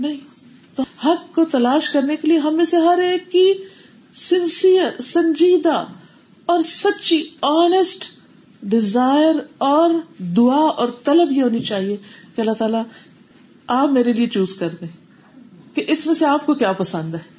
نہیں۔ 0.00 0.16
تو 0.74 0.82
حق 1.04 1.34
کو 1.34 1.44
تلاش 1.44 1.90
کرنے 1.90 2.16
کے 2.16 2.28
لیے 2.28 2.38
ہم 2.38 2.56
میں 2.56 2.64
سے 2.64 2.76
ہر 2.76 2.98
ایک 2.98 3.32
کی 3.32 3.52
سنسیئر 4.14 5.00
سنجیدہ 5.00 5.84
اور 6.46 6.62
سچی 6.62 7.24
آنےسٹ 7.42 8.04
ڈیزائر 8.62 9.34
اور 9.58 9.90
دعا 10.18 10.66
اور 10.66 10.88
طلب 11.04 11.32
یہ 11.32 11.42
ہونی 11.42 11.60
چاہیے 11.60 11.96
کہ 12.34 12.40
اللہ 12.40 12.52
تعالیٰ 12.52 12.82
آپ 13.66 13.88
میرے 13.88 14.12
لیے 14.12 14.26
چوز 14.26 14.54
کر 14.54 14.68
دیں 14.80 14.88
کہ 15.74 15.84
اس 15.88 16.06
میں 16.06 16.14
سے 16.14 16.26
آپ 16.26 16.46
کو 16.46 16.54
کیا 16.54 16.72
پسند 16.72 17.14
ہے۔ 17.14 17.35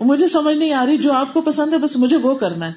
مجھے 0.00 0.28
سمجھ 0.28 0.56
نہیں 0.56 0.72
آ 0.72 0.86
رہی 0.86 0.98
جو 0.98 1.12
آپ 1.12 1.32
کو 1.32 1.40
پسند 1.40 1.72
ہے، 1.72 1.78
بس 1.78 1.96
مجھے 1.96 2.16
وہ 2.16 2.34
کرنا 2.34 2.66
ہے۔ 2.66 2.72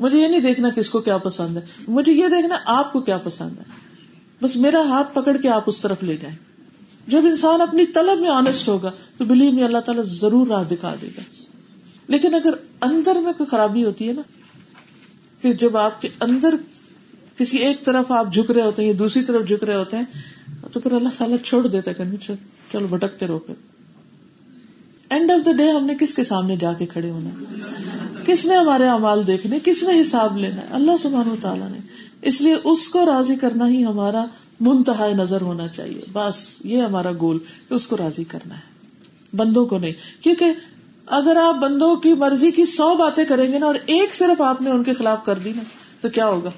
مجھے 0.00 0.18
یہ 0.18 0.28
نہیں 0.28 0.40
دیکھنا 0.40 0.68
کس 0.76 0.90
کو 0.90 1.00
کیا 1.00 1.18
پسند 1.18 1.56
ہے۔ 1.56 1.62
مجھے 1.88 2.12
یہ 2.12 2.28
دیکھنا 2.28 2.56
آپ 2.64 2.92
کو 2.92 3.00
کیا 3.00 3.18
پسند 3.18 3.58
ہے۔ 3.58 3.62
بس 4.42 4.56
میرا 4.56 4.80
ہاتھ 4.80 5.14
پکڑ 5.14 5.36
کے 5.36 5.48
آپ 5.48 5.62
اس 5.66 5.80
طرف 5.80 6.02
لے 6.02 6.16
جائیں۔ 6.16 6.36
جب 7.06 7.20
انسان 7.24 7.60
اپنی 7.60 7.86
طلب 7.86 8.20
میں 8.20 8.28
آنےسٹ 8.28 8.68
ہوگا، 8.68 8.90
تو 9.16 9.24
بلیو 9.24 9.52
میں 9.52 9.64
اللہ 9.64 9.78
تعالیٰ 9.78 10.04
ضرور 10.04 10.46
راہ 10.46 10.64
دکھا 10.64 10.94
دے 11.02 11.08
گا۔ 11.16 11.20
لیکن 12.08 12.34
اگر 12.34 12.50
اندر 12.80 13.14
میں 13.14 13.32
کوئی 13.32 13.46
خرابی 13.50 13.84
ہوتی 13.84 14.08
ہے 14.08 14.12
نا، 14.12 14.22
کہ 15.42 15.52
جب 15.52 15.76
آپ 15.76 16.02
کے 16.02 16.08
اندر 16.20 16.54
کسی 17.36 17.58
ایک 17.58 17.84
طرف 17.84 18.12
آپ 18.12 18.32
جھک 18.32 18.50
رہے 18.50 18.62
ہوتے 18.62 18.82
ہیں 18.82 18.88
یا 18.88 18.94
دوسری 18.98 19.22
طرف 19.22 19.48
جھک 19.48 19.64
رہے 19.64 19.76
ہوتے 19.76 19.96
ہیں، 19.96 20.04
تو 20.72 20.80
پھر 20.80 20.92
اللہ 20.92 21.08
تعالیٰ 21.18 21.36
چھوڑ 21.44 21.66
دیتا 21.66 21.90
ہے 21.90 21.94
کہ 21.94 22.32
چلو، 22.72 22.86
بھٹکتے 22.86 23.26
رہو 23.26 23.38
پھر۔ 23.38 23.71
اینڈ 25.12 25.30
آف 25.30 25.46
دا 25.46 25.52
ڈے 25.52 25.70
ہم 25.70 25.84
نے 25.84 25.94
کس 26.00 26.14
کے 26.14 26.24
سامنے 26.24 26.56
جا 26.56 26.72
کے 26.72 26.86
کھڑے 26.86 27.10
ہونا 27.10 27.30
کس 28.24 28.46
نے 28.46 28.54
ہمارے 28.54 28.88
امال 28.88 29.26
دیکھنے؟ 29.26 29.58
کس 29.64 29.82
نے 29.82 30.00
حساب 30.00 30.38
لینا 30.38 30.56
ہے؟ 30.56 30.66
اللہ 30.70 30.96
سبحان 30.98 31.28
و 31.28 31.36
تعالیٰ 31.40 31.68
نے۔ 31.70 31.78
اس 32.22 32.40
لیے 32.40 32.56
اس 32.64 32.88
کو 32.88 33.06
راضی 33.06 33.36
کرنا 33.36 33.68
ہی 33.68 33.84
ہمارا 33.84 34.24
منتہا 34.60 35.08
نظر 35.08 35.40
ہونا 35.40 35.68
چاہیے۔ 35.68 36.00
بس، 36.12 36.58
یہ 36.64 36.82
ہمارا 36.82 37.10
گول 37.20 37.38
اس 37.70 37.86
کو 37.86 37.96
راضی 37.96 38.24
کرنا 38.24 38.54
ہے۔ 38.54 38.60
بندوں 39.36 39.66
کو 39.66 39.78
نہیں۔ 39.78 39.92
کیونکہ 40.20 40.52
اگر 41.06 41.36
آپ 41.36 41.54
بندوں 41.54 41.96
کی 41.96 42.14
مرضی 42.14 42.50
کی 42.50 42.64
سو 42.64 42.94
باتیں 42.94 43.24
کریں 43.24 43.52
گے 43.52 43.58
نا 43.58 43.66
اور 43.66 43.74
ایک 43.86 44.14
صرف 44.14 44.40
آپ 44.40 44.62
نے 44.62 44.70
ان 44.70 44.82
کے 44.82 44.92
خلاف 44.92 45.24
کر 45.24 45.38
دی 45.38 45.52
نا، 45.56 45.62
تو 46.00 46.08
کیا 46.08 46.26
ہوگا؟ 46.26 46.50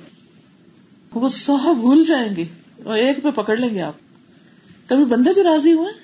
وہ 1.15 1.29
سو 1.29 1.75
بھول 1.75 2.05
جائیں 2.05 2.37
گے۔ 2.37 2.45
اور 2.85 2.97
ایک 2.97 3.23
پہ 3.23 3.31
پکڑ 3.31 3.57
لیں 3.57 3.71
گے 3.71 3.83
آپ۔ 3.83 3.95
کبھی 4.87 5.05
بندے 5.05 5.35
بھی 5.35 5.43
راضی 5.43 5.73
ہوئے؟ 5.73 6.04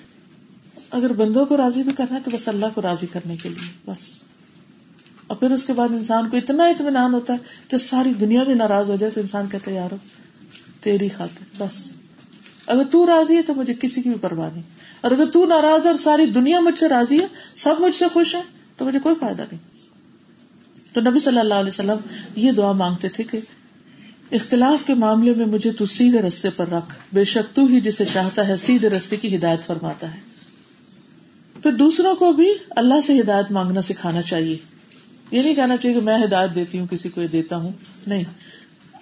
اگر 0.91 1.13
بندوں 1.13 1.47
کو 1.47 1.57
راضی 1.57 1.83
بھی 1.83 1.93
کرنا 1.93 2.17
ہے 2.17 2.23
تو 2.25 2.31
بس 2.31 2.49
اللہ 2.49 2.67
کو 2.75 2.83
راضی 2.83 3.07
کرنے 3.07 3.37
کے 3.37 3.49
لیے، 3.49 3.91
بس۔ 3.91 4.23
اور 5.27 5.37
پھر 5.37 5.51
اس 5.51 5.65
کے 5.65 5.73
بعد 5.73 5.89
انسان 5.89 6.29
کو 6.29 6.37
اتنا 6.37 6.65
اطمینان 6.65 7.15
ہوتا 7.15 7.33
ہے 7.33 7.39
کہ 7.69 7.79
ساری 7.79 8.13
دنیا 8.13 8.43
بھی 8.43 8.55
ناراض 8.55 8.91
ہو 8.91 8.97
جائے 8.97 9.13
تو 9.13 9.21
انسان 9.21 9.47
کہتے 9.49 9.75
یار 9.75 9.95
تیری 10.81 11.09
خاطر، 11.09 11.63
بس۔ 11.63 11.91
اگر 12.67 12.85
تو 12.85 13.07
راضی 13.07 13.37
ہے 13.37 13.43
تو 13.43 13.55
مجھے 13.55 13.75
کسی 13.81 14.03
کی 14.03 14.09
بھی 14.09 14.19
پرواہ 14.19 14.51
نہیں۔ 14.53 14.63
اور 15.01 15.11
اگر 15.11 15.27
تو 15.27 15.47
ناراض 15.47 15.87
ہے 15.87 15.91
اور 15.91 15.99
ساری 15.99 16.27
دنیا 16.27 16.61
مجھ 16.61 16.79
سے 16.79 16.89
راضی 16.89 17.21
ہے، 17.21 17.27
سب 17.55 17.75
مجھ 17.79 17.95
سے 17.95 18.09
خوش 18.09 18.35
ہے 18.35 18.43
تو 18.77 18.85
مجھے 18.85 18.99
کوئی 18.99 19.15
فائدہ 19.21 19.43
نہیں۔ 19.43 19.81
تو 20.95 21.01
نبی 21.01 21.19
صلی 21.19 21.39
اللہ 21.39 21.55
علیہ 21.55 21.69
وسلم 21.69 21.97
یہ 22.37 22.53
دعا 22.53 22.73
مانگتے 22.73 23.09
تھے 23.09 23.25
کہ 23.25 23.41
اختلاف 24.33 24.87
کے 24.87 24.95
معاملے 24.95 25.35
میں 25.35 25.47
مجھے 25.47 25.73
تو 25.73 25.87
سیدھے 25.87 26.23
رستے 26.23 26.51
پر 26.51 26.69
رکھ۔ 26.69 26.95
بے 27.13 27.25
شک 27.25 27.57
تو 27.57 27.67
ہی 27.67 27.81
جسے 27.81 28.05
چاہتا 28.05 28.49
ہے 28.49 28.57
سیدھے 28.57 28.89
رستے 28.89 29.17
کی 29.17 29.37
ہدایت 29.37 29.67
فرماتا 29.67 30.15
ہے۔ 30.15 30.30
پھر 31.63 31.73
دوسروں 31.73 32.15
کو 32.15 32.33
بھی 32.33 32.53
اللہ 32.71 33.01
سے 33.01 33.21
ہدایت 33.21 33.51
مانگنا 33.51 33.83
سکھانا 33.83 34.23
چاہیے۔ 34.23 34.59
یہ 35.31 35.43
نہیں 35.43 35.55
کہنا 35.55 35.77
چاہیے 35.77 35.97
کہ 35.97 36.03
میں 36.03 36.25
ہدایت 36.25 36.55
دیتی 36.55 36.79
ہوں، 36.79 36.87
کسی 36.87 37.09
کو 37.09 37.21
دیتا 37.33 37.57
ہوں۔ 37.57 37.73
نہیں۔ 38.07 38.25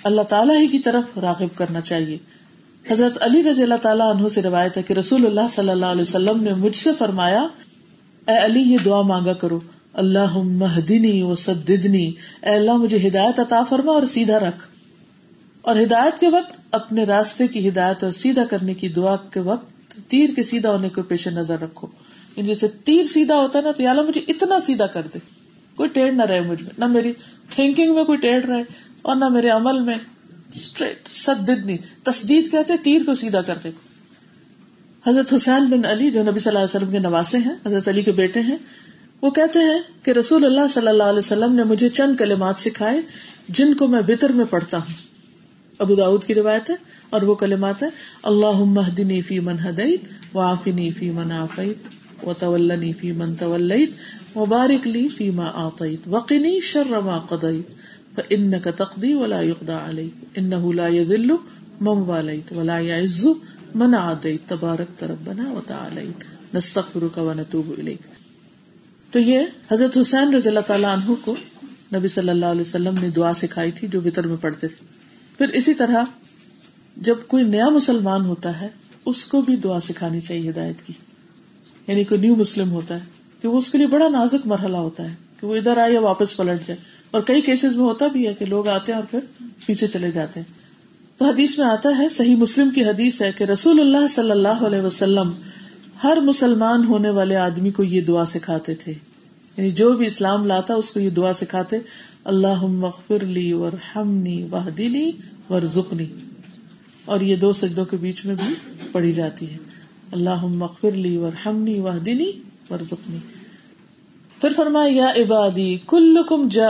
اللہ 0.04 0.22
تعالیٰ 0.22 0.56
ہی 0.58 0.68
کی 0.68 0.78
طرف 0.78 1.18
راغب 1.18 1.58
کرنا 1.58 1.80
چاہیے۔ 1.80 2.18
حضرت 2.90 3.18
علی 3.20 3.42
رضی 3.42 3.62
اللہ 3.62 3.74
تعالیٰ 3.74 4.16
عنہ 4.16 4.28
سے 4.28 4.42
روایت 4.42 4.76
ہے 4.76 4.82
کہ 4.82 4.92
رسول 4.92 5.26
اللہ 5.26 5.48
صلی 5.50 5.68
اللہ 5.68 5.86
علیہ 5.86 6.02
وسلم 6.02 6.42
نے 6.42 6.54
مجھ 6.54 6.76
سے 6.76 6.90
فرمایا، 6.98 7.46
اے 8.28 8.38
علی، 8.44 8.60
یہ 8.60 8.78
دعا 8.84 9.02
مانگا 9.02 9.32
کرو۔ 9.32 9.60
اللہ 9.92 10.38
مہدنی 10.38 11.22
و 11.22 11.34
سدنی 11.34 12.12
اے 12.42 12.50
اللہ، 12.50 12.72
مجھے 12.72 13.08
ہدایت 13.08 13.40
عطا 13.40 13.64
فرما 13.64 13.92
اور 13.92 14.06
سیدھا 14.06 14.38
رکھ۔ 14.38 14.68
اور 15.62 15.76
ہدایت 15.76 16.20
کے 16.20 16.28
وقت، 16.28 16.58
اپنے 16.70 17.04
راستے 17.04 17.46
کی 17.46 17.68
ہدایت 17.68 18.04
اور 18.04 18.12
سیدھا 18.12 18.44
کرنے 18.44 18.74
کی 18.74 18.88
دعا 18.88 19.16
کے 19.16 19.40
وقت 19.40 19.70
تیر 20.08 20.30
کے 20.36 20.42
سیدھا 20.42 20.70
ہونے 20.70 20.88
کو 20.88 21.02
پیش 21.02 21.28
نظر 21.28 21.60
رکھو۔ 21.60 21.86
یعنی 22.38 22.48
جیسے 22.48 22.68
تیر 22.84 23.04
سیدھا 23.04 23.34
ہوتا 23.34 23.58
ہے 23.58 23.64
نا، 23.64 23.70
تو 23.70 23.82
یا 23.82 23.92
مجھے 23.92 24.20
اتنا 24.28 24.60
سیدھا 24.60 24.86
کر 24.86 25.02
دے۔ 25.14 25.18
کوئی 25.76 25.88
ٹیڑھ 25.88 26.14
نہ 26.14 26.22
رہے 26.22 26.40
مجھ 26.40 26.62
میں، 26.62 26.70
نہ 26.78 26.84
میری 26.84 27.12
تھنکنگ 27.50 27.94
میں 27.94 28.04
کوئی 28.04 28.18
ٹیڑھ 28.18 28.46
رہے 28.46 28.62
اور 29.02 29.16
نہ 29.16 29.28
میرے 29.28 29.48
عمل 29.48 29.80
میں۔ 29.80 29.98
اسٹریٹ 30.54 31.08
سدنی 31.08 31.76
تصدید 32.02 32.50
کہتے 32.50 32.76
تیر 32.82 33.02
کو 33.06 33.14
سیدھا 33.14 33.40
کر 33.40 33.54
دے۔ 33.64 33.70
حضرت 35.06 35.34
حسین 35.34 35.64
بن 35.64 35.84
علی، 35.84 36.10
جو 36.10 36.22
نبی 36.22 36.38
صلی 36.38 36.50
اللہ 36.50 36.58
علیہ 36.58 36.76
وسلم 36.76 36.90
کے 36.90 36.98
نواسے 36.98 37.38
ہیں، 37.38 37.54
حضرت 37.66 37.88
علی 37.88 38.02
کے 38.02 38.12
بیٹے 38.12 38.40
ہیں، 38.40 38.56
وہ 39.22 39.30
کہتے 39.30 39.58
ہیں 39.58 39.78
کہ 40.02 40.10
رسول 40.10 40.44
اللہ 40.44 40.66
صلی 40.66 40.88
اللہ 40.88 41.02
علیہ 41.02 41.18
وسلم 41.18 41.54
نے 41.54 41.64
مجھے 41.64 41.88
چند 41.88 42.16
کلمات 42.16 42.58
سکھائے 42.58 43.00
جن 43.48 43.74
کو 43.74 43.88
میں 43.88 44.02
بطر 44.06 44.32
میں 44.32 44.44
پڑھتا 44.44 44.78
ہوں۔ 44.78 45.08
ابو 45.78 45.94
داود 45.94 46.24
کی 46.24 46.34
روایت 46.34 46.70
ہے 46.70 46.74
اور 47.10 47.22
وہ 47.22 47.34
کلمات 47.34 47.82
ہے 47.82 47.88
اللہ 48.22 48.58
مہدنی 48.58 49.22
فی 49.22 49.40
من 49.40 49.58
ہدعت 49.58 50.36
و 50.36 50.54
فی 50.98 51.10
من 51.10 51.32
آفیت 51.32 51.97
و 52.26 52.34
طولنی 52.34 52.92
فی 52.92 53.12
من 53.12 53.34
طولت 53.36 53.90
مبارک 54.36 54.86
لی 54.88 55.08
فی 55.10 55.30
ما 55.32 55.48
آتیت 55.60 56.08
وقنی 56.08 56.60
شر 56.62 57.00
ما 57.00 57.18
قضیت 57.20 57.76
فإنك 58.16 58.64
تقضي 58.64 59.14
ولا 59.14 59.40
يقضى 59.42 59.72
عليك 59.72 60.38
إنه 60.38 60.74
لا 60.74 60.88
يذل 60.88 61.38
من 61.80 61.98
واليت 62.08 62.52
ولا 62.52 62.78
يعز 62.80 63.28
من 63.74 63.94
عاديت 63.94 64.48
تبارك 64.48 65.02
ربنا 65.04 65.52
وتعاليت 65.52 66.24
نستغفرك 66.54 67.18
ونتوب 67.18 67.74
إليك 67.78 68.08
تو 69.12 69.18
یہ 69.18 69.44
حضرت 69.70 69.96
حسین 69.98 70.34
رضی 70.34 70.48
اللہ 70.48 70.66
تعالیٰ 70.66 70.92
عنہ 70.92 71.14
کو 71.24 71.34
نبی 71.92 72.08
صلی 72.08 72.30
اللہ 72.30 72.46
علیہ 72.46 72.60
وسلم 72.60 72.98
نے 73.00 73.08
دعا 73.10 73.32
سکھائی 73.34 73.70
تھی 73.70 73.88
جو 73.88 74.00
بطر 74.00 74.26
میں 74.26 74.36
پڑھتے 74.40 74.68
تھے 74.68 74.86
پھر 75.38 75.54
اسی 75.60 75.74
طرح 75.74 76.04
جب 76.96 77.26
کوئی 77.26 77.44
نیا 77.44 77.68
مسلمان 77.68 78.24
ہوتا 78.24 78.60
ہے 78.60 78.68
اس 79.06 79.24
کو 79.24 79.40
بھی 79.42 79.56
دعا 79.64 79.80
سکھانی 79.80 80.20
چاہیے 80.20 80.50
ہدایت 80.50 80.82
کی 80.86 80.92
یعنی 81.88 82.04
کوئی 82.04 82.20
نیو 82.20 82.36
مسلم 82.36 82.70
ہوتا 82.70 82.94
ہے، 82.94 83.00
کہ 83.42 83.48
وہ 83.48 83.58
اس 83.58 83.70
کے 83.70 83.78
لیے 83.78 83.86
بڑا 83.86 84.08
نازک 84.08 84.46
مرحلہ 84.46 84.76
ہوتا 84.76 85.10
ہے، 85.10 85.14
کہ 85.40 85.46
وہ 85.46 85.56
ادھر 85.56 85.76
آئے 85.76 85.92
یا 85.92 86.00
واپس 86.00 86.36
پلٹ 86.36 86.66
جائے۔ 86.66 86.76
اور 87.10 87.22
کئی 87.22 87.40
کیسز 87.42 87.76
میں 87.76 87.84
ہوتا 87.84 88.06
بھی 88.06 88.26
ہے 88.26 88.34
کہ 88.34 88.44
لوگ 88.44 88.68
آتے 88.68 88.92
ہیں 88.92 88.98
اور 88.98 89.06
پھر 89.10 89.44
پیچھے 89.66 89.86
چلے 89.86 90.10
جاتے 90.10 90.40
ہیں۔ 90.40 90.52
تو 91.18 91.24
حدیث 91.24 91.58
میں 91.58 91.66
آتا 91.66 91.98
ہے، 91.98 92.08
صحیح 92.08 92.36
مسلم 92.36 92.70
کی 92.70 92.84
حدیث 92.84 93.22
ہے 93.22 93.32
کہ 93.32 93.44
رسول 93.44 93.80
اللہ 93.80 94.08
صلی 94.08 94.30
اللہ 94.30 94.48
علیہ 94.48 94.80
وسلم 94.80 95.30
ہر 96.04 96.18
مسلمان 96.22 96.84
ہونے 96.84 97.10
والے 97.10 97.36
آدمی 97.36 97.70
کو 97.70 97.84
یہ 97.84 98.00
دعا 98.00 98.24
سکھاتے 98.24 98.74
تھے۔ 98.74 98.92
یعنی 99.56 99.70
جو 99.70 99.92
بھی 99.92 100.06
اسلام 100.06 100.46
لاتا 100.46 100.74
اس 100.74 100.90
کو 100.90 101.00
یہ 101.00 101.10
دعا 101.10 101.32
سکھاتے 101.32 101.76
اللہ 102.24 102.62
مغفر 102.62 103.24
لی 103.24 103.52
ور 103.52 103.72
ہمنی 103.96 104.46
واہ 104.50 104.70
دلی 104.70 105.12
ور 105.50 105.60
زکنی 105.60 106.06
اور 107.04 107.20
یہ 107.20 107.36
دو 107.36 107.52
سجدوں 107.52 107.84
کے 107.84 107.96
بیچ 107.96 108.24
میں 108.24 108.34
بھی 108.34 108.54
پڑھی 108.92 109.12
جاتی 109.12 109.50
ہے۔ 109.50 109.67
اللہ 110.12 110.44
مغفر 110.44 110.92
لی 110.92 111.16
ور 111.16 111.32
ہمنی 111.46 111.80
واہ 111.80 111.98
پھر 114.40 114.52
فرمایا، 114.56 114.96
یا 114.96 115.22
عبادی 115.22 115.78
کل 115.86 116.16
کم 116.28 116.48
جا 116.48 116.68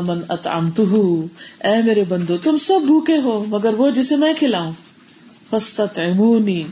من 0.00 0.20
اتام 0.28 0.70
اے 1.64 1.82
میرے 1.82 2.04
بندو، 2.08 2.36
تم 2.36 2.56
سب 2.56 2.80
بھوکے 2.86 3.16
ہو، 3.16 3.44
مگر 3.48 3.74
وہ 3.74 3.90
جسے 3.90 4.16
میں 4.16 4.32
کھلاؤں۔ 4.38 4.72
فستا 5.50 5.86
تیمونی 5.86 6.64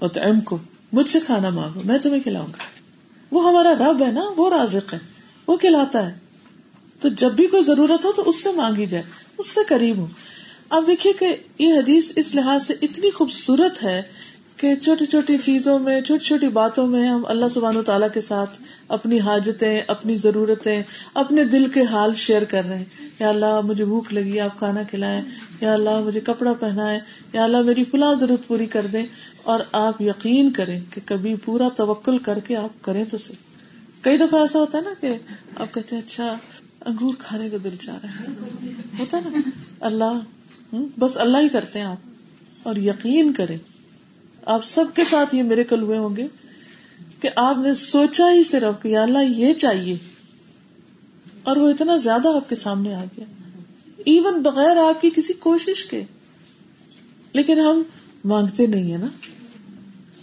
اتعم 0.00 0.40
کو 0.40 0.58
مجھ 0.92 1.10
سے 1.10 1.20
کھانا 1.20 1.50
مانگو، 1.50 1.80
میں 1.84 1.98
تمہیں 1.98 2.22
کھلاؤں 2.22 2.46
گا۔ 2.46 2.62
وہ 3.30 3.48
ہمارا 3.48 3.74
رب 3.74 4.06
ہے 4.06 4.12
نا، 4.12 4.24
وہ 4.36 4.50
رازق 4.50 4.94
ہے، 4.94 4.98
وہ 5.46 5.56
کھلاتا 5.56 6.12
ہے۔ 6.12 6.18
تو 7.00 7.08
جب 7.08 7.32
بھی 7.32 7.46
کوئی 7.46 7.62
ضرورت 7.62 8.04
ہو 8.04 8.12
تو 8.12 8.28
اس 8.28 8.42
سے 8.42 8.52
مانگی 8.52 8.86
جائے، 8.86 9.04
اس 9.38 9.48
سے 9.48 9.60
قریب 9.68 9.96
ہو۔ 9.96 10.06
اب 10.70 10.84
دیکھیے 10.86 11.12
کہ 11.12 11.36
یہ 11.58 11.74
حدیث 11.74 12.12
اس 12.16 12.34
لحاظ 12.34 12.66
سے 12.66 12.74
اتنی 12.82 13.10
خوبصورت 13.10 13.82
ہے 13.82 14.02
کہ 14.56 14.76
چھوٹی 14.76 15.06
چھوٹی 15.06 15.36
چیزوں 15.38 15.78
میں، 15.78 16.00
چھوٹی 16.00 16.24
چھوٹی 16.24 16.48
باتوں 16.48 16.86
میں 16.86 17.08
ہم 17.08 17.22
اللہ 17.26 17.48
سبحان 17.48 17.76
و 17.76 17.82
تعالیٰ 17.82 18.08
کے 18.14 18.20
ساتھ 18.20 18.62
اپنی 18.88 19.20
حاجتیں، 19.20 19.82
اپنی 19.86 20.16
ضرورتیں، 20.16 20.82
اپنے 21.14 21.44
دل 21.44 21.70
کے 21.70 21.82
حال 21.82 22.14
شیئر 22.14 22.44
کر 22.44 22.64
رہے 22.64 22.78
ہیں۔ 22.78 22.84
یا 23.18 23.28
اللہ، 23.28 23.60
مجھے 23.60 23.84
بھوک 23.84 24.12
لگی، 24.12 24.40
آپ 24.40 24.58
کھانا 24.58 24.82
کھلائیں۔ 24.82 25.22
یا 25.60 25.72
اللہ، 25.72 26.00
مجھے 26.00 26.20
کپڑا 26.20 26.52
پہنا 26.52 26.92
یا 27.32 27.44
اللہ، 27.44 27.62
میری 27.62 27.84
فلاں 27.84 28.14
ضرورت 28.14 28.48
پوری 28.48 28.66
کر 28.66 28.86
دیں۔ 28.86 29.06
اور 29.42 29.60
آپ 29.72 30.02
یقین 30.02 30.52
کریں 30.52 30.80
کہ 30.90 31.00
کبھی 31.04 31.34
پورا 31.44 31.68
توکل 31.76 32.18
کر 32.18 32.38
کے 32.38 32.56
آپ 32.56 32.82
کریں 32.82 33.04
تو 33.04 33.18
صحیح۔ 33.18 33.36
کئی 34.00 34.18
دفعہ 34.18 34.40
ایسا 34.40 34.58
ہوتا 34.58 34.78
ہے 34.78 34.82
نا 34.82 34.90
کہ 35.00 35.18
آپ 35.56 35.74
کہتے 35.74 35.96
ہیں 35.96 36.02
اچھا 36.02 36.38
انگور 36.84 37.14
کھانے 37.18 37.50
کا 37.50 37.56
دل 37.64 37.76
چاہ 37.76 37.98
رہا 38.02 38.08
ہے۔ 38.08 38.26
ہوتا 38.98 39.18
نا۔ 39.20 39.50
اللہ 39.80 40.18
بس 40.98 41.18
اللہ 41.18 41.38
ہی 41.38 41.48
کرتے 41.48 41.78
ہیں 41.78 41.86
آپ۔ 41.86 41.96
اور 42.62 42.76
یقین 42.76 43.32
کریں۔ 43.32 43.58
آپ 44.46 44.64
سب 44.64 44.84
کے 44.94 45.02
ساتھ 45.10 45.34
یہ 45.34 45.42
میرے 45.42 45.64
کل 45.64 45.82
ہوئے 45.82 45.98
ہوں 45.98 46.16
گے 46.16 46.26
کہ 47.20 47.28
آپ 47.36 47.58
نے 47.58 47.74
سوچا 47.74 48.32
ہی 48.32 48.42
صرف 48.42 48.82
کہ 48.82 48.96
اللہ 48.98 49.18
یہ 49.36 49.54
چاہیے 49.54 49.96
اور 51.42 51.56
وہ 51.56 51.68
اتنا 51.68 51.96
زیادہ 51.96 52.28
آپ 52.28 52.48
کے 52.48 52.54
سامنے 52.54 52.94
آ 52.94 53.04
گیا۔ 53.04 53.24
ایون 53.96 54.42
بغیر 54.42 54.76
آپ 54.76 55.00
کی 55.00 55.10
کسی 55.16 55.32
کوشش 55.32 55.84
کے۔ 55.84 56.04
لیکن 57.32 57.60
ہم 57.60 57.82
مانگتے 58.24 58.66
نہیں 58.66 58.92
ہے 58.92 58.96
نا۔ 58.96 59.06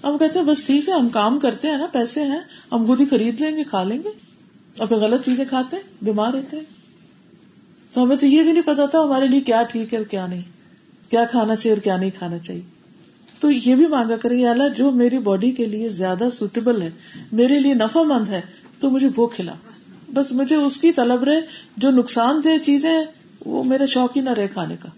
ہم 0.03 0.17
کہتے 0.17 0.39
ہیں 0.39 0.45
بس 0.45 0.63
ٹھیک 0.63 0.89
ہے، 0.89 0.93
ہم 0.93 1.09
کام 1.09 1.39
کرتے 1.39 1.67
ہیں 1.67 1.77
نا، 1.77 1.85
پیسے 1.85 2.23
ہیں، 2.23 2.39
ہم 2.71 2.85
خود 2.85 2.99
ہی 2.99 3.05
خرید 3.05 3.41
لیں 3.41 3.57
گے، 3.57 3.63
کھا 3.63 3.83
لیں 3.83 4.03
گے۔ 4.03 4.09
اور 4.77 4.87
پھر 4.87 4.95
غلط 4.95 5.25
چیزیں 5.25 5.45
کھاتے 5.49 5.75
ہیں، 5.75 5.83
بیمار 6.01 6.33
ہوتے 6.33 6.57
ہیں۔ 6.57 6.63
تو 7.91 8.03
ہمیں 8.03 8.17
تو 8.17 8.25
یہ 8.25 8.43
بھی 8.43 8.51
نہیں 8.51 8.63
پتا 8.65 8.85
تھا 8.85 8.99
ہمارے 8.99 9.27
لیے 9.27 9.41
کیا 9.41 9.63
ٹھیک 9.63 9.93
ہے 9.93 9.97
اور 9.97 10.05
کیا 10.05 10.27
نہیں۔ 10.27 10.41
کیا 11.09 11.25
کھانا 11.25 11.55
چاہیے 11.55 11.75
اور 11.75 11.81
کیا 11.81 11.97
نہیں 11.97 12.09
کھانا 12.17 12.37
چاہیے۔ 12.37 12.78
تو 13.39 13.51
یہ 13.51 13.75
بھی 13.75 13.87
مانگا 13.87 14.17
کرے 14.17 14.47
اللہ، 14.47 14.63
جو 14.77 14.91
میری 14.91 15.19
باڈی 15.19 15.51
کے 15.51 15.65
لیے 15.65 15.89
زیادہ 15.89 16.27
سوٹیبل 16.33 16.81
ہے، 16.81 16.89
میرے 17.31 17.59
لیے 17.59 17.73
نفع 17.73 18.03
مند 18.03 18.29
ہے، 18.29 18.41
تو 18.79 18.89
مجھے 18.89 19.09
وہ 19.15 19.27
کھلا۔ 19.27 19.53
بس 20.13 20.31
مجھے 20.31 20.55
اس 20.55 20.77
کی 20.77 20.91
طلب 20.91 21.23
رہے، 21.23 21.41
جو 21.77 21.91
نقصان 21.91 22.41
دہ 22.43 22.63
چیزیں 22.63 23.05
وہ 23.45 23.63
میرا 23.63 23.85
شوق 23.85 24.17
ہی 24.17 24.21
نہ 24.21 24.29
رہے 24.29 24.47
کھانے 24.47 24.75
کا۔ 24.79 24.89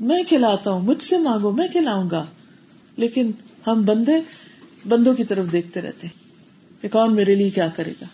میں 0.00 0.22
کھلاتا 0.22 0.70
ہوں، 0.70 0.80
مجھ 0.80 1.02
سے 1.02 1.18
مانگو، 1.18 1.50
میں 1.50 1.68
کھلاؤں 1.68 2.10
گا۔ 2.10 2.26
لیکن 2.96 3.30
ہم 3.66 3.82
بندے 3.82 4.12
بندوں 4.88 5.14
کی 5.14 5.24
طرف 5.24 5.52
دیکھتے 5.52 5.80
رہتے 5.80 6.06
کہ 6.80 6.88
کون 6.88 7.14
میرے 7.14 7.34
لیے 7.34 7.50
کیا 7.50 7.68
کرے 7.68 7.92
گا؟ 8.00 8.06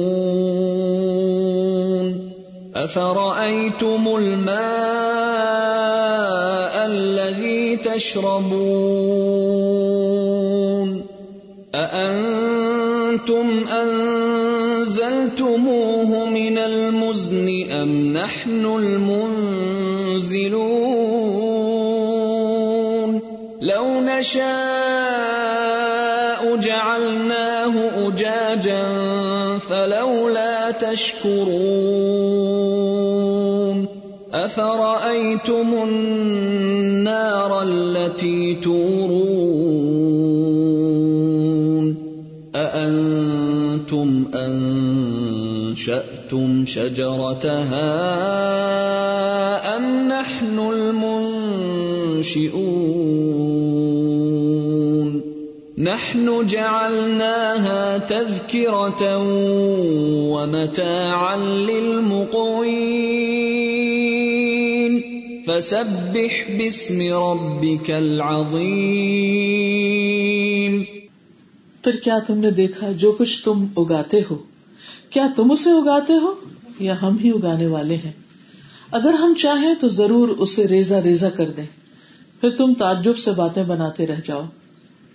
افرايتم 2.75 4.17
الماء 4.17 4.69
الذي 6.87 7.77
تشربون 7.77 9.29
اانتم 13.19 13.67
انزلتموه 14.79 16.31
من 16.31 16.59
المزن 16.59 17.49
ام 17.71 18.13
نحن 18.17 18.65
المنزلون 18.67 19.19
لو 23.61 24.01
نشاء 24.01 24.47
جعلناه 26.57 27.75
أجاجا 28.09 28.89
فلولا 29.59 30.71
تشكرون 30.71 32.29
أفرأيتم 34.35 35.75
النار 35.83 37.63
التي 37.63 38.55
تورون 38.55 38.98
شجرتها 46.69 47.89
أم 49.77 50.09
نحن 50.09 50.59
المنشئون؟ 50.59 51.49
نحن 55.79 56.47
جعلناها 56.47 57.99
تذكرة 58.09 59.05
ومتاعا 60.33 61.37
للمقوين. 61.37 62.39
فسبح 65.47 66.51
باسم 66.57 67.01
ربك 67.01 67.91
العظيم. 67.91 68.59
پھر 71.83 71.97
کیا 71.97 72.19
تم 72.27 72.39
نے 72.39 72.51
دیکھا 72.51 72.93
جو 72.93 73.13
کچھ 73.13 73.45
تم 73.45 73.67
اگاتے 73.77 74.21
ہو؟ 74.31 74.37
کیا 75.11 75.29
تم 75.37 75.53
اسے 75.53 75.71
اگاتے 75.71 76.13
ہو؟ 76.13 76.35
یا 76.81 77.03
ہم 77.03 77.17
ہی 77.19 77.31
اگانے 77.31 77.67
والے 77.67 77.97
ہیں۔ 77.97 78.13
اگر 78.91 79.13
ہم 79.13 79.35
چاہیں 79.35 79.75
تو 79.75 79.89
ضرور 79.89 80.29
اسے 80.29 80.69
ریزا 80.69 81.03
ریزا 81.03 81.31
کر 81.31 81.51
دیں۔ 81.51 81.67
پھر 82.41 82.51
تم 82.51 82.75
تعجب 82.75 83.17
سے 83.19 83.31
باتیں 83.31 83.63
بناتے 83.63 84.07
رہ 84.07 84.17
جاؤ 84.25 84.43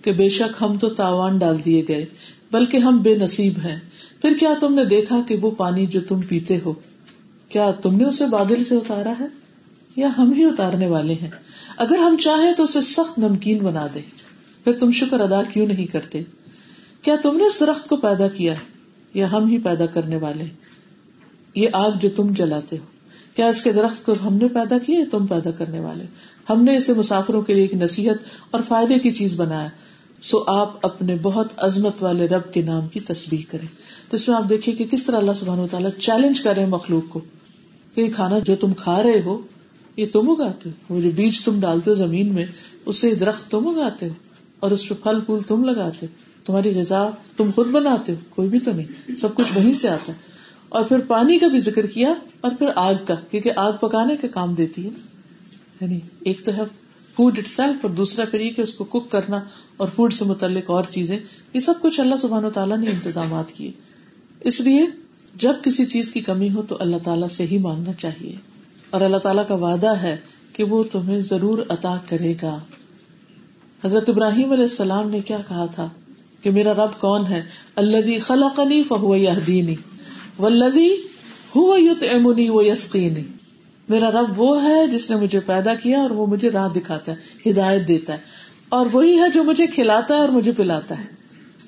کہ 0.02 0.12
بے 0.12 0.28
شک 0.28 0.62
ہم 0.62 0.78
تو 0.78 0.88
تاوان 0.88 1.38
ڈال 1.38 1.64
دیے 1.64 1.84
گئے، 1.88 2.04
بلکہ 2.52 2.76
ہم 2.76 2.98
بے 2.98 3.16
نصیب 3.16 3.52
ہیں۔ 3.64 3.80
پھر 4.22 4.36
کیا 4.40 4.54
تم 4.60 4.74
نے 4.74 4.84
دیکھا 4.84 5.20
کہ 5.28 5.36
وہ 5.36 5.50
پانی 5.50 5.86
جو 5.86 6.00
تم 6.08 6.20
پیتے 6.20 6.58
ہو، 6.64 6.74
کیا 7.48 7.70
تم 7.70 7.96
نے 7.96 8.04
اسے 8.04 8.26
بادل 8.26 8.64
سے 8.64 8.76
اتارا 8.76 9.12
ہے؟ 9.20 9.26
یا 9.96 10.08
ہم 10.18 10.32
ہی 10.32 10.44
اتارنے 10.44 10.86
والے 10.86 11.14
ہیں۔ 11.14 11.30
اگر 11.76 11.98
ہم 11.98 12.16
چاہیں 12.16 12.52
تو 12.52 12.62
اسے 12.62 12.80
سخت 12.80 13.18
نمکین 13.18 13.58
بنا 13.58 13.86
دے 13.94 14.00
پھر 14.64 14.72
تم 14.72 14.90
شکر 14.90 15.20
ادا 15.20 15.42
کیوں 15.42 15.66
نہیں 15.66 15.86
کرتے؟ 15.86 16.22
کیا 17.02 17.16
تم 17.22 17.36
نے 17.36 17.44
اس 17.44 17.60
درخت 17.60 17.88
کو 17.88 17.96
پیدا 17.96 18.28
کیا 18.28 18.54
یا 19.14 19.32
ہم 19.32 19.48
ہی 19.48 19.58
پیدا 19.58 19.86
کرنے 19.86 20.16
والے 20.16 20.44
یہ 21.54 21.68
آگ 21.72 21.90
جو 22.00 22.08
تم 22.16 22.32
جلاتے 22.32 22.78
ہو۔ 22.78 22.84
کیا 23.36 23.46
اس 23.46 23.62
کے 23.62 23.72
درخت 23.72 24.06
کو 24.06 24.12
ہم 24.26 24.34
نے 24.34 24.48
پیدا 24.48 24.78
کیا 24.78 25.00
تم 25.10 25.26
پیدا 25.26 25.50
کرنے 25.50 25.80
والے؟ 25.80 26.04
ہم 26.50 26.64
نے 26.64 26.76
اسے 26.76 26.94
مسافروں 26.94 27.42
کے 27.42 27.54
لیے 27.54 27.62
ایک 27.62 27.74
نصیحت 27.74 28.14
اور 28.50 28.60
فائدے 28.68 28.98
کی 28.98 29.12
چیز 29.12 29.34
بنایا۔ 29.34 29.68
سو 30.20 30.44
آپ 30.46 30.86
اپنے 30.86 31.16
بہت 31.22 31.52
عظمت 31.56 32.02
والے 32.02 32.26
رب 32.26 32.52
کے 32.52 32.62
نام 32.62 32.88
کی 32.88 33.00
تصویر 33.00 33.52
کریں۔ 33.52 33.66
تو 34.10 34.16
اس 34.16 34.28
میں 34.28 34.36
آپ 34.36 34.50
دیکھیے 34.50 34.74
کہ 34.74 34.84
کس 34.84 35.04
طرح 35.04 35.16
اللہ 35.16 35.32
سبحانہ 35.32 35.60
و 35.60 35.66
تعالیٰ 35.70 35.90
چیلنج 35.98 36.40
کر 36.40 36.56
رہے 36.56 36.66
مخلوق 36.66 37.12
کو۔ 37.12 37.20
کہ 37.94 38.00
یہ 38.00 38.08
کھانا 38.14 38.38
جو 38.38 38.56
تم 38.56 38.72
کھا 38.72 39.02
رہے 39.02 39.22
ہو، 39.24 39.40
یہ 39.96 40.06
تم 40.12 40.30
اگاتے 40.30 40.70
ہو۔ 40.70 40.94
وہ 40.94 41.00
جو 41.00 41.10
بیج 41.16 41.40
تم 41.40 41.60
ڈالتے 41.60 41.90
ہو 41.90 41.94
زمین 41.94 42.34
میں، 42.34 42.46
اسے 42.86 43.14
درخت 43.14 43.50
تم 43.50 43.68
اگاتے 43.68 44.08
ہو۔ 44.08 44.14
اور 44.60 44.70
اس 44.70 44.88
پہ 44.88 44.94
پھل 45.02 45.20
پھول 45.20 45.40
تم 45.40 45.64
لگاتے 45.64 46.06
ہو۔ 46.06 46.14
تمہاری 46.44 46.80
غذا 46.80 47.10
تم 47.36 47.50
خود 47.54 47.66
بناتے 47.66 48.12
ہو۔ 48.12 48.16
کوئی 48.30 48.48
بھی 48.48 48.58
تو 48.58 48.72
نہیں۔ 48.72 49.16
سب 49.16 49.34
کچھ 49.34 49.46
وہیں 49.54 49.72
سے 49.72 49.88
آتا 49.88 50.12
ہے۔ 50.12 50.33
اور 50.74 50.84
پھر 50.84 50.98
پانی 50.98 51.38
کا 51.38 51.48
بھی 51.48 51.60
ذکر 51.60 51.86
کیا 51.86 52.14
اور 52.40 52.52
پھر 52.58 52.66
آگ 52.76 52.94
کا، 53.06 53.14
کیونکہ 53.14 53.50
آگ 53.56 53.72
پکانے 53.80 54.16
کا 54.16 54.28
کام 54.28 54.54
دیتی 54.54 54.84
ہے 54.84 54.90
یعنی 55.80 56.00
ایک 56.20 56.44
تو 56.44 56.52
ہے 56.52 56.60
فوڈ 57.14 57.38
اٹ 57.38 57.48
سیلف 57.48 57.76
اور 57.82 57.90
دوسرا 57.90 58.24
پھر 58.24 58.40
یہ 58.40 58.50
کہ 58.50 58.60
اس 58.60 58.74
کو 58.74 58.84
کوک 58.84 59.10
کرنا 59.10 59.40
اور 59.76 59.88
فوڈ 59.94 60.12
سے 60.12 60.24
متعلق 60.24 60.70
اور 60.70 60.84
چیزیں۔ 60.90 61.18
یہ 61.54 61.60
سب 61.60 61.74
کچھ 61.82 62.00
اللہ 62.00 62.14
سبحان 62.16 62.44
و 62.44 62.50
تعالیٰ 62.50 62.76
نے 62.76 62.90
انتظامات 62.90 63.52
کیے۔ 63.52 63.72
اس 64.40 64.60
لیے 64.60 64.86
جب 65.34 65.52
کسی 65.62 65.84
چیز 65.84 66.12
کی 66.12 66.20
کمی 66.20 66.52
ہو 66.52 66.62
تو 66.62 66.76
اللہ 66.80 66.96
تعالیٰ 67.04 67.28
سے 67.28 67.46
ہی 67.46 67.58
مانگنا 67.58 67.92
چاہیے۔ 67.92 68.36
اور 68.90 69.00
اللہ 69.00 69.16
تعالیٰ 69.16 69.48
کا 69.48 69.54
وعدہ 69.54 69.96
ہے 69.96 70.16
کہ 70.52 70.64
وہ 70.64 70.82
تمہیں 70.82 71.20
ضرور 71.20 71.58
عطا 71.68 71.98
کرے 72.08 72.34
گا۔ 72.42 72.58
حضرت 73.84 74.08
ابراہیم 74.08 74.50
علیہ 74.50 74.62
السلام 74.62 75.10
نے 75.10 75.20
کیا 75.20 75.38
کہا 75.48 75.66
تھا 75.66 75.88
کہ 76.40 76.50
میرا 76.50 76.74
رب 76.74 77.00
کون 77.00 77.26
ہے؟ 77.26 77.42
اللہ 77.76 78.18
خلقنی 78.22 78.84
فہو 78.84 79.16
یہدینی۔ 79.16 79.74
والذی 80.38 80.88
ہوا 81.56 81.76
یطعمنی 81.80 82.48
و 82.48 82.62
یسقینی 82.62 83.22
میرا 83.88 84.10
رب 84.10 84.40
وہ 84.40 84.62
ہے 84.62 84.86
جس 84.86 85.10
نے 85.10 85.16
مجھے 85.16 85.40
پیدا 85.40 85.74
کیا 85.74 86.00
اور 86.00 86.10
وہ 86.10 86.26
مجھے 86.26 86.50
راہ 86.50 86.68
دکھاتا 86.68 87.12
ہے، 87.12 87.50
ہدایت 87.50 87.88
دیتا 87.88 88.12
ہے۔ 88.12 88.18
اور 88.68 88.86
وہی 88.92 89.18
ہے 89.18 89.30
جو 89.34 89.44
مجھے 89.44 89.66
کھلاتا 89.66 90.14
ہے 90.14 90.20
اور 90.20 90.28
مجھے 90.28 90.52
پلاتا 90.52 90.98
ہے۔ 90.98 91.04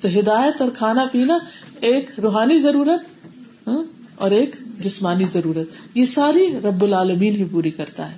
تو 0.01 0.19
ہدایت 0.19 0.61
اور 0.61 0.69
کھانا 0.69 1.05
پینا 1.11 1.37
ایک 1.81 2.19
روحانی 2.19 2.59
ضرورت 2.59 3.27
ہاں، 3.67 3.83
اور 4.15 4.31
ایک 4.31 4.55
جسمانی 4.79 5.25
ضرورت۔ 5.33 5.67
یہ 5.93 6.05
ساری 6.05 6.47
رب 6.63 6.83
العالمین 6.83 7.35
ہی 7.35 7.43
پوری 7.43 7.71
کرتا 7.71 8.11
ہے۔ 8.11 8.17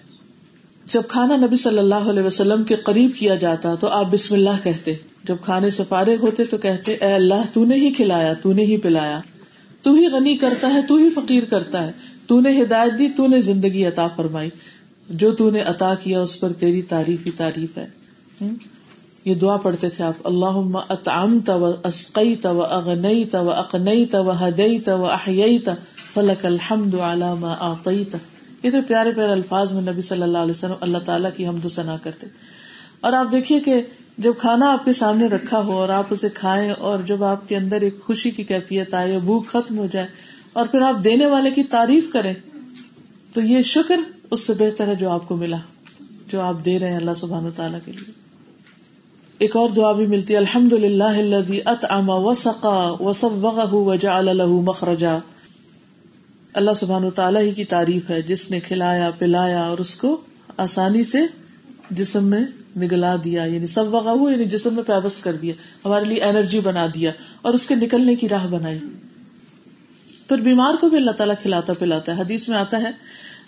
جب 0.86 1.02
کھانا 1.08 1.36
نبی 1.36 1.56
صلی 1.56 1.80
اللہ 1.80 1.96
علیہ 1.96 2.24
وسلم 2.24 2.64
کے 2.64 2.76
قریب 2.76 3.12
کیا 3.18 3.36
جاتا 3.36 3.76
تو 3.76 3.88
آپ 3.88 4.06
بسم 4.06 4.36
اللہ 4.36 4.64
کہتے۔ 4.64 4.96
جب 5.24 5.36
کھانے 5.42 5.70
سے 5.70 5.84
فارغ 5.90 6.16
ہوتے 6.22 6.46
تو 6.46 6.58
کہتے، 6.58 6.94
اے 6.94 7.14
اللہ، 7.14 7.42
تو 7.54 7.66
نے 7.66 7.76
ہی 7.76 7.94
کھلایا، 7.94 8.34
تو 8.34 8.54
نے 8.54 8.64
ہی 8.64 8.78
پلایا۔ 8.78 9.22
تو 9.82 9.94
ہی 9.94 10.08
غنی 10.08 10.38
کرتا 10.38 10.74
ہے، 10.74 10.82
تو 10.82 10.96
ہی 10.96 11.10
فقیر 11.10 11.44
کرتا 11.44 11.88
ہے۔ 11.88 11.92
تو 12.28 12.42
نے 12.42 12.62
ہدایت 12.62 13.00
دی، 13.00 13.10
تو 13.10 13.28
نے 13.28 13.42
زندگی 13.42 13.86
عطا 13.86 14.08
فرمائی۔ 14.08 14.50
جو 15.10 15.36
تو 15.36 15.50
نے 15.50 15.62
عطا 15.62 15.96
کیا، 15.96 16.22
اس 16.22 16.40
پر 16.40 16.54
تیری 16.54 16.82
تعریف 16.82 17.26
ہی 17.26 17.32
تعریف 17.32 17.78
ہے۔ 17.78 17.88
یہ 19.26 19.36
دعا 19.36 19.58
پڑھتے 19.58 19.90
تھے 19.90 20.04
آپ۔ 20.04 20.14
اللہ 20.24 20.78
اطعمت 20.90 21.50
و 21.50 21.72
اسقیت 21.84 22.46
و 22.46 22.64
اغنیت 22.64 23.36
و 23.36 23.52
اقنیت 23.52 24.16
و 24.16 24.32
ہدیت 24.32 24.90
و 24.90 25.06
احییت، 25.06 25.70
فلک 26.14 26.46
الحمد 26.46 26.94
علی 26.94 27.34
ما 27.40 27.76
یہ 28.64 28.72
تو 28.72 28.78
پیارے 28.88 29.12
پیارے 29.12 29.32
الفاظ 29.32 29.74
میں 29.74 29.82
نبی 29.82 30.02
صلی 30.02 30.22
اللہ 30.22 30.38
علیہ 30.38 30.52
وسلم 30.52 30.74
اللہ 30.82 30.98
تعالیٰ 30.98 31.30
کی 31.38 31.48
حمد 31.48 31.66
و 31.66 31.70
ثنا 31.70 31.98
کرتے۔ 32.04 32.28
اور 33.02 33.14
آپ 33.14 33.32
دیکھیے 33.32 33.60
کہ 33.60 33.82
جب 34.18 34.34
کھانا 34.38 34.72
آپ 34.72 34.86
کے 34.86 34.94
سامنے 34.94 35.28
رکھا 35.28 35.60
ہو 35.60 35.72
اور 35.72 35.90
آپ 35.90 36.04
اسے 36.10 36.30
کھائیں 36.30 36.72
اور 36.72 37.00
جب 37.00 37.24
آپ 37.24 37.50
کے 37.50 37.56
اندر 37.56 37.82
ایک 37.82 38.00
خوشی 38.00 38.32
کی 38.32 38.44
کیفیت 38.44 38.94
آئے 38.94 39.20
بھوک 39.20 39.48
ختم 39.48 39.78
ہو 39.78 39.86
جائے 39.92 40.08
اور 40.54 40.68
پھر 40.68 40.82
آپ 40.82 41.04
دینے 41.04 41.26
والے 41.26 41.52
کی 41.52 41.64
تعریف 41.64 42.12
کریں، 42.14 42.34
تو 43.34 43.42
یہ 43.42 43.62
شکر 43.62 44.00
اس 44.32 44.48
سے 44.48 44.54
بہتر 44.54 44.88
ہے 44.88 44.96
جو 44.96 45.10
آپ 45.10 45.28
کو 45.28 45.36
ملا، 45.36 45.58
جو 46.28 46.42
آپ 46.42 46.66
دے 46.66 46.80
رہے 46.80 46.90
ہیں 46.90 46.98
اللہ 46.98 47.14
سبحان 47.16 47.46
و 47.46 47.52
تعالیٰ 47.52 47.80
کے 47.86 47.92
لیے۔ 47.92 48.12
ایک 49.38 49.56
اور 49.56 49.70
دعا 49.70 49.92
بھی 49.92 50.06
ملتی 50.06 50.34
ہے 50.34 50.38
الحمد 50.38 50.74
للہ 50.74 51.40
ات 51.66 51.86
اما 51.90 52.16
و 52.16 52.34
سقا 52.34 52.92
و 53.00 53.14
سب 53.14 53.32
مخرجا۔ 54.48 55.18
اللہ 56.54 56.72
سبحان 56.76 57.04
و 57.04 57.10
تعالیٰ 57.10 57.42
ہی 57.42 57.52
کی 57.52 57.64
تعریف 57.66 58.10
ہے، 58.10 58.22
جس 58.22 58.52
نے 58.52 58.60
کھلایا، 58.60 59.12
پلایا 59.12 59.64
اور 59.64 59.78
اس 59.78 59.96
کو 59.96 60.22
آسانی 60.58 61.04
سے 61.04 61.20
جسم 61.90 62.24
میں 62.24 62.46
نگلا 62.78 63.16
دیا 63.24 63.44
یعنی 63.44 63.68
سب 63.68 63.94
وغا 63.94 64.12
ہو 64.12 64.30
یعنی 64.30 64.46
جسم 64.46 64.74
میں 64.74 64.84
پیبس 64.84 65.22
کر 65.22 65.34
دیا، 65.34 65.54
ہمارے 65.86 66.06
لیے 66.06 66.24
انرجی 66.24 66.60
بنا 66.60 66.88
دیا 66.94 67.12
اور 67.42 67.54
اس 67.54 67.68
کے 67.68 67.76
نکلنے 67.76 68.16
کی 68.16 68.30
راہ 68.30 68.48
بنائی۔ 68.48 68.80
پھر 70.28 70.38
بیمار 70.38 70.74
کو 70.82 70.90
بھی 70.90 70.98
اللہ 70.98 71.12
تعالیٰ 71.12 71.36
کھلاتا 71.42 71.74
پلاتا 71.74 72.16
ہے۔ 72.16 72.22
حدیث 72.22 72.50
میں 72.50 72.58
آتا 72.58 72.82
ہے، 72.82 72.92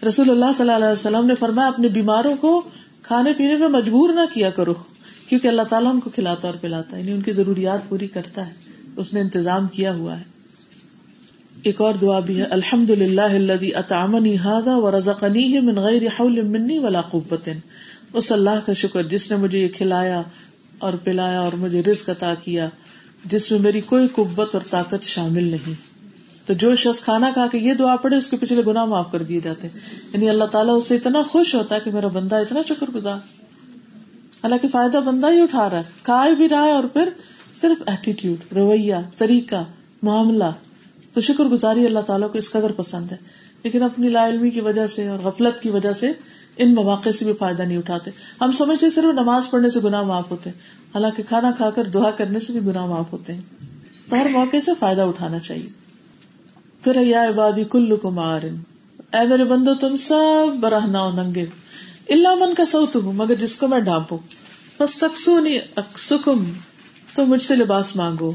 رسول 0.07 0.29
اللہ 0.29 0.45
صلی 0.55 0.69
اللہ 0.69 0.85
علیہ 0.85 0.93
وسلم 0.93 1.25
نے 1.25 1.35
فرمایا 1.35 1.67
اپنے 1.67 1.87
بیماروں 1.87 2.35
کو 2.35 2.61
کھانے 3.01 3.33
پینے 3.33 3.57
میں 3.57 3.67
مجبور 3.67 4.13
نہ 4.13 4.33
کیا 4.33 4.49
کرو، 4.49 4.73
کیونکہ 5.29 5.47
اللہ 5.47 5.61
تعالیٰ 5.61 5.93
ان 5.93 5.99
کو 5.99 6.09
کھلاتا 6.09 6.47
اور 6.47 6.55
پلاتا 6.61 6.95
ہے 6.95 7.01
یعنی 7.01 7.11
ان 7.11 7.21
کی 7.21 7.31
ضروریات 7.31 7.89
پوری 7.89 8.07
کرتا 8.07 8.47
ہے۔ 8.47 8.53
اس 8.95 9.13
نے 9.13 9.21
انتظام 9.21 9.67
کیا 9.67 9.95
ہوا 9.95 10.19
ہے۔ 10.19 10.23
ایک 11.63 11.81
اور 11.81 11.93
دعا 11.93 12.19
بھی 12.19 12.37
ہے 12.37 12.43
الحمد 12.43 12.89
للہ 12.89 13.77
اطامنی 13.77 14.37
ہاضا 14.37 14.77
و 14.77 14.97
رزقنی 14.97 15.59
من 15.59 15.75
غیر 15.75 16.01
حول 16.19 16.41
منی 16.41 16.79
ولا 16.79 17.01
قوت۔ 17.01 17.49
اس 18.13 18.31
اللہ 18.31 18.59
کا 18.65 18.73
شکر 18.73 19.03
جس 19.03 19.31
نے 19.31 19.37
مجھے 19.37 19.59
یہ 19.59 19.67
کھلایا 19.67 20.21
اور 20.79 20.93
پلایا 20.93 21.41
اور 21.41 21.53
مجھے 21.53 21.83
رزق 21.83 22.09
عطا 22.09 22.33
کیا، 22.43 22.69
جس 23.25 23.51
میں 23.51 23.59
میری 23.59 23.81
کوئی 23.81 24.07
قوت 24.07 24.55
اور 24.55 24.61
طاقت 24.69 25.03
شامل 25.03 25.43
نہیں۔ 25.43 25.91
تو 26.45 26.53
جو 26.53 26.75
شخص 26.75 27.01
کھانا 27.01 27.31
کھا 27.33 27.47
کے 27.51 27.57
یہ 27.57 27.73
دعا 27.73 27.95
پڑے 27.95 28.17
اس 28.17 28.29
کے 28.29 28.37
پچھلے 28.37 28.61
گنا 28.67 28.85
معاف 28.85 29.11
کر 29.11 29.23
دیے 29.23 29.41
جاتے۔ 29.41 29.67
ہیں 29.67 29.79
یعنی 30.13 30.29
اللہ 30.29 30.43
تعالیٰ 30.43 30.77
اس 30.77 30.85
سے 30.85 30.95
اتنا 30.95 31.21
خوش 31.21 31.55
ہوتا 31.55 31.75
ہے 31.75 31.79
کہ 31.79 31.91
میرا 31.91 32.07
بندہ 32.07 32.35
اتنا 32.35 32.59
شکر 32.69 32.91
گزار۔ 32.95 33.17
حالانکہ 34.43 34.67
فائدہ 34.67 34.97
بندہ 34.97 35.31
ہی 35.31 35.41
اٹھا 35.41 35.69
رہا 35.69 35.77
ہے۔ 35.77 35.83
کھائے 36.03 36.35
بھی 36.35 36.49
رہا 36.49 36.65
ہے 36.65 36.71
اور 36.71 36.83
پھر 36.83 37.09
صرف 37.55 37.83
ایٹیٹیوڈ 37.85 38.53
رویہ، 38.53 38.95
طریقہ، 39.17 39.63
معاملہ۔ 40.03 40.51
تو 41.13 41.21
شکر 41.21 41.43
گزاری 41.43 41.85
اللہ 41.85 41.99
تعالیٰ 41.99 42.31
کو 42.31 42.37
اس 42.37 42.51
قدر 42.51 42.71
پسند 42.71 43.11
ہے۔ 43.11 43.17
لیکن 43.63 43.83
اپنی 43.83 44.09
لا 44.09 44.27
علمی 44.27 44.49
کی 44.49 44.61
وجہ 44.61 44.87
سے 44.87 45.07
اور 45.07 45.19
غفلت 45.19 45.63
کی 45.63 45.69
وجہ 45.69 45.93
سے 45.93 46.11
ان 46.57 46.75
مواقع 46.75 47.09
سے 47.09 47.25
بھی 47.25 47.33
فائدہ 47.33 47.61
نہیں 47.61 47.77
اٹھاتے۔ 47.77 48.11
ہم 48.41 48.51
سمجھتے 48.51 48.89
صرف 48.89 49.13
نماز 49.13 49.51
پڑھنے 49.51 49.69
سے 49.69 49.79
گناہ 49.83 50.01
معاف 50.01 50.31
ہوتے 50.31 50.49
ہیں۔ 50.49 50.57
حالانکہ 50.95 51.23
کھانا 51.23 51.51
کھا 51.51 51.69
کر، 51.69 51.83
دعا 51.83 52.11
کرنے 52.11 52.39
سے 52.39 52.53
بھی 52.53 52.61
گناہ 52.65 52.85
معاف 52.85 53.13
ہوتے 53.13 53.33
ہیں۔ 53.33 53.41
تو 54.09 54.15
ہر 54.15 54.27
موقع 54.31 54.57
سے 54.65 54.71
فائدہ 54.79 55.01
اٹھانا 55.01 55.39
چاہیے۔ 55.39 55.69
پھر 56.83 57.01
یا 57.01 57.23
عبادی 57.23 57.63
کلو 57.71 57.97
کو 57.97 58.19
اے 59.13 59.27
میرے 59.27 59.43
بندو، 59.43 59.75
تم 59.75 59.95
سب 59.95 60.55
براہ 60.59 60.85
نہ 60.85 61.21
ننگے۔ 61.21 61.45
اللہ 62.09 62.35
من 62.35 62.53
کا 62.53 62.65
سو 62.65 62.85
تم 62.85 63.11
مگر 63.11 63.35
جس 63.35 63.57
کو 63.57 63.67
میں 63.67 63.79
ڈانپوں۔ 63.79 64.17
بس 64.79 64.97
تکسونی 64.97 65.59
اکسکم 65.75 66.43
تو 67.15 67.25
مجھ 67.25 67.41
سے 67.41 67.55
لباس 67.55 67.95
مانگو۔ 67.95 68.31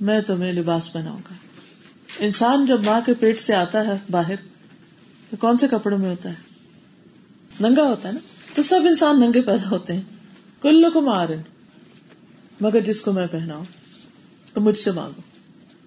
میں 0.00 0.20
تمہیں 0.20 0.52
لباس 0.52 0.92
پہناؤں 0.92 1.18
گا۔ 1.18 1.34
انسان 2.18 2.66
جب 2.66 2.84
ماں 2.84 3.00
کے 3.06 3.14
پیٹ 3.14 3.40
سے 3.40 3.54
آتا 3.54 3.86
ہے 3.86 3.98
باہر، 4.10 4.34
تو 5.30 5.36
کون 5.40 5.58
سے 5.58 5.68
کپڑے 5.68 5.96
میں 5.96 6.10
ہوتا 6.10 6.28
ہے؟ 6.28 6.53
ننگا 7.60 7.82
ہوتا 7.82 8.08
ہے 8.08 8.12
نا؟ 8.12 8.18
تو 8.54 8.62
سب 8.62 8.80
انسان 8.88 9.20
ننگے 9.20 9.40
پیدا 9.40 9.70
ہوتے 9.70 9.92
ہیں۔ 9.92 10.00
کلو 10.62 10.90
کو 10.90 11.00
مارن 11.00 11.40
مگر 12.60 12.80
جس 12.80 13.00
کو 13.00 13.12
میں 13.12 13.26
پہنا 13.26 13.62
تو 14.52 14.60
مجھ 14.60 14.76
سے 14.76 14.90
مانگو۔ 14.90 15.20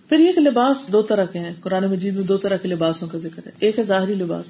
پھر 0.09 0.19
یہ 0.19 0.31
لباس 0.37 0.87
دو 0.91 1.01
طرح 1.01 1.25
کے 1.25 1.39
ہیں۔ 1.39 1.53
قرآن 1.61 1.83
مجید 1.83 2.15
میں 2.15 2.23
دو 2.23 2.37
طرح 2.37 2.57
کے 2.57 2.67
لباسوں 2.67 3.07
کا 3.07 3.17
ذکر 3.17 3.41
ہے۔ 3.45 3.51
ایک 3.59 3.79
ہے 3.79 3.83
ظاہری 3.83 4.13
لباس 4.13 4.47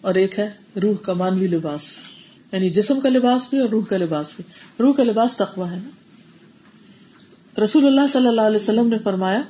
اور 0.00 0.14
ایک 0.14 0.38
ہے 0.38 0.50
روح 0.82 0.96
کا 0.96 1.12
مانوی 1.12 1.46
لباس۔ 1.46 1.96
یعنی 2.52 2.70
جسم 2.70 3.00
کا 3.00 3.08
لباس 3.08 3.46
بھی 3.50 3.58
اور 3.58 3.68
روح 3.68 3.84
کا 3.84 3.96
لباس 3.96 4.30
بھی۔ 4.36 4.44
روح 4.80 4.92
کا 4.92 5.02
لباس 5.02 5.36
تقوا 5.36 5.70
ہے 5.70 5.78
نا؟ 5.84 5.90
رسول 7.64 7.86
اللہ 7.86 8.06
صلی 8.06 8.26
اللہ 8.26 8.40
علیہ 8.40 8.56
وسلم 8.56 8.88
نے 8.88 8.98
فرمایا 8.98 9.42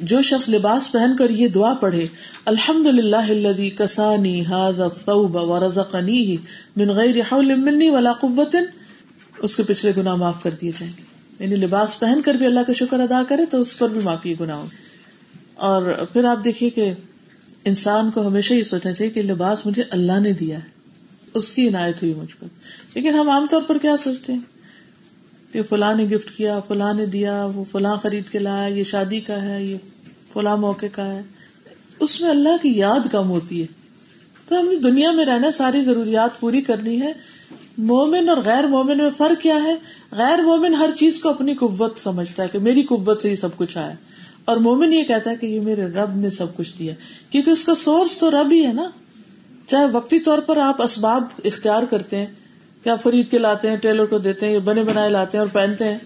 جو 0.00 0.22
شخص 0.22 0.48
لباس 0.48 0.92
پہن 0.92 1.16
کر 1.16 1.30
یہ 1.30 1.48
دعا 1.48 1.74
پڑھے 1.74 2.06
الحمد 2.44 2.86
للہ 2.86 3.68
کسانی 3.78 4.44
ولا 7.90 8.12
قوت 8.12 8.56
اس 9.38 9.56
کے 9.56 9.62
پچھلے 9.62 9.92
گنا 9.96 10.14
معاف 10.14 10.42
کر 10.42 10.50
دیے 10.50 10.70
جائیں 10.70 10.92
گے۔ 10.98 11.02
یعنی 11.38 11.56
لباس 11.56 12.00
پہن 12.00 12.20
کر 12.24 12.34
بھی 12.34 12.46
اللہ 12.46 12.60
کا 12.66 12.72
شکر 12.72 13.00
ادا 13.00 13.22
کرے 13.28 13.46
تو 13.46 13.60
اس 13.60 13.78
پر 13.78 13.88
بھی 13.88 14.00
معافی 14.04 14.34
گنا 14.40 14.64
اور 15.54 16.06
پھر 16.12 16.24
آپ 16.24 16.44
دیکھیے 16.44 16.70
کہ 16.70 16.94
انسان 17.64 18.10
کو 18.10 18.26
ہمیشہ 18.26 18.54
یہ 18.54 18.62
سوچنا 18.62 18.92
چاہیے 18.92 19.12
کہ 19.12 19.22
لباس 19.22 19.66
مجھے 19.66 19.82
اللہ 19.90 20.20
نے 20.20 20.32
دیا 20.32 20.56
ہے، 20.56 20.68
اس 21.34 21.52
کی 21.52 21.68
عنایت 21.68 22.02
ہوئی 22.02 22.14
مجھ 22.14 22.36
پر۔ 22.38 22.46
لیکن 22.94 23.14
ہم 23.14 23.30
عام 23.30 23.46
طور 23.50 23.62
پر 23.62 23.78
کیا 23.78 23.96
سوچتے 23.96 24.32
ہیں؟ 24.32 24.40
کہ 25.52 25.62
فلاں 25.62 25.94
نے 25.94 26.04
گفٹ 26.04 26.30
کیا، 26.36 26.60
فلاں 26.60 26.94
نے 26.94 27.06
دیا، 27.06 27.44
وہ 27.44 27.64
فلاں 27.64 27.96
خرید 27.96 28.28
کے 28.28 28.38
لایا، 28.38 28.66
یہ 28.66 28.82
شادی 28.82 29.20
کا 29.20 29.42
ہے، 29.42 29.64
یہ 29.64 29.76
فلاں 30.32 30.56
موقع 30.56 30.86
کا 30.92 31.14
ہے۔ 31.14 31.22
اس 32.00 32.20
میں 32.20 32.30
اللہ 32.30 32.62
کی 32.62 32.78
یاد 32.78 33.12
کم 33.12 33.30
ہوتی 33.30 33.60
ہے۔ 33.60 33.66
تو 34.48 34.60
ہم 34.60 34.68
نے 34.68 34.76
دنیا 34.76 35.10
میں 35.10 35.24
رہنا 35.24 35.50
ساری 35.50 35.82
ضروریات 35.82 36.40
پوری 36.40 36.62
کرنی 36.62 37.00
ہے۔ 37.00 37.12
مومن 37.78 38.28
اور 38.28 38.36
غیر 38.44 38.66
مومن 38.66 38.98
میں 38.98 39.10
فرق 39.16 39.42
کیا 39.42 39.62
ہے؟ 39.62 39.74
غیر 40.12 40.38
مومن 40.38 40.74
ہر 40.74 40.90
چیز 40.96 41.20
کو 41.20 41.28
اپنی 41.28 41.54
قوت 41.54 41.98
سمجھتا 41.98 42.42
ہے 42.42 42.48
کہ 42.48 42.58
میری 42.58 42.82
قوت 42.82 43.20
سے 43.20 43.30
ہی 43.30 43.36
سب 43.36 43.56
کچھ 43.56 43.78
آیا۔ 43.78 43.94
اور 44.44 44.56
مومن 44.56 44.92
یہ 44.92 45.04
کہتا 45.04 45.30
ہے 45.30 45.36
کہ 45.36 45.46
یہ 45.46 45.60
میرے 45.60 45.86
رب 45.86 46.16
نے 46.16 46.30
سب 46.30 46.56
کچھ 46.56 46.78
دیا۔ 46.78 46.94
کیونکہ 47.30 47.50
اس 47.50 47.64
کا 47.64 47.74
سورس 47.74 48.18
تو 48.18 48.30
رب 48.30 48.52
ہی 48.52 48.66
ہے 48.66 48.72
نا۔ 48.72 48.90
چاہے 49.66 49.86
وقتی 49.86 50.20
طور 50.20 50.38
پر 50.38 50.56
آپ 50.56 50.82
اسباب 50.82 51.24
اختیار 51.44 51.82
کرتے 51.82 52.16
ہیں 52.16 52.26
کہ 52.84 52.88
آپ 52.88 53.02
خرید 53.02 53.30
کے 53.30 53.38
لاتے 53.38 53.70
ہیں، 53.70 53.76
ٹیلر 53.76 54.04
کو 54.04 54.18
دیتے 54.18 54.48
ہیں 54.48 54.58
بنے 54.58 54.82
بنائے 54.82 55.10
لاتے 55.10 55.38
ہیں 55.38 55.44
اور 55.44 55.54
پہنتے 55.54 55.84
ہیں۔ 55.84 55.98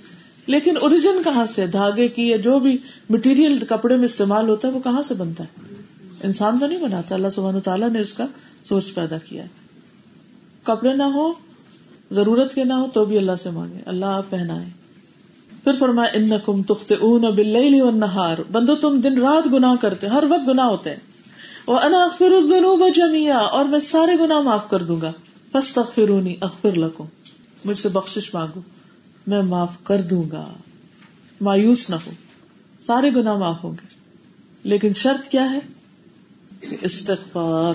لیکن 0.46 0.76
اوریجن 0.76 1.22
کہاں 1.24 1.46
سے؟ 1.46 1.66
دھاگے 1.66 2.08
کی 2.08 2.28
یا 2.28 2.36
جو 2.36 2.58
بھی 2.58 2.78
مٹیریل 3.10 3.58
کپڑے 3.58 3.96
میں 3.96 4.04
استعمال 4.04 4.48
ہوتا 4.48 4.68
ہے، 4.68 4.72
وہ 4.72 4.80
کہاں 4.80 5.02
سے 5.02 5.14
بنتا 5.14 5.44
ہے؟ 5.44 5.74
انسان 6.22 6.58
تو 6.58 6.66
نہیں 6.66 6.78
بناتا۔ 6.78 7.14
اللہ 7.14 7.28
سبحانہ 7.32 7.58
تعالیٰ 7.58 7.90
نے 7.90 8.00
اس 8.00 8.14
کا 8.14 8.26
سورس 8.64 8.94
پیدا 8.94 9.18
کیا 9.18 9.42
ہے۔ 9.42 9.48
کپڑے 10.62 10.94
نہ 10.94 11.02
ہو، 11.02 11.32
ضرورت 12.10 12.54
کے 12.54 12.64
نہ 12.64 12.72
ہو، 12.72 12.86
تو 12.92 13.04
بھی 13.04 13.16
اللہ 13.16 13.32
سے 13.42 13.50
مانگے۔ 13.50 13.78
اللہ 13.86 14.06
آپ 14.06 14.30
پہنا 14.30 14.62
پھر 15.64 15.72
فرمائے 15.78 16.18
ان 16.18 16.30
کم 16.44 16.62
تخت 16.62 16.92
اون 17.00 17.20
بل 17.20 17.96
نہار 17.96 18.38
بندو، 18.52 18.74
تم 18.74 19.00
دن 19.00 19.18
رات 19.18 19.52
گنا 19.52 19.74
کرتے، 19.80 20.06
ہر 20.06 20.24
وقت 20.28 20.48
گنا 20.48 20.66
ہوتے 20.66 20.90
ہیں۔ 20.90 20.96
وہ 21.66 21.78
انا 21.78 22.04
اخبر 22.04 22.30
جمیا 22.94 23.38
اور 23.38 23.64
میں 23.64 23.78
سارے 23.78 24.12
گنا 24.18 24.40
معاف 24.40 24.70
کر 24.70 24.82
دوں 24.82 25.00
گا۔ 25.00 25.12
بس 25.54 25.72
تخرونی 25.72 26.36
اخبر 26.40 26.72
لکھو 26.72 27.04
مجھ 27.64 27.78
سے 27.78 27.88
بخش 27.88 28.34
مانگو، 28.34 28.60
میں 29.26 29.42
معاف 29.42 29.76
کر 29.84 30.02
دوں 30.02 30.24
گا، 30.32 30.52
مایوس 31.40 31.90
نہ 31.90 31.96
ہو، 32.06 32.10
سارے 32.80 33.10
گنا 33.10 33.34
معاف 33.34 33.64
ہوں 33.64 33.72
گے۔ 33.72 33.96
لیکن 34.64 34.92
شرط 34.92 35.28
کیا 35.28 35.52
ہے؟ 35.52 35.58
استغفار۔ 36.80 37.74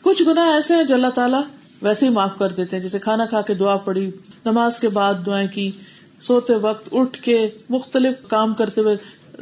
کچھ 0.00 0.22
گنا 0.22 0.54
ایسے 0.54 0.74
ہیں 0.74 0.82
جو 0.82 0.94
اللہ 0.94 1.06
تعالیٰ 1.06 1.42
ویسے 1.82 2.06
ہی 2.06 2.10
معاف 2.10 2.38
کر 2.38 2.48
دیتے 2.48 2.76
ہیں، 2.76 2.82
جیسے 2.82 2.98
کھانا 2.98 3.26
کھا 3.26 3.42
کے 3.42 3.54
دعا 3.54 3.76
پڑی 3.76 4.10
نماز 4.44 4.78
کے 4.78 4.88
بعد 4.88 5.14
دعائیں 5.26 5.48
کی، 5.48 5.70
سوتے 6.20 6.54
وقت 6.54 6.88
اٹھ 6.92 7.20
کے 7.20 7.48
مختلف 7.70 8.28
کام 8.28 8.54
کرتے 8.54 8.80
ہوئے 8.80 8.96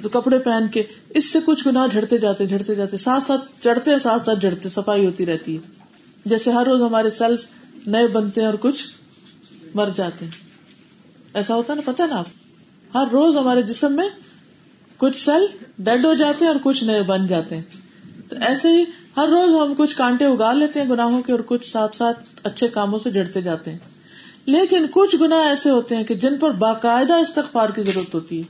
کپڑے 0.09 0.39
پہن 0.39 0.69
کے، 0.69 0.83
اس 1.11 1.33
سے 1.33 1.39
کچھ 1.45 1.69
گنا 1.69 1.87
جھڑتے 1.87 2.19
جاتے 2.19 2.47
جھڑتے 2.47 2.75
جاتے 2.75 2.97
ساتھ 2.97 3.23
ساتھ 3.23 3.63
چڑھتے 3.63 3.99
ساتھ 3.99 4.23
ساتھ 4.23 4.39
جھڑتے 4.39 4.69
صفائی 4.69 5.07
ہوتی 5.07 5.27
رہتی 5.27 5.57
ہے۔ 5.57 5.83
جیسے 6.25 6.51
ہر 6.51 6.67
روز 6.67 6.83
ہمارے 6.83 7.11
سیلس 7.11 7.47
نئے 7.87 8.09
بنتے 8.09 8.41
ہیں 8.41 8.49
اور 8.49 8.55
کچھ 8.61 8.87
مر 9.75 9.89
جاتے 9.95 10.25
ہیں۔ 10.25 10.33
ایسا 11.35 11.55
ہوتا 11.55 11.75
نا؟ 11.75 11.81
پتا 11.85 12.07
نا 12.07 12.17
آپ؟ 12.17 12.27
ہر 12.95 13.05
روز 13.13 13.37
ہمارے 13.37 13.63
جسم 13.63 13.93
میں 13.93 14.09
کچھ 14.97 15.17
سیل 15.17 15.47
ڈیڈ 15.79 16.05
ہو 16.05 16.15
جاتے 16.15 16.45
ہیں 16.45 16.53
اور 16.53 16.61
کچھ 16.63 16.85
نئے 16.85 17.03
بن 17.03 17.27
جاتے 17.27 17.57
ہیں۔ 17.57 17.63
تو 18.29 18.37
ایسے 18.41 18.69
ہی 18.69 18.85
ہر 19.17 19.29
روز 19.29 19.55
ہم 19.55 19.75
کچھ 19.77 19.97
کانٹے 19.97 20.25
اگا 20.25 20.53
لیتے 20.53 20.83
ہیں 20.83 20.89
گناہوں 20.89 21.23
کے 21.23 21.33
اور 21.33 21.41
کچھ 21.47 21.71
ساتھ 21.71 21.97
ساتھ 21.97 22.19
اچھے 22.45 22.69
کاموں 22.69 22.99
سے 22.99 23.11
جڑتے 23.11 23.41
جاتے 23.41 23.71
ہیں۔ 23.71 23.79
لیکن 24.47 24.87
کچھ 24.91 25.17
گنا 25.17 25.37
ایسے 25.37 25.71
ہوتے 25.71 25.97
ہیں 25.97 26.05
کہ 26.05 26.15
جن 26.15 26.39
پر 26.39 26.51
باقاعدہ 26.51 27.13
استغفار 27.13 27.71
کی 27.71 27.83
ضرورت 27.83 28.15
ہوتی 28.15 28.39
ہے 28.39 28.45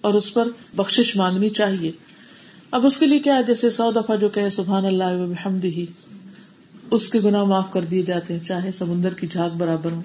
اور 0.00 0.14
اس 0.14 0.34
پر 0.34 0.48
بخش 0.76 1.16
مانگنی 1.16 1.48
چاہیے۔ 1.50 1.92
اب 2.70 2.86
اس 2.86 2.98
کے 2.98 3.06
لیے 3.06 3.18
کیا 3.18 3.36
ہے؟ 3.36 3.42
جیسے 3.42 3.70
سو 3.70 3.92
دفعہ 3.92 4.16
جو 4.16 4.28
کہ 4.28 4.48
سبحان 4.48 4.86
اللہ 4.86 5.04
ہی 5.64 5.86
اس 6.92 7.08
کے 7.08 7.20
گنا 7.20 7.44
معاف 7.44 7.72
کر 7.72 7.84
دیے 7.84 8.02
جاتے 8.02 8.34
ہیں، 8.34 8.44
چاہے 8.44 8.72
سمندر 8.72 9.14
کی 9.14 9.26
جھاگ 9.26 9.50
برابر 9.58 9.92
ہو۔ 9.92 10.02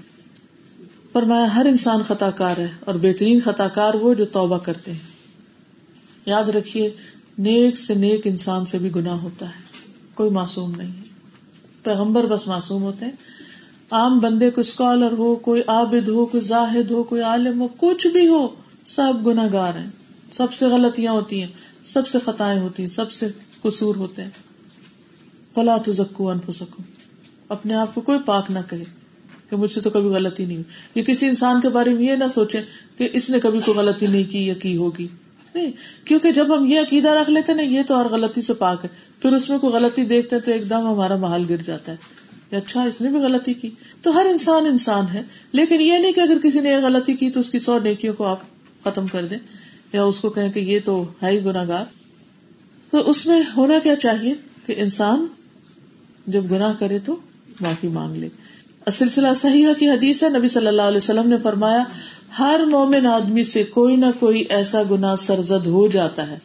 فرمایا، 1.14 1.56
ہر 1.56 1.66
انسان 1.66 2.04
خطا 2.04 2.30
کار 2.30 2.58
ہے 2.58 2.68
اور 2.80 2.96
بہترین 2.96 3.40
خطا 3.42 3.68
کار 3.68 3.94
وہ 3.94 4.14
جو 4.14 4.26
توبہ 4.26 4.58
کرتے 4.58 4.92
ہیں۔ 4.92 5.00
یاد 6.26 6.44
رکھیے، 6.44 6.92
نیک 7.38 7.78
سے 7.78 7.94
نیک 7.94 8.22
انسان 8.28 8.66
سے 8.66 8.78
بھی 8.78 8.96
گناہ 8.96 9.16
ہوتا 9.16 9.46
ہے، 9.46 9.78
کوئی 10.14 10.30
معصوم 10.30 10.72
نہیں 10.78 10.90
ہے۔ 10.90 11.02
پیغمبر 11.84 12.26
بس 12.26 12.48
معصوم 12.48 12.82
ہوتے 12.82 13.06
ہیں۔ 13.06 13.12
عام 13.92 14.20
بندے 14.20 14.52
کو 14.52 14.62
اسکالر 14.62 15.12
ہو، 15.12 15.36
کوئی 15.36 15.62
عابد 15.68 16.08
ہو، 16.08 16.26
کوئی 16.26 16.44
زاہد 16.44 16.92
ہو، 16.92 17.04
کوئی 17.04 17.22
عالم 17.22 17.62
ہو، 17.62 17.68
کچھ 17.78 18.08
بھی 18.08 18.28
ہو، 18.28 18.48
سب 18.86 19.14
گناہ 19.26 19.48
گار 19.54 19.74
ہیں۔ 19.74 19.92
سب 20.34 20.54
سے 20.54 20.66
غلطیاں 20.66 21.12
ہوتی 21.12 21.40
ہیں، 21.40 21.52
سب 21.86 22.08
سے 22.08 22.20
خطائیں 22.20 22.60
ہوتی 22.60 22.84
ہیں، 22.84 22.90
سب 22.90 23.12
سے 23.12 23.28
قصور 23.62 23.96
ہوتے 23.96 24.24
ہیں۔ 24.24 24.47
فلا 25.58 25.78
تو 25.78 25.92
زکو 25.92 26.30
انف 26.30 26.56
سکو 26.56 26.84
اپنے 27.50 27.74
آپ 27.74 27.96
کو 27.96 28.02
کوئی 28.02 28.20
پاک 28.26 28.52
نہ 28.52 28.60
کہے 28.70 28.84
کہ 29.50 29.56
مجھ 29.56 29.72
سے 29.72 29.82
تو 29.82 29.90
کبھی 29.90 30.10
غلطی 30.10 30.46
نہیں 30.46 30.58
ہوئی۔ 30.58 31.00
یہ 31.00 31.06
کسی 31.06 31.28
انسان 31.28 31.62
کے 31.62 31.70
بارے 31.70 31.90
میں 31.90 32.04
یہ 32.04 32.16
نہ 32.16 32.28
سوچے 32.28 32.62
کہ 32.98 33.10
اس 33.14 33.30
نے 33.30 33.40
کبھی 33.40 33.60
کوئی 33.66 33.78
غلطی 33.78 34.08
نہیں 34.08 34.24
کی 34.24 34.48
یا 34.48 34.54
کی 34.54 34.78
ہوگی۔ 34.78 35.08
نہیں، 35.56 35.72
کیونکہ 36.06 36.32
جب 36.32 36.58
ہم 36.58 36.66
یہ 36.66 36.80
عقیدہ 36.80 37.10
رکھ 37.10 37.30
لیتے 37.30 37.54
نا، 37.54 37.62
یہ 37.62 37.82
تو 37.88 37.96
اور 37.96 38.06
غلطی 38.06 38.42
سے 38.42 38.54
پاک 38.54 38.86
ہے۔ 38.86 38.90
پھر 39.22 39.34
اس 39.34 39.50
میں 39.50 39.58
کوئی 39.58 39.74
غلطی 39.74 40.06
دیکھتے 40.06 40.40
تو 40.40 40.52
ایک 40.52 40.70
دم 40.70 40.88
ہمارا 40.88 41.16
محل 41.16 41.44
گر 41.50 41.58
جاتا 41.58 41.92
ہے۔ 41.92 42.58
اچھا 42.58 42.84
اس 42.84 43.02
نے 43.02 43.10
بھی 43.10 43.20
غلطی 43.20 43.54
کی۔ 43.54 43.70
تو 44.02 44.18
ہر 44.18 44.26
انسان 44.26 44.66
انسان 44.66 45.06
ہے۔ 45.14 45.24
لیکن 45.52 45.82
یہ 45.82 45.94
نہیں 45.94 46.12
کہ 46.12 46.20
اگر 46.20 46.40
کسی 46.44 46.60
نے 46.60 46.76
غلطی 46.76 47.14
کی 47.14 47.32
تو 47.32 47.40
اس 47.40 47.50
کی 47.50 47.60
سو 47.60 47.80
نیکیوں 47.80 48.14
کو 48.14 48.28
آپ 48.28 48.40
ختم 48.84 49.08
کر 49.08 49.28
دیں 49.28 49.38
یا 49.94 50.04
اس 50.04 50.20
کو 50.20 50.30
کہیں 50.30 50.52
کہ 50.52 50.60
یہ 50.60 50.80
تو 50.86 51.06
ہے 51.24 51.32
ہی 51.32 51.46
گناگار 51.46 51.86
تو 52.92 53.10
اس 53.10 53.26
میں 53.26 53.42
ہونا 53.58 53.74
کیا 53.84 53.96
چاہیے 53.96 54.34
کہ 54.66 54.74
انسان 54.78 55.26
جب 56.28 56.52
گناہ 56.52 56.74
کرے 56.80 57.00
تو 57.00 57.16
معافی 57.62 57.88
مانگ 57.88 58.16
لے۔ 58.16 58.28
سلسلہ 58.92 59.28
صحیح 59.36 59.68
کی 59.80 59.90
حدیث 59.90 60.24
ہے، 60.24 60.30
نبی 60.30 60.48
صلی 60.48 60.68
اللہ 60.68 60.82
علیہ 60.82 60.98
وسلم 60.98 61.30
نے 61.30 61.36
فرمایا، 61.44 61.84
ہر 62.40 62.62
مومن 62.72 63.08
آدمی 63.08 63.44
سے 63.44 63.64
کوئی 63.64 63.96
نہ 63.96 64.06
کوئی 64.20 64.44
ایسا 64.50 64.82
گنا 64.92 65.16
سرزد 65.16 65.68
ہو 65.68 65.88
جاتا 65.88 66.28
ہے، 66.28 66.38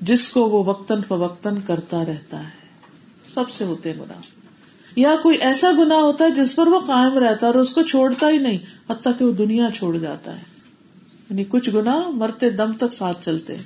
جس 0.00 0.28
کو 0.28 0.48
وہ 0.48 0.64
وقتاً 0.64 1.02
فوقتاً 1.08 1.56
کرتا 1.66 2.04
رہتا 2.04 2.38
ہے۔ 2.38 2.48
سب 3.28 3.50
سے 3.50 3.64
ہوتے 3.64 3.92
گنا 3.92 4.20
یا 4.96 5.14
کوئی 5.22 5.36
ایسا 5.36 5.70
گنا 5.78 5.96
ہوتا 5.96 6.24
ہے 6.24 6.30
جس 6.30 6.56
پر 6.56 6.66
وہ 6.66 6.80
قائم 6.86 7.18
رہتا 7.18 7.46
ہے 7.46 7.52
اور 7.52 7.60
اس 7.60 7.70
کو 7.70 7.82
چھوڑتا 7.82 8.30
ہی 8.30 8.38
نہیں، 8.38 8.58
حتیٰ 8.90 9.12
کہ 9.18 9.24
وہ 9.24 9.32
دنیا 9.32 9.68
چھوڑ 9.74 9.96
جاتا 9.96 10.36
ہے۔ 10.36 10.42
یعنی 11.30 11.44
کچھ 11.48 11.70
گنا 11.70 12.02
مرتے 12.08 12.50
دم 12.50 12.72
تک 12.72 12.92
ساتھ 12.92 13.24
چلتے 13.24 13.56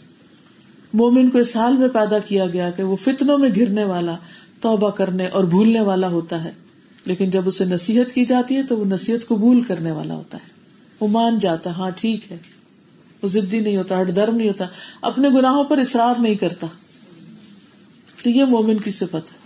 مومن 0.95 1.31
کو 1.31 1.39
اس 1.39 1.57
حال 1.57 1.77
میں 1.77 1.89
پیدا 1.89 2.19
کیا 2.19 2.47
گیا 2.47 2.71
کہ 2.71 2.83
وہ 2.83 2.97
فتنوں 2.97 3.39
میں 3.39 3.51
گرنے 3.57 3.85
والا 3.85 4.17
توبہ 4.65 4.91
کرنے 4.91 5.27
اور 5.27 5.45
بھولنے 5.45 5.81
والا 5.81 6.09
ہوتا 6.09 6.45
ہے۔ 6.45 6.53
لیکن 7.05 7.31
جب 7.31 7.43
اسے 7.47 7.65
نصیحت 7.65 8.13
کی 8.13 8.25
جاتی 8.25 8.57
ہے 8.57 8.63
تو 8.63 8.79
وہ 8.79 8.85
نصیحت 8.85 9.29
قبول 9.29 9.61
کرنے 9.61 9.91
والا 9.91 10.15
ہوتا 10.15 10.39
ہے۔ 10.39 10.49
وہ 11.01 11.09
مان 11.09 11.39
جاتا 11.39 11.71
ہاں 11.71 11.91
ٹھیک 11.91 12.33
ہے۔ 12.33 12.37
وہ 13.23 13.29
ضدی 13.29 13.61
نہیں 13.61 13.77
ہوتا 13.77 14.01
ہٹ 14.01 14.17
درم 14.17 14.37
نہیں 14.37 14.49
ہوتا۔ 14.49 14.65
اپنے 15.01 15.29
گناہوں 15.29 15.65
پر 15.65 15.79
اصرار 15.79 16.21
نہیں 16.21 16.35
کرتا۔ 16.35 16.67
تو 18.23 18.31
یہ 18.31 18.45
مومن 18.45 18.79
کی 18.79 18.91
صفت 18.91 19.15
ہے۔ 19.15 19.45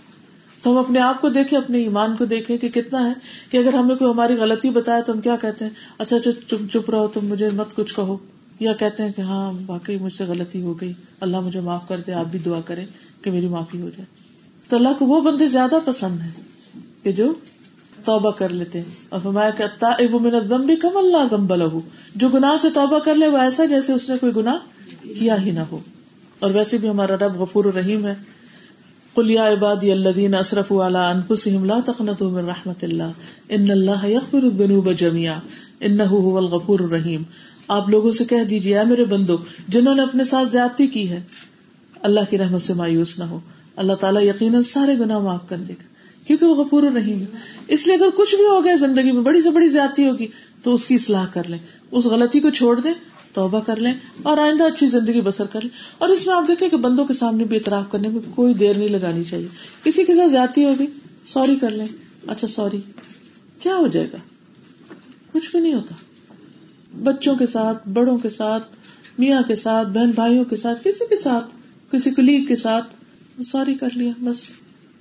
تو 0.61 0.71
ہم 0.71 0.77
اپنے 0.77 0.99
آپ 0.99 1.21
کو 1.21 1.29
دیکھیں، 1.29 1.59
اپنے 1.59 1.77
ایمان 1.77 2.15
کو 2.15 2.25
دیکھیں 2.25 2.57
کہ 2.57 2.69
کتنا 2.69 3.07
ہے 3.07 3.13
کہ 3.51 3.57
اگر 3.57 3.73
ہمیں 3.73 3.95
کوئی 3.95 4.11
ہماری 4.11 4.33
غلطی 4.33 4.69
بتایا 4.69 5.01
تو 5.01 5.13
ہم 5.13 5.21
کیا 5.21 5.35
کہتے 5.41 5.65
ہیں؟ 5.65 5.71
اچھا 5.97 6.15
اچھا 6.15 6.31
چپ 6.31 6.71
چپ 6.73 6.89
رہو، 6.89 7.07
تم 7.07 7.25
مجھے 7.25 7.49
مت 7.49 7.75
کچھ 7.75 7.95
کہو۔ 7.95 8.17
یا 8.59 8.73
کہتے 8.73 9.03
ہیں 9.03 9.11
کہ 9.11 9.21
ہاں 9.21 9.51
واقعی 9.67 9.97
مجھ 9.97 10.13
سے 10.13 10.23
غلطی 10.23 10.61
ہو 10.61 10.81
گئی۔ 10.81 10.93
اللہ 11.19 11.39
مجھے 11.39 11.59
معاف 11.59 11.87
کر 11.87 11.99
دے، 12.07 12.13
آپ 12.13 12.25
بھی 12.25 12.39
دعا 12.39 12.61
کریں 12.61 12.85
کہ 13.21 13.31
میری 13.31 13.47
معافی 13.47 13.81
ہو 13.81 13.89
جائے۔ 13.97 14.18
تو 14.69 14.77
اللہ 14.77 14.89
کو 14.99 15.05
وہ 15.05 15.21
بندے 15.21 15.47
زیادہ 15.47 15.75
پسند 15.85 16.21
ہے 16.21 16.29
کہ 17.03 17.11
جو 17.11 17.33
توبہ 18.03 18.31
کر 18.31 18.49
لیتے 18.49 18.81
اور 19.09 19.21
ہمارا 19.21 19.49
کہتا 19.49 19.93
من 20.51 20.61
بھی 20.65 20.75
کم 20.75 20.97
اللہ 20.97 21.35
گم 21.35 21.45
بلو 21.45 21.79
جو 22.15 22.29
گناہ 22.29 22.57
سے 22.61 22.67
توبہ 22.73 22.99
کر 22.99 23.15
لے، 23.15 23.27
وہ 23.27 23.37
ایسا 23.37 23.65
جیسے 23.65 23.93
اس 23.93 24.09
نے 24.09 24.17
کوئی 24.17 24.31
گناہ 24.35 24.55
کیا 25.19 25.45
ہی 25.45 25.51
نہ 25.51 25.59
ہو۔ 25.59 25.79
اور 26.39 26.51
ویسے 26.51 26.77
بھی 26.77 26.89
ہمارا 26.89 27.15
رب 27.15 27.41
غفور 27.41 27.65
الرحیم 27.65 28.05
ہے۔ 28.05 28.15
قلیا 29.13 29.51
عبادی 29.51 29.91
الذین 29.91 30.35
اسرفوا 30.35 30.87
علی 30.87 30.97
انفسهم 30.97 31.65
لا 31.65 31.79
تقنطوا 31.85 32.29
من 32.29 32.45
رحمت 32.45 32.83
اللہ۔ 32.83 33.11
ان 33.49 33.71
اللہ 33.71 34.05
یغفر 34.05 34.43
الذنوب 34.43 34.93
جميعا 34.93 35.39
انه 35.79 36.19
هو 36.19 36.37
الغفور 36.37 36.79
الرحیم۔ 36.79 37.23
آپ 37.67 37.89
لوگوں 37.89 38.11
سے 38.11 38.25
کہہ 38.25 38.43
دیجیے 38.43 38.79
اے 38.79 38.85
میرے 38.85 39.05
بندو، 39.05 39.37
جنہوں 39.67 39.95
نے 39.95 40.01
اپنے 40.01 40.23
ساتھ 40.23 40.49
زیادتی 40.49 40.87
کی 40.87 41.09
ہے، 41.09 41.21
اللہ 42.01 42.19
کی 42.29 42.37
رحمت 42.37 42.61
سے 42.61 42.73
مایوس 42.73 43.19
نہ 43.19 43.23
ہو۔ 43.23 43.39
اللہ 43.79 43.93
تعالیٰ 43.93 44.21
یقیناً 44.21 44.61
سارے 44.61 44.99
گناہ 44.99 45.19
معاف 45.19 45.49
کر 45.49 45.57
دے 45.57 45.73
گا، 45.73 45.83
کیونکہ 46.27 46.45
وہ 46.45 46.55
غفور 46.55 46.83
الرحیم 46.83 47.21
ہے۔ 47.21 47.25
اس 47.67 47.87
لیے 47.87 47.95
اگر 47.95 48.09
کچھ 48.15 48.35
بھی 48.35 48.45
ہو 48.45 48.63
گیا 48.63 48.75
زندگی 48.75 49.11
میں، 49.11 49.21
بڑی 49.21 49.41
سے 49.41 49.49
بڑی 49.49 49.69
زیادتی 49.69 50.09
ہوگی، 50.09 50.27
تو 50.63 50.73
اس 50.73 50.85
کی 50.85 50.95
اصلاح 50.95 51.25
کر 51.25 51.49
لیں۔ 51.49 51.59
اس 51.91 52.05
غلطی 52.05 52.39
کو 52.39 52.49
چھوڑ 52.49 52.79
دیں، 52.79 52.93
توبہ 53.33 53.59
کر 53.59 53.75
لیں 53.75 53.93
اور 54.23 54.37
آئندہ 54.37 54.63
اچھی 54.63 54.87
زندگی 54.87 55.21
بسر 55.21 55.45
کر 55.45 55.61
لیں۔ 55.61 55.69
اور 55.97 56.09
اس 56.09 56.27
میں 56.27 56.35
آپ 56.35 56.43
دیکھیں 56.47 56.69
کہ 56.69 56.77
بندوں 56.77 57.05
کے 57.05 57.13
سامنے 57.13 57.43
بھی 57.43 57.55
اعتراف 57.55 57.85
کرنے 57.91 58.07
میں 58.07 58.19
کوئی 58.35 58.53
دیر 58.53 58.77
نہیں 58.77 58.87
لگانی 58.87 59.23
چاہیے۔ 59.23 59.47
کسی 59.83 60.03
کے 60.03 60.13
ساتھ 60.13 60.31
جاتی 60.31 60.63
ہوگی، 60.63 60.87
سوری 61.25 61.55
کر 61.55 61.69
لیں۔ 61.69 61.87
اچھا 62.27 62.47
سوری۔ 62.47 62.79
کیا 63.59 63.75
ہو 63.75 63.87
جائے 63.87 64.07
گا؟ 64.11 64.17
کچھ 65.31 65.51
بھی 65.51 65.59
نہیں 65.59 65.73
ہوتا۔ 65.73 65.95
بچوں 67.03 67.35
کے 67.35 67.45
ساتھ، 67.45 67.89
بڑوں 67.89 68.17
کے 68.17 68.29
ساتھ، 68.29 68.67
میاں 69.17 69.41
کے 69.47 69.55
ساتھ، 69.55 69.87
بہن 69.87 70.11
بھائیوں 70.11 70.45
کے 70.45 70.55
ساتھ، 70.55 70.83
کسی 70.83 71.05
کے 71.09 71.15
ساتھ، 71.15 71.53
کسی 71.91 72.11
کلیگ 72.11 72.45
کے 72.45 72.55
ساتھ 72.55 72.95
سوری 73.43 73.75
کر 73.75 73.87
لیا، 73.95 74.11
بس۔ 74.19 74.41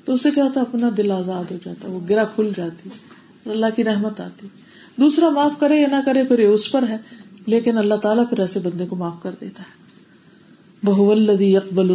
تو 0.04 0.12
اسے 0.12 0.30
کیا 0.34 0.44
ہوتا 0.44 0.60
اپنا 0.60 0.90
دل 0.96 1.10
آزاد 1.10 1.44
ہو 1.50 1.56
جاتا 1.64 1.88
وہ 1.88 2.00
گرا 2.08 2.24
کھل 2.24 2.50
جاتی 2.56 2.90
اللہ 3.46 3.66
کی 3.76 3.84
رحمت 3.84 4.20
آتی 4.20 4.46
دوسرا، 5.00 5.28
معاف 5.28 5.52
کرے 5.60 5.76
یا 5.76 5.88
نہ 5.88 5.96
کرے، 6.06 6.24
پھر 6.24 6.38
اس 6.38 6.72
پر 6.72 6.88
ہے۔ 6.88 6.96
لیکن 7.46 7.78
اللہ 7.78 7.94
تعالیٰ 7.94 8.28
پھر 8.28 8.40
ایسے 8.40 8.60
بندے 8.60 8.86
کو 8.86 8.96
معاف 8.96 9.22
کر 9.22 9.34
دیتا 9.40 9.62
ہے۔ 9.62 9.78
بہ 10.82 11.12
الدی 11.12 11.56
اکبل 11.56 11.94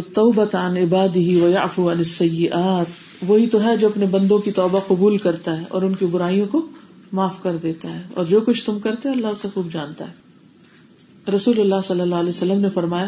عن 0.54 0.76
عباده 0.76 1.44
ويعفو 1.44 1.92
عن 1.92 1.98
السيئات۔ 1.98 2.86
وہی 3.26 3.46
تو 3.46 3.64
ہے 3.64 3.76
جو 3.76 3.86
اپنے 3.86 4.06
بندوں 4.06 4.38
کی 4.38 4.52
توبہ 4.52 4.80
قبول 4.88 5.18
کرتا 5.18 5.58
ہے 5.58 5.64
اور 5.68 5.82
ان 5.82 5.94
کی 5.94 6.06
برائیوں 6.06 6.46
کو 6.46 6.66
معاف 7.12 7.42
کر 7.42 7.56
دیتا 7.56 7.94
ہے۔ 7.94 8.02
اور 8.14 8.24
جو 8.24 8.40
کچھ 8.40 8.64
تم 8.64 8.78
کرتے 8.78 9.08
اللہ 9.08 9.26
اسے 9.26 9.48
خوب 9.54 9.72
جانتا 9.72 10.10
ہے۔ 10.10 10.12
رسول 11.34 11.60
اللہ 11.60 11.74
صلی 11.84 12.00
اللہ 12.00 12.14
علیہ 12.14 12.28
وسلم 12.28 12.60
نے 12.60 12.68
فرمایا 12.74 13.06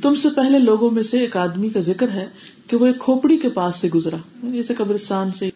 تم 0.00 0.14
سے 0.14 0.28
پہلے 0.36 0.58
لوگوں 0.58 0.90
میں 0.90 1.02
سے 1.02 1.18
ایک 1.18 1.36
آدمی 1.36 1.68
کا 1.68 1.80
ذکر 1.80 2.08
ہے 2.10 2.28
کہ 2.66 2.76
وہ 2.76 2.86
ایک 2.86 2.98
کھوپڑی 2.98 3.38
کے 3.38 3.50
پاس 3.50 3.76
سے 3.76 3.88
گزرا 3.88 4.16
جیسے 4.42 4.74
قبرستان 4.74 5.32
سے۔ 5.32 5.50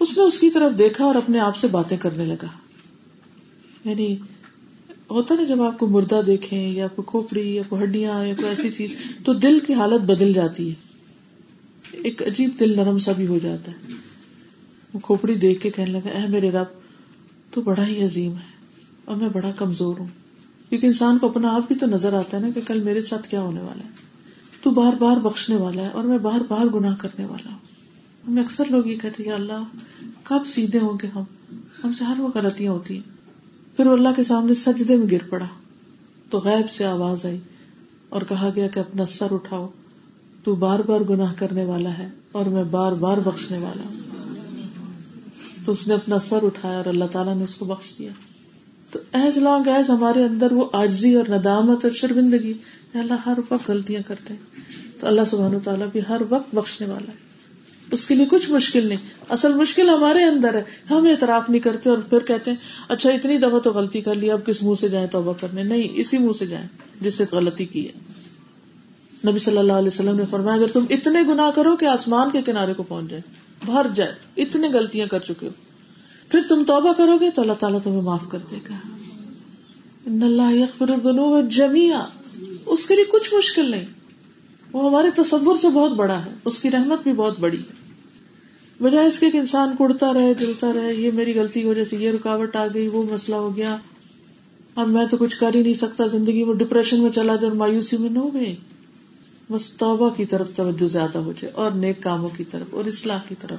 اس 0.00 0.18
نے 0.18 0.22
اس 0.22 0.38
کی 0.38 0.50
طرف 0.50 0.78
دیکھا 0.78 1.04
اور 1.04 1.14
اپنے 1.14 1.40
آپ 1.40 1.56
سے 1.56 1.66
باتیں 1.66 1.96
کرنے 1.96 2.24
لگا۔ 2.24 2.46
یعنی 3.84 4.16
ہوتا 5.10 5.34
نا 5.34 5.44
جب 5.44 5.62
آپ 5.62 5.78
کو 5.78 5.86
مردہ 5.86 6.20
دیکھیں 6.26 6.70
یا 6.70 6.86
کوئی 6.86 7.10
کھوپڑی 7.10 7.54
یا 7.54 7.62
کوئی 7.68 7.82
ہڈیاں 7.82 8.26
یا 8.26 8.34
کوئی 8.34 8.48
ایسی 8.48 8.70
چیز، 8.70 8.90
تو 9.24 9.32
دل 9.32 9.58
کی 9.66 9.74
حالت 9.74 10.00
بدل 10.00 10.32
جاتی 10.32 10.70
ہے۔ 10.70 10.74
ایک 11.92 12.22
عجیب 12.22 12.50
دل 12.60 12.76
نرم 12.76 12.98
سا 12.98 13.12
بھی 13.12 13.26
ہو 13.26 13.38
جاتا 13.38 13.72
ہے۔ 13.72 13.92
وہ 14.94 14.98
کھوپڑی 15.02 15.34
دیکھ 15.34 15.60
کے 15.60 15.70
کہنے 15.70 15.92
لگا، 15.92 16.08
اے 16.08 16.28
میرے 16.28 16.50
رب، 16.50 16.66
تو 17.50 17.60
بڑا 17.60 17.86
ہی 17.86 18.04
عظیم 18.04 18.32
ہے 18.32 18.76
اور 19.04 19.16
میں 19.16 19.28
بڑا 19.28 19.50
کمزور 19.50 19.96
ہوں۔ 19.98 20.06
کیونکہ 20.68 20.86
انسان 20.86 21.18
کو 21.18 21.28
اپنا 21.28 21.52
آپ 21.52 21.62
بھی 21.68 21.76
تو 21.76 21.86
نظر 21.86 22.12
آتا 22.12 22.36
ہے 22.36 22.42
نا 22.42 22.48
کہ 22.54 22.60
کل 22.66 22.80
میرے 22.80 23.02
ساتھ 23.02 23.28
کیا 23.28 23.40
ہونے 23.40 23.60
والا 23.60 23.84
ہے۔ 23.84 24.08
تو 24.62 24.70
بار 24.70 24.92
بار 24.92 25.16
بخشنے 25.16 25.56
والا 25.56 25.82
ہے 25.82 25.88
اور 25.88 26.04
میں 26.04 26.18
بار 26.18 26.40
بار 26.48 26.66
گناہ 26.74 26.96
کرنے 26.98 27.24
والا 27.24 27.50
ہوں۔ 27.50 27.58
ہمیں 28.28 28.42
اکثر 28.42 28.64
لوگ 28.70 28.86
یہ 28.86 28.98
کہتے 28.98 29.22
کہ 29.22 29.32
اللہ، 29.32 29.62
کب 30.22 30.46
سیدھے 30.46 30.78
ہوں 30.78 30.98
گے 31.02 31.06
ہم؟ 31.06 31.22
ہم 31.84 31.92
سے 31.92 32.04
ہر 32.04 32.20
وہ 32.20 32.28
غلطیاں 32.34 32.72
ہوتی 32.72 32.94
ہیں۔ 32.94 33.02
پھر 33.76 33.86
وہ 33.86 33.92
اللہ 33.92 34.08
کے 34.16 34.22
سامنے 34.22 34.54
سجدے 34.54 34.96
میں 34.96 35.06
گر 35.10 35.28
پڑا۔ 35.28 35.46
تو 36.30 36.38
غیب 36.38 36.70
سے 36.70 36.84
آواز 36.84 37.24
آئی 37.24 37.38
اور 38.08 38.22
کہا 38.28 38.50
گیا 38.54 38.66
کہ 38.66 38.80
اپنا 38.80 39.04
سر 39.04 39.26
اٹھاؤ۔ 39.30 39.68
تو 40.44 40.54
بار 40.54 40.78
بار 40.78 41.00
گناہ 41.00 41.32
کرنے 41.36 41.64
والا 41.64 41.98
ہے 41.98 42.10
اور 42.32 42.44
میں 42.44 42.64
بار 42.64 42.92
بار 42.92 43.18
بخشنے 43.18 43.58
والا 43.58 43.82
ہوں۔ 43.82 43.96
تو 45.64 45.72
اس 45.72 45.88
نے 45.88 45.94
اپنا 45.94 46.18
سر 46.18 46.38
اٹھایا 46.42 46.76
اور 46.76 46.84
اللہ 46.84 47.04
تعالیٰ 47.04 47.34
نے 47.34 47.44
اس 47.44 47.54
کو 47.54 47.64
بخش 47.64 47.98
دیا۔ 47.98 48.10
تو 48.90 48.98
ایز 49.12 49.38
لانگ 49.38 49.68
ایز 49.68 49.90
ہمارے 49.90 50.24
اندر 50.24 50.52
وہ 50.52 50.64
آجزی 50.72 51.14
اور 51.14 51.24
ندامت 51.28 51.84
اور 51.84 51.92
شرمندگی۔ 51.92 52.52
اللہ، 52.94 53.14
ہر 53.26 53.38
وقت 53.50 53.70
غلطیاں 53.70 54.02
کرتے 54.06 54.34
ہیں۔ 54.34 54.40
تو 55.00 55.06
اللہ 55.06 55.20
سبحان 55.26 55.54
و 55.54 55.58
تعالیٰ 55.64 55.86
بھی 55.86 56.00
ہر 56.08 56.20
وقت 56.30 56.54
بخشنے 56.54 56.86
والا 56.86 57.12
ہے۔ 57.12 57.16
اس 57.90 58.06
کے 58.06 58.14
لیے 58.14 58.26
کچھ 58.30 58.50
مشکل 58.50 58.86
نہیں۔ 58.86 58.98
اصل 59.28 59.54
مشکل 59.54 59.88
ہمارے 59.88 60.22
اندر 60.22 60.54
ہے۔ 60.54 60.62
ہم 60.90 61.06
اعتراف 61.06 61.50
نہیں 61.50 61.60
کرتے 61.60 61.90
اور 61.90 61.98
پھر 61.98 62.18
کہتے 62.18 62.50
ہیں 62.50 62.58
اچھا 62.88 63.10
اتنی 63.10 63.38
دفعہ 63.38 63.58
تو 63.58 63.72
غلطی 63.72 64.00
کر 64.00 64.14
لی، 64.14 64.30
اب 64.30 64.46
کس 64.46 64.62
منہ 64.62 64.74
سے 64.80 64.88
جائیں 64.88 65.06
توبہ 65.06 65.32
کرنے؟ 65.40 65.62
نہیں، 65.62 65.88
اسی 65.94 66.18
منہ 66.18 66.32
سے 66.38 66.46
جائیں 66.46 66.66
جس 67.00 67.14
سے 67.14 67.24
غلطی 67.32 67.64
کی 67.64 67.88
ہے۔ 67.88 67.92
نبی 69.30 69.38
صلی 69.38 69.58
اللہ 69.58 69.72
علیہ 69.72 69.86
وسلم 69.86 70.16
نے 70.16 70.22
فرمایا، 70.30 70.56
اگر 70.56 70.66
تم 70.72 70.84
اتنے 70.90 71.22
گنا 71.22 71.50
کرو 71.54 71.76
کہ 71.76 71.84
آسمان 71.84 72.30
کے 72.30 72.42
کنارے 72.42 72.74
کو 72.74 72.82
پہنچ 72.82 73.10
جائے، 73.10 73.22
بھر 73.66 73.86
جائے، 73.94 74.12
اتنے 74.36 74.68
غلطیاں 74.68 75.06
کر 75.06 75.18
چکے 75.18 75.46
ہو۔ 75.46 75.67
پھر 76.28 76.40
تم 76.48 76.62
توبہ 76.66 76.92
کرو 76.92 77.16
گے 77.16 77.30
تو 77.30 77.42
اللہ 77.42 77.52
تعالیٰ 77.52 77.78
تمہیں 77.82 78.02
معاف 78.02 78.28
کر 78.28 78.38
دے 78.50 78.56
گا۔ 78.70 78.74
اللہ 80.06 81.40
جمیا 81.48 82.06
اس 82.66 82.86
کے 82.86 82.94
لیے 82.94 83.04
کچھ 83.04 83.34
مشکل 83.34 83.70
نہیں۔ 83.70 83.84
وہ 84.72 84.90
ہمارے 84.90 85.10
تصور 85.10 85.56
سے 85.56 85.68
بہت 85.68 85.92
بڑا 85.92 86.24
ہے۔ 86.24 86.30
اس 86.44 86.60
کی 86.60 86.70
رحمت 86.70 87.02
بھی 87.02 87.12
بہت 87.12 87.38
بڑی 87.40 87.58
ہے۔ 87.58 87.88
بجائے 88.82 89.06
اس 89.06 89.18
کے 89.18 89.26
انسان 89.26 89.76
کڑتا 89.78 90.14
رہے، 90.14 90.34
جلتا 90.34 90.72
رہے، 90.72 90.94
یہ 90.94 91.10
میری 91.14 91.34
غلطی 91.34 91.60
کی 91.60 91.66
وجہ 91.66 91.84
سے 91.84 91.96
یہ 91.96 92.10
رکاوٹ 92.10 92.56
آ 92.56 92.66
گئی، 92.74 92.88
وہ 92.88 93.02
مسئلہ 93.12 93.36
ہو 93.36 93.56
گیا۔ 93.56 93.76
اب 94.76 94.88
میں 94.88 95.06
تو 95.06 95.16
کچھ 95.16 95.38
کر 95.38 95.50
ہی 95.54 95.62
نہیں 95.62 95.74
سکتا 95.74 96.06
زندگی 96.06 96.44
میں 96.44 96.54
ڈپریشن 96.54 97.00
میں 97.00 97.10
چلا 97.10 97.34
جائے 97.34 97.48
اور 97.48 97.56
مایوسی 97.56 97.96
میں۔ 97.96 98.10
نہ 98.10 98.18
ہو 98.18 98.34
گئی 98.34 98.56
بس 99.50 99.72
توبہ 99.72 100.08
کی 100.08 100.24
طرف 100.24 100.48
توجہ 100.56 100.86
زیادہ 100.86 101.18
ہو 101.18 101.32
جائے 101.32 101.52
اور 101.54 101.70
نیک 101.70 102.02
کاموں 102.02 102.28
کی 102.36 102.44
طرف 102.44 102.74
اور 102.74 102.84
اصلاح 102.84 103.18
کی 103.28 103.34
طرف۔ 103.40 103.58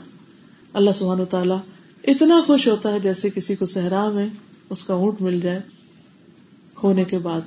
اللہ 0.73 0.89
سبحانہ 0.91 1.23
تعالیٰ 1.23 1.57
اتنا 2.03 2.41
خوش 2.45 2.67
ہوتا 2.67 2.91
ہے 2.91 2.99
جیسے 2.99 3.29
کسی 3.29 3.55
کو 3.55 3.65
صحرا 3.65 4.09
میں 4.09 4.27
اس 4.69 4.83
کا 4.83 4.93
اونٹ 4.93 5.21
مل 5.21 5.39
جائے 5.39 5.61
کھونے 6.75 7.03
کے 7.03 7.17
بعد۔ 7.17 7.41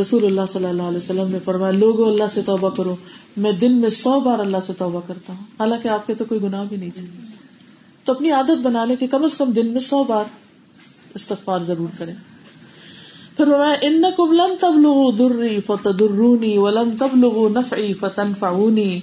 رسول 0.00 0.24
اللہ 0.24 0.40
صلی 0.48 0.64
اللہ 0.64 0.82
علیہ 0.82 0.98
وسلم 0.98 1.28
نے 1.28 1.38
فرمایا 1.44 1.70
لوگوں 1.70 2.12
اللہ 2.12 2.24
سے 2.26 2.42
توبہ 2.42 2.70
کرو۔ 2.70 2.96
میں 3.36 3.52
دن 3.52 3.72
میں 3.72 3.88
سو 3.88 4.20
بار 4.20 4.38
اللہ 4.38 4.56
سے 4.62 4.72
توبہ 4.72 5.00
کرتا 5.06 5.32
ہوں۔ 5.32 5.44
حالانکہ 5.60 5.88
آپ 5.88 6.06
کے 6.06 6.14
تو 6.14 6.24
کوئی 6.24 6.42
گناہ 6.42 6.64
بھی 6.68 6.76
نہیں 6.76 6.90
تھے۔ 6.96 7.06
تو 8.04 8.12
اپنی 8.12 8.30
عادت 8.30 8.62
بنا 8.62 8.84
لے 8.84 8.96
کہ 8.96 9.06
کم 9.06 9.24
از 9.24 9.36
کم 9.36 9.52
دن 9.52 9.66
میں 9.66 9.80
سو 9.80 10.04
بار 10.04 10.24
استغفار 11.14 11.60
ضرور 11.60 11.88
کریں۔ 11.98 12.14
پھر 13.36 13.46
میں 13.46 13.76
ان 13.82 14.04
کم 14.16 14.32
لن 14.32 14.56
تب 14.60 14.74
لو 14.74 15.10
دری 15.10 15.60
فتدرونی 15.60 16.58
ولن 16.58 16.96
تب 16.96 17.16
لو 17.16 17.48
نفعی 17.48 17.94
فتنفعونی۔ 17.94 19.00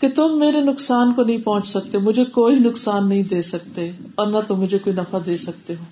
کہ 0.00 0.08
تم 0.08 0.38
میرے 0.38 0.60
نقصان 0.60 1.12
کو 1.12 1.22
نہیں 1.22 1.38
پہنچ 1.38 1.68
سکتے، 1.68 1.98
مجھے 1.98 2.24
کوئی 2.24 2.58
نقصان 2.58 3.08
نہیں 3.08 3.22
دے 3.22 3.42
سکتے 3.42 3.90
اور 4.14 4.26
نہ 4.26 4.36
تو 4.48 4.56
مجھے 4.56 4.78
کوئی 4.78 4.96
نفع 4.96 5.18
دے 5.26 5.36
سکتے 5.36 5.74
ہو۔ 5.80 5.84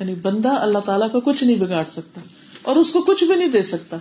یعنی 0.00 0.14
بندہ 0.14 0.48
اللہ 0.48 0.78
تعالیٰ 0.78 1.10
کو 1.12 1.20
کچھ 1.20 1.44
نہیں 1.44 1.56
بگاڑ 1.56 1.84
سکتا 1.84 2.20
اور 2.62 2.76
اس 2.76 2.90
کو 2.90 3.00
کچھ 3.00 3.24
بھی 3.24 3.34
نہیں 3.34 3.48
دے 3.48 3.62
سکتا۔ 3.62 3.96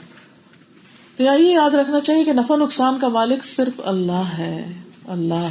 تو 1.18 1.24
یہ 1.24 1.54
یاد 1.54 1.70
رکھنا 1.70 2.00
چاہیے 2.00 2.24
کہ 2.24 2.34
نفع 2.34 2.56
نقصان 2.56 3.00
کا 3.02 3.08
مالک 3.08 3.44
صرف 3.44 3.82
اللہ 3.86 4.38
ہے، 4.38 4.74
اللہ۔ 5.08 5.50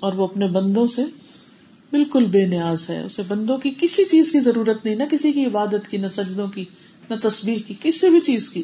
اور 0.00 0.12
وہ 0.12 0.24
اپنے 0.24 0.46
بندوں 0.46 0.86
سے 0.86 1.04
بالکل 1.90 2.24
بے 2.24 2.46
نیاز 2.46 2.90
ہے۔ 2.90 3.02
اسے 3.02 3.22
بندوں 3.28 3.58
کی 3.58 3.74
کسی 3.80 4.04
چیز 4.04 4.32
کی 4.32 4.40
ضرورت 4.40 4.84
نہیں، 4.84 4.94
نہ 4.94 5.04
کسی 5.10 5.32
کی 5.32 5.46
عبادت 5.46 5.88
کی، 5.90 5.96
نہ 5.96 6.06
سجدوں 6.06 6.48
کی، 6.48 6.64
نہ 7.10 7.14
تصویر 7.22 7.58
کی، 7.66 7.74
کسی 7.82 8.10
بھی 8.10 8.20
چیز 8.20 8.50
کی۔ 8.50 8.62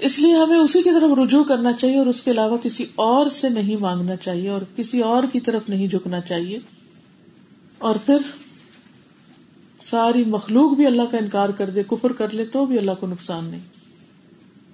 اس 0.00 0.18
لیے 0.18 0.34
ہمیں 0.34 0.58
اسی 0.58 0.82
کی 0.82 0.90
طرف 0.90 1.18
رجوع 1.18 1.44
کرنا 1.44 1.72
چاہیے 1.72 1.98
اور 1.98 2.06
اس 2.06 2.22
کے 2.22 2.30
علاوہ 2.30 2.56
کسی 2.56 2.86
اور 2.94 3.26
سے 3.26 3.48
نہیں 3.48 3.76
مانگنا 3.76 4.16
چاہیے 4.16 4.48
اور 4.48 4.62
کسی 4.76 5.00
اور 5.00 5.22
کی 5.32 5.40
طرف 5.40 5.62
نہیں 5.68 5.88
جھکنا 5.88 6.20
چاہیے۔ 6.20 6.58
اور 7.78 7.94
پھر 8.06 8.18
ساری 9.82 10.24
مخلوق 10.24 10.76
بھی 10.76 10.86
اللہ 10.86 11.02
کا 11.10 11.18
انکار 11.18 11.48
کر 11.48 11.70
دے، 11.70 11.82
کفر 11.82 12.12
کر 12.12 12.30
لے 12.30 12.44
تو 12.44 12.66
بھی 12.66 12.78
اللہ 12.78 12.90
کو 13.00 13.06
نقصان 13.06 13.44
نہیں۔ 13.44 13.60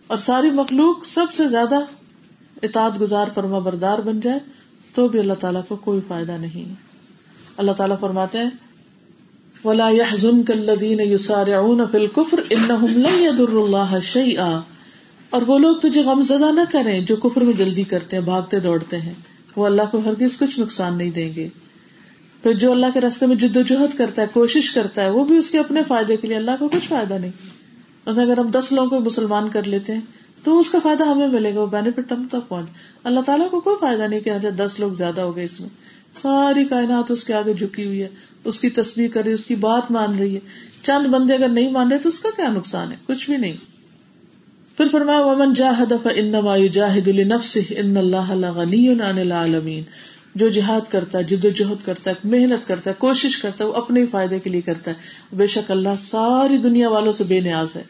اور 0.06 0.18
ساری 0.18 0.50
مخلوق 0.50 1.04
سب 1.04 1.26
سے 1.32 1.48
زیادہ 1.48 1.78
اتاد 2.62 3.00
گزار 3.00 3.26
فرما 3.34 3.58
بردار 3.58 3.98
بن 3.98 4.20
جائے 4.20 4.38
تو 4.94 5.08
بھی 5.08 5.18
اللہ 5.18 5.34
تعالیٰ 5.34 5.62
کو 5.68 5.76
کوئی 5.76 6.00
فائدہ 6.08 6.32
نہیں۔ 6.32 6.74
اللہ 7.56 7.72
تعالیٰ 7.72 7.96
فرماتے 8.00 8.38
ہیں، 8.38 8.50
ولا 9.64 9.90
كالذين 10.46 11.00
يسارعون 11.00 11.80
في 11.90 11.98
الكفر 11.98 12.40
انهم 12.50 12.98
لن 12.98 13.22
يضروا 13.22 13.64
الله 13.64 13.98
شيئا۔ 14.00 14.60
اور 15.30 15.42
وہ 15.42 15.58
لوگ 15.58 15.76
تجھے 15.76 16.02
غم 16.02 16.20
زدہ 16.20 16.52
نہ 16.52 16.60
کریں 16.72 17.00
جو 17.00 17.16
کفر 17.16 17.40
میں 17.40 17.54
جلدی 17.54 17.82
کرتے 17.82 18.16
ہیں، 18.16 18.24
بھاگتے 18.24 18.60
دوڑتے 18.60 19.00
ہیں۔ 19.00 19.14
وہ 19.56 19.66
اللہ 19.66 19.82
کو 19.90 19.98
ہرگز 19.98 20.38
کچھ 20.38 20.60
نقصان 20.60 20.98
نہیں 20.98 21.10
دیں 21.10 21.32
گے۔ 21.36 21.48
پھر 22.42 22.52
جو 22.52 22.72
اللہ 22.72 22.86
کے 22.94 23.00
راستے 23.00 23.26
میں 23.26 23.36
جد 23.36 23.56
و 23.56 23.62
جہد 23.62 23.98
کرتا 23.98 24.22
ہے، 24.22 24.26
کوشش 24.32 24.70
کرتا 24.70 25.04
ہے، 25.04 25.10
وہ 25.10 25.24
بھی 25.24 25.36
اس 25.36 25.50
کے 25.50 25.58
اپنے 25.58 25.82
فائدے 25.88 26.16
کے 26.16 26.26
لیے 26.26 26.36
اللہ 26.36 26.50
کو 26.58 26.68
کچھ 26.68 26.88
فائدہ 26.88 27.14
نہیں۔ 27.14 27.32
اگر 28.06 28.38
ہم 28.38 28.46
دس 28.46 28.72
لوگوں 28.72 28.88
کو 28.88 29.00
مسلمان 29.00 29.48
کر 29.48 29.62
لیتے 29.62 29.94
ہیں، 29.94 30.00
تو 30.42 30.58
اس 30.58 30.70
کا 30.70 30.78
فائدہ 30.82 31.04
ہمیں 31.04 31.28
ملے 31.28 31.54
گا، 31.54 31.60
وہ 31.60 31.66
بینیفٹ 31.66 32.12
ہم 32.12 32.26
تک 32.28 32.48
پہنچ۔ 32.48 32.66
اللہ 33.04 33.20
تعالیٰ 33.20 33.50
کو 33.50 33.60
کوئی 33.60 33.76
فائدہ 33.80 34.02
نہیں 34.02 34.20
کہ 34.20 34.30
اچھا 34.30 34.66
دس 34.66 34.80
لوگ 34.80 34.92
زیادہ 34.92 35.20
ہو 35.20 35.36
گئے 35.36 35.44
اس 35.44 35.60
میں۔ 35.60 35.68
ساری 36.14 36.64
کائنات 36.64 37.10
اس 37.10 37.24
کے 37.24 37.34
آگے 37.34 37.54
جھکی 37.54 37.86
ہوئی 37.86 38.02
ہے، 38.02 38.08
اس 38.44 38.60
کی 38.60 38.70
تصویر 38.70 39.10
کر 39.10 39.22
رہی 39.22 39.28
ہے، 39.28 39.34
اس 39.34 39.46
کی 39.46 39.54
بات 39.54 39.90
مان 39.90 40.18
رہی 40.18 40.34
ہے۔ 40.34 40.40
چند 40.82 41.06
بندے 41.06 41.34
اگر 41.34 41.48
نہیں 41.48 41.70
مان 41.70 41.88
رہے 41.88 41.98
تو 41.98 42.08
اس 42.08 42.20
کا 42.20 42.28
کیا 42.36 42.48
نقصان 42.48 42.92
ہے؟ 42.92 42.96
کچھ 43.06 43.30
بھی 43.30 43.36
نہیں۔ 43.36 43.75
پھر 44.76 44.86
فرمایا، 44.92 45.20
ومن 45.20 45.52
جاہد 45.52 45.92
فانما 46.02 46.56
يجاهد 46.56 47.08
لنفسه 47.08 47.76
ان 47.76 47.96
الله 47.96 48.34
لغني 48.34 48.88
عن 48.88 49.18
العالمين۔ 49.18 49.82
جو 50.34 50.48
جہاد 50.48 50.90
کرتا 50.90 51.18
ہے، 51.18 51.24
جد 51.24 51.44
و 51.44 51.48
جہد 51.50 51.86
کرتا 51.86 52.10
ہے، 52.10 52.14
محنت 52.24 52.68
کرتا 52.68 52.90
ہے، 52.90 52.94
کوشش 52.98 53.38
کرتا 53.38 53.64
ہے، 53.64 53.68
وہ 53.68 53.74
اپنے 53.74 54.06
فائدے 54.06 54.38
کے 54.38 54.50
لیے 54.50 54.60
کرتا 54.60 54.90
ہے۔ 54.90 54.96
بے 55.36 55.46
شک 55.46 55.70
اللہ 55.70 55.88
ساری 55.98 56.58
دنیا 56.58 56.88
والوں 56.88 57.12
سے 57.12 57.24
بے 57.24 57.40
نیاز 57.40 57.76
ہے۔ 57.76 57.82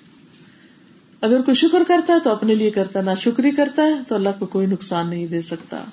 اگر 1.20 1.40
کوئی 1.40 1.54
شکر 1.54 1.82
کرتا 1.88 2.14
ہے 2.14 2.18
تو 2.24 2.30
اپنے 2.30 2.54
لیے 2.54 2.70
کرتا 2.70 2.98
ہے، 2.98 3.04
نہ 3.04 3.10
شکری 3.16 3.50
کرتا 3.50 3.82
ہے 3.82 3.94
تو 4.08 4.14
اللہ 4.14 4.28
کو 4.38 4.46
کوئی 4.46 4.66
نقصان 4.66 5.10
نہیں 5.10 5.26
دے 5.26 5.40
سکتا۔ 5.40 5.84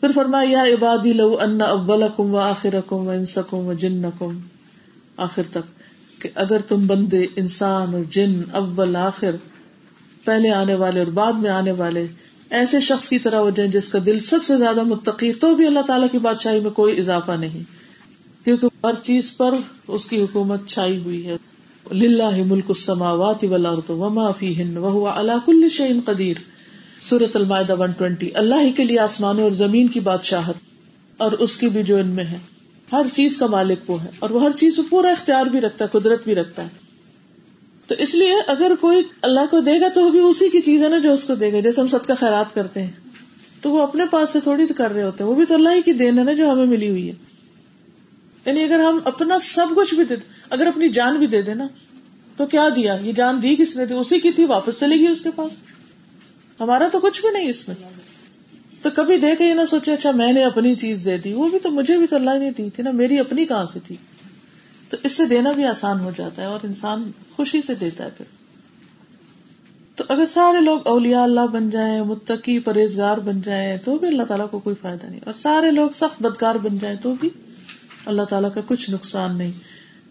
پھر 0.00 0.10
فرمایا، 0.14 0.48
یا 0.50 0.74
عبادی، 0.74 1.12
لو 1.12 1.38
ان 1.40 1.60
اول 1.60 2.02
کم 2.16 2.34
و 2.34 2.38
آخر 2.38 2.74
کم 2.86 2.96
و 2.96 3.10
انسکم 3.10 3.56
و 3.56 3.72
جن 3.72 4.02
کم 4.18 4.38
آخر 5.16 5.42
تک 5.42 5.80
کہ 6.22 6.28
اگر 6.34 6.60
تم 6.60 6.86
بندے، 6.86 7.26
انسان 7.36 7.94
اور 7.94 8.02
جن، 8.10 8.42
اول، 8.52 8.96
آخر 8.96 9.30
پہلے 10.24 10.50
آنے 10.50 10.74
والے 10.74 10.98
اور 10.98 11.06
بعد 11.06 11.32
میں 11.32 11.50
آنے 11.50 11.72
والے 11.72 12.06
ایسے 12.50 12.80
شخص 12.80 13.08
کی 13.08 13.18
طرح 13.18 13.36
ہو 13.36 13.50
جائیں 13.50 13.72
جس 13.72 13.88
کا 13.88 13.98
دل 14.06 14.20
سب 14.20 14.44
سے 14.44 14.56
زیادہ 14.56 14.82
متقی 14.82 15.32
تو 15.32 15.54
بھی 15.54 15.66
اللہ 15.66 15.80
تعالیٰ 15.80 16.08
کی 16.12 16.18
بادشاہی 16.18 16.60
میں 16.60 16.70
کوئی 16.70 16.98
اضافہ 16.98 17.32
نہیں۔ 17.32 17.62
کیونکہ 18.44 18.86
ہر 18.86 18.92
چیز 19.02 19.36
پر 19.36 19.54
اس 19.88 20.06
کی 20.06 20.22
حکومت 20.22 20.66
چھائی 20.66 20.96
ہوئی 20.96 21.26
ہے۔ 21.26 21.36
للہ 21.92 22.44
ملک 22.46 22.64
السماوات 22.68 23.44
والارض 23.44 23.90
وما 23.90 24.30
فیہن 24.30 24.76
وهو 24.76 25.06
على 25.06 25.32
كل 25.46 25.68
شيء 25.68 26.00
قدیر۔ 26.04 26.36
سورۃ 27.02 27.34
المائدہ 27.34 27.72
120 27.72 28.30
اللہ 28.34 28.54
ہی 28.60 28.72
کے 28.72 28.84
لیے 28.84 28.98
آسمانوں 28.98 29.42
اور 29.42 29.50
زمین 29.50 29.88
کی 29.88 30.00
بادشاہت 30.00 30.54
اور 31.16 31.32
اس 31.32 31.56
کی 31.56 31.68
بھی 31.68 31.82
جو 31.82 31.96
ان 31.96 32.06
میں 32.06 32.24
ہے۔ 32.24 32.38
ہر 32.92 33.06
چیز 33.14 33.36
کا 33.36 33.46
مالک 33.46 33.90
وہ 33.90 34.02
ہے 34.02 34.10
اور 34.18 34.30
وہ 34.30 34.42
ہر 34.42 34.50
چیز 34.56 34.78
پورا 34.90 35.10
اختیار 35.10 35.46
بھی 35.46 35.60
رکھتا 35.60 35.84
ہے، 35.84 35.98
قدرت 35.98 36.24
بھی 36.24 36.34
رکھتا 36.34 36.62
ہے۔ 36.62 36.81
تو 37.86 37.94
اس 37.98 38.14
لیے 38.14 38.34
اگر 38.46 38.72
کوئی 38.80 39.02
اللہ 39.22 39.40
کو 39.50 39.60
دے 39.60 39.80
گا 39.80 39.88
تو 39.88 40.04
وہ 40.04 40.10
بھی 40.10 40.18
اسی 40.18 40.48
کی 40.48 40.60
چیز 40.60 40.82
ہے 40.82 40.88
نا 40.88 40.98
جو 40.98 41.12
اس 41.12 41.24
کو 41.24 41.34
دے 41.34 41.52
گا، 41.52 41.60
جیسے 41.60 41.80
ہم 41.80 41.86
سب 41.86 42.06
کا 42.06 42.14
خیرات 42.14 42.54
کرتے 42.54 42.82
ہیں۔ 42.82 42.90
تو 43.60 43.70
وہ 43.70 43.82
اپنے 43.82 44.04
پاس 44.10 44.30
سے 44.30 44.40
تھوڑی 44.40 44.66
کر 44.66 44.92
رہے 44.92 45.02
ہوتے 45.02 45.24
ہیں۔ 45.24 45.30
وہ 45.30 45.34
بھی 45.34 45.44
تو 45.44 45.54
اللہ 45.54 45.68
ہی 45.68 45.82
کی 45.82 45.92
دین 45.92 46.18
ہے 46.18 46.24
نا 46.24 46.32
جو 46.32 46.52
ہمیں 46.52 46.66
ملی 46.66 46.88
ہوئی 46.88 47.08
ہے۔ 47.08 47.14
یعنی 48.46 48.64
اگر 48.64 48.80
ہم 48.80 48.98
اپنا 49.04 49.38
سب 49.38 49.66
کچھ 49.76 49.94
بھی 49.94 50.04
دے 50.04 50.14
اگر 50.50 50.66
اپنی 50.66 50.88
جان 50.88 51.16
بھی 51.16 51.26
دے 51.26 51.42
دے 51.42 51.54
نا، 51.54 51.66
تو 52.36 52.46
کیا 52.46 52.68
دیا؟ 52.76 52.96
یہ 53.02 53.12
جان 53.12 53.42
دی 53.42 53.56
کس 53.56 53.76
نے 53.76 53.86
دی؟ 53.86 53.94
اسی 53.94 54.20
کی 54.20 54.30
تھی، 54.30 54.44
واپس 54.44 54.80
چلے 54.80 54.96
گی 54.96 55.06
اس 55.06 55.20
کے 55.20 55.30
پاس۔ 55.30 55.52
ہمارا 56.60 56.88
تو 56.92 57.00
کچھ 57.00 57.20
بھی 57.20 57.30
نہیں 57.30 57.48
اس 57.48 57.68
میں۔ 57.68 57.76
تو 58.82 58.90
کبھی 58.90 59.16
دے 59.16 59.36
کے 59.38 59.44
یہ 59.44 59.54
نہ 59.54 59.64
سوچے 59.64 59.92
اچھا 59.92 60.10
میں 60.10 60.32
نے 60.32 60.44
اپنی 60.44 60.74
چیز 60.74 61.02
دے 61.04 61.18
دی، 61.18 61.32
وہ 61.32 61.48
بھی 61.48 61.58
تو 61.58 61.70
مجھے 61.70 61.98
بھی 61.98 62.06
تو 62.06 62.16
اللہ 62.16 62.38
نے 62.38 62.50
دی 62.50 62.70
تھی 62.70 62.82
نا، 62.82 62.90
میری 62.90 63.18
اپنی 63.18 63.46
کہاں 63.46 63.66
سے 63.66 63.78
تھی؟ 63.84 63.96
تو 64.92 64.98
اس 65.02 65.12
سے 65.12 65.26
دینا 65.26 65.52
بھی 65.52 65.64
آسان 65.64 66.00
ہو 66.00 66.10
جاتا 66.16 66.42
ہے 66.42 66.46
اور 66.46 66.60
انسان 66.64 67.10
خوشی 67.36 67.60
سے 67.60 67.74
دیتا 67.74 68.04
ہے 68.04 68.10
پھر۔ 68.16 68.24
تو 69.96 70.04
اگر 70.08 70.26
سارے 70.26 70.60
لوگ 70.60 70.80
اولیاء 70.84 71.22
اللہ 71.22 71.46
بن 71.52 71.70
جائیں، 71.70 72.02
متقی 72.02 72.60
پرہیزگار 72.60 73.18
بن 73.18 73.40
جائیں، 73.40 73.76
تو 73.84 73.98
بھی 73.98 74.08
اللہ 74.08 74.22
تعالیٰ 74.22 74.50
کو 74.50 74.58
کوئی 74.58 74.76
فائدہ 74.82 75.06
نہیں۔ 75.06 75.20
اور 75.24 75.34
سارے 75.34 75.70
لوگ 75.70 75.90
سخت 75.90 76.22
بدکار 76.22 76.54
بن 76.54 76.78
جائیں 76.78 76.96
تو 76.96 77.14
بھی 77.14 77.30
اللہ 78.06 78.22
تعالیٰ 78.22 78.54
کا 78.54 78.60
کچھ 78.66 78.90
نقصان 78.90 79.38
نہیں۔ 79.38 79.52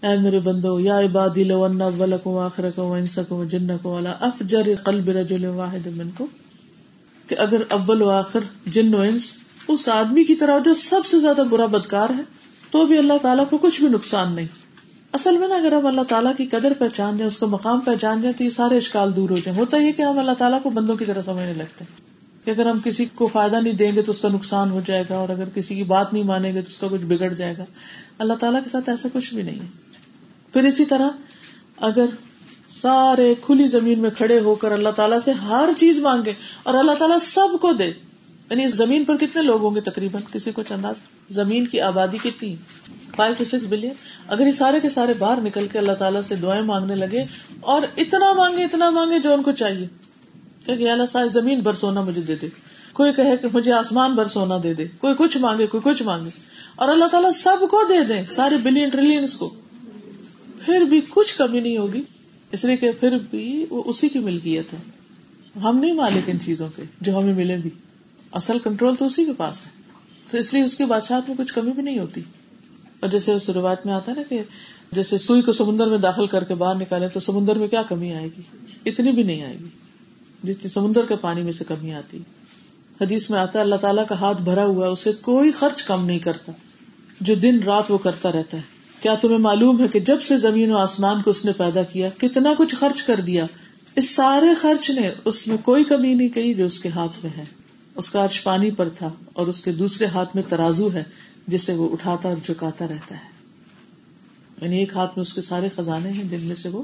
اے 0.05 0.17
میرے 0.17 0.39
بندو، 0.39 0.79
یا 0.79 0.99
عبادی، 0.99 1.43
لو 1.43 1.65
ان 1.65 1.81
اولکم 1.81 2.29
واخرکم 2.29 2.81
وانسکم 2.81 3.35
وجنکم 3.35 3.89
ولا 3.89 4.13
افجر 4.19 4.75
قلب 4.83 5.09
رجل 5.09 5.45
واحد 5.45 5.87
منکم۔ 5.87 6.25
کہ 7.27 7.35
اگر 7.39 7.61
اول 7.69 8.01
و 8.01 8.09
آخر 8.09 8.39
جن 8.65 8.95
و 8.95 9.01
انس، 9.01 9.33
اس 9.67 9.89
آدمی 9.89 10.23
کی 10.23 10.35
طرح 10.35 10.59
جو 10.59 10.73
سب 10.73 11.05
سے 11.05 11.19
زیادہ 11.19 11.43
برا 11.49 11.65
بدکار 11.65 12.09
ہے، 12.09 12.23
تو 12.71 12.85
بھی 12.85 12.97
اللہ 12.97 13.13
تعالیٰ 13.21 13.49
کو 13.49 13.57
کچھ 13.57 13.81
بھی 13.81 13.89
نقصان 13.89 14.33
نہیں۔ 14.33 14.60
اصل 15.13 15.37
میں 15.37 15.47
نا 15.47 15.55
اگر 15.55 15.71
ہم 15.71 15.85
اللہ 15.85 16.01
تعالیٰ 16.01 16.35
کی 16.37 16.45
قدر 16.45 16.73
پہچان 16.79 17.17
جائیں، 17.17 17.27
اس 17.27 17.37
کو 17.37 17.47
مقام 17.47 17.79
پہچان 17.79 18.21
جائیں 18.21 18.37
تو 18.37 18.43
یہ 18.43 18.49
سارے 18.49 18.77
اشکال 18.77 19.15
دور 19.15 19.29
ہو 19.29 19.37
جائیں۔ 19.37 19.59
ہوتا 19.59 19.77
یہ 19.77 19.91
کہ 19.91 20.01
ہم 20.01 20.19
اللہ 20.19 20.31
تعالیٰ 20.37 20.63
کو 20.63 20.69
بندوں 20.69 20.95
کی 20.95 21.05
طرح 21.05 21.21
سمجھنے 21.21 21.53
لگتے 21.53 21.83
ہیں۔ 21.83 22.11
کہ 22.45 22.51
اگر 22.51 22.65
ہم 22.65 22.79
کسی 22.83 23.05
کو 23.15 23.27
فائدہ 23.27 23.55
نہیں 23.55 23.73
دیں 23.73 23.91
گے 23.95 24.01
تو 24.01 24.09
اس 24.09 24.21
کا 24.21 24.27
نقصان 24.27 24.71
ہو 24.71 24.81
جائے 24.85 25.03
گا، 25.09 25.17
اور 25.17 25.29
اگر 25.29 25.49
کسی 25.55 25.75
کی 25.75 25.83
بات 25.83 26.13
نہیں 26.13 26.23
مانیں 26.23 26.55
گے 26.55 26.61
تو 26.61 26.67
اس 26.67 26.77
کا 26.77 26.87
کچھ 26.91 27.01
بگڑ 27.01 27.33
جائے 27.33 27.57
گا۔ 27.57 27.65
اللہ 28.17 28.33
تعالیٰ 28.33 28.63
کے 28.63 28.69
ساتھ 28.69 28.89
ایسا 28.89 29.09
کچھ 29.13 29.33
بھی 29.33 29.43
نہیں 29.43 29.59
ہے۔ 29.59 29.65
پھر 30.53 30.63
اسی 30.63 30.85
طرح 30.85 31.09
اگر 31.77 32.05
سارے 32.81 33.33
کھلی 33.41 33.67
زمین 33.67 33.99
میں 33.99 34.09
کھڑے 34.09 34.39
ہو 34.39 34.55
کر 34.55 34.71
اللہ 34.71 34.89
تعالیٰ 34.89 35.19
سے 35.19 35.31
ہر 35.31 35.69
چیز 35.77 35.99
مانگے 35.99 36.33
اور 36.63 36.73
اللہ 36.73 36.91
تعالیٰ 36.91 37.17
سب 37.19 37.61
کو 37.61 37.73
دے 37.73 37.91
یعنی 38.51 38.67
زمین 38.67 39.05
پر 39.05 39.17
کتنے 39.17 39.41
لوگ 39.41 39.61
ہوں 39.61 39.75
گے 39.75 39.81
تقریباً؟ 39.81 40.21
کسی 40.31 40.51
کو 40.51 40.63
چنداز 40.63 40.95
زمین 41.29 41.65
کی 41.65 41.81
آبادی 41.81 42.17
کتنی؟ 42.23 42.55
فائیو 43.15 43.35
ٹو 43.37 43.43
سکس 43.43 43.65
بلین 43.69 43.91
اگر 44.27 44.45
یہ 44.45 44.51
سارے 44.51 44.79
کے 44.79 44.89
سارے 44.89 45.13
باہر 45.13 45.41
نکل 45.41 45.67
کے 45.71 45.79
اللہ 45.79 45.91
تعالیٰ 45.91 46.21
سے 46.21 46.35
دعائیں 46.35 46.63
مانگنے 46.63 46.95
لگے 46.95 47.25
اور 47.59 47.81
اتنا 47.97 48.33
مانگے 48.33 48.63
اتنا 48.63 48.89
مانگے 48.89 49.19
جو 49.19 49.33
ان 49.33 49.43
کو 49.43 49.51
چاہیے۔ 49.51 49.87
کہ 50.65 50.91
اللہ 50.91 51.05
سارے 51.05 51.29
زمین 51.29 51.59
بھر 51.59 51.73
سونا 51.73 52.01
مجھے 52.01 52.21
دے 52.21 52.35
دے۔ 52.35 52.47
کوئی 52.93 53.13
کہے 53.13 53.37
کہ 53.37 53.47
مجھے 53.53 53.71
آسمان 53.71 54.15
بھر 54.15 54.27
سونا 54.27 54.57
دے 54.63 54.73
دے۔ 54.73 54.87
کوئی 54.97 55.13
کچھ 55.17 55.37
مانگے، 55.37 55.67
کوئی 55.67 55.93
کچھ 55.93 56.03
مانگے۔ 56.03 56.29
اور 56.75 56.89
اللہ 56.89 57.05
تعالیٰ 57.05 57.31
سب 57.31 57.57
کو 57.69 57.81
دے 57.89 58.03
دے 58.03 58.13
سارے 58.31 58.57
بلین 58.57 58.89
ٹریلین 58.89 59.25
کو۔ 59.37 59.55
پھر 60.65 60.81
بھی 60.81 61.01
کچھ 61.09 61.37
کمی 61.37 61.59
نہیں 61.59 61.77
ہوگی۔ 61.77 62.01
اس 62.51 62.65
لیے 62.65 62.77
کہ 62.77 62.91
پھر 62.91 63.17
بھی 63.29 63.65
وہ 63.69 63.83
اسی 63.85 64.09
کی 64.09 64.19
ملکیت 64.19 64.73
ہے۔ 64.73 64.79
ہم 65.59 65.77
نہیں 65.77 65.93
مالک 65.93 66.29
ان 66.29 66.39
چیزوں 66.39 66.67
کے، 66.75 66.83
جو 67.01 67.17
ہمیں 67.17 67.33
ملے 67.33 67.57
بھی۔ 67.57 67.69
اصل 68.31 68.59
کنٹرول 68.59 68.95
تو 68.95 69.05
اسی 69.05 69.25
کے 69.25 69.33
پاس 69.33 69.65
ہے۔ 69.65 69.71
تو 70.31 70.37
اس 70.37 70.53
لیے 70.53 70.63
اس 70.63 70.75
کے 70.75 70.85
بادشاہ 70.85 71.19
میں 71.27 71.35
کچھ 71.37 71.53
کمی 71.53 71.71
بھی 71.71 71.83
نہیں 71.83 71.99
ہوتی۔ 71.99 72.21
اور 72.99 73.09
جیسے 73.09 73.31
اس 73.31 73.49
روایت 73.49 73.85
میں 73.85 73.93
آتا 73.93 74.11
ہے 74.11 74.15
نا 74.17 74.23
کہ 74.29 74.41
جیسے 74.91 75.17
سوئی 75.17 75.41
کو 75.41 75.51
سمندر 75.51 75.87
میں 75.87 75.97
داخل 75.97 76.27
کر 76.27 76.43
کے 76.43 76.53
باہر 76.53 76.75
نکالے 76.75 77.07
تو 77.07 77.19
سمندر 77.19 77.55
میں 77.55 77.67
کیا 77.67 77.81
کمی 77.81 78.13
آئے 78.13 78.27
گی؟ 78.37 78.41
اتنی 78.85 79.11
بھی 79.11 79.23
نہیں 79.23 79.43
آئے 79.43 79.57
گی۔ 79.59 79.67
جتنی 80.43 80.67
سمندر 80.67 81.05
کے 81.05 81.15
پانی 81.15 81.41
میں 81.41 81.51
سے 81.51 81.63
کمی 81.67 81.93
آتی۔ 81.93 82.17
حدیث 83.01 83.29
میں 83.29 83.39
آتا 83.39 83.59
ہے 83.59 83.63
اللہ 83.63 83.75
تعالیٰ 83.75 84.05
کا 84.07 84.19
ہاتھ 84.19 84.41
بھرا 84.41 84.65
ہوا 84.65 84.87
ہے، 84.87 84.91
اسے 84.91 85.11
کوئی 85.21 85.51
خرچ 85.51 85.83
کم 85.83 86.05
نہیں 86.05 86.19
کرتا۔ 86.19 86.51
جو 87.21 87.35
دن 87.35 87.63
رات 87.63 87.91
وہ 87.91 87.97
کرتا 87.97 88.31
رہتا 88.31 88.57
ہے۔ 88.57 88.61
کیا 89.01 89.15
تمہیں 89.15 89.37
معلوم 89.37 89.81
ہے 89.81 89.87
کہ 89.87 89.99
جب 89.99 90.21
سے 90.21 90.37
زمین 90.37 90.71
و 90.71 90.77
آسمان 90.77 91.21
کو 91.21 91.29
اس 91.29 91.45
نے 91.45 91.53
پیدا 91.53 91.83
کیا، 91.83 92.09
کتنا 92.17 92.53
کچھ 92.57 92.75
خرچ 92.75 93.03
کر 93.03 93.19
دیا؟ 93.19 93.45
اس 93.95 94.09
سارے 94.09 94.53
خرچ 94.61 94.89
نے 94.89 95.11
اس 95.25 95.47
میں 95.47 95.57
کوئی 95.57 95.83
کمی 95.83 96.13
نہیں 96.13 96.29
کہی 96.29 96.53
جو 96.53 96.65
اس 96.65 96.79
کے 96.79 96.89
ہاتھ 96.89 97.25
میں 97.25 97.37
ہے۔ 97.37 97.45
اس 97.95 98.09
کا 98.09 98.23
عرش 98.23 98.43
پانی 98.43 98.71
پر 98.71 98.89
تھا 98.89 99.11
اور 99.33 99.47
اس 99.47 99.61
کے 99.61 99.71
دوسرے 99.71 100.05
ہاتھ 100.05 100.35
میں 100.35 100.43
ترازو 100.43 100.93
ہے 100.93 101.03
جسے 101.47 101.73
وہ 101.73 101.89
اٹھاتا 101.91 102.29
اور 102.29 102.37
جھکاتا 102.45 102.87
رہتا 102.87 103.15
ہے۔ 103.15 103.31
یعنی 104.61 104.79
ایک 104.79 104.95
ہاتھ 104.95 105.11
میں 105.17 105.21
اس 105.21 105.33
کے 105.33 105.41
سارے 105.41 105.69
خزانے 105.75 106.09
ہیں 106.11 106.23
جن 106.23 106.39
میں 106.39 106.55
سے 106.55 106.69
وہ 106.69 106.83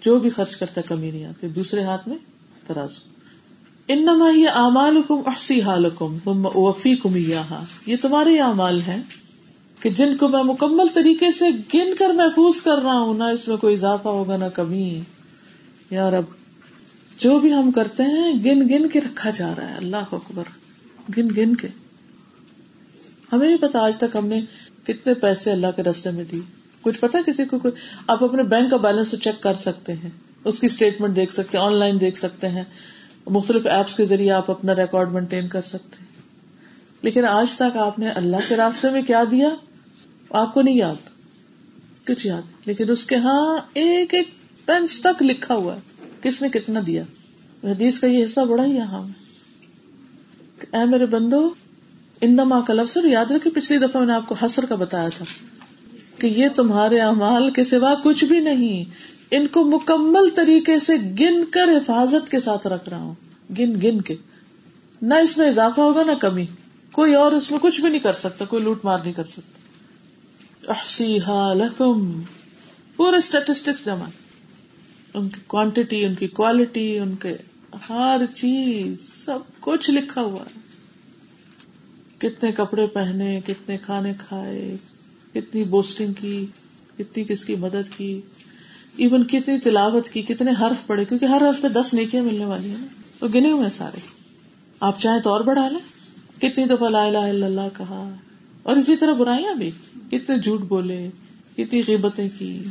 جو 0.00 0.18
بھی 0.18 0.30
خرچ 0.30 0.56
کرتا 0.56 0.80
کمی 0.80 1.10
نہیں 1.10 1.24
آتی 1.24 1.48
دوسرے 1.48 1.82
ہاتھ 1.82 2.08
میں 2.08 2.16
ترازو۔ 2.66 3.16
انما 3.88 4.30
یہ 4.30 4.48
امال 4.48 4.96
حکم 4.96 5.16
احسی 5.26 5.62
حال 5.62 5.86
حکم 5.86 6.18
وفی 6.54 6.96
کم 6.96 7.16
یہ 7.86 7.96
تمہارے 8.02 8.38
اعمال 8.38 8.80
ہیں 8.80 9.02
کہ 9.80 9.90
جن 9.90 10.16
کو 10.16 10.28
میں 10.28 10.42
مکمل 10.42 10.86
طریقے 10.94 11.30
سے 11.30 11.44
گن 11.74 11.94
کر 11.98 12.08
محفوظ 12.08 12.60
کر 12.60 12.78
رہا 12.78 12.98
ہوں، 12.98 13.14
نہ 13.14 13.24
اس 13.24 13.48
میں 13.48 13.56
کوئی 13.56 13.74
اضافہ 13.74 14.08
ہوگا، 14.08 14.36
نہ 14.36 14.44
کمی۔ 14.54 15.00
یار 15.90 16.12
اب 16.12 16.24
جو 17.18 17.40
بھی 17.40 17.54
ہم 17.54 17.70
کرتے 17.70 18.02
ہیں، 18.02 18.32
گن 18.44 18.68
گن 18.68 18.88
کے 18.88 19.00
رکھا 19.00 19.30
جا 19.30 19.54
رہا 19.56 19.70
ہے۔ 19.70 19.76
اللہ 19.76 19.96
اکبر۔ 19.96 20.44
گن 21.16 21.28
گن 21.36 21.56
کے۔ 21.56 21.68
ہمیں 23.32 23.46
نہیں 23.46 23.58
پتا 23.58 23.78
آج 23.78 23.98
تک 23.98 24.16
ہم 24.16 24.26
نے 24.26 24.40
کتنے 24.84 25.14
پیسے 25.14 25.52
اللہ 25.52 25.66
کے 25.76 25.82
رستے 25.82 26.10
میں 26.10 26.24
دی 26.24 26.40
کچھ 26.80 26.98
پتا 26.98 27.18
کسی 27.26 27.44
کو؟ 27.44 27.58
کوئی 27.58 27.74
آپ 28.06 28.24
اپنے 28.24 28.42
بینک 28.42 28.70
کا 28.70 28.76
بیلنس 28.76 29.10
تو 29.10 29.16
چیک 29.16 29.42
کر 29.42 29.54
سکتے 29.54 29.92
ہیں۔ 29.92 30.10
اس 30.44 30.60
کی 30.60 30.66
اسٹیٹمنٹ 30.66 31.16
دیکھ 31.16 31.34
سکتے 31.34 31.58
ہیں، 31.58 31.64
آن 31.64 31.74
لائن 31.74 32.00
دیکھ 32.00 32.18
سکتے 32.18 32.48
ہیں۔ 32.48 32.64
مختلف 33.26 33.66
ایپس 33.66 33.94
کے 33.94 34.04
ذریعے 34.04 34.30
آپ 34.30 34.50
اپنا 34.50 34.74
ریکارڈ 34.74 35.12
مینٹین 35.12 35.48
کر 35.48 35.62
سکتے 35.62 35.96
ہیں۔ 36.00 36.06
لیکن 37.02 37.24
آج 37.24 37.56
تک 37.56 37.76
آپ 37.76 37.98
نے 37.98 38.08
اللہ 38.08 38.36
کے 38.48 38.56
راستے 38.56 38.90
میں 38.90 39.02
کیا 39.02 39.24
دیا؟ 39.30 39.48
آپ 40.30 40.54
کو 40.54 40.62
نہیں 40.62 40.76
یاد۔ 40.76 41.08
کچھ 42.06 42.26
یاد۔ 42.26 42.42
لیکن 42.64 42.90
اس 42.90 43.04
کے 43.04 43.16
ہاں 43.16 43.58
ایک 43.74 44.14
ایک 44.14 44.28
پینس 44.66 45.00
تک 45.00 45.22
لکھا 45.22 45.54
ہوا 45.54 45.76
ہے۔ 45.76 45.95
کس 46.26 46.42
نے 46.42 46.48
کتنا 46.48 46.80
دیا؟ 46.86 47.02
حدیث 47.64 47.98
کا 47.98 48.06
یہ 48.06 48.24
حصہ 48.24 48.40
بڑا 48.40 48.64
ہی 48.64 48.80
اہم 48.80 49.06
ہے۔ 49.06 49.26
اے 50.76 50.84
میرے 50.84 51.06
بندو، 51.06 51.50
انما 52.20 52.60
کا 52.60 52.74
لفظ 52.74 52.98
یاد 53.04 53.30
رکھے 53.30 53.50
پچھلی 53.50 53.78
دفعہ 53.78 54.00
میں 54.00 54.06
نے 54.06 54.12
آپ 54.12 54.26
کو 54.26 54.34
حسر 54.34 54.66
کا 54.66 54.74
بتایا 54.74 55.08
تھا 55.08 55.24
کہ 56.18 56.26
یہ 56.26 56.48
تمہارے 56.48 57.00
اعمال 57.00 57.50
کے 57.50 57.64
سوا 57.64 57.94
کچھ 58.04 58.24
بھی 58.24 58.40
نہیں۔ 58.40 58.84
ان 59.30 59.46
کو 59.46 59.64
مکمل 59.64 60.28
طریقے 60.34 60.78
سے 60.78 60.92
گن 60.96 61.44
کر 61.44 61.68
حفاظت 61.68 62.30
کے 62.30 62.40
ساتھ 62.40 62.66
رکھ 62.66 62.88
رہا 62.88 62.98
ہوں۔ 62.98 63.14
گن 63.58 63.74
گن 63.82 64.00
کے۔ 64.00 64.14
نہ 65.02 65.14
اس 65.14 65.38
میں 65.38 65.48
اضافہ 65.48 65.80
ہوگا 65.80 66.02
نہ 66.02 66.12
کمی۔ 66.12 66.46
کوئی 66.92 67.14
اور 67.14 67.32
اس 67.32 67.50
میں 67.50 67.58
کچھ 67.62 67.80
بھی 67.80 67.90
نہیں 67.90 68.00
کر 68.00 68.12
سکتا، 68.12 68.44
کوئی 68.44 68.62
لوٹ 68.62 68.84
مار 68.84 68.98
نہیں 68.98 69.12
کر 69.12 69.24
سکتا۔ 69.24 69.60
احسی 70.72 71.18
لکم۔ 71.54 72.22
پورے 72.96 73.16
اسٹیٹسٹکس 73.16 73.84
جمع۔ 73.84 74.06
ان 75.16 75.28
کی 75.28 75.40
کوانٹٹی 75.46 76.04
ان 76.04 76.14
کی 76.14 76.26
کوالٹی 76.26 76.98
ان 76.98 77.14
کے 77.16 77.36
ہر 77.88 78.20
چیز، 78.34 79.00
سب 79.24 79.38
کچھ 79.60 79.90
لکھا 79.90 80.20
ہوا 80.20 80.42
ہے۔ 80.42 80.60
کتنے 82.18 82.52
کپڑے 82.52 82.86
پہنے، 82.86 83.40
کتنے 83.46 83.78
کھانے 83.78 84.12
کھائے، 84.28 84.76
کتنی 85.34 85.64
بوسٹنگ 85.64 86.12
کی، 86.12 86.46
کتنی 86.98 87.24
کس 87.24 87.44
کی 87.44 87.56
مدد 87.56 87.96
کی 87.96 88.20
ایون 88.96 89.26
کتنی 89.26 89.60
تلاوت 89.60 90.08
کی، 90.08 90.22
کتنے 90.22 90.50
حرف 90.60 90.86
پڑے 90.86 91.04
کیونکہ 91.04 91.24
ہر 91.24 91.42
حرف 91.48 91.60
پہ 91.60 91.68
دس 91.68 91.94
نیکیاں 91.94 92.22
ملنے 92.22 92.44
والی 92.44 92.70
ہیں 92.70 92.86
تو 93.18 93.28
گنے 93.28 93.50
ہوئے 93.50 93.68
سارے۔ 93.68 94.00
آپ 94.80 95.00
چاہیں 95.00 95.22
تو 95.22 95.30
اور 95.30 95.40
بڑھا 95.40 95.68
لیں۔ 95.68 95.80
کتنی 96.40 96.64
دفعہ 96.64 96.88
لا 96.88 97.04
الہ 97.04 97.18
الا 97.18 97.46
اللہ 97.46 97.68
کہا۔ 97.76 98.14
اور 98.62 98.76
اسی 98.76 98.96
طرح 98.96 99.12
برائیاں 99.12 99.54
بھی۔ 99.54 99.70
کتنے 100.10 100.38
جھوٹ 100.38 100.60
بولے، 100.60 101.10
کتنی 101.56 101.82
غیبتیں 101.88 102.28
کی۔ 102.38 102.64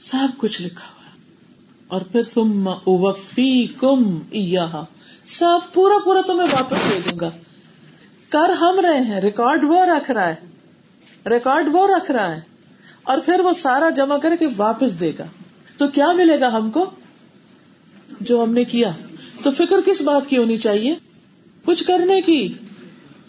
سب 0.00 0.28
کچھ 0.36 0.62
لکھا 0.62 0.86
ہوا۔ 0.94 1.01
اور 1.92 2.00
پھر 2.00 2.22
تم 2.22 2.68
وفی 2.86 3.66
کم 3.66 4.18
سب 5.24 5.58
پورا 5.72 5.94
پورا 6.04 6.20
تمہیں 6.26 6.48
واپس 6.52 6.76
دے 6.76 7.10
دوں 7.10 7.18
گا۔ 7.20 7.30
کر 8.28 8.48
ہم 8.48 8.80
رہے 8.80 9.00
ہیں، 9.00 9.20
ریکارڈ 9.20 9.64
وہ 9.64 9.84
رکھ 9.84 10.10
رہا 10.10 10.28
ہے۔ 10.28 10.34
ریکارڈ 11.26 11.68
وہ 11.72 11.86
رکھ 11.96 12.10
رہا 12.10 12.36
ہے۔ 12.36 12.40
اور 13.02 13.18
پھر 13.18 13.40
وہ 13.40 13.52
سارا 13.52 13.88
جمع 13.88 14.16
کر 14.16 14.36
کے 14.36 14.46
واپس 14.56 15.00
دے 15.00 15.12
گا۔ 15.18 15.24
تو 15.76 15.88
کیا 15.88 16.12
ملے 16.12 16.40
گا 16.40 16.48
ہم 16.48 16.70
کو؟ 16.70 16.90
جو 18.20 18.42
ہم 18.42 18.52
نے 18.52 18.64
کیا۔ 18.64 18.90
تو 19.42 19.50
فکر 19.50 19.80
کس 19.86 20.02
بات 20.02 20.30
کی 20.30 20.36
ہونی 20.36 20.58
چاہیے؟ 20.58 20.94
کچھ 21.64 21.84
کرنے 21.84 22.20
کی۔ 22.20 22.52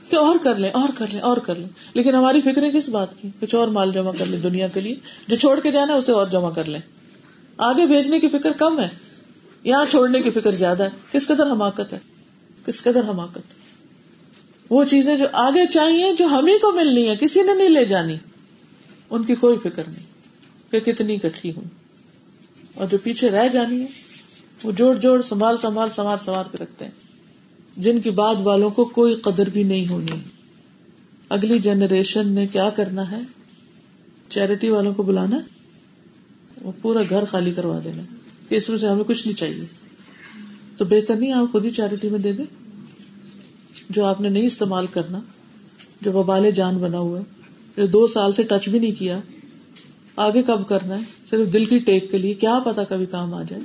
کہ 0.10 0.16
اور 0.16 0.36
کر 0.44 0.56
لیں، 0.56 0.70
اور 0.70 0.90
کر 0.98 1.06
لیں، 1.12 1.22
اور 1.22 1.38
کر 1.38 1.56
لیں۔ 1.56 1.70
لیکن 1.94 2.16
ہماری 2.16 2.42
فکریں 2.42 2.72
کس 2.72 2.90
بات 2.90 3.22
کی؟ 3.22 3.30
کچھ 3.40 3.56
اور 3.56 3.68
مال 3.68 3.92
جمع 3.92 4.12
کر 4.20 4.26
لیں 4.26 4.40
دنیا 4.40 4.68
کے 4.68 4.80
لیے۔ 4.80 4.96
جو 5.28 5.36
چھوڑ 5.36 5.60
کے 5.60 5.72
جانا 5.72 5.94
اسے 5.94 6.12
اور 6.12 6.28
جمع 6.28 6.52
کر 6.52 6.66
لیں۔ 6.66 6.80
آگے 7.58 7.88
بھیجنے 7.88 8.20
کی 8.20 8.30
فکر 8.30 8.52
کم 8.52 8.80
ہے، 8.80 8.88
یہاں 9.64 9.86
چھوڑنے 9.86 10.22
کی 10.22 10.30
فکر 10.30 10.52
زیادہ 10.56 10.84
ہے۔ 10.84 10.90
کس 11.12 11.28
قدر 11.28 11.52
حماقت 11.52 11.94
ہے؟ 11.94 12.00
کس 12.66 12.84
قدر 12.84 13.10
حماقت؟ 13.10 13.54
وہ 14.70 14.84
چیزیں 14.84 15.18
جو 15.18 15.26
آگے 15.32 15.68
چاہیے، 15.68 16.14
جو 16.14 16.26
ہم 16.26 16.46
ہی 16.46 16.60
کو 16.60 16.72
ملنی 16.72 17.10
ہے، 17.10 17.16
کسی 17.16 17.42
نے 17.42 17.54
نہیں 17.54 17.70
لے 17.70 17.86
جانی، 17.86 18.16
ان 19.10 19.24
کی 19.24 19.36
کوئی 19.36 19.58
فکر 19.58 19.84
نہیں 19.88 20.04
کہ 20.72 20.80
کتنی 20.80 21.18
کٹھی 21.18 21.52
ہوں۔ 21.52 21.64
اور 22.76 22.88
جو 22.88 22.98
پیچھے 23.04 23.32
رہ 23.32 23.48
جانی 23.48 23.82
ہے، 23.82 23.88
وہ 24.64 24.72
جوڑ 24.72 24.96
جوڑ، 24.96 25.22
سنبھال 25.22 25.58
سنبھال 25.58 25.90
سنبھال 25.90 26.18
سنبھال 26.18 26.46
کے 26.52 26.64
رکھتے 26.64 26.86
ہیں۔ 26.86 26.92
جن 27.78 28.02
کی 28.02 28.10
بعد 28.10 28.36
والوں 28.40 28.70
کو 28.70 28.86
کوئی 28.86 29.16
قدر 29.16 29.50
بھی 29.50 29.64
نہیں 29.64 29.88
ہونی۔ 29.88 30.20
اگلی 31.30 31.60
جنریشن 31.60 32.28
نے 32.28 32.48
کیا 32.48 32.70
کرنا 32.70 33.12
ہے؟ 33.12 33.20
چیریٹی 34.30 34.70
والوں 34.70 34.94
کو 34.94 35.04
بلانا 35.04 35.40
وہ 36.64 36.72
پورا 36.82 37.00
گھر 37.10 37.26
خالی 37.26 37.52
کروا 37.52 37.80
دینا 37.84 38.02
کہ 38.50 38.56
اس 38.56 38.70
میں 38.70 38.78
سے 38.78 38.88
ہمیں 38.88 39.04
کچھ 39.04 39.28
نہیں 39.28 39.38
چاہیے۔ 39.38 39.66
تو 40.78 40.86
بہتر 40.86 41.16
نہیں 41.16 41.32
آپ 41.32 41.52
خود 41.52 41.66
ہی 41.66 41.70
چیریٹی 41.70 42.10
میں 42.10 42.20
دے 42.20 42.34
دیں۔ 42.34 42.46
جو 43.90 44.06
آپ 44.06 44.22
نے 44.22 44.30
نہیں 44.30 44.46
استعمال 44.46 44.88
کرنا، 44.88 45.20
جو 46.02 46.14
وبال 46.14 46.52
جان 46.52 46.78
بنا 46.78 46.98
ہوا 46.98 47.20
ہے، 47.20 47.24
جو 47.78 47.88
دو 47.88 48.08
سال 48.08 48.32
سے 48.32 48.44
ٹچ 48.44 48.70
بھی 48.70 48.80
نہیں 48.80 49.00
کیا، 49.00 49.20
آگے 50.16 50.44
کب 50.44 50.68
کرنا 50.68 50.96
ہے؟ 50.96 51.04
صرف 51.26 51.54
دل 51.54 51.66
کی 51.66 51.80
ٹیک 51.80 52.12
کے 52.12 52.18
لیے 52.18 52.34
کیا 52.34 52.60
پتا 52.66 52.84
کبھی 52.84 53.06
کام 53.06 53.34
آ 53.34 53.44
جائے۔ 53.44 53.62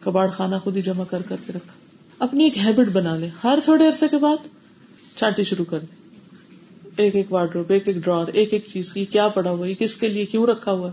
کباڑ 0.00 0.28
خانہ 0.28 0.56
خود 0.64 0.76
ہی 0.76 0.82
جمع 0.82 1.04
کر 1.04 1.22
کر 1.22 1.36
کے 1.46 1.52
رکھا۔ 1.52 1.72
اپنی 2.18 2.44
ایک 2.44 2.58
ہیبٹ 2.58 2.88
بنا 2.92 3.16
لے 3.16 3.28
ہر 3.44 3.58
تھوڑے 3.64 3.86
عرصے 3.86 4.08
کے 4.08 4.16
بعد 4.18 4.36
چانٹی 5.16 5.42
شروع 5.42 5.64
کر 5.64 5.78
دے 5.78 5.96
ایک 6.96 7.14
ایک 7.14 7.32
وارڈروب 7.32 7.72
ایک 7.72 7.88
ایک 7.88 7.96
ڈرار 7.96 8.26
ایک 8.26 8.52
ایک 8.52 8.64
چیز 8.66 8.92
کی 8.92 9.04
کیا 9.04 9.28
پڑا 9.28 9.50
ہوا 9.50 9.66
کس 9.78 9.96
کے 9.96 10.08
لیے 10.08 10.26
کیوں 10.26 10.46
رکھا 10.46 10.72
ہوا 10.72 10.90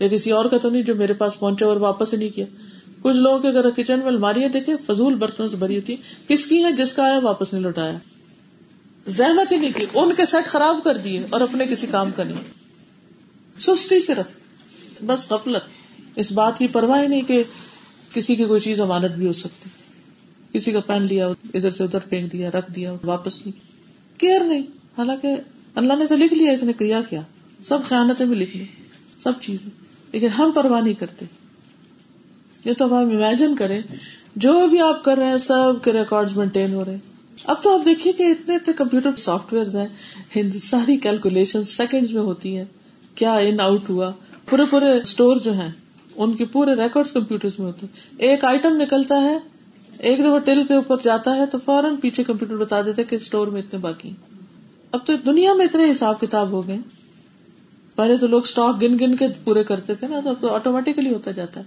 یا 0.00 0.08
کسی 0.08 0.32
اور 0.32 0.44
کا 0.44 0.58
تو 0.58 0.70
نہیں 0.70 0.82
جو 0.82 0.94
میرے 0.94 1.12
پاس 1.12 1.38
پہنچا 1.38 1.66
اور 1.66 1.76
واپس 1.76 2.12
ہی 2.12 2.18
نہیں 2.18 2.28
کیا۔ 2.28 2.44
کچھ 3.02 3.16
لوگوں 3.16 3.38
کے 3.38 3.48
اگر 3.48 3.70
کچن 3.70 3.98
میں 3.98 4.06
الماریاں 4.06 4.48
دیکھے، 4.48 4.76
فضول 4.86 5.14
برتنوں 5.14 5.48
سے 5.48 5.56
بھری 5.56 5.76
ہوتی 5.76 5.96
کس 6.28 6.46
کی 6.46 6.64
ہے 6.64 6.72
جس 6.72 6.92
کا 6.92 7.02
آیا 7.02 7.18
واپس 7.18 7.52
نہیں 7.52 7.62
لوٹایا۔ 7.62 7.98
زحمت 9.06 9.52
ہی 9.52 9.56
نہیں 9.56 9.70
کی، 9.76 9.86
ان 9.94 10.14
کے 10.14 10.24
سیٹ 10.24 10.46
خراب 10.46 10.76
کر 10.84 10.96
دیے 10.96 11.22
اور 11.30 11.40
اپنے 11.40 11.66
کسی 11.66 11.86
کام 11.90 12.10
کا 12.16 12.22
نہیں۔ 12.22 12.40
سستی 13.60 14.00
صرف، 14.00 14.38
بس 15.06 15.32
غفلت۔ 15.32 15.68
اس 16.16 16.32
بات 16.32 16.58
کی 16.58 16.68
پرواہ 16.68 17.08
نہیں 17.08 17.22
کہ 17.22 17.42
کسی 18.12 18.36
کی 18.36 18.44
کوئی 18.44 18.60
چیز 18.60 18.80
امانت 18.80 19.10
بھی 19.10 19.26
ہو 19.26 19.32
سکتی۔ 19.32 19.68
کسی 20.52 20.72
کا 20.72 20.80
پہن 20.80 21.02
لیا، 21.02 21.28
ادھر 21.54 21.70
سے 21.70 21.84
ادھر 21.84 21.98
پھینک 21.98 22.32
دیا، 22.32 22.50
رکھ 22.50 22.72
دیا، 22.72 22.92
واپس 23.04 23.46
نہیں 23.46 23.60
کیئر 24.20 24.40
نہیں۔ 24.40 24.62
حالانکہ 24.98 25.28
اللہ 25.74 25.92
نے 25.92 26.06
تو 26.06 26.16
لکھ 26.16 26.34
لیا، 26.34 26.52
اس 26.52 26.62
نے 26.62 26.72
کیا 26.72 27.00
کیا۔ 27.10 27.20
سب 27.64 27.78
خیالتیں 27.84 28.26
بھی 28.26 28.36
لکھ 28.36 28.56
لی۔ 28.56 28.64
سب 29.18 29.32
چیزیں۔ 29.40 29.85
لیکن 30.12 30.28
ہم 30.28 30.50
پرواہ 30.54 30.80
نہیں 30.80 30.94
کرتے۔ 30.94 31.24
یہ 32.64 32.72
تو 32.72 32.84
آپ 32.84 32.92
امیجن 32.92 33.54
کریں، 33.56 33.82
جو 34.36 34.66
بھی 34.70 34.80
آپ 34.80 35.04
کر 35.04 35.18
رہے 35.18 35.26
ہیں، 35.26 35.36
سب 35.36 35.84
کے 35.84 35.92
ریکارڈ 35.92 36.36
مینٹین 36.36 36.74
ہو 36.74 36.84
رہے 36.84 36.92
ہیں۔ 36.92 37.16
اب 37.44 37.62
تو 37.62 37.78
آپ 37.78 37.84
دیکھیے 37.86 38.12
کہ 38.12 38.22
اتنے 38.22 38.56
اتنے 38.56 38.74
کمپیوٹر 38.74 39.16
سافٹ 39.16 39.52
ویئر 39.52 39.76
ہیں 39.76 40.58
ساری 40.58 40.96
کیلکولیشن 40.96 41.62
سیکنڈ 41.62 42.10
میں 42.10 42.22
ہوتی 42.22 42.56
ہے 42.56 42.64
کیا 43.14 43.34
ان 43.34 43.60
آؤٹ 43.60 43.90
ہوا؟ 43.90 44.12
پورے 44.50 44.62
پورے 44.70 44.90
اسٹور 45.00 45.36
جو 45.36 45.52
ہیں، 45.52 45.70
ان 46.16 46.36
کے 46.36 46.44
پورے 46.44 46.74
ریکارڈ 46.74 47.06
کمپیوٹر 47.06 47.48
میں 47.58 47.66
ہوتے 47.66 47.86
ہیں۔ 47.86 48.16
ایک 48.18 48.44
آئٹم 48.44 48.76
نکلتا 48.76 49.20
ہے، 49.20 49.38
ایک 49.98 50.18
دفعہ 50.18 50.38
ٹل 50.38 50.62
کے 50.68 50.74
اوپر 50.74 50.96
جاتا 51.02 51.36
ہے 51.36 51.46
تو 51.46 51.58
فوراً 51.58 51.96
پیچھے 51.96 52.24
کمپیوٹر 52.24 52.56
بتا 52.56 52.82
دیتے 52.82 53.04
کہ 53.04 53.14
اسٹور 53.14 53.46
میں 53.46 53.62
اتنے 53.62 53.80
باقی 53.80 54.10
اب 54.90 55.06
تو 55.06 55.12
دنیا 55.26 55.54
میں 55.54 55.64
اتنے 55.64 55.90
حساب 55.90 56.20
کتاب 56.20 56.50
ہو 56.50 56.66
گئے۔ 56.66 56.78
پہلے 57.96 58.18
تو 58.18 58.26
لوگ 58.26 58.42
اسٹاک 58.42 58.82
گن 58.82 58.96
گن 59.00 59.16
کے 59.16 59.26
پورے 59.44 59.64
کرتے 59.64 59.94
تھے 59.94 60.06
نا، 60.06 60.20
تو 60.40 60.54
آٹومیٹکلی 60.54 61.14
ہوتا 61.14 61.30
جاتا 61.30 61.60
ہے۔ 61.60 61.64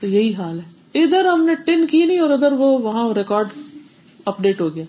تو 0.00 0.06
یہی 0.06 0.34
حال 0.34 0.60
ہے۔ 0.60 1.02
ادھر 1.04 1.24
ہم 1.24 1.44
نے 1.44 1.54
ٹن 1.54 1.86
کی 1.86 2.04
نہیں 2.04 2.18
اور 2.18 2.30
ادھر 2.30 2.52
وہ 2.52 2.78
وہاں 2.78 3.14
ریکارڈ 3.14 3.48
اپ 4.24 4.42
ڈیٹ 4.42 4.60
ہو 4.60 4.74
گیا۔ 4.74 4.84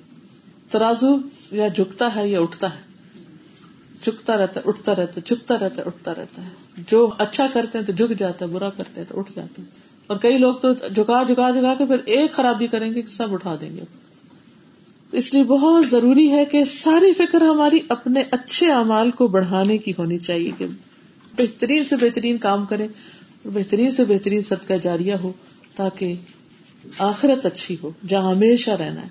ترازو 0.70 1.16
یا 1.52 1.68
جھکتا 1.68 2.16
ہے 2.16 2.30
یا 2.30 2.40
اٹھتا 2.40 2.76
ہے۔ 2.76 2.92
چکتا 4.02 4.38
رہتا 4.38 4.60
ہے، 4.60 4.70
اٹھتا 4.70 4.96
رہتا 4.96 5.14
ہے 5.16 5.22
چکتا 5.22 5.56
رہتا 5.56 5.76
ہے، 5.78 5.82
اٹھتا 5.82 6.16
رہتا 6.16 6.42
ہے۔ 6.42 6.50
جو 6.88 7.10
اچھا 7.18 7.48
کرتے 7.54 7.78
ہیں 7.78 7.86
تو 7.86 7.94
جھک 7.94 8.20
جاتا 8.20 8.46
ہے، 8.46 8.50
برا 8.50 8.70
کرتے 8.70 9.02
ہیں 9.02 9.08
تو 9.08 9.20
اٹھ 9.20 9.32
جاتے 9.36 9.62
ہیں۔ 9.62 9.70
اور 10.08 10.18
کئی 10.18 10.38
لوگ 10.38 10.56
تو 10.56 10.74
جھکا 10.74 11.24
جھکا 11.24 11.50
جھکا 11.50 11.74
کے 11.78 11.86
پھر 11.86 11.98
ایک 12.06 12.32
خرابی 12.32 12.68
کریں 12.68 12.96
گے 12.96 13.02
کہ 13.02 13.08
سب 13.08 13.34
اٹھا 13.34 13.56
دیں 13.62 13.76
گے۔ 13.76 13.82
اس 15.12 15.34
لیے 15.34 15.44
بہت 15.44 15.88
ضروری 15.88 16.32
ہے 16.32 16.46
کہ 16.46 16.66
ساری 16.66 17.14
فکر 17.14 17.42
ہماری 17.42 17.80
اپنے 17.90 18.24
اچھے 18.32 18.72
اعمال 18.72 19.12
کو 19.12 19.28
بڑھانے 19.28 19.78
کی 19.78 19.94
ہونی 19.98 20.18
چاہیے 20.18 20.52
کہ 20.58 20.66
بہترین 21.38 21.86
سے 21.86 21.96
بہترین 21.96 22.38
کام 22.38 22.66
کرے 22.66 22.84
اور 22.84 23.52
بہترین 23.52 23.92
سے 23.92 24.06
بہترین 24.06 24.42
صدقہ 24.42 24.74
جاریہ 24.82 25.14
ہو 25.24 25.32
تاکہ 25.76 26.14
آخرت 27.00 27.46
اچھی 27.46 27.76
ہو، 27.84 27.92
جہاں 28.08 28.32
ہمیشہ 28.32 28.72
رہنا 28.72 29.02
ہے۔ 29.02 29.08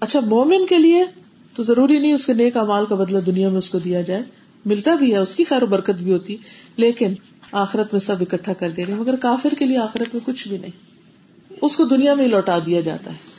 اچھا 0.00 0.20
مومن 0.20 0.66
کے 0.66 0.78
لیے 0.78 1.04
تو 1.56 1.62
ضروری 1.62 1.98
نہیں 1.98 2.12
اس 2.12 2.26
کے 2.26 2.32
نیک 2.32 2.56
امال 2.56 2.86
کا 2.86 2.94
بدلہ 2.94 3.18
دنیا 3.18 3.48
میں 3.48 3.58
اس 3.58 3.70
کو 3.70 3.78
دیا 3.78 4.02
جائے۔ 4.02 4.22
ملتا 4.64 4.94
بھی 4.94 5.12
ہے، 5.12 5.18
اس 5.18 5.34
کی 5.34 5.44
خیر 5.44 5.62
و 5.62 5.66
برکت 5.66 6.02
بھی 6.02 6.12
ہوتی، 6.12 6.36
لیکن 6.76 7.12
آخرت 7.52 7.92
میں 7.92 8.00
سب 8.00 8.16
اکٹھا 8.20 8.52
کر 8.52 8.70
دے 8.70 8.86
رہے 8.86 8.94
مگر 8.94 9.16
کافر 9.16 9.54
کے 9.58 9.66
لیے 9.66 9.78
آخرت 9.78 10.14
میں 10.14 10.26
کچھ 10.26 10.48
بھی 10.48 10.58
نہیں۔ 10.58 10.70
اس 11.60 11.76
کو 11.76 11.84
دنیا 11.84 12.14
میں 12.14 12.28
لوٹا 12.28 12.58
دیا 12.66 12.80
جاتا 12.80 13.10
ہے۔ 13.10 13.31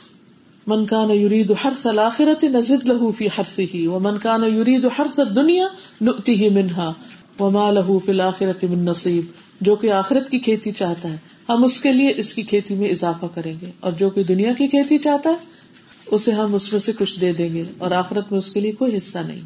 من 0.66 0.84
کان 0.86 1.10
یرید 1.10 1.50
حرث 1.64 1.86
الاخرت 1.86 2.44
نزد 2.44 2.88
له 2.88 3.10
فی 3.18 3.26
حرثه 3.26 3.80
ومن 3.94 4.18
کان 4.18 4.44
یرید 4.44 4.86
حرث 4.98 5.18
الدنیا 5.18 5.66
نؤتیه 6.00 6.50
منها 6.50 6.92
وما 7.40 7.70
له 7.70 7.98
فی 8.04 8.10
الاخرت 8.10 8.64
من 8.64 8.84
نصیب، 8.84 9.24
جو 9.60 9.76
کہ 9.76 9.90
آخرت 9.92 10.30
کی 10.30 10.38
کھیتی 10.38 10.72
چاہتا 10.72 11.12
ہے۔ 11.12 11.16
ہم 11.48 11.64
اس 11.64 11.80
کے 11.80 11.92
لیے 11.92 12.12
اس 12.16 12.34
کی 12.34 12.42
کھیتی 12.42 12.74
میں 12.74 12.88
اضافہ 12.88 13.26
کریں 13.34 13.54
گے 13.62 13.70
اور 13.80 13.92
جو 13.92 14.10
کہ 14.10 14.22
دنیا 14.22 14.52
کی 14.52 14.68
کھیتی 14.68 14.98
چاہتا 14.98 15.30
ہے، 15.30 15.36
اسے 16.06 16.32
ہم 16.32 16.54
اس 16.54 16.72
میں 16.72 16.80
سے 16.80 16.92
کچھ 16.92 17.20
دے 17.20 17.32
دیں 17.32 17.54
گے 17.54 17.64
اور 17.78 17.90
آخرت 17.90 18.30
میں 18.30 18.38
اس 18.38 18.50
کے 18.50 18.60
لیے 18.60 18.72
کوئی 18.72 18.96
حصہ 18.96 19.18
نہیں۔ 19.18 19.42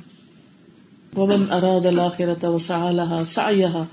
ومن 1.17 1.45
اراد 1.51 1.87
الاخرت 1.87 2.45
وسعى 2.45 2.93
لها 2.93 3.25
سعيها 3.25 3.85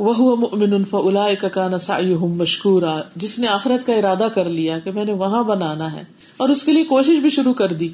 وهو 0.00 0.36
مؤمن 0.36 0.84
فاولئك 0.84 1.44
كان 1.54 1.78
سعيهم 1.78 2.36
مشكورا 2.36 3.00
جس 3.16 3.38
نے 3.38 3.46
آخرت 3.46 3.86
کا 3.86 3.94
ارادہ 3.94 4.28
کر 4.34 4.48
لیا 4.48 4.78
کہ 4.78 4.90
میں 4.90 5.04
نے 5.04 5.12
وہاں 5.12 5.44
بنانا 5.44 5.92
ہے، 5.92 6.04
اور 6.36 6.48
اس 6.48 6.62
کے 6.62 6.72
لیے 6.72 6.84
کوشش 6.84 7.18
بھی 7.20 7.30
شروع 7.30 7.52
کر 7.52 7.72
دی۔ 7.72 7.88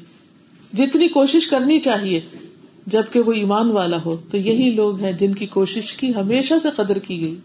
جتنی 0.73 1.07
کوشش 1.07 1.47
کرنی 1.47 1.79
چاہیے، 1.79 2.21
جبکہ 2.87 3.19
وہ 3.19 3.31
ایمان 3.31 3.71
والا 3.71 3.97
ہو، 4.05 4.15
تو 4.31 4.37
یہی 4.37 4.71
لوگ 4.71 4.99
ہیں 4.99 5.11
جن 5.11 5.33
کی 5.33 5.45
کوشش 5.45 5.93
کی 5.93 6.15
ہمیشہ 6.15 6.53
سے 6.61 6.67
قدر 6.75 6.97
کی 6.97 7.21
گئی۔ 7.21 7.35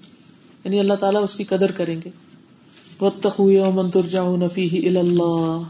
یعنی 0.64 0.80
اللہ 0.80 0.94
تعالیٰ 0.94 1.22
اس 1.22 1.36
کی 1.36 1.44
قدر 1.44 1.72
کریں 1.72 2.00
گے۔ 2.04 2.10
واتقوا 3.00 3.52
يوما 3.52 3.82
ترجعون 3.92 4.48
فيه 4.48 4.90
الى 4.90 4.96
الله 4.96 5.62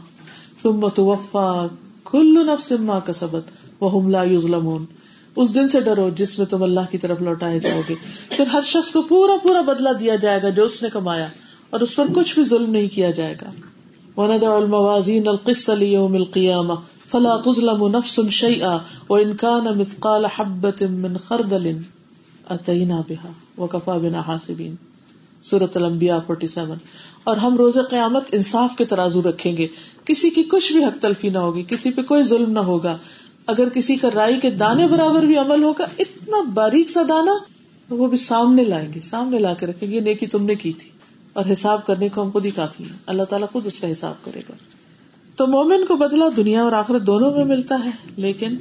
ثم 0.63 0.89
توفا 0.89 1.67
کل 2.03 2.45
نفس 2.47 2.71
ما 2.71 2.99
کسبت، 2.99 3.43
وهم 3.83 4.09
لا 4.09 4.23
یظلمون۔ 4.23 5.02
اس 5.35 5.55
دن 5.55 5.67
سے 5.67 5.81
ڈرو 5.81 6.09
جس 6.15 6.37
میں 6.39 6.45
تم 6.45 6.63
اللہ 6.63 6.91
کی 6.91 6.97
طرف 6.97 7.21
لوٹائے 7.21 7.59
جاؤ 7.59 7.81
گے۔ 7.89 7.95
پھر 8.29 8.45
ہر 8.45 8.61
شخص 8.61 8.91
کو 8.91 9.01
پورا 9.01 9.37
پورا 9.43 9.61
بدلہ 9.61 9.89
دیا 9.89 10.15
جائے 10.15 10.41
گا 10.41 10.49
جو 10.49 10.63
اس 10.63 10.83
نے 10.83 10.89
کمایا، 10.89 11.27
اور 11.69 11.79
اس 11.79 11.95
پر 11.95 12.05
کچھ 12.15 12.33
بھی 12.35 12.43
ظلم 12.43 12.71
نہیں 12.71 12.87
کیا 12.87 13.11
جائے 13.11 13.35
گا۔ 13.41 13.49
وندع 14.17 14.51
الموازین 14.53 15.27
القسط 15.27 15.69
لیوم 15.69 16.15
القیامہ 16.15 16.73
فلا 17.11 17.35
تظلم 17.37 17.87
نفس 17.87 18.19
شیئا 18.31 18.77
وان 19.09 19.35
كان 19.35 19.67
مثقال 19.77 20.25
حبة 20.25 20.85
من 20.89 21.17
خردل 21.17 21.67
اتینا 22.49 23.01
بها 23.07 23.31
وکفا 23.57 23.97
بنا 23.97 24.21
حاسبین 24.27 24.75
سورت 25.43 25.77
الانبیاء 25.77 26.17
47 26.27 26.75
اور 27.23 27.37
ہم 27.37 27.57
روز 27.57 27.77
قیامت 27.89 28.29
انصاف 28.31 28.75
کے 28.77 28.85
ترازو 28.85 29.21
رکھیں 29.21 29.57
گے۔ 29.57 29.67
کسی 30.05 30.29
کی 30.29 30.43
کچھ 30.43 30.71
بھی 30.73 30.83
حق 30.83 31.01
تلفی 31.01 31.29
نہ 31.29 31.37
ہوگی، 31.37 31.63
کسی 31.67 31.91
پہ 31.91 32.01
کوئی 32.01 32.23
ظلم 32.23 32.51
نہ 32.51 32.59
ہوگا۔ 32.59 32.97
اگر 33.47 33.69
کسی 33.69 33.95
کا 33.95 34.09
رائی 34.15 34.39
کے 34.39 34.49
دانے 34.49 34.87
برابر 34.87 35.23
بھی 35.23 35.37
عمل 35.37 35.63
ہوگا، 35.63 35.85
اتنا 35.99 36.37
باریک 36.53 36.89
سا 36.89 37.01
دانا 37.09 37.31
تو 37.89 37.97
وہ 37.97 38.07
بھی 38.07 38.17
سامنے 38.17 38.63
لائیں 38.63 38.93
گے، 38.93 39.01
سامنے 39.01 39.39
لا 39.39 39.53
کے 39.53 39.65
رکھیں 39.65 39.91
گے 39.91 39.99
نیکی 39.99 40.25
تم 40.25 40.45
نے 40.45 40.55
کی 40.55 40.73
تھی۔ 40.73 40.89
اور 41.33 41.45
حساب 41.51 41.85
کرنے 41.85 42.09
کو 42.09 42.21
ہم 42.21 42.29
خود 42.29 42.45
ہی 42.45 42.51
کافی 42.51 42.83
ہے۔ 42.83 42.95
اللہ 43.05 43.23
تعالیٰ 43.23 43.47
خود 43.51 43.65
اس 43.65 43.79
کا 43.79 43.91
حساب 43.91 44.13
کرے 44.23 44.39
گا۔ 44.39 44.53
تو 45.35 45.47
مومن 45.47 45.85
کو 45.85 45.95
بدلا 45.95 46.25
دنیا 46.37 46.63
اور 46.63 46.71
آخرت 46.71 47.01
دونوں 47.01 47.31
میں 47.31 47.45
ملتا 47.45 47.79
ہے، 47.85 47.89
لیکن 48.15 48.57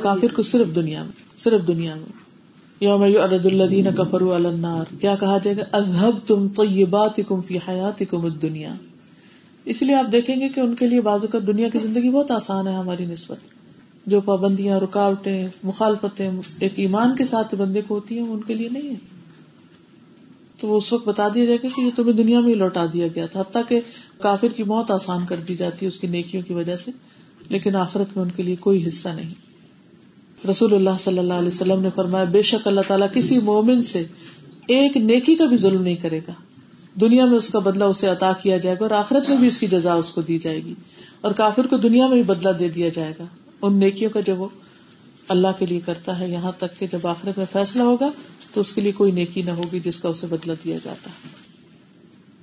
کافر 0.00 0.34
کو 0.34 0.42
صرف 0.42 0.74
دنیا 0.74 1.02
میں، 1.02 1.38
صرف 1.38 1.66
دنیا 1.66 1.94
میں۔ 1.94 2.28
یوم 2.80 3.04
یعرض 3.04 3.46
الذین 3.46 3.94
کفروا 3.94 4.36
علی 4.36 4.48
النار۔ 4.48 4.94
کیا 5.00 5.16
کہا 5.20 5.38
جائے 5.38 5.56
گا؟ 5.56 5.62
اذهبتم 5.72 6.48
طیباتکم 6.48 7.40
فی 7.40 7.56
حیاتکم 7.56 8.24
الدنیا۔ 8.24 8.74
اس 9.64 9.82
لیے 9.82 9.94
آپ 9.94 10.12
دیکھیں 10.12 10.40
گے 10.40 10.48
کہ 10.48 10.60
ان 10.60 10.74
کے 10.74 10.86
لیے 10.86 11.00
بازو 11.00 11.26
کا 11.26 11.38
دنیا 11.46 11.68
کی 11.68 11.78
زندگی 11.78 12.10
بہت 12.10 12.30
آسان 12.30 12.66
ہے، 12.68 12.72
ہماری 12.72 13.06
نسبت۔ 13.06 13.38
جو 14.08 14.20
پابندیاں، 14.20 14.80
رکاوٹیں، 14.80 15.48
مخالفتیں 15.62 16.30
ایک 16.60 16.72
ایمان 16.76 17.16
کے 17.16 17.24
ساتھ 17.24 17.54
بندے 17.54 17.82
کو 17.88 17.94
ہوتی 17.94 18.18
ہیں 18.18 18.26
ان 18.28 18.40
کے 18.42 18.54
لیے 18.54 18.68
نہیں 18.68 18.90
ہے 18.90 18.94
تو 20.60 20.68
وہ 20.68 20.76
اس 20.76 20.92
وقت 20.92 21.08
بتا 21.08 21.28
دیا 21.34 21.44
جائے 21.44 21.58
گا 21.64 21.68
کہ 21.76 21.80
یہ 21.80 21.90
تمہیں 21.96 22.12
دنیا 22.12 22.40
میں 22.40 22.48
ہی 22.48 22.54
لوٹا 22.54 22.86
دیا 22.92 23.06
گیا 23.14 23.26
تھا، 23.26 23.40
حتیٰ 23.40 23.62
کہ 23.68 23.80
کافر 24.20 24.48
کی 24.48 24.62
موت 24.62 24.90
آسان 24.90 25.26
کر 25.26 25.36
دی 25.36 25.56
جاتی 25.56 25.86
ہے 25.86 25.88
اس 25.88 26.00
کی 26.00 26.06
نیکیوں 26.06 26.42
کی 26.42 26.54
وجہ 26.54 26.76
سے، 26.76 26.90
لیکن 27.48 27.76
آخرت 27.76 28.16
میں 28.16 28.24
ان 28.24 28.30
کے 28.30 28.42
لیے 28.42 28.56
کوئی 28.56 28.86
حصہ 28.86 29.08
نہیں۔ 29.08 29.34
رسول 30.50 30.74
اللہ 30.74 30.96
صلی 30.98 31.18
اللہ 31.18 31.34
علیہ 31.34 31.48
وسلم 31.48 31.80
نے 31.80 31.88
فرمایا، 31.94 32.24
بے 32.24 32.42
شک 32.42 32.66
اللہ 32.66 32.80
تعالیٰ 32.86 33.08
کسی 33.12 33.38
مومن 33.38 33.82
سے 33.82 34.04
ایک 34.66 34.96
نیکی 34.96 35.36
کا 35.36 35.44
بھی 35.44 35.56
ظلم 35.56 35.82
نہیں 35.82 35.94
کرے 35.94 36.20
گا۔ 36.28 36.32
دنیا 37.00 37.24
میں 37.24 37.36
اس 37.36 37.50
کا 37.50 37.58
بدلہ 37.58 37.84
اسے 37.84 38.06
عطا 38.06 38.32
کیا 38.42 38.56
جائے 38.56 38.76
گا 38.80 38.84
اور 38.84 38.90
آخرت 38.90 39.28
میں 39.28 39.36
بھی 39.36 39.46
اس 39.46 39.58
کی 39.58 39.66
جزا 39.66 39.94
اس 39.94 40.12
کو 40.12 40.20
دی 40.20 40.38
جائے 40.38 40.64
گی۔ 40.64 40.74
اور 41.20 41.32
کافر 41.32 41.66
کو 41.66 41.76
دنیا 41.76 42.06
میں 42.06 42.14
بھی 42.14 42.22
بدلہ 42.22 42.52
دے 42.52 42.68
دیا 42.68 42.88
جائے 42.88 43.12
گا۔ 43.18 43.24
ان 43.62 43.74
نیکیوں 43.74 44.10
کا 44.10 44.20
جو 44.20 44.36
وہ 44.36 44.48
اللہ 45.28 45.48
کے 45.58 45.66
لیے 45.66 45.80
کرتا 45.80 46.20
ہے، 46.20 46.28
یہاں 46.28 46.52
تک 46.58 46.78
کہ 46.78 46.86
جب 46.92 47.06
آخرت 47.06 47.38
میں 47.38 47.46
فیصلہ 47.52 47.82
ہوگا 47.82 48.10
تو 48.54 48.60
اس 48.60 48.72
کے 48.72 48.80
لیے 48.80 48.92
کوئی 48.92 49.12
نیکی 49.12 49.42
نہ 49.42 49.50
ہوگی 49.50 49.80
جس 49.80 49.98
کا 49.98 50.08
اسے 50.08 50.26
بدلہ 50.26 50.52
دیا 50.64 50.78
جاتا 50.84 51.10
ہے۔ 51.10 51.48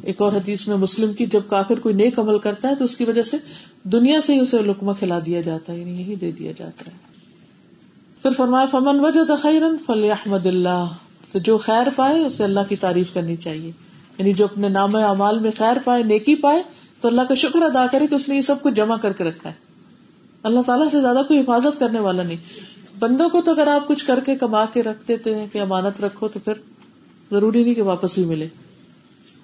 ایک 0.04 0.22
اور 0.22 0.34
حدیث 0.34 0.68
میں 0.68 0.78
مسلم 0.78 1.14
کی 1.14 1.26
جب 1.26 1.42
کافر 1.48 1.80
کوئی 1.80 1.96
نیک 1.96 2.20
عمل 2.20 2.40
کرتا 2.40 2.68
ہے 2.68 2.76
تو 2.76 2.84
اس 2.84 2.96
کی 2.96 3.06
وجہ 3.06 3.24
سے 3.24 3.38
دنیا 3.84 4.22
سے 4.22 4.34
ہی 4.34 4.40
اسے 4.40 4.58
لکما 4.62 4.94
کھلا 4.94 5.18
دیا 5.26 5.42
جاتا 5.42 5.74
ہے 5.74 5.78
یعنی 5.78 6.02
یہی 6.02 6.16
دے 6.16 6.32
دیا 6.32 6.52
جاتا 6.58 6.92
ہے۔ 6.92 6.98
پھر 8.22 8.32
فرمایا، 8.38 8.66
فمن 8.66 9.00
وجہ 9.00 9.36
خیرن 9.42 9.76
فل 9.86 10.12
احمد 10.12 10.46
اللہ 10.46 10.86
تو 11.32 11.40
جو 11.40 11.58
خیر 11.58 11.88
پائے 11.96 12.26
اسے 12.26 12.44
اللہ 12.44 12.60
کی 12.70 12.76
تعریف 12.76 13.14
کرنی 13.14 13.36
چاہیے۔ 13.36 13.72
یعنی 14.18 14.34
جو 14.34 14.46
اپنے 14.46 14.70
نام 14.70 14.96
اعمال 14.96 15.40
میں 15.40 15.52
خیر 15.58 15.78
پائے، 15.86 16.04
نیکی 16.04 16.36
پائے، 16.36 16.64
تو 17.02 17.08
اللہ 17.08 17.22
کا 17.22 17.34
شکر 17.34 17.62
ادا 17.62 17.86
کرے 17.92 18.08
کہ 18.08 18.16
اس 18.16 18.30
نے 18.30 18.36
یہ 18.36 18.42
سب 18.42 18.62
کچھ 18.62 18.74
جمع 18.74 18.98
کر 18.98 19.14
کے 19.14 19.24
رکھا 19.24 19.50
ہے۔ 19.50 19.65
اللہ 20.46 20.60
تعالیٰ 20.66 20.90
سے 20.90 21.02
زیادہ 21.02 21.22
کوئی 21.28 21.40
حفاظت 21.40 21.80
کرنے 21.80 22.00
والا 22.00 22.24
نہیں۔ 22.24 22.38
بندوں 23.00 23.30
کو 23.30 23.42
تو 23.42 23.52
اگر 23.52 23.68
آپ 23.68 23.88
کچھ 23.88 24.06
کر 24.06 24.20
کے 24.20 24.36
کما 24.36 24.66
کے 24.66 24.84
رکھ 24.84 25.08
دیتے 25.08 25.36
ہیں 25.36 25.48
کہ 25.52 25.62
امانت 25.62 26.02
رکھو 26.02 26.28
تو 26.28 26.40
پھر 26.40 26.54
ضروری 27.32 27.64
نہیں 27.64 27.74
کہ 27.74 27.82
واپس 27.82 28.14
بھی 28.14 28.26
ملے۔ 28.26 28.48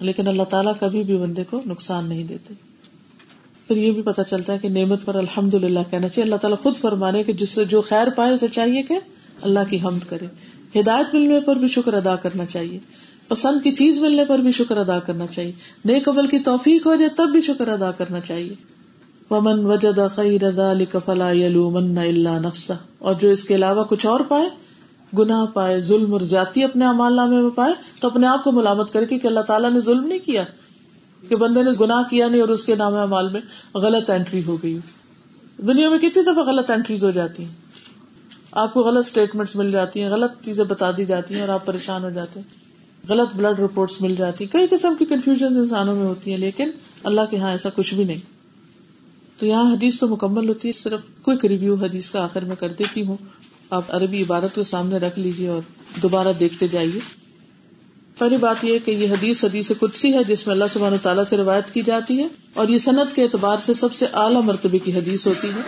لیکن 0.00 0.28
اللہ 0.28 0.42
تعالیٰ 0.42 0.72
کبھی 0.80 1.02
بھی 1.02 1.16
بندے 1.16 1.44
کو 1.44 1.60
نقصان 1.66 2.08
نہیں 2.08 2.24
دیتے۔ 2.24 2.54
پھر 3.68 3.76
یہ 3.76 3.92
بھی 3.92 4.02
پتا 4.02 4.24
چلتا 4.24 4.52
ہے 4.52 4.58
کہ 4.58 4.68
نعمت 4.68 5.04
پر 5.04 5.14
الحمد 5.14 5.54
للہ 5.54 5.78
کہنا 5.90 6.08
چاہیے۔ 6.08 6.24
اللہ 6.24 6.36
تعالیٰ 6.36 6.58
خود 6.62 6.76
فرمانے 6.76 7.22
کہ 7.22 7.32
جس 7.32 7.50
سے 7.50 7.64
جو 7.64 7.80
خیر 7.80 8.10
پائے 8.10 8.32
اسے 8.32 8.48
چاہیے 8.48 8.82
کہ 8.82 8.98
اللہ 9.42 9.58
کی 9.70 9.78
حمد 9.84 10.10
کرے۔ 10.10 10.26
ہدایت 10.80 11.14
ملنے 11.14 11.40
پر 11.40 11.56
بھی 11.56 11.68
شکر 11.68 11.94
ادا 11.94 12.16
کرنا 12.16 12.46
چاہیے۔ 12.46 12.78
پسند 13.28 13.64
کی 13.64 13.70
چیز 13.70 13.98
ملنے 13.98 14.24
پر 14.24 14.38
بھی 14.38 14.52
شکر 14.52 14.76
ادا 14.76 14.98
کرنا 14.98 15.26
چاہیے۔ 15.26 15.52
نیک 15.84 16.08
عمل 16.08 16.26
کی 16.26 16.38
توفیق 16.38 16.86
ہو 16.86 16.94
جائے 16.94 17.10
تب 17.16 17.28
بھی 17.32 17.40
شکر 17.40 17.68
ادا 17.68 17.90
کرنا 17.90 18.20
چاہیے۔ 18.20 18.71
ومن 19.32 19.64
وجد 19.64 19.98
خیر 20.14 20.42
فلا 21.04 21.30
یلومن 21.30 21.98
الا 21.98 22.38
نفسا 22.38 22.74
اور 22.98 23.14
جو 23.14 23.28
اس 23.28 23.44
کے 23.44 23.54
علاوہ 23.54 23.84
کچھ 23.84 24.06
اور 24.06 24.20
پائے، 24.20 24.48
گناہ 25.18 25.44
پائے، 25.46 25.80
ظلم 25.80 26.12
اور 26.12 26.20
زیادتی 26.20 26.64
اپنے 26.64 26.86
امال 26.86 27.16
نامے 27.16 27.40
میں 27.40 27.50
پائے، 27.50 27.72
تو 28.00 28.08
اپنے 28.08 28.26
آپ 28.26 28.44
کو 28.44 28.52
ملامت 28.52 28.92
کرے 28.92 29.06
کہ 29.06 29.26
اللہ 29.26 29.40
تعالیٰ 29.40 29.70
نے 29.72 29.80
ظلم 29.80 30.06
نہیں 30.06 30.18
کیا، 30.18 30.44
کہ 31.28 31.36
بندے 31.36 31.62
نے 31.62 31.70
گناہ 31.80 32.02
کیا 32.10 32.28
نہیں 32.28 32.40
اور 32.40 32.48
اس 32.48 32.64
کے 32.64 32.74
نام 32.74 33.10
مال 33.10 33.28
میں 33.28 33.40
غلط 33.74 34.10
اینٹری 34.10 34.42
ہو 34.46 34.56
گئی۔ 34.62 34.78
دنیا 35.58 35.88
میں 35.88 35.98
کتنی 35.98 36.22
دفعہ 36.22 36.44
غلط 36.44 36.70
اینٹریز 36.70 37.04
ہو 37.04 37.10
جاتی 37.10 37.44
ہیں۔ 37.44 37.54
آپ 38.52 38.74
کو 38.74 38.80
غلط 38.80 39.06
اسٹیٹمنٹ 39.06 39.56
مل 39.56 39.72
جاتی 39.72 40.02
ہیں، 40.02 40.10
غلط 40.10 40.30
چیزیں 40.42 40.64
بتا 40.64 40.90
دی 40.90 41.04
جاتی 41.04 41.34
ہیں 41.34 41.40
اور 41.40 41.48
آپ 41.48 41.66
پریشان 41.66 42.04
ہو 42.04 42.10
جاتے 42.10 42.40
ہیں۔ 42.40 42.60
غلط 43.08 43.36
بلڈ 43.36 43.60
رپورٹس 43.60 44.00
مل 44.00 44.14
جاتی 44.14 44.46
کئی 44.46 44.66
قسم 44.66 44.94
کی 44.98 45.04
کنفیوژن 45.04 45.56
انسانوں 45.56 45.96
میں 45.96 46.06
ہوتی 46.06 46.30
ہیں، 46.30 46.38
لیکن 46.38 46.70
اللہ 47.04 47.20
کے 47.30 47.36
یہاں 47.36 47.50
ایسا 47.50 47.68
کچھ 47.74 47.94
بھی 47.94 48.04
نہیں۔ 48.04 48.31
تو 49.42 49.46
یہاں 49.46 49.72
حدیث 49.72 49.98
تو 49.98 50.08
مکمل 50.08 50.48
ہوتی 50.48 50.68
ہے، 50.68 50.72
صرف 50.72 51.00
کوئی 51.22 51.48
ریویو 51.48 51.74
حدیث 51.74 52.10
کا 52.10 52.24
آخر 52.24 52.44
میں 52.44 52.56
کر 52.56 52.68
دیتی 52.68 53.06
ہوں۔ 53.06 53.16
آپ 53.70 53.82
عربی 53.88 54.22
عبارت 54.22 54.54
کو 54.54 54.62
سامنے 54.62 54.96
رکھ 54.96 55.18
لیجیے 55.18 55.48
اور 55.48 55.60
دوبارہ 56.02 56.28
دیکھتے 56.40 56.68
جائیے۔ 56.68 57.00
پہلی 58.18 58.36
بات 58.36 58.64
یہ 58.64 58.78
کہ 58.84 58.90
یہ 58.90 59.08
حدیث 59.10 59.44
حدیث 59.44 59.72
قدسی 59.78 60.14
ہے، 60.14 60.24
جس 60.24 60.46
میں 60.46 60.54
اللہ 60.54 60.64
سبحانہ 60.72 60.96
تعالیٰ 61.02 61.24
سے 61.24 61.36
روایت 61.36 61.74
کی 61.74 61.82
جاتی 61.82 62.18
ہے 62.18 62.26
اور 62.54 62.68
یہ 62.68 62.78
صنعت 62.78 63.14
کے 63.14 63.22
اعتبار 63.22 63.56
سے 63.62 63.74
سب 63.74 63.92
سے 63.92 64.06
اعلیٰ 64.12 64.42
مرتبے 64.42 64.78
کی 64.78 64.92
حدیث 64.92 65.26
ہوتی 65.26 65.48
ہے۔ 65.48 65.60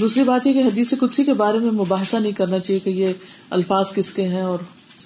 دوسری 0.00 0.24
بات 0.24 0.46
یہ 0.46 0.52
کہ 0.52 0.58
حدیث 0.58 0.94
قدسی 1.00 1.24
کے 1.24 1.32
بارے 1.32 1.58
میں 1.58 1.70
مباحثہ 1.70 2.16
نہیں 2.16 2.32
کرنا 2.32 2.58
چاہیے 2.58 2.80
کہ 2.80 2.90
یہ 2.90 3.12
الفاظ 3.50 3.92
کس 3.92 4.12
کے 4.12 4.28
ہیں 4.28 4.42
اور 4.42 4.58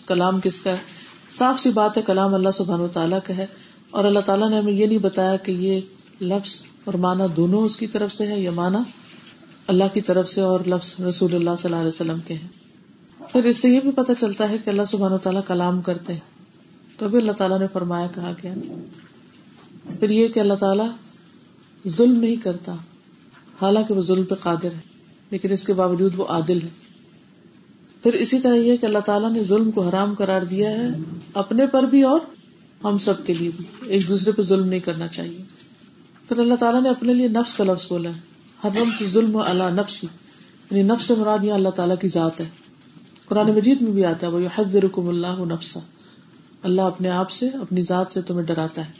کلام 0.07 0.41
کس 0.41 0.61
کا 0.61 0.71
ہے۔ 0.71 0.77
صاف 1.33 1.61
سی 1.61 1.71
بات 1.71 1.97
ہے، 1.97 2.03
کلام 2.03 2.35
اللہ 2.35 2.51
سبحان 2.55 2.81
تعالیٰ 2.93 3.19
کا 3.25 3.37
ہے 3.37 3.47
اور 3.91 4.05
اللہ 4.05 4.21
تعالیٰ 4.21 4.51
نے 4.51 4.59
ہمیں 4.59 4.73
یہ 4.73 4.87
نہیں 4.87 4.99
بتایا 4.99 5.37
کہ 5.37 5.53
یہ 5.53 5.81
لفظ 6.21 6.63
اور 6.85 6.95
مانا 6.95 7.27
دونوں 7.37 7.63
اس 7.63 7.77
کی 7.77 7.87
طرف 7.87 8.13
سے 8.13 8.27
ہے 8.27 8.41
یا 8.41 8.51
مانا 8.51 8.83
اللہ 9.67 9.85
کی 9.93 10.01
طرف 10.01 10.29
سے 10.29 10.41
اور 10.41 10.61
لفظ 10.67 11.01
رسول 11.01 11.35
اللہ 11.35 11.51
صلی 11.59 11.69
اللہ 11.69 11.77
علیہ 11.77 11.89
وسلم 11.89 12.19
کے 12.27 12.35
ہیں۔ 12.35 12.49
پھر 13.33 13.45
اس 13.45 13.57
سے 13.57 13.69
یہ 13.69 13.81
بھی 13.81 13.91
پتہ 13.91 14.13
چلتا 14.21 14.51
ہے 14.51 14.57
کہ 14.65 14.71
اللہ 14.71 14.83
سبحانہ 14.87 15.17
تعالیٰ 15.17 15.41
کلام 15.47 15.83
کرتے 15.83 16.13
ہیں۔ 16.13 16.21
تو 16.99 17.09
بھی 17.09 17.19
اللہ 17.19 17.33
تعالیٰ 17.33 17.59
نے 17.59 17.67
فرمایا، 17.67 18.07
کہا 18.15 18.33
گیا۔ 18.43 18.55
پھر 20.01 20.11
یہ 20.11 20.29
کہ 20.29 20.41
اللہ 20.41 20.55
تعالیٰ 20.55 20.89
ظلم 21.89 22.21
نہیں 22.21 22.37
کرتا، 22.37 22.75
حالانکہ 23.63 23.95
وہ 23.95 24.01
ظلم 24.01 24.25
پہ 24.25 24.35
قادر 24.35 24.73
ہے، 24.73 24.81
لیکن 25.31 25.53
اس 25.53 25.65
کے 25.65 25.75
باوجود 25.75 26.13
وہ 26.17 26.27
عادل 26.29 26.63
ہے۔ 26.63 26.69
پھر 28.03 28.13
اسی 28.13 28.41
طرح 28.41 28.55
یہ 28.55 28.77
کہ 28.77 28.87
اللہ 28.87 28.99
تعالیٰ 28.99 29.33
نے 29.33 29.45
ظلم 29.45 29.71
کو 29.71 29.89
حرام 29.89 30.15
قرار 30.15 30.43
دیا 30.43 30.71
ہے، 30.71 30.89
اپنے 31.35 31.67
پر 31.67 31.83
بھی 31.83 32.03
اور 32.03 32.21
ہم 32.85 32.99
سب 32.99 33.27
کے 33.27 33.35
لیے 33.35 33.51
بھی۔ 33.57 33.65
ایک 33.87 34.09
دوسرے 34.09 34.33
پہ 34.33 34.43
ظلم 34.43 34.67
نہیں 34.67 34.81
کرنا 34.81 35.09
چاہیے۔ 35.09 35.62
پھر 36.33 36.41
اللہ 36.41 36.55
تعالیٰ 36.55 36.83
نے 36.83 36.89
اپنے 36.89 37.15
لیے 37.15 37.29
نفس 37.29 37.55
کا 37.55 37.65
لفظ 37.65 37.87
بولا 37.89 38.11
ہے۔ 38.11 38.15
حرم 38.65 38.91
کی 38.99 39.07
ظلم 39.07 39.37
اللہ 39.37 39.65
نفس۔ 39.71 40.05
یعنی 40.05 40.83
نفس 40.83 41.11
مراد 41.11 41.39
یہ 41.43 41.53
اللہ 41.53 41.69
تعالیٰ 41.69 41.99
کی 41.99 42.09
ذات 42.09 42.41
ہے۔ 42.41 42.49
قرآن 43.27 43.51
مجید 43.51 43.81
میں 43.81 43.93
بھی 43.93 44.05
آتا 44.05 44.27
ہے 44.27 44.33
وہ 44.33 44.41
حد 44.55 44.75
رکم 44.75 45.09
اللہ 45.09 45.39
نفسا۔ 45.39 45.81
اللہ 46.63 46.83
اپنے 46.83 47.11
آپ 47.11 47.31
سے، 47.31 47.49
اپنی 47.49 47.83
ذات 47.83 48.13
سے 48.13 48.23
تمہیں 48.23 48.43
ڈراتا 48.43 48.85
ہے۔ 48.85 48.93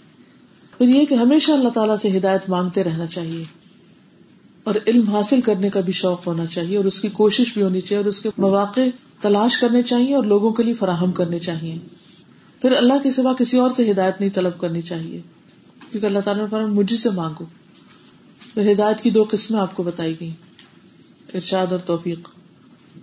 پھر 0.79 0.89
یہ 0.89 1.05
کہ 1.05 1.15
ہمیشہ 1.15 1.53
اللہ 1.53 1.69
تعالیٰ 1.69 1.97
سے 1.97 2.19
ہدایت 2.19 2.49
مانگتے 2.49 2.85
رہنا 2.85 3.07
چاہیے۔ 3.07 3.45
اور 4.65 4.75
علم 4.87 5.05
حاصل 5.09 5.41
کرنے 5.41 5.71
کا 5.71 5.81
بھی 5.81 5.93
شوق 5.93 6.27
ہونا 6.27 6.47
چاہیے، 6.47 6.77
اور 6.77 6.85
اس 6.85 7.01
کی 7.01 7.09
کوشش 7.09 7.55
بھی 7.55 7.63
ہونی 7.63 7.81
چاہیے، 7.81 7.99
اور 7.99 8.09
اس 8.09 8.21
کے 8.21 8.29
مواقع 8.39 8.81
تلاش 9.21 9.59
کرنے 9.59 9.83
چاہیے، 9.83 10.15
اور 10.15 10.25
لوگوں 10.25 10.53
کے 10.53 10.63
لیے 10.63 10.75
فراہم 10.75 11.13
کرنے 11.13 11.39
چاہیے۔ 11.39 11.79
پھر 12.63 12.73
اللہ 12.73 12.95
کے 13.03 13.11
سوا 13.11 13.33
کسی 13.33 13.59
اور 13.59 13.71
سے 13.71 13.91
ہدایت 13.91 14.21
نہیں 14.21 14.31
طلب 14.31 14.59
کرنی 14.59 14.83
چاہیے۔ 14.83 15.21
کیونکہ 15.93 16.07
اللہ 16.07 16.19
تعالیٰ 16.19 16.47
نے 16.53 16.67
مجھے 16.67 16.97
سے 16.97 17.11
مانگو۔ 17.11 17.45
پھر 18.55 18.73
ہدایت 18.73 19.01
کی 19.01 19.11
دو 19.11 19.25
قسمیں 19.31 19.61
آپ 19.61 19.77
کو 19.77 19.83
بتائی 19.83 20.21
گئی 20.21 20.31
ارشاد 21.35 21.67
اور 21.71 21.79
توفیق۔ 21.79 22.29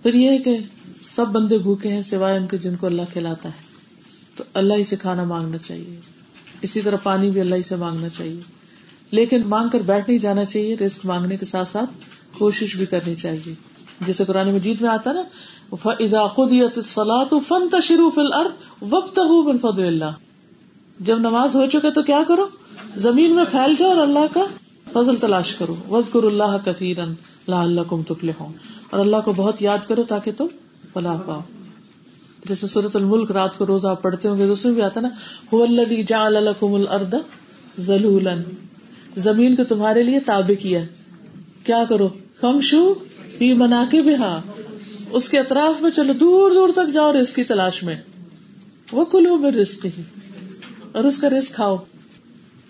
پھر 0.02 0.14
یہ 0.14 0.30
ہے 0.30 0.38
کہ 0.38 0.58
سب 1.02 1.28
بندے 1.28 1.58
بھوکے 1.58 1.88
ہیں 1.88 2.02
سوائے 2.02 2.38
ان 2.38 2.46
کے 2.46 2.58
جن 2.58 2.76
کو 2.76 2.86
اللہ 2.86 3.02
کھلاتا 3.12 3.48
ہے۔ 3.48 3.70
تو 4.36 4.44
اللہ 4.54 4.74
ہی 4.74 4.84
سے 4.84 4.96
کھانا 4.96 5.24
مانگنا 5.24 5.58
چاہیے۔ 5.58 6.00
اسی 6.62 6.80
طرح 6.80 6.96
پانی 7.02 7.30
بھی 7.30 7.40
اللہ 7.40 7.54
ہی 7.54 7.62
سے 7.62 7.76
مانگنا 7.76 8.08
چاہیے۔ 8.08 8.40
لیکن 9.10 9.42
مانگ 9.46 9.68
کر 9.68 9.80
بیٹھ 9.80 10.10
نہیں 10.10 10.18
جانا 10.18 10.44
چاہیے 10.44 10.76
رسک 10.76 11.06
مانگنے 11.06 11.36
کے 11.36 11.44
ساتھ 11.44 11.68
ساتھ 11.68 11.90
کوشش 12.38 12.76
بھی 12.76 12.86
کرنی 12.86 13.14
چاہیے۔ 13.14 13.54
جیسے 14.00 14.24
قرآن 14.24 14.54
مجید 14.54 14.80
میں 14.80 14.90
آتا 14.90 15.12
نا 15.12 15.22
فن 17.48 17.68
تشروف 17.72 18.18
وقت 18.90 19.18
اللہ۔ 19.78 20.12
جب 21.00 21.18
نماز 21.18 21.56
ہو 21.56 21.66
چکے 21.66 21.90
تو 21.90 22.02
کیا 22.02 22.22
کرو؟ 22.28 22.46
زمین 22.96 23.34
میں 23.34 23.44
پھیل 23.50 23.74
جاؤ 23.78 23.88
اور 23.88 23.96
اللہ 23.96 24.32
کا 24.32 24.46
فضل 24.92 25.16
تلاش 25.16 25.54
کرو۔ 25.54 25.76
وز 25.90 26.04
کر 26.12 26.22
اللہ 26.22 26.56
کثیرن 26.64 27.12
لا 27.48 27.62
اللہ 27.62 27.80
کم 27.88 28.02
تفل 28.02 28.30
اور 28.90 29.00
اللہ 29.00 29.16
کو 29.24 29.32
بہت 29.32 29.62
یاد 29.62 29.88
کرو 29.88 30.02
تاکہ 30.02 30.30
تم 30.36 30.46
فلاح 30.92 31.18
پاؤ۔ 31.18 31.40
جیسے 32.44 32.66
سورت 32.66 32.96
الملک 32.96 33.30
رات 33.30 33.58
کو 33.58 33.66
روز 33.66 33.84
آپ 33.86 34.02
پڑھتے 34.02 34.28
ہوں 34.28 34.38
گے 34.38 34.44
اس 34.44 34.64
میں 34.64 34.72
بھی 34.72 34.82
آتا 34.82 35.00
نا 35.00 35.08
جا 36.06 36.26
الکم 36.26 36.74
الرد 36.74 37.14
ذلولن 37.78 38.42
زمین 39.16 39.56
کو 39.56 39.64
تمہارے 39.64 40.02
لیے 40.02 40.20
تابع 40.20 40.62
کیا 40.62 40.80
کیا 41.64 41.84
کرو؟ 41.88 42.08
کم 42.40 42.60
شو 42.60 42.94
پی 43.38 43.54
منا 43.54 43.84
کے 43.90 44.02
بھی 44.02 44.14
ہاں 44.14 44.40
اس 45.10 45.28
کے 45.28 45.38
اطراف 45.38 45.82
میں 45.82 45.90
چلو، 45.90 46.12
دور 46.12 46.50
دور 46.50 46.68
تک 46.74 46.94
جاؤ 46.94 47.12
رسک 47.12 47.36
کی 47.36 47.44
تلاش 47.44 47.82
میں۔ 47.82 47.96
وہ 48.92 49.04
کلو 49.04 49.36
میں 49.36 49.50
رسک 49.50 49.86
ہی 49.86 50.02
اور 50.92 51.04
اس 51.04 51.18
کا 51.18 51.28
رسک 51.28 51.52
کھاؤ۔ 51.52 51.76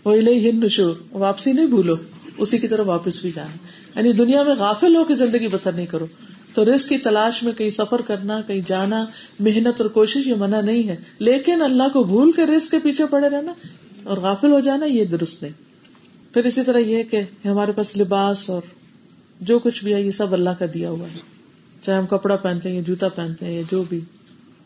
وہ 0.05 0.17
ہند 0.17 0.65
نشور 0.65 0.95
واپسی 1.13 1.53
نہیں 1.53 1.67
بھولو، 1.67 1.95
اسی 2.37 2.59
کی 2.59 2.69
طرف 2.69 2.89
واپس 2.89 3.23
بھی 3.23 3.33
جانا۔ 3.35 3.57
یعنی 3.97 4.13
دنیا 4.13 4.43
میں 4.43 4.55
غافل 4.59 4.97
ہو 4.97 5.05
کے 5.05 5.15
زندگی 5.15 5.49
بسر 5.49 5.73
نہیں 5.73 5.87
کرو۔ 5.87 6.07
تو 6.55 6.75
رسک 6.75 6.89
کی 6.89 6.99
تلاش 6.99 7.43
میں 7.43 7.53
کہیں 7.53 7.71
سفر 7.71 8.01
کرنا، 8.07 8.41
کہیں 8.41 8.61
جانا، 8.67 9.07
محنت 9.41 9.81
اور 9.81 9.91
کوشش 9.91 10.27
یہ 10.27 10.35
منع 10.35 10.61
نہیں 10.61 10.89
ہے۔ 10.89 10.97
لیکن 11.19 11.63
اللہ 11.63 11.83
کو 11.93 12.05
بھول 12.05 12.33
کے 12.33 12.47
رسک 12.47 12.71
کے 12.71 12.79
پیچھے 12.79 13.07
پڑے 13.07 13.29
رہنا 13.29 13.53
اور 14.05 14.19
غافل 14.19 14.53
ہو 14.53 14.61
جانا 14.61 14.87
یہ 14.87 15.05
درست 15.05 15.43
نہیں۔ 15.43 15.53
پھر 16.35 16.45
اسی 16.45 16.63
طرح 16.63 16.79
یہ 16.79 17.03
کہ 17.03 17.21
ہمارے 17.45 17.73
پاس 17.73 17.97
لباس 17.97 18.51
اور 18.51 18.63
جو 19.41 19.59
کچھ 19.59 19.85
بھی 19.85 19.95
ہے، 19.95 20.03
یہ 20.03 20.11
سب 20.11 20.33
اللہ 20.33 20.51
کا 20.59 20.67
دیا 20.75 20.91
ہوا 20.91 21.07
ہے۔ 21.15 21.19
چاہے 21.83 21.99
ہم 21.99 22.07
کپڑا 22.07 22.37
پہنتے 22.37 22.69
ہیں 22.69 22.77
یا 22.77 22.83
جوتا 22.87 23.09
پہنتے 23.09 23.47
ہیں 23.47 23.55
یا 23.55 23.63
جو 23.71 23.85
بھی، 23.89 24.01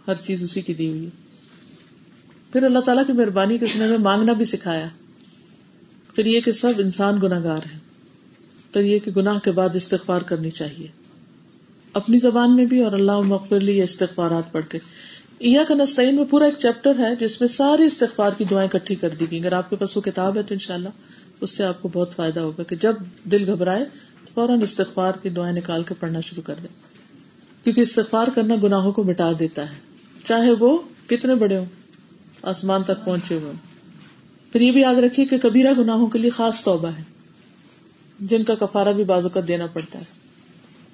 ہر 0.09 0.15
چیز 0.15 0.43
اسی 0.43 0.63
کی 0.63 0.75
دی 0.75 0.89
ہوئی 0.89 1.05
ہے۔ 1.05 1.11
پھر 2.53 2.63
اللہ 2.63 2.79
تعالیٰ 2.79 3.07
کی 3.07 3.13
مہربانی 3.13 3.59
کے 3.59 3.65
اس 3.65 3.77
نے 3.77 3.85
ہمیں 3.85 3.99
مانگنا 3.99 4.33
بھی 4.33 4.45
سکھایا۔ 4.45 4.87
پھر 6.15 6.27
یہ 6.27 6.41
کہ 6.41 6.53
سب 6.53 6.73
انسان 6.79 7.19
گناگار 7.23 7.61
ہیں۔ 7.73 7.79
پھر 8.73 8.81
یہ 8.81 8.99
کہ 8.99 9.11
گناہ 9.11 9.39
کے 9.39 9.51
بعد 9.53 9.69
استغفار 9.75 10.21
کرنی 10.21 10.51
چاہیے۔ 10.51 10.87
اپنی 11.93 12.19
زبان 12.19 12.57
میں 12.57 12.67
بھی 12.67 12.85
اور 12.85 12.93
اللہ 12.93 13.21
مغفر 13.21 13.61
لی 13.61 13.83
استغفارات 13.83 14.53
پڑھ 14.53 14.67
کے۔ 14.69 14.79
کا 15.69 15.75
نسطین 15.75 16.17
میں 16.17 16.25
پورا 16.25 16.45
ایک 16.45 16.55
چیپٹر 16.59 16.99
ہے 16.99 17.17
جس 17.17 17.41
میں 17.41 17.49
ساری 17.49 17.85
استغفار 17.85 18.31
کی 18.39 18.45
دعائیں 18.45 18.71
کٹھی 18.71 18.95
کر 18.95 19.09
دی 19.09 19.25
گئی۔ 19.31 19.41
اگر 19.41 19.53
آپ 19.53 19.71
کے 19.71 19.77
پاس 19.77 19.97
وہ 19.97 20.03
کتاب 20.03 20.37
ہے 20.37 20.43
تو 20.43 20.55
انشاءاللہ 20.55 20.89
اس 21.41 21.51
سے 21.51 21.65
آپ 21.65 21.83
کو 21.83 21.89
بہت 21.93 22.15
فائدہ 22.15 22.41
ہوگا 22.41 22.63
کہ 22.63 22.77
جب 22.77 22.95
دل 23.25 23.51
گھبرائے 23.51 23.85
فوراً 24.35 24.63
استغفار 24.63 25.13
کی 25.23 25.29
دعائیں 25.29 25.57
نکال 25.57 25.83
کے 25.83 25.95
پڑھنا 26.01 26.21
شروع 26.21 26.43
کر 26.43 26.55
دیں۔ 26.63 26.95
کیونکہ 27.65 27.81
استغفار 27.81 28.29
کرنا 28.35 28.55
گناہوں 28.63 28.93
کو 28.93 29.05
مٹا 29.05 29.33
دیتا 29.39 29.63
ہے۔ 29.63 29.77
چاہے 30.25 30.51
وہ 30.51 30.79
کتنے 31.07 31.35
بڑے 31.35 31.57
ہوں، 31.57 31.65
آسمان 32.43 32.83
تک 32.83 33.05
پہنچے 33.05 33.35
ہوئے 33.35 33.53
پھر 34.55 34.63
یہ 34.63 34.73
بھی 34.73 34.81
یاد 34.81 34.95
رکھیے 34.95 35.27
کہ 35.27 35.39
کبیرہ 35.39 35.73
گناہوں 35.79 36.07
کے 36.07 36.19
لیے 36.19 36.31
خاص 36.31 36.65
توبہ 36.65 36.89
ہے، 36.89 37.03
جن 38.21 38.45
کا 38.45 38.55
کفارہ 38.55 38.89
بھی 38.93 39.05
بازو 39.05 39.29
کا 39.29 39.41
دینا 39.49 39.67
پڑتا 39.67 39.99
ہے۔ 39.99 40.05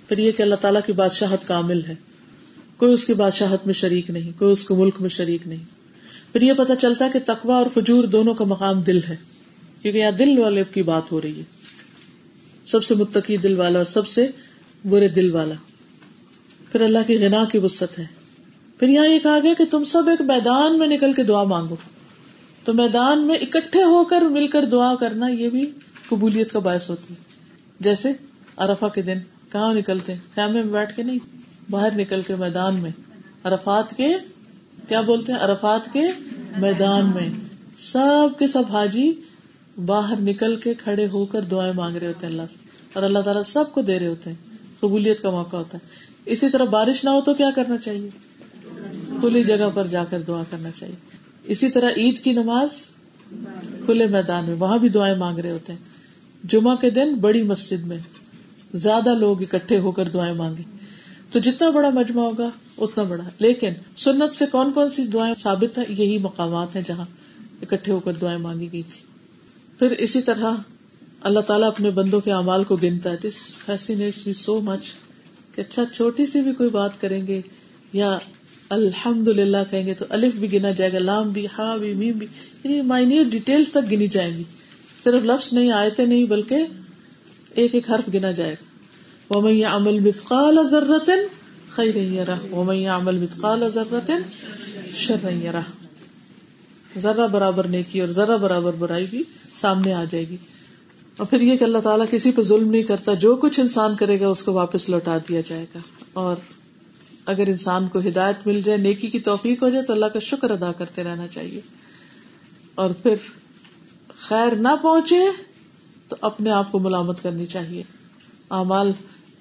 پھر 0.08 0.18
یہ 0.18 0.32
کہ 0.36 0.42
اللہ 0.42 0.54
تعالیٰ 0.54 0.80
کی 0.86 0.92
بادشاہت 0.92 1.48
کامل 1.48 1.84
ہے۔ 1.84 1.94
کوئی 2.76 2.92
اس 2.92 3.04
کی 3.04 3.14
بادشاہت 3.14 3.66
میں 3.66 3.74
شریک 3.74 4.10
نہیں، 4.10 4.38
کوئی 4.38 4.52
اس 4.52 4.64
کو 4.64 4.76
ملک 4.76 5.00
میں 5.00 5.08
شریک 5.08 5.48
نہیں۔ 5.48 5.64
پھر 6.32 6.42
یہ 6.42 6.52
پتا 6.52 6.76
چلتا 6.76 7.04
ہے 7.04 7.10
کہ 7.12 7.18
تقوا 7.26 7.56
اور 7.56 7.66
فجور 7.74 8.04
دونوں 8.04 8.34
کا 8.34 8.44
مقام 8.44 8.80
دل 8.80 9.00
ہے، 9.08 9.16
کیونکہ 9.82 9.98
یہاں 9.98 10.10
دل 10.10 10.38
والے 10.38 10.62
کی 10.74 10.82
بات 10.82 11.12
ہو 11.12 11.20
رہی 11.20 11.38
ہے۔ 11.38 11.44
سب 12.66 12.84
سے 12.84 12.94
متقی 12.94 13.36
دل 13.36 13.58
والا 13.58 13.78
اور 13.78 13.86
سب 13.86 14.06
سے 14.06 14.28
برے 14.88 15.08
دل 15.08 15.34
والا۔ 15.34 15.54
پھر 16.72 16.80
اللہ 16.80 16.98
کی 17.06 17.18
غنا 17.18 17.44
کی 17.52 17.58
وسط 17.58 17.98
ہے۔ 17.98 18.06
پھر 18.78 18.88
یہاں 18.88 19.08
یہ 19.08 19.18
کہا 19.18 19.38
گیا 19.42 19.54
کہ 19.58 19.64
تم 19.64 19.84
سب 19.84 20.08
ایک 20.08 20.20
میدان 20.20 20.78
میں 20.78 20.86
نکل 20.86 21.12
کے 21.12 21.22
دعا 21.22 21.44
مانگو۔ 21.44 21.76
تو 22.64 22.74
میدان 22.74 23.26
میں 23.26 23.34
اکٹھے 23.34 23.82
ہو 23.82 24.04
کر 24.04 24.22
مل 24.22 24.48
کر 24.48 24.64
دعا 24.64 24.94
کرنا 24.94 25.28
یہ 25.28 25.48
بھی 25.48 25.70
قبولیت 26.08 26.52
کا 26.52 26.58
باعث 26.58 26.90
ہوتی 26.90 27.14
ہے۔ 27.14 27.18
جیسے 27.80 28.12
ارفا 28.58 28.88
کے 28.88 29.02
دن 29.02 29.18
کہاں 29.52 29.74
نکلتے؟ 29.74 30.14
خیمے 30.34 30.62
میں 30.62 30.72
بیٹھ 30.72 30.96
کے 30.96 31.02
نہیں، 31.02 31.18
باہر 31.70 31.96
نکل 31.96 32.22
کے 32.22 32.36
میدان 32.36 32.76
میں۔ 32.76 32.90
ارفات 33.44 33.96
کے، 33.96 34.14
کیا 34.88 35.00
بولتے 35.00 35.32
ہیں؟ 35.32 35.38
ارفات 35.38 35.92
کے 35.92 36.02
میدان 36.58 37.10
میں۔ 37.14 37.28
سب 37.78 38.38
کے 38.38 38.46
سب 38.46 38.62
حاجی 38.70 39.12
باہر 39.86 40.20
نکل 40.20 40.56
کے 40.56 40.74
کھڑے 40.74 41.08
ہو 41.08 41.26
کر 41.26 41.42
دعائیں 41.42 41.72
مانگ 41.72 41.96
رہے 41.96 42.06
ہوتے 42.06 42.26
ہیں 42.26 42.32
اللہ 42.32 42.42
سے۔ 42.52 42.58
اور 42.92 43.02
اللہ 43.02 43.18
تعالیٰ 43.18 43.42
سب 43.42 43.72
کو 43.72 43.82
دے 43.82 43.98
رہے 43.98 44.06
ہوتے 44.06 44.30
ہیں۔ 44.30 44.56
قبولیت 44.80 45.22
کا 45.22 45.30
موقع 45.30 45.56
ہوتا 45.56 45.78
ہے۔ 45.78 45.88
اسی 46.26 46.50
طرح 46.50 46.64
بارش 46.64 47.04
نہ 47.04 47.10
ہو 47.10 47.20
تو 47.20 47.34
کیا 47.34 47.50
کرنا 47.50 47.76
چاہیے؟ 47.76 48.08
کھلی 49.20 49.44
جگہ 49.44 49.68
پر 49.74 49.86
جا 49.86 50.04
کر 50.04 50.22
دعا 50.22 50.42
کرنا 50.50 50.70
چاہیے۔ 50.78 51.19
اسی 51.44 51.70
طرح 51.70 51.90
عید 51.96 52.18
کی 52.18 52.32
نماز 52.32 52.82
کھلے 53.84 54.06
میدان 54.06 54.44
میں، 54.44 54.54
وہاں 54.54 54.78
بھی 54.78 54.88
دعائیں 54.88 55.16
مانگ 55.16 55.38
رہے 55.38 55.50
ہوتے 55.50 55.72
ہیں۔ 55.72 55.90
جمعہ 56.44 56.76
کے 56.76 56.90
دن 56.90 57.14
بڑی 57.14 57.42
مسجد 57.42 57.84
میں 57.84 57.98
زیادہ 58.74 59.14
لوگ 59.14 59.42
اکٹھے 59.42 59.78
ہو 59.78 59.92
کر 59.92 60.08
دعائیں 60.08 60.34
مانگے 60.34 60.62
تو 61.30 61.38
جتنا 61.38 61.70
بڑا 61.70 61.90
مجمع 61.90 62.22
ہوگا، 62.22 62.50
اتنا 62.78 63.02
بڑا۔ 63.02 63.24
لیکن 63.38 63.72
سنت 63.96 64.34
سے 64.34 64.46
کون 64.46 64.72
کون 64.72 64.88
سی 64.88 65.04
دعائیں 65.04 65.34
ثابت 65.34 65.78
ہے 65.78 65.84
یہی 65.88 66.18
مقامات 66.18 66.76
ہیں 66.76 66.82
جہاں 66.86 67.04
اکٹھے 67.62 67.92
ہو 67.92 68.00
کر 68.00 68.12
دعائیں 68.12 68.38
مانگی 68.38 68.68
گئی 68.72 68.82
تھی۔ 68.82 69.00
پھر 69.78 69.90
اسی 69.90 70.22
طرح 70.22 70.54
اللہ 71.20 71.40
تعالیٰ 71.40 71.68
اپنے 71.68 71.90
بندوں 71.90 72.20
کے 72.20 72.32
اعمال 72.32 72.64
کو 72.64 72.76
گنتا 72.76 73.10
ہے۔ 73.10 73.16
دس 73.16 73.54
فیسینیٹس 73.66 74.26
می 74.26 74.32
سو 74.32 74.60
مچ 74.60 74.92
کہ 75.54 75.60
اچھا 75.60 75.82
چھوٹی 75.94 76.26
سی 76.26 76.40
بھی 76.40 76.52
کوئی 76.52 76.70
بات 76.70 77.00
کریں 77.00 77.26
گے 77.26 77.40
یا 77.92 78.18
الحمد 78.70 79.28
للہ 79.28 79.56
کہیں 79.70 79.86
گے 79.86 79.94
تو 79.94 80.05
الف 80.09 80.34
بھی 80.34 80.52
گنا 80.52 80.70
جائے 80.70 80.92
گا، 80.92 80.98
لام 80.98 81.30
بھی، 81.30 81.47
ہا 81.47 81.76
بھی، 81.76 81.94
میم 81.94 82.18
بھی 82.18 82.26
یعنی 82.64 82.80
مائنیٹ 82.80 83.26
ڈیٹیل 83.26 83.64
تک 83.64 83.92
گنی 83.92 84.06
جائے 84.06 84.30
گی۔ 84.30 84.42
صرف 85.05 85.22
لفظ 85.24 85.52
نہیں 85.52 85.70
آئے 85.70 86.06
نہیں، 86.06 86.24
بلکہ 86.24 86.56
ایک 87.55 87.74
ایک 87.74 87.90
حرف 87.90 88.14
گنا 88.14 88.30
جائے 88.30 88.52
گا۔ 88.52 88.64
وہ 89.30 89.40
میں 89.40 89.64
عمل 89.64 90.01
مثقال 90.01 90.59
ذرتن 90.70 91.18
خیر 91.70 92.24
رہ 92.28 92.34
وہ 92.51 92.64
میں 92.64 92.86
عمل 92.86 93.18
مثقال 93.18 93.70
ذرتن 93.70 94.22
شر 94.94 95.16
رہ 95.24 95.60
ذرا 96.98 97.26
برابر 97.26 97.66
نیکی 97.66 98.01
اور 98.01 98.09
ذرا 98.09 98.36
برابر 98.36 98.72
برائی 98.72 99.06
بھی 99.10 99.22
سامنے 99.55 99.94
آ 99.94 100.05
جائے 100.05 100.28
گی۔ 100.28 100.36
اور 101.16 101.26
پھر 101.26 101.40
یہ 101.40 101.56
کہ 101.56 101.64
اللہ 101.64 101.78
تعالیٰ 101.78 102.06
کسی 102.10 102.32
پہ 102.32 102.42
ظلم 102.42 102.70
نہیں 102.70 102.82
کرتا، 102.82 103.14
جو 103.14 103.36
کچھ 103.36 103.60
انسان 103.60 103.97
کرے 103.97 104.20
گا، 104.20 104.28
اس 104.28 104.42
کو 104.42 104.52
واپس 104.52 104.88
لوٹا 104.88 105.18
دیا 105.28 105.40
جائے 105.40 105.66
گا۔ 105.74 105.78
اور 106.12 106.36
اگر 107.26 107.47
انسان 107.47 107.88
کو 107.88 107.98
ہدایت 107.98 108.47
مل 108.47 108.60
جائے، 108.60 108.78
نیکی 108.78 109.06
کی 109.06 109.20
توفیق 109.20 109.62
ہو 109.62 109.68
جائے، 109.68 109.84
تو 109.84 109.92
اللہ 109.92 110.06
کا 110.06 110.18
شکر 110.18 110.51
ادا 110.51 110.72
کرتے 110.72 111.05
رہنا 111.05 111.28
چاہیے۔ 111.28 111.60
اور 112.74 112.90
پھر 112.90 113.14
خیر 114.09 114.55
نہ 114.55 114.68
پہنچے 114.82 115.20
تو 116.09 116.16
اپنے 116.20 116.51
آپ 116.51 116.72
کو 116.72 116.78
ملامت 116.78 117.22
کرنی 117.22 117.47
چاہیے۔ 117.47 117.82
اعمال 118.51 118.92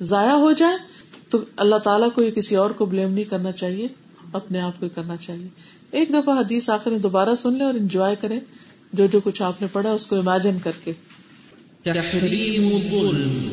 ضائع 0.01 0.33
ہو 0.33 0.51
جائے 0.51 0.77
تو 1.29 1.37
اللہ 1.57 1.75
تعالیٰ 1.75 2.09
کو 2.15 2.23
یہ 2.23 2.31
کسی 2.31 2.55
اور 2.55 2.71
کو 2.71 2.85
بلیم 2.85 3.13
نہیں 3.13 3.23
کرنا 3.23 3.51
چاہیے، 3.51 3.87
اپنے 4.33 4.61
آپ 4.61 4.79
کو 4.79 4.85
کرنا 4.95 5.17
چاہیے۔ 5.17 5.47
ایک 5.91 6.09
دفعہ 6.09 6.39
حدیث 6.39 6.69
آخر 6.69 6.91
میں 6.91 6.99
دوبارہ 6.99 7.35
سن 7.35 7.53
لیں 7.53 7.65
اور 7.65 7.73
انجوائے 7.73 8.15
کریں۔ 8.21 8.39
جو 8.93 9.05
جو 9.05 9.19
کچھ 9.23 9.41
آپ 9.41 9.61
نے 9.61 9.67
پڑھا 9.71 9.91
اس 9.91 10.05
کو 10.05 10.15
امیجن 10.15 10.57
کر 10.63 10.71
کے۔ 10.83 10.93
تحريم 11.83 12.75
الظلم۔ 12.75 13.49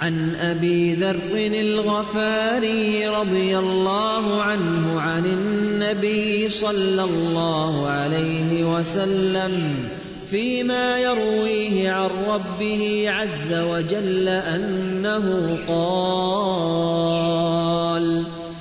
عن 0.00 0.34
ابي 0.34 0.94
ذر 0.94 1.16
الغفاري 1.34 3.08
رضي 3.08 3.58
الله 3.58 4.42
عنه 4.42 5.00
عن 5.00 5.26
النبي 5.26 6.48
صلى 6.48 7.04
الله 7.04 7.86
عليه 7.86 8.64
وسلم 8.64 9.74
فيما 10.30 10.98
يرويه 10.98 11.90
عن 11.90 12.10
ربه 12.28 13.04
عز 13.08 13.52
وجل 13.52 14.28
انه 14.28 15.58
قال 15.68 16.90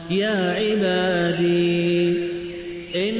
يا 0.09 0.53
عبادي، 0.59 2.17
إن 2.95 3.15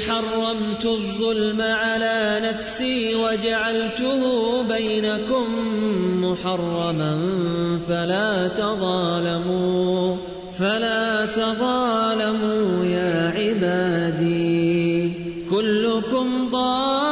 اني 0.00 0.08
حرمت 0.08 0.84
الظلم 0.84 1.60
على 1.60 2.40
نفسي 2.42 3.14
وجعلته 3.14 4.62
بينكم 4.62 5.46
محرما 6.24 7.18
فلا 7.88 8.48
تظالموا 8.48 10.16
فلا 10.58 11.26
تظالموا 11.26 12.84
يا 12.84 13.32
عبادي. 13.36 15.12
كلكم 15.50 16.50
ضال 16.50 17.10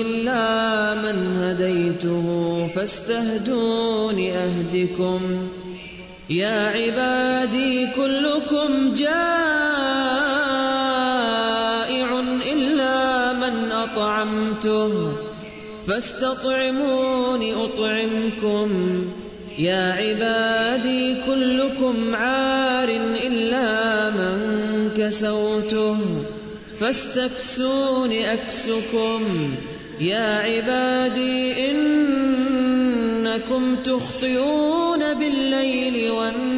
الا 0.00 0.94
من 0.94 1.36
هديته 1.42 2.68
فاستهدون 2.74 4.18
اهدكم 4.18 5.20
يا 6.30 6.68
عبادي 6.68 7.63
فاستطعمون 15.94 17.54
اطعمكم 17.54 18.68
يا 19.58 19.92
عبادي، 19.92 21.14
كلكم 21.26 22.14
عار 22.14 22.88
الا 23.26 24.10
من 24.10 24.38
كسوته. 24.96 25.96
فاستكسون 26.80 28.12
اكسكم 28.12 29.22
يا 30.00 30.38
عبادي 30.38 31.70
انكم 31.70 33.76
تخطئون 33.76 35.14
بالليل 35.14 36.10
والنهار. 36.10 36.53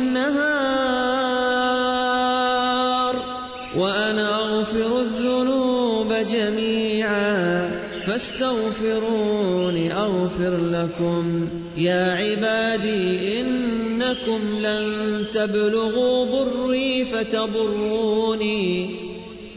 فاستغفروني 8.17 9.93
اغفر 9.93 10.57
لكم. 10.57 11.49
يا 11.77 12.13
عبادي 12.13 13.41
انكم 13.41 14.41
لن 14.61 15.25
تبلغوا 15.35 16.25
ضري 16.25 17.05
فتضروني، 17.05 18.91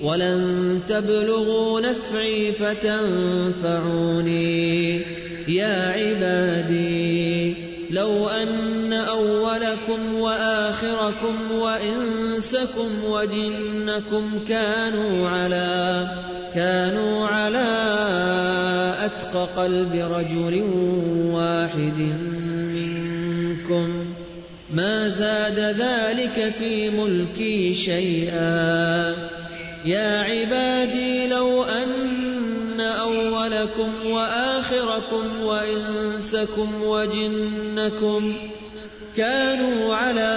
ولن 0.02 0.80
تبلغوا 0.88 1.81
نفعي 1.81 2.52
فتنفعوني. 2.52 4.11
يا 5.48 5.94
عبادي، 5.95 7.53
لو 7.91 8.27
أن 8.27 8.94
أولكم 8.94 10.18
وآخركم 10.80 11.51
وإنسكم 11.51 12.89
وجنكم 13.03 14.39
كانوا 14.47 15.30
على 15.30 16.07
كانوا 16.56 17.27
على 17.27 17.68
أتقى 18.99 19.47
قلب 19.57 19.93
رجل 19.93 20.64
واحد 21.34 21.99
منكم 22.76 24.06
ما 24.73 25.10
زاد 25.10 25.60
ذلك 25.60 26.53
في 26.60 26.89
ملكي 26.89 27.73
شيئا. 27.73 29.15
يا 29.85 30.22
عبادي 30.22 31.27
لو 31.27 31.64
أن 31.64 32.81
أولكم 32.81 33.91
وآخركم 34.06 35.41
وإنسكم 35.41 36.84
وجنكم 36.84 38.34
كانوا 39.19 39.95
على 39.95 40.31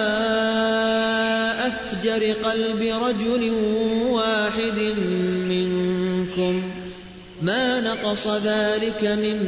أفجر 1.59 2.33
قلب 2.33 2.81
رجل 2.81 3.49
واحد 4.09 4.79
منكم 5.49 6.61
ما 7.41 7.81
نقص 7.81 8.27
ذلك 8.27 9.03
من 9.03 9.39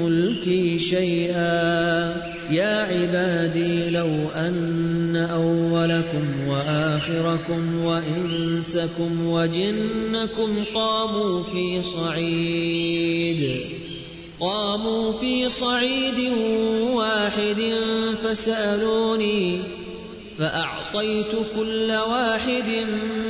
ملكي 0.00 0.78
شيئا 0.78 2.16
يا 2.50 2.82
عبادي 2.82 3.90
لو 3.90 4.28
أن 4.34 5.16
أولكم 5.16 6.48
وآخركم 6.48 7.84
وإنسكم 7.84 9.26
وجنكم 9.26 10.64
قاموا 10.74 11.42
في 11.42 11.82
صعيد 11.82 13.73
قاموا 14.44 15.12
في 15.12 15.48
صعيد 15.48 16.32
واحد 16.92 17.72
فسألوني 18.22 19.62
فأعطيت 20.38 21.32
كل 21.56 21.92
واحد 21.92 22.86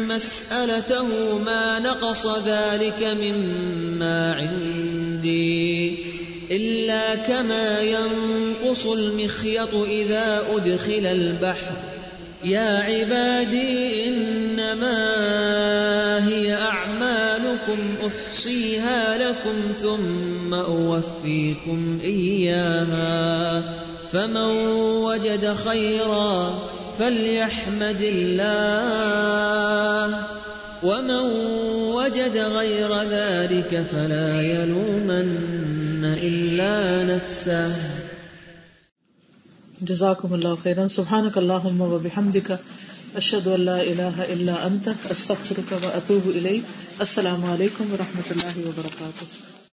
مسألته 0.09 1.39
ما 1.39 1.79
نقص 1.79 2.27
ذلك 2.27 3.17
مما 3.23 4.33
عندي 4.33 5.99
إلا 6.51 7.15
كما 7.15 7.81
ينقص 7.81 8.87
المخيط 8.87 9.75
إذا 9.75 10.43
أدخل 10.51 11.07
البحر. 11.07 11.94
يا 12.45 12.83
عبادي 12.83 14.09
إنما 14.09 14.99
هي 16.29 16.55
أعمالكم، 16.55 17.79
أحصيها 18.07 19.19
لكم 19.19 19.55
ثم 19.83 20.55
أوفيكم 20.55 21.99
إياها. 22.05 23.63
فمن 24.13 24.67
وجد 24.77 25.55
خيرا 25.55 26.59
فليحمد 26.99 28.01
الله. 28.01 28.67
ومن 30.83 31.21
وجد 31.95 32.39
غير 32.39 33.03
ذلك 33.03 33.85
فلا 33.93 34.43
يلومن 34.43 36.19
إلا 36.23 37.05
نفسه. 37.15 37.94
جزاکم 39.89 40.33
اللہ 40.33 40.55
خیرا. 40.63 40.89
سبحانک 40.89 41.39
اللہم 41.39 41.81
و 41.81 41.99
بحمدک. 42.03 42.53
اشہد 43.15 43.47
ان 43.47 43.61
لا 43.61 43.77
الہ 43.77 44.15
الا 44.19 44.55
انت. 44.63 44.89
استغفرک 45.11 45.73
و 45.73 45.89
اتوب 45.95 46.29
الیک. 46.35 46.63
السلام 46.99 47.45
علیکم 47.45 47.93
و 47.93 47.97
رحمۃ 47.97 48.31
اللہ 48.31 48.69
وبرکاتہ. 48.69 49.64